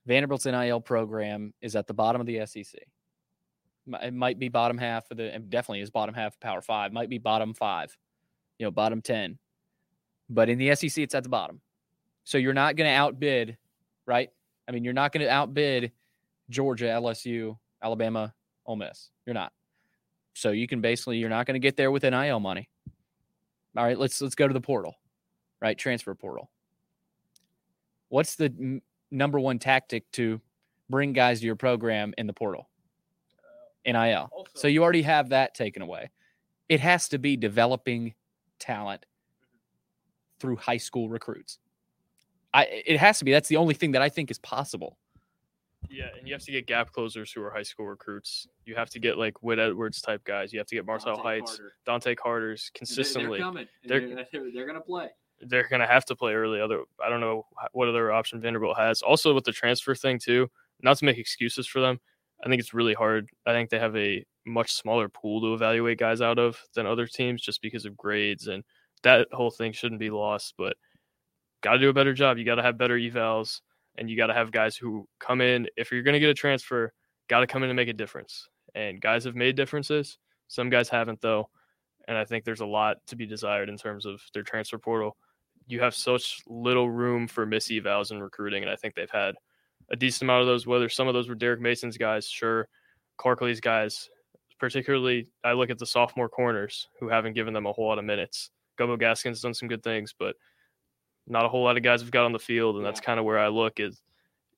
Vanderbilt's 0.05 0.47
NIL 0.47 0.81
program 0.81 1.55
is 1.63 1.77
at 1.77 1.87
the 1.87 1.95
bottom 1.95 2.21
of 2.21 2.27
the 2.27 2.45
SEC. 2.47 2.81
It 4.03 4.15
might 4.15 4.39
be 4.39 4.49
bottom 4.49 4.79
half 4.79 5.11
of 5.11 5.17
the, 5.17 5.33
and 5.33 5.49
definitely 5.49 5.81
is 5.81 5.91
bottom 5.91 6.15
half 6.15 6.35
of 6.35 6.41
Power 6.41 6.61
Five. 6.61 6.93
Might 6.93 7.09
be 7.09 7.19
bottom 7.19 7.55
five, 7.55 7.97
you 8.59 8.67
know, 8.67 8.73
bottom 8.73 9.01
ten. 9.01 9.39
But 10.29 10.49
in 10.49 10.59
the 10.59 10.75
SEC, 10.75 10.99
it's 10.99 11.15
at 11.15 11.23
the 11.23 11.29
bottom. 11.29 11.61
So 12.25 12.39
you're 12.39 12.53
not 12.53 12.75
going 12.75 12.91
to 12.91 12.95
outbid, 12.95 13.57
right? 14.07 14.31
I 14.69 14.73
mean, 14.73 14.83
you're 14.83 14.93
not 14.93 15.13
going 15.13 15.25
to 15.25 15.31
outbid 15.31 15.93
Georgia, 16.51 16.87
LSU, 16.87 17.57
Alabama, 17.81 18.35
Ole 18.67 18.75
Miss. 18.75 19.11
You're 19.25 19.35
not. 19.35 19.53
So 20.37 20.51
you 20.51 20.69
can 20.69 20.83
basically, 20.83 21.17
you're 21.17 21.31
not 21.31 21.47
going 21.47 21.55
to 21.55 21.61
get 21.61 21.79
there 21.79 21.91
with 21.91 22.03
NIL 22.03 22.41
money. 22.41 22.69
All 23.75 23.85
right, 23.85 23.99
let's 23.99 24.21
let's 24.21 24.35
go 24.35 24.47
to 24.47 24.53
the 24.53 24.61
portal, 24.61 24.95
right? 25.63 25.77
Transfer 25.77 26.15
portal. 26.15 26.51
What's 28.11 28.37
the 28.37 28.47
m- 28.47 28.83
number 29.11 29.41
one 29.41 29.59
tactic 29.59 30.11
to 30.13 30.39
bring 30.91 31.15
guys 31.15 31.41
to 31.41 31.47
your 31.47 31.57
program 31.57 32.13
in 32.19 32.27
the 32.27 32.35
portal? 32.35 32.69
Uh, 33.87 33.93
NIL. 33.93 34.31
So 34.55 34.69
you 34.69 34.83
already 34.83 35.03
have 35.03 35.31
that 35.31 35.55
taken 35.55 35.81
away. 35.81 36.11
It 36.69 36.81
has 36.81 37.09
to 37.09 37.19
be 37.19 37.39
developing 37.39 38.15
talent 38.59 39.07
through 40.39 40.57
high 40.57 40.77
school 40.77 41.09
recruits. 41.09 41.59
I 42.53 42.65
it 42.65 42.99
has 42.99 43.19
to 43.21 43.25
be. 43.25 43.33
That's 43.33 43.49
the 43.49 43.57
only 43.57 43.75
thing 43.75 43.93
that 43.93 44.03
I 44.03 44.11
think 44.11 44.31
is 44.31 44.39
possible. 44.39 44.99
Yeah, 45.91 46.09
and 46.19 46.27
you 46.27 46.35
have 46.35 46.43
to 46.45 46.53
get 46.53 46.67
gap 46.67 46.93
closers 46.93 47.31
who 47.33 47.43
are 47.43 47.51
high 47.51 47.63
school 47.63 47.87
recruits. 47.87 48.47
You 48.65 48.75
have 48.75 48.91
to 48.91 48.99
get 48.99 49.19
like 49.19 49.43
Whit 49.43 49.59
Edwards 49.59 50.01
type 50.01 50.25
guys. 50.25 50.53
You 50.53 50.59
have 50.59 50.67
to 50.69 50.75
get 50.75 50.85
Martel 50.87 51.17
Hights, 51.23 51.59
Dante 51.85 52.15
Carter's 52.15 52.71
consistently. 52.75 53.39
coming. 53.39 53.67
They're- 53.85 54.01
they're, 54.33 54.51
they're 54.53 54.67
going 54.67 54.75
to 54.77 54.81
play. 54.81 55.09
They're 55.41 55.69
going 55.69 55.81
to 55.81 55.87
have 55.87 56.05
to 56.07 56.17
play 56.17 56.33
early. 56.35 56.61
Other, 56.61 56.83
I 57.05 57.09
don't 57.11 57.21
know 57.21 57.47
what 57.73 57.89
other 57.89 58.11
option 58.11 58.41
Vanderbilt 58.41 58.79
has. 58.79 59.03
Also 59.03 59.35
with 59.35 59.45
the 59.45 59.53
transfer 59.53 59.95
thing 59.95 60.19
too. 60.19 60.49
Not 60.83 60.97
to 60.99 61.05
make 61.05 61.19
excuses 61.19 61.67
for 61.67 61.81
them, 61.81 62.01
I 62.45 62.49
think 62.49 62.61
it's 62.61 62.75
really 62.75 62.95
hard. 62.95 63.29
I 63.47 63.53
think 63.53 63.71
they 63.71 63.79
have 63.79 63.97
a 63.97 64.25
much 64.47 64.73
smaller 64.73 65.09
pool 65.09 65.41
to 65.43 65.55
evaluate 65.55 65.99
guys 65.99 66.21
out 66.21 66.39
of 66.39 66.59
than 66.75 66.87
other 66.87 67.07
teams, 67.07 67.43
just 67.43 67.61
because 67.63 67.85
of 67.87 67.97
grades 67.97 68.47
and 68.47 68.63
that 69.03 69.29
whole 69.33 69.51
thing 69.51 69.73
shouldn't 69.73 70.01
be 70.01 70.11
lost. 70.11 70.55
But 70.57 70.77
got 71.63 71.73
to 71.75 71.79
do 71.79 71.89
a 71.91 71.95
better 71.95 72.15
job. 72.15 72.39
You 72.39 72.45
got 72.45 72.55
to 72.57 72.63
have 72.63 72.79
better 72.79 72.97
evals, 72.99 73.61
and 73.99 74.11
you 74.11 74.17
got 74.17 74.29
to 74.29 74.35
have 74.35 74.51
guys 74.51 74.77
who 74.77 75.07
come 75.19 75.41
in. 75.41 75.67
If 75.77 75.91
you're 75.91 76.03
going 76.03 76.15
to 76.15 76.21
get 76.21 76.31
a 76.31 76.35
transfer, 76.35 76.93
got 77.29 77.41
to 77.41 77.47
come 77.47 77.63
in 77.63 77.71
and 77.71 77.77
make 77.77 77.89
a 77.89 77.93
difference. 77.93 78.49
And 78.75 79.01
guys 79.01 79.25
have 79.25 79.35
made 79.35 79.57
differences. 79.57 80.19
Some 80.49 80.71
guys 80.71 80.89
haven't 80.89 81.21
though, 81.21 81.49
and 82.07 82.17
I 82.17 82.25
think 82.25 82.45
there's 82.45 82.61
a 82.61 82.67
lot 82.67 82.99
to 83.09 83.17
be 83.17 83.27
desired 83.27 83.69
in 83.69 83.77
terms 83.77 84.07
of 84.07 84.21
their 84.33 84.43
transfer 84.43 84.79
portal. 84.79 85.17
You 85.67 85.81
have 85.81 85.95
such 85.95 86.41
little 86.47 86.89
room 86.89 87.27
for 87.27 87.45
miss 87.47 87.69
evals 87.69 88.13
in 88.13 88.23
recruiting, 88.23 88.63
and 88.63 88.71
I 88.71 88.77
think 88.77 88.95
they've 88.95 89.11
had 89.11 89.35
a 89.91 89.97
decent 89.97 90.23
amount 90.23 90.43
of 90.43 90.47
those. 90.47 90.67
Whether 90.67 90.89
some 90.89 91.09
of 91.09 91.15
those 91.15 91.29
were 91.29 91.35
Derek 91.35 91.61
Mason's 91.61 91.99
guys, 91.99 92.29
sure, 92.29 92.69
Clark 93.17 93.41
Lea's 93.41 93.61
guys. 93.61 94.09
Particularly, 94.59 95.29
I 95.45 95.53
look 95.53 95.69
at 95.69 95.79
the 95.79 95.85
sophomore 95.85 96.31
corners 96.31 96.89
who 96.99 97.09
haven't 97.09 97.35
given 97.35 97.53
them 97.53 97.67
a 97.67 97.73
whole 97.73 97.89
lot 97.89 97.99
of 97.99 98.07
minutes 98.07 98.51
Gumbo 98.77 98.97
Gaskins 98.97 99.41
done 99.41 99.55
some 99.55 99.69
good 99.69 99.83
things, 99.83 100.15
but 100.17 100.37
not 101.27 101.45
a 101.45 101.49
whole 101.49 101.65
lot 101.65 101.77
of 101.77 101.83
guys 101.83 102.01
have 102.01 102.11
got 102.11 102.25
on 102.25 102.33
the 102.33 102.39
field, 102.39 102.77
and 102.77 102.85
that's 102.85 103.01
kind 103.01 103.19
of 103.19 103.25
where 103.25 103.39
I 103.39 103.49
look 103.49 103.81
is 103.81 104.03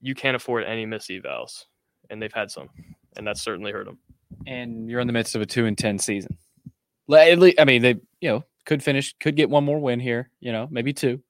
you 0.01 0.14
can't 0.14 0.37
afford 0.37 0.64
any 0.64 0.87
miss 0.87 1.07
evals, 1.07 1.64
and 2.11 2.21
they've 2.21 2.33
had 2.33 2.51
some, 2.51 2.69
and 3.16 3.27
that's 3.27 3.43
certainly 3.43 3.73
hurt 3.73 3.87
them. 3.87 3.99
And 4.47 4.89
you're 4.89 5.01
in 5.01 5.07
the 5.07 5.12
midst 5.12 5.35
of 5.35 5.43
a 5.43 5.47
two 5.47 5.66
and 5.66 5.77
ten 5.77 5.99
season. 5.99 6.37
I 7.59 7.64
mean, 7.64 7.83
they 7.83 7.97
you 8.21 8.31
know 8.31 8.45
could 8.64 8.83
finish, 8.83 9.14
could 9.19 9.37
get 9.37 9.51
one 9.51 9.64
more 9.64 9.79
win 9.79 10.01
here, 10.01 10.31
you 10.41 10.53
know, 10.53 10.69
maybe 10.71 10.93
two, 10.93 11.23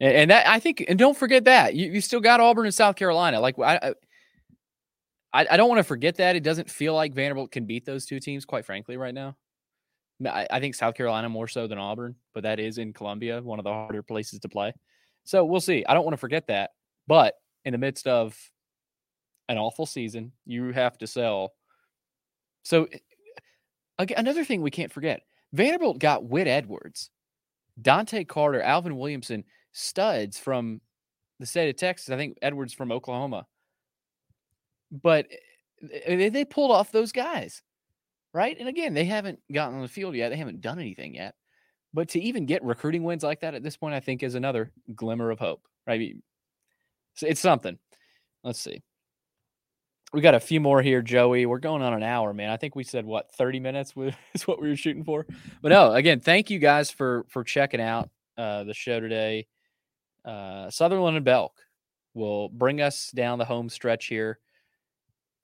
and, 0.00 0.14
and 0.14 0.30
that 0.30 0.46
I 0.46 0.60
think, 0.60 0.84
and 0.86 0.98
don't 0.98 1.16
forget 1.16 1.44
that 1.44 1.74
you, 1.74 1.90
you 1.90 2.00
still 2.00 2.20
got 2.20 2.40
Auburn 2.40 2.66
and 2.66 2.74
South 2.74 2.96
Carolina. 2.96 3.40
Like 3.40 3.58
I, 3.58 3.94
I, 5.32 5.46
I 5.50 5.56
don't 5.56 5.68
want 5.68 5.78
to 5.78 5.84
forget 5.84 6.16
that 6.16 6.36
it 6.36 6.42
doesn't 6.42 6.70
feel 6.70 6.94
like 6.94 7.14
Vanderbilt 7.14 7.50
can 7.50 7.64
beat 7.64 7.84
those 7.84 8.06
two 8.06 8.20
teams, 8.20 8.44
quite 8.44 8.64
frankly, 8.64 8.96
right 8.96 9.14
now. 9.14 9.36
I, 10.26 10.58
think 10.58 10.74
South 10.74 10.94
Carolina 10.94 11.28
more 11.28 11.46
so 11.46 11.66
than 11.66 11.78
Auburn, 11.78 12.16
but 12.34 12.42
that 12.42 12.58
is 12.58 12.78
in 12.78 12.92
Columbia, 12.92 13.40
one 13.40 13.60
of 13.60 13.64
the 13.64 13.72
harder 13.72 14.02
places 14.02 14.40
to 14.40 14.48
play. 14.48 14.72
So 15.24 15.44
we'll 15.44 15.60
see. 15.60 15.84
I 15.88 15.94
don't 15.94 16.04
want 16.04 16.14
to 16.14 16.20
forget 16.20 16.48
that, 16.48 16.70
but 17.06 17.34
in 17.64 17.72
the 17.72 17.78
midst 17.78 18.06
of 18.08 18.36
an 19.48 19.58
awful 19.58 19.86
season, 19.86 20.32
you 20.44 20.72
have 20.72 20.98
to 20.98 21.06
sell. 21.06 21.52
So 22.64 22.88
another 23.98 24.44
thing 24.44 24.60
we 24.60 24.70
can't 24.70 24.92
forget: 24.92 25.22
Vanderbilt 25.52 25.98
got 25.98 26.24
Whit 26.24 26.48
Edwards, 26.48 27.10
Dante 27.80 28.24
Carter, 28.24 28.62
Alvin 28.62 28.96
Williamson, 28.96 29.44
studs 29.72 30.38
from 30.38 30.80
the 31.38 31.46
state 31.46 31.68
of 31.68 31.76
Texas. 31.76 32.10
I 32.10 32.16
think 32.16 32.38
Edwards 32.42 32.74
from 32.74 32.90
Oklahoma. 32.90 33.46
But 34.90 35.26
eh, 35.92 36.30
they 36.30 36.44
pulled 36.44 36.72
off 36.72 36.90
those 36.90 37.12
guys 37.12 37.62
right? 38.38 38.56
And 38.56 38.68
again, 38.68 38.94
they 38.94 39.04
haven't 39.04 39.40
gotten 39.52 39.74
on 39.74 39.82
the 39.82 39.88
field 39.88 40.14
yet. 40.14 40.28
They 40.28 40.36
haven't 40.36 40.60
done 40.60 40.78
anything 40.78 41.16
yet. 41.16 41.34
But 41.92 42.10
to 42.10 42.20
even 42.20 42.46
get 42.46 42.62
recruiting 42.62 43.02
wins 43.02 43.24
like 43.24 43.40
that 43.40 43.54
at 43.54 43.64
this 43.64 43.76
point, 43.76 43.94
I 43.94 44.00
think 44.00 44.22
is 44.22 44.36
another 44.36 44.70
glimmer 44.94 45.32
of 45.32 45.40
hope, 45.40 45.66
right? 45.88 46.14
It's 47.20 47.40
something. 47.40 47.76
Let's 48.44 48.60
see. 48.60 48.80
We 50.12 50.20
got 50.20 50.36
a 50.36 50.40
few 50.40 50.60
more 50.60 50.80
here, 50.82 51.02
Joey. 51.02 51.46
We're 51.46 51.58
going 51.58 51.82
on 51.82 51.92
an 51.94 52.04
hour, 52.04 52.32
man. 52.32 52.50
I 52.50 52.56
think 52.56 52.76
we 52.76 52.84
said 52.84 53.04
what 53.04 53.32
30 53.32 53.58
minutes 53.58 53.92
is 54.34 54.46
what 54.46 54.62
we 54.62 54.68
were 54.68 54.76
shooting 54.76 55.02
for. 55.02 55.26
But 55.60 55.70
no, 55.70 55.92
again, 55.92 56.20
thank 56.20 56.48
you 56.48 56.60
guys 56.60 56.92
for 56.92 57.26
for 57.30 57.42
checking 57.42 57.80
out 57.80 58.08
uh, 58.36 58.62
the 58.62 58.72
show 58.72 59.00
today. 59.00 59.48
Uh, 60.24 60.70
Sutherland 60.70 61.16
and 61.16 61.24
Belk 61.24 61.54
will 62.14 62.50
bring 62.50 62.80
us 62.80 63.10
down 63.10 63.40
the 63.40 63.44
home 63.44 63.68
stretch 63.68 64.06
here. 64.06 64.38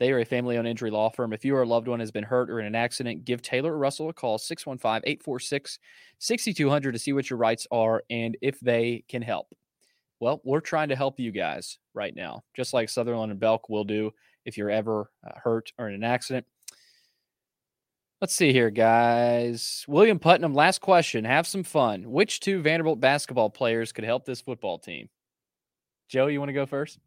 They 0.00 0.10
are 0.10 0.18
a 0.18 0.24
family 0.24 0.58
owned 0.58 0.66
injury 0.66 0.90
law 0.90 1.10
firm. 1.10 1.32
If 1.32 1.44
you 1.44 1.54
or 1.54 1.62
a 1.62 1.66
loved 1.66 1.86
one 1.86 2.00
has 2.00 2.10
been 2.10 2.24
hurt 2.24 2.50
or 2.50 2.58
in 2.58 2.66
an 2.66 2.74
accident, 2.74 3.24
give 3.24 3.42
Taylor 3.42 3.72
or 3.72 3.78
Russell 3.78 4.08
a 4.08 4.12
call 4.12 4.38
615 4.38 5.02
846 5.08 5.78
6200 6.18 6.92
to 6.92 6.98
see 6.98 7.12
what 7.12 7.30
your 7.30 7.38
rights 7.38 7.66
are 7.70 8.02
and 8.10 8.36
if 8.42 8.58
they 8.60 9.04
can 9.08 9.22
help. 9.22 9.54
Well, 10.20 10.40
we're 10.44 10.60
trying 10.60 10.88
to 10.88 10.96
help 10.96 11.20
you 11.20 11.30
guys 11.30 11.78
right 11.92 12.14
now, 12.14 12.42
just 12.56 12.72
like 12.72 12.88
Sutherland 12.88 13.30
and 13.30 13.40
Belk 13.40 13.68
will 13.68 13.84
do 13.84 14.10
if 14.44 14.56
you're 14.56 14.70
ever 14.70 15.10
uh, 15.26 15.32
hurt 15.36 15.72
or 15.78 15.88
in 15.88 15.94
an 15.94 16.04
accident. 16.04 16.46
Let's 18.20 18.34
see 18.34 18.52
here, 18.52 18.70
guys. 18.70 19.84
William 19.86 20.18
Putnam, 20.18 20.54
last 20.54 20.80
question. 20.80 21.24
Have 21.24 21.46
some 21.46 21.62
fun. 21.62 22.10
Which 22.10 22.40
two 22.40 22.62
Vanderbilt 22.62 23.00
basketball 23.00 23.50
players 23.50 23.92
could 23.92 24.04
help 24.04 24.24
this 24.24 24.40
football 24.40 24.78
team? 24.78 25.08
Joe, 26.08 26.28
you 26.28 26.38
want 26.38 26.48
to 26.48 26.54
go 26.54 26.64
first? 26.64 26.98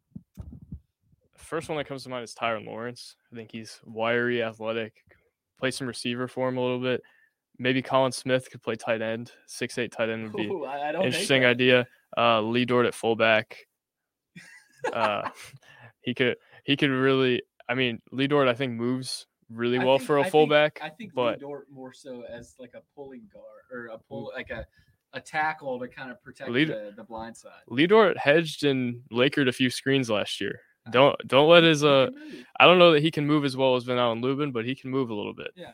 First 1.48 1.70
one 1.70 1.78
that 1.78 1.86
comes 1.86 2.02
to 2.02 2.10
mind 2.10 2.24
is 2.24 2.34
Tyrin 2.34 2.66
Lawrence. 2.66 3.16
I 3.32 3.36
think 3.36 3.50
he's 3.50 3.80
wiry, 3.86 4.42
athletic. 4.42 5.02
Play 5.58 5.70
some 5.70 5.86
receiver 5.86 6.28
for 6.28 6.46
him 6.46 6.58
a 6.58 6.60
little 6.60 6.78
bit. 6.78 7.00
Maybe 7.58 7.80
Colin 7.80 8.12
Smith 8.12 8.50
could 8.50 8.62
play 8.62 8.74
tight 8.74 9.00
end. 9.00 9.32
Six 9.46 9.78
eight 9.78 9.90
tight 9.90 10.10
end 10.10 10.24
would 10.24 10.34
be 10.34 10.46
Ooh, 10.46 10.66
interesting 11.02 11.46
idea. 11.46 11.86
Uh, 12.18 12.42
Lee 12.42 12.66
Dort 12.66 12.84
at 12.84 12.94
fullback. 12.94 13.56
uh, 14.92 15.30
he 16.02 16.12
could 16.12 16.36
he 16.64 16.76
could 16.76 16.90
really. 16.90 17.40
I 17.66 17.74
mean, 17.74 18.02
Lee 18.12 18.26
Dort 18.26 18.46
I 18.46 18.52
think 18.52 18.74
moves 18.74 19.26
really 19.48 19.78
well 19.78 19.96
think, 19.96 20.06
for 20.06 20.18
a 20.18 20.24
I 20.24 20.30
fullback. 20.30 20.80
Think, 20.80 20.92
I 20.92 20.94
think 20.94 21.14
but, 21.14 21.38
Lee 21.38 21.40
Dort 21.40 21.66
more 21.72 21.94
so 21.94 22.24
as 22.30 22.56
like 22.58 22.74
a 22.74 22.82
pulling 22.94 23.26
guard 23.32 23.64
or 23.72 23.86
a 23.94 23.98
pull 23.98 24.32
like 24.36 24.50
a 24.50 24.66
a 25.14 25.20
tackle 25.20 25.78
to 25.78 25.88
kind 25.88 26.10
of 26.10 26.22
protect 26.22 26.52
the, 26.52 26.92
the 26.94 27.04
blind 27.04 27.38
side. 27.38 27.62
Lee 27.68 27.86
Dort 27.86 28.18
hedged 28.18 28.64
and 28.64 29.00
Lakered 29.10 29.48
a 29.48 29.52
few 29.52 29.70
screens 29.70 30.10
last 30.10 30.42
year. 30.42 30.60
Don't 30.90 31.16
don't 31.26 31.48
let 31.48 31.62
his 31.62 31.84
uh. 31.84 32.10
I 32.60 32.66
don't 32.66 32.78
know 32.78 32.92
that 32.92 33.02
he 33.02 33.10
can 33.10 33.26
move 33.26 33.44
as 33.44 33.56
well 33.56 33.76
as 33.76 33.84
Ven-Allen 33.84 34.20
Lubin, 34.20 34.50
but 34.50 34.64
he 34.64 34.74
can 34.74 34.90
move 34.90 35.10
a 35.10 35.14
little 35.14 35.34
bit. 35.34 35.52
Yeah. 35.54 35.72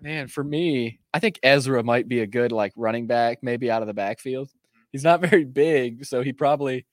Man, 0.00 0.28
for 0.28 0.44
me, 0.44 1.00
I 1.12 1.18
think 1.18 1.38
Ezra 1.42 1.82
might 1.82 2.08
be 2.08 2.20
a 2.20 2.26
good 2.26 2.52
like 2.52 2.72
running 2.76 3.06
back, 3.06 3.38
maybe 3.42 3.70
out 3.70 3.82
of 3.82 3.88
the 3.88 3.94
backfield. 3.94 4.50
He's 4.92 5.04
not 5.04 5.20
very 5.28 5.44
big, 5.44 6.04
so 6.04 6.22
he 6.22 6.32
probably 6.32 6.86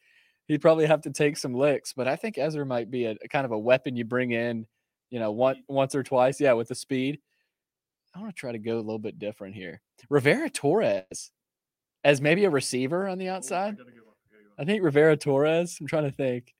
he'd 0.48 0.62
probably 0.62 0.86
have 0.86 1.02
to 1.02 1.12
take 1.12 1.38
some 1.38 1.54
licks. 1.54 1.94
But 1.94 2.08
I 2.08 2.16
think 2.16 2.38
Ezra 2.38 2.66
might 2.66 2.92
be 2.92 3.06
a, 3.06 3.16
a 3.24 3.28
kind 3.28 3.46
of 3.46 3.52
a 3.52 3.60
weapon 3.60 3.96
you 3.96 4.06
bring 4.06 4.32
in, 4.32 4.66
you 5.10 5.20
know, 5.20 5.32
one 5.32 5.64
once 5.68 5.96
or 5.96 6.04
twice. 6.04 6.40
Yeah, 6.40 6.54
with 6.54 6.68
the 6.68 6.76
speed. 6.76 7.20
I 8.16 8.20
want 8.20 8.36
to 8.36 8.40
try 8.40 8.52
to 8.52 8.60
go 8.60 8.76
a 8.76 8.78
little 8.78 9.00
bit 9.00 9.18
different 9.18 9.56
here. 9.56 9.82
Rivera 10.10 10.50
Torres 10.50 11.32
as 12.04 12.22
maybe 12.22 12.46
a 12.46 12.50
receiver 12.50 13.08
on 13.08 13.18
the 13.18 13.30
oh, 13.30 13.36
outside. 13.36 13.78
I 14.58 14.66
think 14.66 14.84
Rivera 14.84 15.18
Torres. 15.18 15.78
I'm 15.80 15.88
trying 15.88 16.04
to 16.04 16.12
think. 16.12 16.54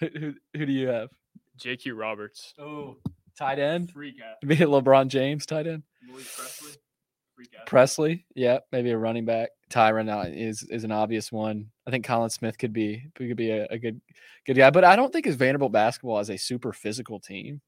Who, 0.00 0.34
who, 0.56 0.66
do 0.66 0.72
you 0.72 0.88
have? 0.88 1.10
JQ 1.58 1.98
Roberts. 1.98 2.54
Oh, 2.58 2.96
tight 3.38 3.58
end. 3.58 3.90
Freak 3.90 4.16
Maybe 4.42 4.64
LeBron 4.64 5.08
James 5.08 5.46
tight 5.46 5.66
end. 5.66 5.82
Presley. 6.08 6.72
Presley, 7.66 8.26
yeah, 8.34 8.58
maybe 8.72 8.90
a 8.90 8.98
running 8.98 9.24
back. 9.24 9.50
Tyrin 9.70 10.12
uh, 10.12 10.28
is 10.28 10.62
is 10.64 10.84
an 10.84 10.92
obvious 10.92 11.30
one. 11.30 11.70
I 11.86 11.90
think 11.90 12.04
Colin 12.04 12.30
Smith 12.30 12.58
could 12.58 12.72
be 12.72 13.04
could 13.14 13.36
be 13.36 13.50
a, 13.50 13.66
a 13.70 13.78
good 13.78 14.00
good 14.46 14.56
guy, 14.56 14.70
but 14.70 14.84
I 14.84 14.96
don't 14.96 15.12
think 15.12 15.24
his 15.24 15.36
Vanderbilt 15.36 15.72
basketball 15.72 16.18
is 16.18 16.30
a 16.30 16.36
super 16.36 16.72
physical 16.72 17.20
team. 17.20 17.60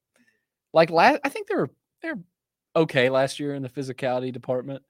Like 0.73 0.91
last, 0.91 1.21
I 1.25 1.29
think 1.29 1.49
they're 1.49 1.71
they're 2.03 2.19
okay 2.75 3.09
last 3.09 3.39
year 3.39 3.55
in 3.55 3.63
the 3.63 3.69
physicality 3.69 4.33
department, 4.33 4.83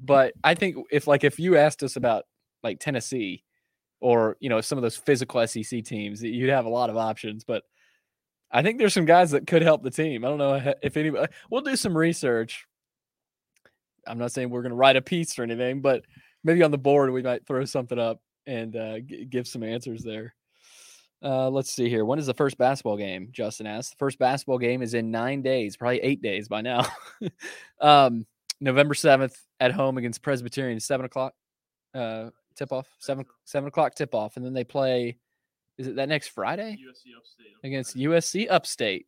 but 0.00 0.34
I 0.42 0.54
think 0.54 0.76
if 0.90 1.06
like 1.06 1.24
if 1.24 1.38
you 1.38 1.56
asked 1.56 1.82
us 1.82 1.96
about 1.96 2.24
like 2.62 2.80
Tennessee, 2.80 3.42
or 4.04 4.36
you 4.38 4.50
know 4.50 4.60
some 4.60 4.76
of 4.76 4.82
those 4.82 4.98
physical 4.98 5.44
SEC 5.46 5.82
teams, 5.82 6.22
you'd 6.22 6.50
have 6.50 6.66
a 6.66 6.68
lot 6.68 6.90
of 6.90 6.96
options. 6.98 7.42
But 7.42 7.62
I 8.52 8.60
think 8.62 8.78
there's 8.78 8.92
some 8.92 9.06
guys 9.06 9.30
that 9.30 9.46
could 9.46 9.62
help 9.62 9.82
the 9.82 9.90
team. 9.90 10.26
I 10.26 10.28
don't 10.28 10.36
know 10.36 10.74
if 10.82 10.96
anybody. 10.98 11.32
We'll 11.50 11.62
do 11.62 11.74
some 11.74 11.96
research. 11.96 12.66
I'm 14.06 14.18
not 14.18 14.30
saying 14.30 14.50
we're 14.50 14.60
going 14.60 14.72
to 14.72 14.76
write 14.76 14.96
a 14.96 15.02
piece 15.02 15.38
or 15.38 15.42
anything, 15.42 15.80
but 15.80 16.04
maybe 16.44 16.62
on 16.62 16.70
the 16.70 16.76
board 16.76 17.10
we 17.10 17.22
might 17.22 17.46
throw 17.46 17.64
something 17.64 17.98
up 17.98 18.20
and 18.46 18.76
uh, 18.76 18.98
g- 18.98 19.24
give 19.24 19.48
some 19.48 19.62
answers 19.62 20.02
there. 20.02 20.34
Uh, 21.24 21.48
let's 21.48 21.72
see 21.72 21.88
here. 21.88 22.04
When 22.04 22.18
is 22.18 22.26
the 22.26 22.34
first 22.34 22.58
basketball 22.58 22.98
game? 22.98 23.30
Justin 23.32 23.66
asked. 23.66 23.92
The 23.92 23.96
first 23.98 24.18
basketball 24.18 24.58
game 24.58 24.82
is 24.82 24.92
in 24.92 25.10
nine 25.10 25.40
days, 25.40 25.78
probably 25.78 26.02
eight 26.02 26.20
days 26.20 26.46
by 26.46 26.60
now. 26.60 26.86
um, 27.80 28.26
November 28.60 28.92
7th 28.92 29.34
at 29.60 29.72
home 29.72 29.96
against 29.96 30.20
Presbyterian, 30.20 30.78
7 30.78 31.06
o'clock. 31.06 31.32
Uh, 31.94 32.28
tip 32.56 32.72
off 32.72 32.88
seven 32.98 33.24
seven 33.44 33.68
o'clock 33.68 33.94
tip 33.94 34.14
off, 34.14 34.36
and 34.36 34.44
then 34.44 34.52
they 34.52 34.64
play. 34.64 35.18
Is 35.76 35.88
it 35.88 35.96
that 35.96 36.08
next 36.08 36.28
Friday? 36.28 36.78
USC 36.80 37.16
Upstate 37.16 37.46
against 37.64 37.96
USC 37.96 38.46
Upstate, 38.50 39.06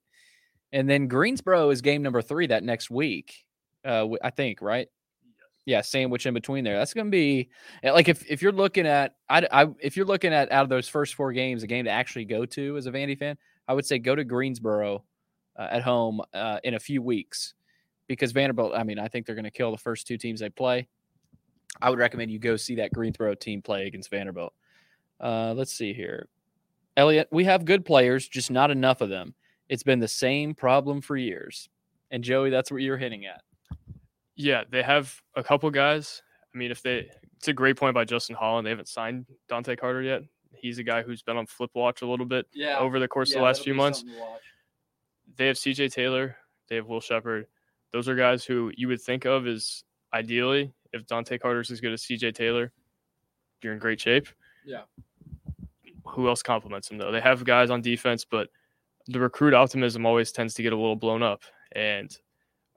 and 0.72 0.88
then 0.88 1.08
Greensboro 1.08 1.70
is 1.70 1.80
game 1.80 2.02
number 2.02 2.22
three 2.22 2.46
that 2.48 2.64
next 2.64 2.90
week. 2.90 3.44
Uh, 3.84 4.08
I 4.22 4.30
think 4.30 4.60
right. 4.60 4.88
Yeah, 5.64 5.80
sandwich 5.80 6.26
in 6.26 6.34
between 6.34 6.62
there. 6.62 6.78
That's 6.78 6.94
going 6.94 7.08
to 7.08 7.10
be 7.10 7.50
like 7.82 8.08
if, 8.08 8.24
if 8.30 8.40
you're 8.40 8.52
looking 8.52 8.86
at 8.86 9.16
I, 9.28 9.48
I 9.50 9.66
if 9.80 9.96
you're 9.96 10.06
looking 10.06 10.32
at 10.32 10.52
out 10.52 10.62
of 10.62 10.68
those 10.68 10.88
first 10.88 11.14
four 11.14 11.32
games, 11.32 11.64
a 11.64 11.66
game 11.66 11.86
to 11.86 11.90
actually 11.90 12.24
go 12.24 12.46
to 12.46 12.76
as 12.76 12.86
a 12.86 12.92
Vandy 12.92 13.18
fan, 13.18 13.36
I 13.66 13.74
would 13.74 13.84
say 13.84 13.98
go 13.98 14.14
to 14.14 14.22
Greensboro 14.22 15.04
uh, 15.58 15.68
at 15.70 15.82
home 15.82 16.20
uh, 16.32 16.60
in 16.62 16.74
a 16.74 16.78
few 16.78 17.02
weeks 17.02 17.54
because 18.06 18.32
Vanderbilt. 18.32 18.72
I 18.76 18.84
mean, 18.84 18.98
I 18.98 19.08
think 19.08 19.26
they're 19.26 19.34
going 19.34 19.44
to 19.44 19.50
kill 19.50 19.72
the 19.72 19.78
first 19.78 20.06
two 20.06 20.18
teams 20.18 20.40
they 20.40 20.50
play. 20.50 20.88
I 21.80 21.90
would 21.90 21.98
recommend 21.98 22.30
you 22.30 22.38
go 22.38 22.56
see 22.56 22.76
that 22.76 22.92
Greensboro 22.92 23.34
team 23.34 23.62
play 23.62 23.86
against 23.86 24.10
Vanderbilt. 24.10 24.52
Uh, 25.20 25.54
let's 25.54 25.72
see 25.72 25.92
here. 25.92 26.28
Elliot, 26.96 27.28
we 27.30 27.44
have 27.44 27.64
good 27.64 27.84
players, 27.84 28.28
just 28.28 28.50
not 28.50 28.70
enough 28.70 29.00
of 29.00 29.08
them. 29.08 29.34
It's 29.68 29.82
been 29.82 30.00
the 30.00 30.08
same 30.08 30.54
problem 30.54 31.00
for 31.00 31.16
years. 31.16 31.68
And 32.10 32.22
Joey, 32.22 32.50
that's 32.50 32.70
what 32.70 32.82
you're 32.82 32.96
hitting 32.96 33.26
at. 33.26 33.42
Yeah, 34.36 34.64
they 34.70 34.82
have 34.82 35.20
a 35.34 35.42
couple 35.42 35.70
guys. 35.70 36.22
I 36.54 36.58
mean, 36.58 36.70
if 36.70 36.82
they, 36.82 37.10
it's 37.36 37.48
a 37.48 37.52
great 37.52 37.76
point 37.76 37.94
by 37.94 38.04
Justin 38.04 38.36
Holland. 38.36 38.66
They 38.66 38.70
haven't 38.70 38.88
signed 38.88 39.26
Dante 39.48 39.76
Carter 39.76 40.02
yet. 40.02 40.22
He's 40.54 40.78
a 40.78 40.82
guy 40.82 41.02
who's 41.02 41.22
been 41.22 41.36
on 41.36 41.46
flip 41.46 41.70
watch 41.74 42.02
a 42.02 42.06
little 42.06 42.24
bit 42.24 42.46
yeah. 42.54 42.78
over 42.78 42.98
the 42.98 43.08
course 43.08 43.30
yeah, 43.30 43.36
of 43.36 43.40
the 43.40 43.44
last 43.44 43.62
few 43.62 43.74
months. 43.74 44.04
They 45.36 45.48
have 45.48 45.56
CJ 45.56 45.92
Taylor. 45.92 46.36
They 46.68 46.76
have 46.76 46.86
Will 46.86 47.00
Sheppard. 47.00 47.46
Those 47.92 48.08
are 48.08 48.14
guys 48.14 48.44
who 48.44 48.72
you 48.76 48.88
would 48.88 49.00
think 49.00 49.26
of 49.26 49.46
as 49.46 49.84
ideally 50.12 50.72
if 50.96 51.06
Dante 51.06 51.38
Carter's 51.38 51.70
as 51.70 51.80
good 51.80 51.92
as 51.92 52.02
CJ 52.02 52.34
Taylor, 52.34 52.72
you're 53.62 53.72
in 53.72 53.78
great 53.78 54.00
shape. 54.00 54.28
Yeah. 54.64 54.82
Who 56.06 56.28
else 56.28 56.42
complements 56.42 56.90
him 56.90 56.98
though? 56.98 57.12
They 57.12 57.20
have 57.20 57.44
guys 57.44 57.70
on 57.70 57.82
defense, 57.82 58.24
but 58.24 58.48
the 59.06 59.20
recruit 59.20 59.54
optimism 59.54 60.06
always 60.06 60.32
tends 60.32 60.54
to 60.54 60.62
get 60.62 60.72
a 60.72 60.76
little 60.76 60.96
blown 60.96 61.22
up. 61.22 61.42
And 61.72 62.16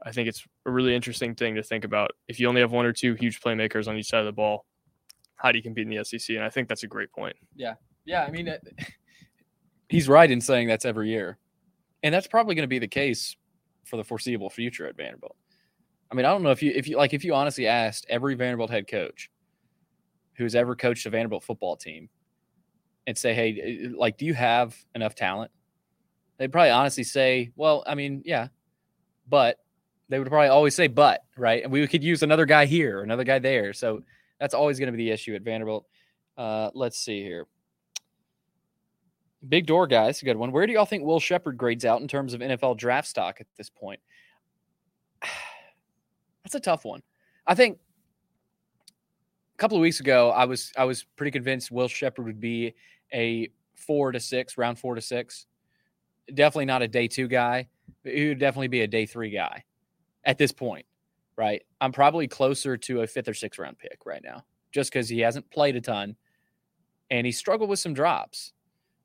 I 0.03 0.11
think 0.11 0.27
it's 0.27 0.45
a 0.65 0.71
really 0.71 0.95
interesting 0.95 1.35
thing 1.35 1.55
to 1.55 1.63
think 1.63 1.83
about. 1.83 2.11
If 2.27 2.39
you 2.39 2.47
only 2.47 2.61
have 2.61 2.71
one 2.71 2.85
or 2.85 2.93
two 2.93 3.15
huge 3.15 3.41
playmakers 3.41 3.87
on 3.87 3.97
each 3.97 4.07
side 4.07 4.19
of 4.19 4.25
the 4.25 4.31
ball, 4.31 4.65
how 5.35 5.51
do 5.51 5.57
you 5.57 5.63
compete 5.63 5.87
in 5.87 5.95
the 5.95 6.03
SEC? 6.03 6.35
And 6.35 6.43
I 6.43 6.49
think 6.49 6.67
that's 6.67 6.83
a 6.83 6.87
great 6.87 7.11
point. 7.11 7.35
Yeah, 7.55 7.75
yeah. 8.05 8.23
I 8.23 8.31
mean, 8.31 8.47
it, 8.47 8.61
he's 9.89 10.07
right 10.07 10.29
in 10.29 10.41
saying 10.41 10.67
that's 10.67 10.85
every 10.85 11.09
year, 11.09 11.37
and 12.03 12.13
that's 12.13 12.27
probably 12.27 12.55
going 12.55 12.63
to 12.63 12.67
be 12.67 12.79
the 12.79 12.87
case 12.87 13.35
for 13.85 13.97
the 13.97 14.03
foreseeable 14.03 14.49
future 14.49 14.87
at 14.87 14.95
Vanderbilt. 14.95 15.35
I 16.11 16.15
mean, 16.15 16.25
I 16.25 16.29
don't 16.29 16.43
know 16.43 16.51
if 16.51 16.63
you 16.63 16.71
if 16.75 16.87
you 16.87 16.97
like 16.97 17.13
if 17.13 17.23
you 17.23 17.33
honestly 17.33 17.67
asked 17.67 18.05
every 18.09 18.35
Vanderbilt 18.35 18.69
head 18.69 18.87
coach 18.87 19.29
who's 20.35 20.55
ever 20.55 20.75
coached 20.75 21.05
a 21.05 21.09
Vanderbilt 21.09 21.43
football 21.43 21.75
team 21.75 22.09
and 23.05 23.17
say, 23.17 23.33
"Hey, 23.33 23.89
like, 23.95 24.17
do 24.17 24.25
you 24.25 24.33
have 24.33 24.75
enough 24.95 25.15
talent?" 25.15 25.51
They'd 26.37 26.51
probably 26.51 26.71
honestly 26.71 27.03
say, 27.03 27.51
"Well, 27.55 27.83
I 27.85 27.95
mean, 27.95 28.23
yeah, 28.25 28.47
but." 29.27 29.57
They 30.11 30.17
would 30.17 30.27
probably 30.27 30.47
always 30.47 30.73
say, 30.73 30.87
"But," 30.87 31.21
right? 31.37 31.61
And 31.61 31.71
we 31.71 31.85
could 31.87 32.03
use 32.03 32.23
another 32.23 32.47
guy 32.47 32.65
here, 32.65 33.03
another 33.03 33.23
guy 33.23 33.37
there. 33.37 33.73
So 33.73 34.01
that's 34.39 34.55
always 34.55 34.79
going 34.79 34.91
to 34.91 34.97
be 34.97 35.03
the 35.03 35.11
issue 35.11 35.35
at 35.35 35.43
Vanderbilt. 35.43 35.85
Uh, 36.35 36.71
let's 36.73 36.97
see 36.97 37.21
here. 37.21 37.45
Big 39.47 39.67
door, 39.67 39.87
guys. 39.87 40.21
Good 40.21 40.35
one. 40.37 40.51
Where 40.51 40.65
do 40.65 40.73
y'all 40.73 40.85
think 40.85 41.03
Will 41.03 41.19
Sheppard 41.19 41.57
grades 41.57 41.85
out 41.85 42.01
in 42.01 42.07
terms 42.07 42.33
of 42.33 42.41
NFL 42.41 42.77
draft 42.77 43.07
stock 43.07 43.39
at 43.39 43.47
this 43.57 43.69
point? 43.69 43.99
That's 46.49 46.67
a 46.67 46.71
tough 46.71 46.83
one. 46.83 47.03
I 47.45 47.53
think 47.53 47.77
a 48.87 49.57
couple 49.59 49.77
of 49.77 49.81
weeks 49.81 49.99
ago, 49.99 50.31
I 50.31 50.45
was 50.45 50.73
I 50.75 50.83
was 50.85 51.05
pretty 51.15 51.29
convinced 51.29 51.69
Will 51.69 51.87
Sheppard 51.87 52.25
would 52.25 52.39
be 52.39 52.73
a 53.13 53.49
four 53.75 54.11
to 54.11 54.19
six, 54.19 54.57
round 54.57 54.79
four 54.79 54.95
to 54.95 55.01
six. 55.01 55.45
Definitely 56.33 56.65
not 56.65 56.81
a 56.81 56.87
day 56.87 57.07
two 57.07 57.27
guy. 57.27 57.67
He 58.03 58.29
would 58.29 58.39
definitely 58.39 58.67
be 58.67 58.81
a 58.81 58.87
day 58.87 59.05
three 59.05 59.29
guy 59.29 59.63
at 60.23 60.39
this 60.39 60.51
point, 60.51 60.87
right? 61.37 61.61
I'm 61.81 61.91
probably 61.91 62.27
closer 62.27 62.77
to 62.77 63.01
a 63.01 63.07
fifth 63.07 63.27
or 63.27 63.35
sixth 63.35 63.59
round 63.59 63.77
pick 63.77 64.07
right 64.07 64.23
now, 64.23 64.43
just 64.71 64.91
because 64.91 65.07
he 65.07 65.19
hasn't 65.19 65.51
played 65.51 65.75
a 65.75 65.81
ton 65.81 66.15
and 67.11 67.27
he 67.27 67.31
struggled 67.31 67.69
with 67.69 67.77
some 67.77 67.93
drops. 67.93 68.53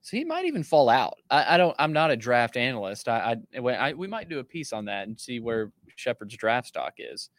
So 0.05 0.19
he 0.19 0.25
might 0.25 0.45
even 0.45 0.63
fall 0.63 0.91
out. 0.91 1.17
I, 1.31 1.55
I 1.55 1.57
don't. 1.57 1.75
I'm 1.79 1.95
not 1.95 2.11
a 2.11 2.17
draft 2.17 2.59
analyst. 2.59 3.09
I, 3.09 3.39
I, 3.57 3.59
I, 3.59 3.93
we 3.95 4.07
might 4.07 4.29
do 4.29 4.39
a 4.39 4.45
piece 4.45 4.75
on 4.75 4.85
that 4.85 5.09
and 5.09 5.19
see 5.19 5.41
where 5.41 5.73
Sheppard's 5.97 6.37
draft 6.37 6.69
stock 6.69 6.93
is. 6.99 7.31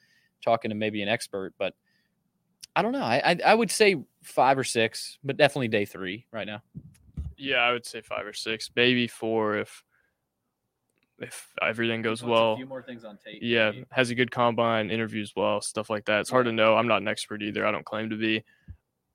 Talking 0.43 0.69
to 0.69 0.75
maybe 0.75 1.03
an 1.03 1.07
expert, 1.07 1.53
but 1.59 1.75
I 2.75 2.81
don't 2.81 2.91
know. 2.91 3.03
I, 3.03 3.21
I, 3.23 3.37
I 3.45 3.53
would 3.53 3.69
say 3.69 4.03
five 4.23 4.57
or 4.57 4.63
six, 4.63 5.19
but 5.23 5.37
definitely 5.37 5.67
day 5.67 5.85
three 5.85 6.25
right 6.31 6.47
now. 6.47 6.63
Yeah, 7.37 7.57
I 7.57 7.71
would 7.71 7.85
say 7.85 8.01
five 8.01 8.25
or 8.25 8.33
six, 8.33 8.71
maybe 8.75 9.07
four 9.07 9.57
if 9.57 9.83
if 11.19 11.47
everything 11.61 12.01
goes 12.01 12.23
well. 12.23 12.53
A 12.53 12.57
few 12.57 12.65
more 12.65 12.81
things 12.81 13.05
on 13.05 13.17
tape. 13.23 13.39
Yeah, 13.43 13.69
maybe. 13.69 13.85
has 13.91 14.09
a 14.09 14.15
good 14.15 14.31
combine, 14.31 14.89
interviews 14.89 15.33
well, 15.35 15.61
stuff 15.61 15.91
like 15.91 16.05
that. 16.05 16.21
It's 16.21 16.31
hard 16.31 16.47
to 16.47 16.51
know. 16.51 16.75
I'm 16.75 16.87
not 16.87 17.03
an 17.03 17.07
expert 17.07 17.43
either. 17.43 17.63
I 17.63 17.71
don't 17.71 17.85
claim 17.85 18.09
to 18.09 18.15
be. 18.15 18.43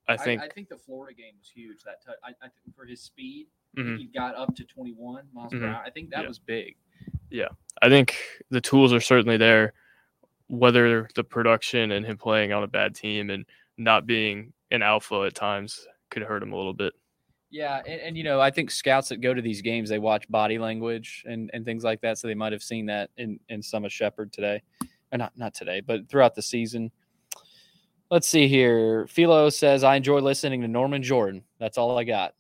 I 0.09 0.16
think 0.16 0.42
I, 0.42 0.46
I 0.46 0.48
think 0.48 0.68
the 0.68 0.76
Florida 0.76 1.14
game 1.14 1.34
was 1.38 1.48
huge. 1.48 1.82
That 1.84 2.03
t- 2.05 2.12
I, 2.24 2.30
I 2.30 2.48
think 2.48 2.74
for 2.74 2.84
his 2.84 3.01
speed, 3.01 3.46
mm-hmm. 3.76 3.96
he 3.96 4.07
got 4.07 4.34
up 4.34 4.55
to 4.57 4.64
21 4.64 5.24
miles 5.32 5.53
mm-hmm. 5.53 5.62
per 5.62 5.68
hour. 5.68 5.82
I 5.84 5.90
think 5.90 6.11
that 6.11 6.22
yeah. 6.22 6.28
was 6.28 6.38
big. 6.38 6.76
Yeah, 7.30 7.48
I 7.80 7.88
think 7.88 8.16
the 8.51 8.61
tools 8.61 8.92
are 8.92 9.01
certainly 9.01 9.36
there. 9.36 9.72
Whether 10.48 11.09
the 11.14 11.22
production 11.22 11.92
and 11.92 12.05
him 12.05 12.16
playing 12.16 12.53
on 12.53 12.64
a 12.64 12.66
bad 12.66 12.96
team 12.96 13.30
and 13.30 13.46
not 13.78 14.05
being 14.05 14.53
an 14.72 14.82
alpha 14.82 15.22
at 15.22 15.34
times 15.34 15.86
could 16.11 16.22
hurt 16.22 16.42
him 16.42 16.53
a 16.53 16.57
little 16.57 16.74
bit. 16.74 16.92
Yeah, 17.51 17.82
and, 17.84 18.01
and, 18.01 18.16
you 18.16 18.22
know, 18.22 18.40
I 18.40 18.51
think 18.51 18.70
scouts 18.70 19.09
that 19.09 19.20
go 19.20 19.34
to 19.34 19.42
these 19.42 19.61
games 19.61 19.88
they 19.88 19.98
watch 19.98 20.28
body 20.28 20.59
language 20.59 21.24
and, 21.26 21.51
and 21.53 21.64
things 21.64 21.82
like 21.82 22.01
that, 22.03 22.18
so 22.18 22.28
they 22.28 22.34
might 22.34 22.53
have 22.53 22.62
seen 22.62 22.86
that 22.86 23.11
in 23.16 23.40
in 23.48 23.61
some 23.61 23.84
of 23.84 23.92
Sheppard 23.92 24.32
today, 24.32 24.62
or 25.12 25.18
not 25.18 25.32
not 25.36 25.55
today, 25.55 25.80
but 25.80 26.09
throughout 26.09 26.34
the 26.34 26.42
season. 26.42 26.92
Let's 28.11 28.27
see 28.27 28.49
here. 28.49 29.07
Philo 29.07 29.51
says, 29.51 29.85
I 29.85 29.95
enjoy 29.95 30.19
listening 30.19 30.63
to 30.63 30.69
Norman 30.69 31.03
Jordan. 31.03 31.45
That's 31.61 31.79
all 31.79 31.97
I 31.97 32.05
got. 32.05 32.35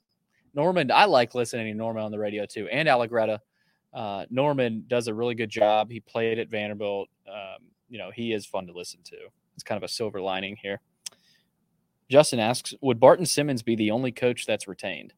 Norman, 0.52 0.90
I 0.90 1.04
like 1.04 1.36
listening 1.36 1.66
to 1.66 1.74
Norman 1.74 2.02
on 2.02 2.10
the 2.10 2.18
radio 2.18 2.44
too, 2.44 2.68
and 2.68 2.88
Allegretta. 2.88 3.38
Uh, 3.94 4.24
Norman 4.30 4.84
does 4.88 5.06
a 5.06 5.14
really 5.14 5.34
good 5.34 5.50
job. 5.50 5.90
He 5.90 6.00
played 6.00 6.38
at 6.38 6.48
Vanderbilt. 6.48 7.08
Um, 7.28 7.66
you 7.88 7.98
know, 7.98 8.10
he 8.10 8.32
is 8.32 8.46
fun 8.46 8.66
to 8.66 8.72
listen 8.72 9.00
to. 9.04 9.16
It's 9.54 9.62
kind 9.62 9.76
of 9.76 9.82
a 9.82 9.88
silver 9.88 10.20
lining 10.20 10.56
here. 10.56 10.80
Justin 12.08 12.40
asks, 12.40 12.74
would 12.80 12.98
Barton 12.98 13.26
Simmons 13.26 13.62
be 13.62 13.76
the 13.76 13.92
only 13.92 14.10
coach 14.10 14.46
that's 14.46 14.66
retained? 14.66 15.12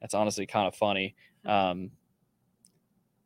That's 0.00 0.14
honestly 0.14 0.46
kind 0.46 0.68
of 0.68 0.74
funny. 0.74 1.14
Um, 1.46 1.90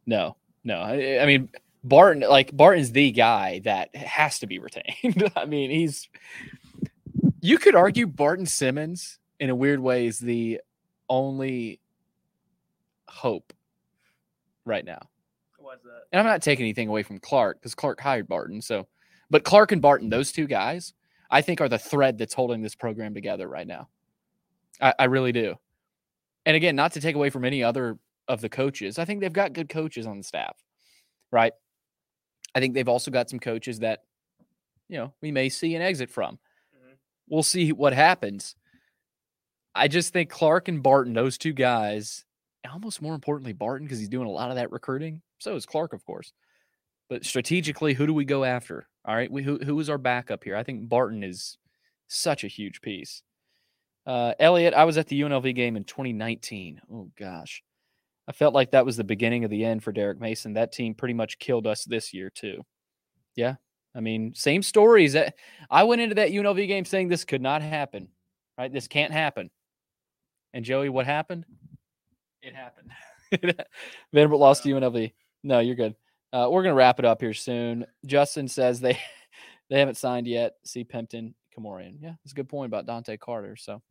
no, 0.06 0.36
no. 0.62 0.76
I, 0.76 1.20
I 1.20 1.26
mean, 1.26 1.48
Barton, 1.84 2.28
like 2.28 2.56
Barton's 2.56 2.92
the 2.92 3.10
guy 3.10 3.60
that 3.64 3.94
has 3.96 4.38
to 4.40 4.46
be 4.46 4.58
retained. 4.58 5.30
I 5.36 5.44
mean, 5.46 5.70
he's 5.70 6.08
you 7.40 7.58
could 7.58 7.74
argue 7.74 8.06
Barton 8.06 8.46
Simmons 8.46 9.18
in 9.40 9.50
a 9.50 9.54
weird 9.54 9.80
way 9.80 10.06
is 10.06 10.18
the 10.18 10.60
only 11.08 11.80
hope 13.08 13.52
right 14.64 14.84
now. 14.84 15.08
That? 15.84 16.02
And 16.12 16.20
I'm 16.20 16.26
not 16.26 16.42
taking 16.42 16.64
anything 16.64 16.88
away 16.88 17.02
from 17.02 17.18
Clark 17.18 17.58
because 17.58 17.74
Clark 17.74 18.00
hired 18.00 18.28
Barton. 18.28 18.60
So, 18.60 18.88
but 19.30 19.42
Clark 19.42 19.72
and 19.72 19.80
Barton, 19.80 20.10
those 20.10 20.30
two 20.30 20.46
guys, 20.46 20.92
I 21.30 21.40
think 21.40 21.60
are 21.60 21.68
the 21.68 21.78
thread 21.78 22.18
that's 22.18 22.34
holding 22.34 22.60
this 22.60 22.74
program 22.74 23.14
together 23.14 23.48
right 23.48 23.66
now. 23.66 23.88
I, 24.80 24.94
I 24.98 25.04
really 25.04 25.32
do. 25.32 25.56
And 26.44 26.56
again, 26.56 26.76
not 26.76 26.92
to 26.92 27.00
take 27.00 27.14
away 27.14 27.30
from 27.30 27.44
any 27.44 27.62
other 27.62 27.98
of 28.28 28.40
the 28.40 28.48
coaches, 28.48 28.98
I 28.98 29.04
think 29.04 29.20
they've 29.20 29.32
got 29.32 29.54
good 29.54 29.68
coaches 29.68 30.06
on 30.06 30.18
the 30.18 30.24
staff, 30.24 30.56
right? 31.30 31.54
I 32.54 32.60
think 32.60 32.74
they've 32.74 32.88
also 32.88 33.10
got 33.10 33.30
some 33.30 33.38
coaches 33.38 33.80
that, 33.80 34.02
you 34.88 34.98
know, 34.98 35.12
we 35.20 35.32
may 35.32 35.48
see 35.48 35.74
an 35.74 35.82
exit 35.82 36.10
from. 36.10 36.34
Mm-hmm. 36.34 36.94
We'll 37.28 37.42
see 37.42 37.72
what 37.72 37.92
happens. 37.92 38.54
I 39.74 39.88
just 39.88 40.12
think 40.12 40.28
Clark 40.30 40.68
and 40.68 40.82
Barton, 40.82 41.14
those 41.14 41.38
two 41.38 41.52
guys, 41.52 42.24
almost 42.70 43.00
more 43.00 43.14
importantly, 43.14 43.52
Barton, 43.52 43.86
because 43.86 43.98
he's 43.98 44.08
doing 44.08 44.26
a 44.26 44.32
lot 44.32 44.50
of 44.50 44.56
that 44.56 44.70
recruiting. 44.70 45.22
So 45.38 45.56
is 45.56 45.66
Clark, 45.66 45.92
of 45.92 46.04
course. 46.04 46.32
But 47.08 47.24
strategically, 47.24 47.94
who 47.94 48.06
do 48.06 48.14
we 48.14 48.24
go 48.24 48.44
after? 48.44 48.86
All 49.04 49.14
right. 49.14 49.30
We, 49.30 49.42
who, 49.42 49.58
who 49.58 49.78
is 49.80 49.90
our 49.90 49.98
backup 49.98 50.44
here? 50.44 50.56
I 50.56 50.62
think 50.62 50.88
Barton 50.88 51.22
is 51.22 51.58
such 52.08 52.44
a 52.44 52.48
huge 52.48 52.80
piece. 52.80 53.22
Uh, 54.06 54.34
Elliot, 54.38 54.74
I 54.74 54.84
was 54.84 54.98
at 54.98 55.08
the 55.08 55.20
UNLV 55.20 55.54
game 55.54 55.76
in 55.76 55.84
2019. 55.84 56.80
Oh, 56.92 57.10
gosh. 57.18 57.62
I 58.28 58.32
felt 58.32 58.54
like 58.54 58.70
that 58.70 58.86
was 58.86 58.96
the 58.96 59.04
beginning 59.04 59.44
of 59.44 59.50
the 59.50 59.64
end 59.64 59.82
for 59.82 59.92
Derek 59.92 60.20
Mason. 60.20 60.54
That 60.54 60.72
team 60.72 60.94
pretty 60.94 61.14
much 61.14 61.38
killed 61.38 61.66
us 61.66 61.84
this 61.84 62.14
year 62.14 62.30
too. 62.30 62.62
Yeah. 63.34 63.56
I 63.94 64.00
mean, 64.00 64.32
same 64.34 64.62
stories. 64.62 65.14
That 65.14 65.34
I 65.70 65.82
went 65.84 66.00
into 66.00 66.14
that 66.14 66.30
UNLV 66.30 66.66
game 66.66 66.84
saying 66.84 67.08
this 67.08 67.24
could 67.24 67.42
not 67.42 67.62
happen. 67.62 68.08
Right? 68.56 68.72
This 68.72 68.88
can't 68.88 69.12
happen. 69.12 69.50
And 70.54 70.64
Joey, 70.64 70.88
what 70.88 71.06
happened? 71.06 71.44
It 72.42 72.54
happened. 72.54 72.90
Vanderbilt 74.12 74.40
lost 74.40 74.62
to 74.62 74.68
UNLV. 74.68 75.12
No, 75.42 75.60
you're 75.60 75.74
good. 75.74 75.94
Uh, 76.32 76.48
we're 76.50 76.62
gonna 76.62 76.74
wrap 76.74 76.98
it 76.98 77.04
up 77.04 77.20
here 77.20 77.34
soon. 77.34 77.86
Justin 78.06 78.48
says 78.48 78.80
they 78.80 78.98
they 79.70 79.78
haven't 79.78 79.96
signed 79.96 80.26
yet. 80.26 80.54
See 80.64 80.84
Pimpton, 80.84 81.34
Kamorian. 81.56 81.96
Yeah, 82.00 82.14
that's 82.24 82.32
a 82.32 82.36
good 82.36 82.48
point 82.48 82.70
about 82.70 82.86
Dante 82.86 83.16
Carter. 83.16 83.56
So, 83.56 83.82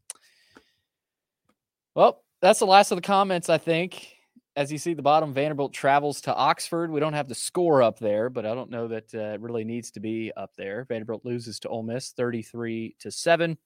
well, 1.95 2.23
that's 2.41 2.59
the 2.59 2.65
last 2.65 2.91
of 2.91 2.97
the 2.97 3.03
comments. 3.03 3.49
I 3.49 3.57
think 3.57 4.15
as 4.55 4.71
you 4.71 4.77
see 4.77 4.93
the 4.93 5.01
bottom, 5.01 5.33
Vanderbilt 5.33 5.73
travels 5.73 6.21
to 6.21 6.35
Oxford. 6.35 6.91
We 6.91 6.99
don't 6.99 7.13
have 7.13 7.29
the 7.29 7.35
score 7.35 7.81
up 7.81 7.99
there, 7.99 8.29
but 8.29 8.45
I 8.45 8.53
don't 8.53 8.69
know 8.69 8.87
that 8.89 9.13
uh, 9.13 9.33
it 9.33 9.41
really 9.41 9.63
needs 9.63 9.91
to 9.91 9.99
be 9.99 10.31
up 10.35 10.51
there. 10.57 10.85
Vanderbilt 10.89 11.23
loses 11.23 11.59
to 11.61 11.69
Ole 11.69 11.83
Miss 11.83 12.11
33 12.11 12.95
to 12.99 13.11
7. 13.11 13.57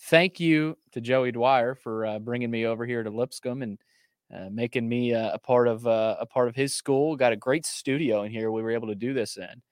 Thank 0.00 0.40
you 0.40 0.78
to 0.92 1.00
Joey 1.00 1.32
Dwyer 1.32 1.74
for 1.74 2.06
uh, 2.06 2.18
bringing 2.18 2.50
me 2.50 2.66
over 2.66 2.86
here 2.86 3.02
to 3.02 3.10
Lipscomb 3.10 3.62
and 3.62 3.78
uh, 4.34 4.48
making 4.50 4.88
me 4.88 5.14
uh, 5.14 5.32
a 5.34 5.38
part 5.38 5.68
of 5.68 5.86
uh, 5.86 6.16
a 6.18 6.26
part 6.26 6.48
of 6.48 6.56
his 6.56 6.74
school. 6.74 7.14
Got 7.14 7.32
a 7.32 7.36
great 7.36 7.66
studio 7.66 8.22
in 8.22 8.32
here. 8.32 8.50
We 8.50 8.62
were 8.62 8.70
able 8.70 8.88
to 8.88 8.94
do 8.94 9.12
this 9.12 9.36
in. 9.36 9.62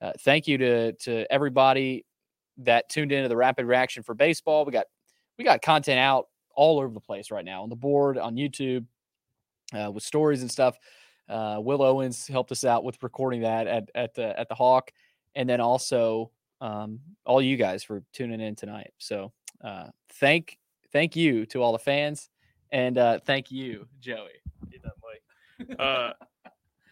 Uh, 0.00 0.12
thank 0.20 0.48
you 0.48 0.58
to 0.58 0.92
to 0.92 1.32
everybody 1.32 2.04
that 2.58 2.88
tuned 2.88 3.12
into 3.12 3.28
the 3.28 3.36
Rapid 3.36 3.66
Reaction 3.66 4.02
for 4.02 4.14
baseball. 4.14 4.64
We 4.64 4.72
got 4.72 4.86
we 5.38 5.44
got 5.44 5.62
content 5.62 6.00
out 6.00 6.26
all 6.54 6.80
over 6.80 6.92
the 6.92 7.00
place 7.00 7.30
right 7.30 7.44
now 7.44 7.62
on 7.62 7.68
the 7.68 7.76
board 7.76 8.18
on 8.18 8.34
YouTube 8.34 8.84
uh, 9.72 9.90
with 9.90 10.02
stories 10.02 10.42
and 10.42 10.50
stuff. 10.50 10.78
Uh, 11.28 11.58
Will 11.60 11.82
Owens 11.82 12.26
helped 12.26 12.52
us 12.52 12.64
out 12.64 12.84
with 12.84 13.02
recording 13.02 13.42
that 13.42 13.66
at 13.66 13.90
at 13.94 14.14
the 14.14 14.38
at 14.38 14.48
the 14.48 14.54
Hawk, 14.54 14.90
and 15.34 15.48
then 15.48 15.60
also 15.60 16.30
um, 16.60 17.00
all 17.26 17.42
you 17.42 17.56
guys 17.56 17.84
for 17.84 18.02
tuning 18.12 18.40
in 18.40 18.54
tonight. 18.54 18.92
So 18.98 19.32
uh, 19.62 19.88
thank 20.14 20.58
thank 20.92 21.16
you 21.16 21.44
to 21.46 21.62
all 21.62 21.72
the 21.72 21.78
fans, 21.78 22.30
and 22.72 22.96
uh, 22.96 23.20
thank 23.26 23.50
you, 23.50 23.86
Joey. 24.00 24.30
Need 24.70 24.82
that 24.82 24.92
mic. 25.02 25.78
Uh, 25.78 26.12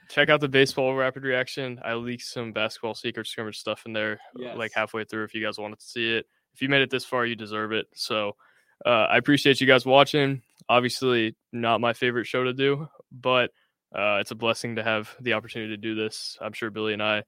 check 0.08 0.28
out 0.28 0.40
the 0.40 0.48
baseball 0.48 0.94
rapid 0.94 1.24
reaction. 1.24 1.80
I 1.84 1.94
leaked 1.94 2.24
some 2.24 2.52
basketball 2.52 2.94
secret 2.94 3.26
scrimmage 3.26 3.58
stuff 3.58 3.84
in 3.86 3.92
there, 3.92 4.20
yes. 4.36 4.56
like 4.56 4.72
halfway 4.74 5.04
through. 5.04 5.24
If 5.24 5.34
you 5.34 5.42
guys 5.42 5.58
wanted 5.58 5.78
to 5.78 5.86
see 5.86 6.14
it, 6.14 6.26
if 6.52 6.62
you 6.62 6.68
made 6.68 6.82
it 6.82 6.90
this 6.90 7.04
far, 7.04 7.26
you 7.26 7.36
deserve 7.36 7.72
it. 7.72 7.86
So 7.94 8.36
uh, 8.84 9.06
I 9.10 9.18
appreciate 9.18 9.60
you 9.60 9.66
guys 9.66 9.86
watching. 9.86 10.42
Obviously, 10.68 11.36
not 11.52 11.80
my 11.80 11.92
favorite 11.92 12.26
show 12.26 12.44
to 12.44 12.52
do, 12.52 12.88
but 13.10 13.50
Uh, 13.94 14.18
it's 14.20 14.32
a 14.32 14.34
blessing 14.34 14.76
to 14.76 14.82
have 14.82 15.14
the 15.20 15.32
opportunity 15.32 15.70
to 15.72 15.80
do 15.80 15.94
this. 15.94 16.36
I'm 16.40 16.52
sure 16.52 16.70
Billy 16.70 16.92
and 16.92 17.02
I 17.02 17.22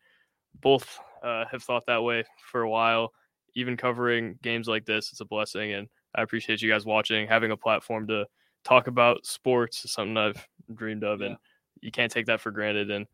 both 0.61 0.99
uh, 1.23 1.45
have 1.51 1.63
thought 1.63 1.87
that 1.87 2.03
way 2.03 2.25
for 2.51 2.63
a 2.63 2.69
while. 2.69 3.13
Even 3.55 3.77
covering 3.77 4.39
games 4.43 4.69
like 4.69 4.85
this, 4.85 5.11
it's 5.11 5.21
a 5.21 5.25
blessing, 5.25 5.73
and 5.73 5.89
I 6.15 6.23
appreciate 6.23 6.61
you 6.61 6.71
guys 6.71 6.85
watching. 6.85 7.29
Having 7.29 7.53
a 7.53 7.57
platform 7.57 8.09
to 8.09 8.27
talk 8.65 8.87
about 8.89 9.25
sports 9.25 9.85
is 9.85 9.93
something 9.93 10.17
I've 10.17 10.47
dreamed 10.75 11.05
of, 11.05 11.21
yeah. 11.21 11.29
and 11.29 11.37
you 11.81 11.91
can't 11.91 12.13
take 12.13 12.27
that 12.27 12.41
for 12.41 12.51
granted. 12.51 12.91
And 12.91 13.07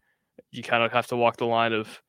you 0.51 0.63
kind 0.63 0.83
of 0.83 0.91
have 0.91 1.07
to 1.09 1.17
walk 1.17 1.37
the 1.37 1.47
line 1.47 1.75
of 1.75 2.03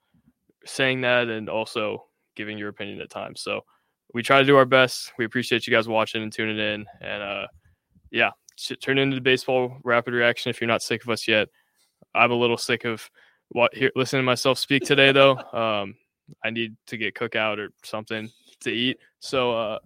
saying 0.66 1.02
that 1.02 1.28
and 1.28 1.50
also 1.50 2.06
giving 2.36 2.58
your 2.58 2.70
opinion 2.70 3.02
at 3.02 3.12
times. 3.12 3.42
So 3.42 3.66
we 4.14 4.24
try 4.24 4.40
to 4.40 4.48
do 4.48 4.58
our 4.58 4.66
best. 4.66 5.12
We 5.20 5.26
appreciate 5.26 5.68
you 5.68 5.74
guys 5.74 5.88
watching 5.88 6.24
and 6.24 6.32
tuning 6.32 6.58
in. 6.58 6.86
And 7.02 7.22
uh, 7.22 7.48
yeah, 8.11 8.32
turn 8.82 8.98
into 8.98 9.15
the 9.15 9.22
baseball 9.22 9.77
rapid 9.84 10.14
reaction 10.14 10.49
if 10.49 10.61
you're 10.61 10.68
not 10.68 10.82
sick 10.82 11.03
of 11.03 11.10
us 11.10 11.27
yet. 11.27 11.49
I'm 12.14 12.32
a 12.32 12.36
little 12.36 12.57
sick 12.57 12.86
of 12.86 13.10
what 13.49 13.73
here 13.73 13.91
listening 13.95 14.22
to 14.22 14.26
myself 14.26 14.57
speak 14.57 14.84
today 14.84 15.11
though. 15.11 15.40
Um, 15.53 15.95
I 16.44 16.49
need 16.49 16.76
to 16.88 16.98
get 16.98 17.14
cookout 17.14 17.60
or 17.60 17.69
something 17.84 18.32
to 18.61 18.72
eat. 18.72 18.98
So 19.19 19.53
uh, 19.53 19.80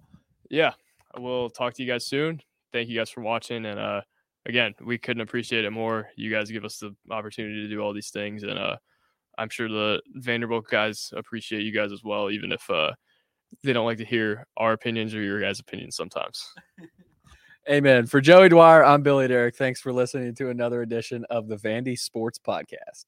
yeah, 0.49 0.71
we'll 1.17 1.49
talk 1.49 1.73
to 1.73 1.83
you 1.83 1.91
guys 1.91 2.05
soon. 2.05 2.39
Thank 2.71 2.87
you 2.87 2.97
guys 2.97 3.09
for 3.09 3.19
watching 3.19 3.65
and 3.65 3.77
uh, 3.77 4.01
again, 4.45 4.73
we 4.79 4.97
couldn't 4.97 5.21
appreciate 5.21 5.65
it 5.65 5.71
more. 5.71 6.09
You 6.15 6.31
guys 6.31 6.49
give 6.49 6.63
us 6.63 6.77
the 6.77 6.95
opportunity 7.11 7.63
to 7.63 7.67
do 7.67 7.81
all 7.81 7.93
these 7.93 8.09
things 8.09 8.43
and 8.43 8.57
uh, 8.57 8.77
I'm 9.37 9.49
sure 9.49 9.67
the 9.67 10.01
Vanderbilt 10.15 10.67
guys 10.69 11.11
appreciate 11.15 11.63
you 11.63 11.73
guys 11.73 11.91
as 11.91 12.03
well, 12.03 12.29
even 12.29 12.51
if 12.51 12.69
uh, 12.69 12.91
they 13.63 13.73
don't 13.73 13.85
like 13.85 13.97
to 13.97 14.05
hear 14.05 14.45
our 14.57 14.73
opinions 14.73 15.15
or 15.15 15.21
your 15.21 15.41
guys' 15.41 15.59
opinions 15.59 15.95
sometimes. 15.95 16.43
Amen. 17.69 18.07
For 18.07 18.19
Joey 18.19 18.49
Dwyer, 18.49 18.83
I'm 18.83 19.03
Billy 19.03 19.27
Derrick. 19.27 19.55
Thanks 19.55 19.79
for 19.79 19.93
listening 19.93 20.33
to 20.33 20.49
another 20.49 20.81
edition 20.81 21.23
of 21.29 21.47
the 21.47 21.55
Vandy 21.55 21.99
Sports 21.99 22.39
Podcast. 22.39 23.05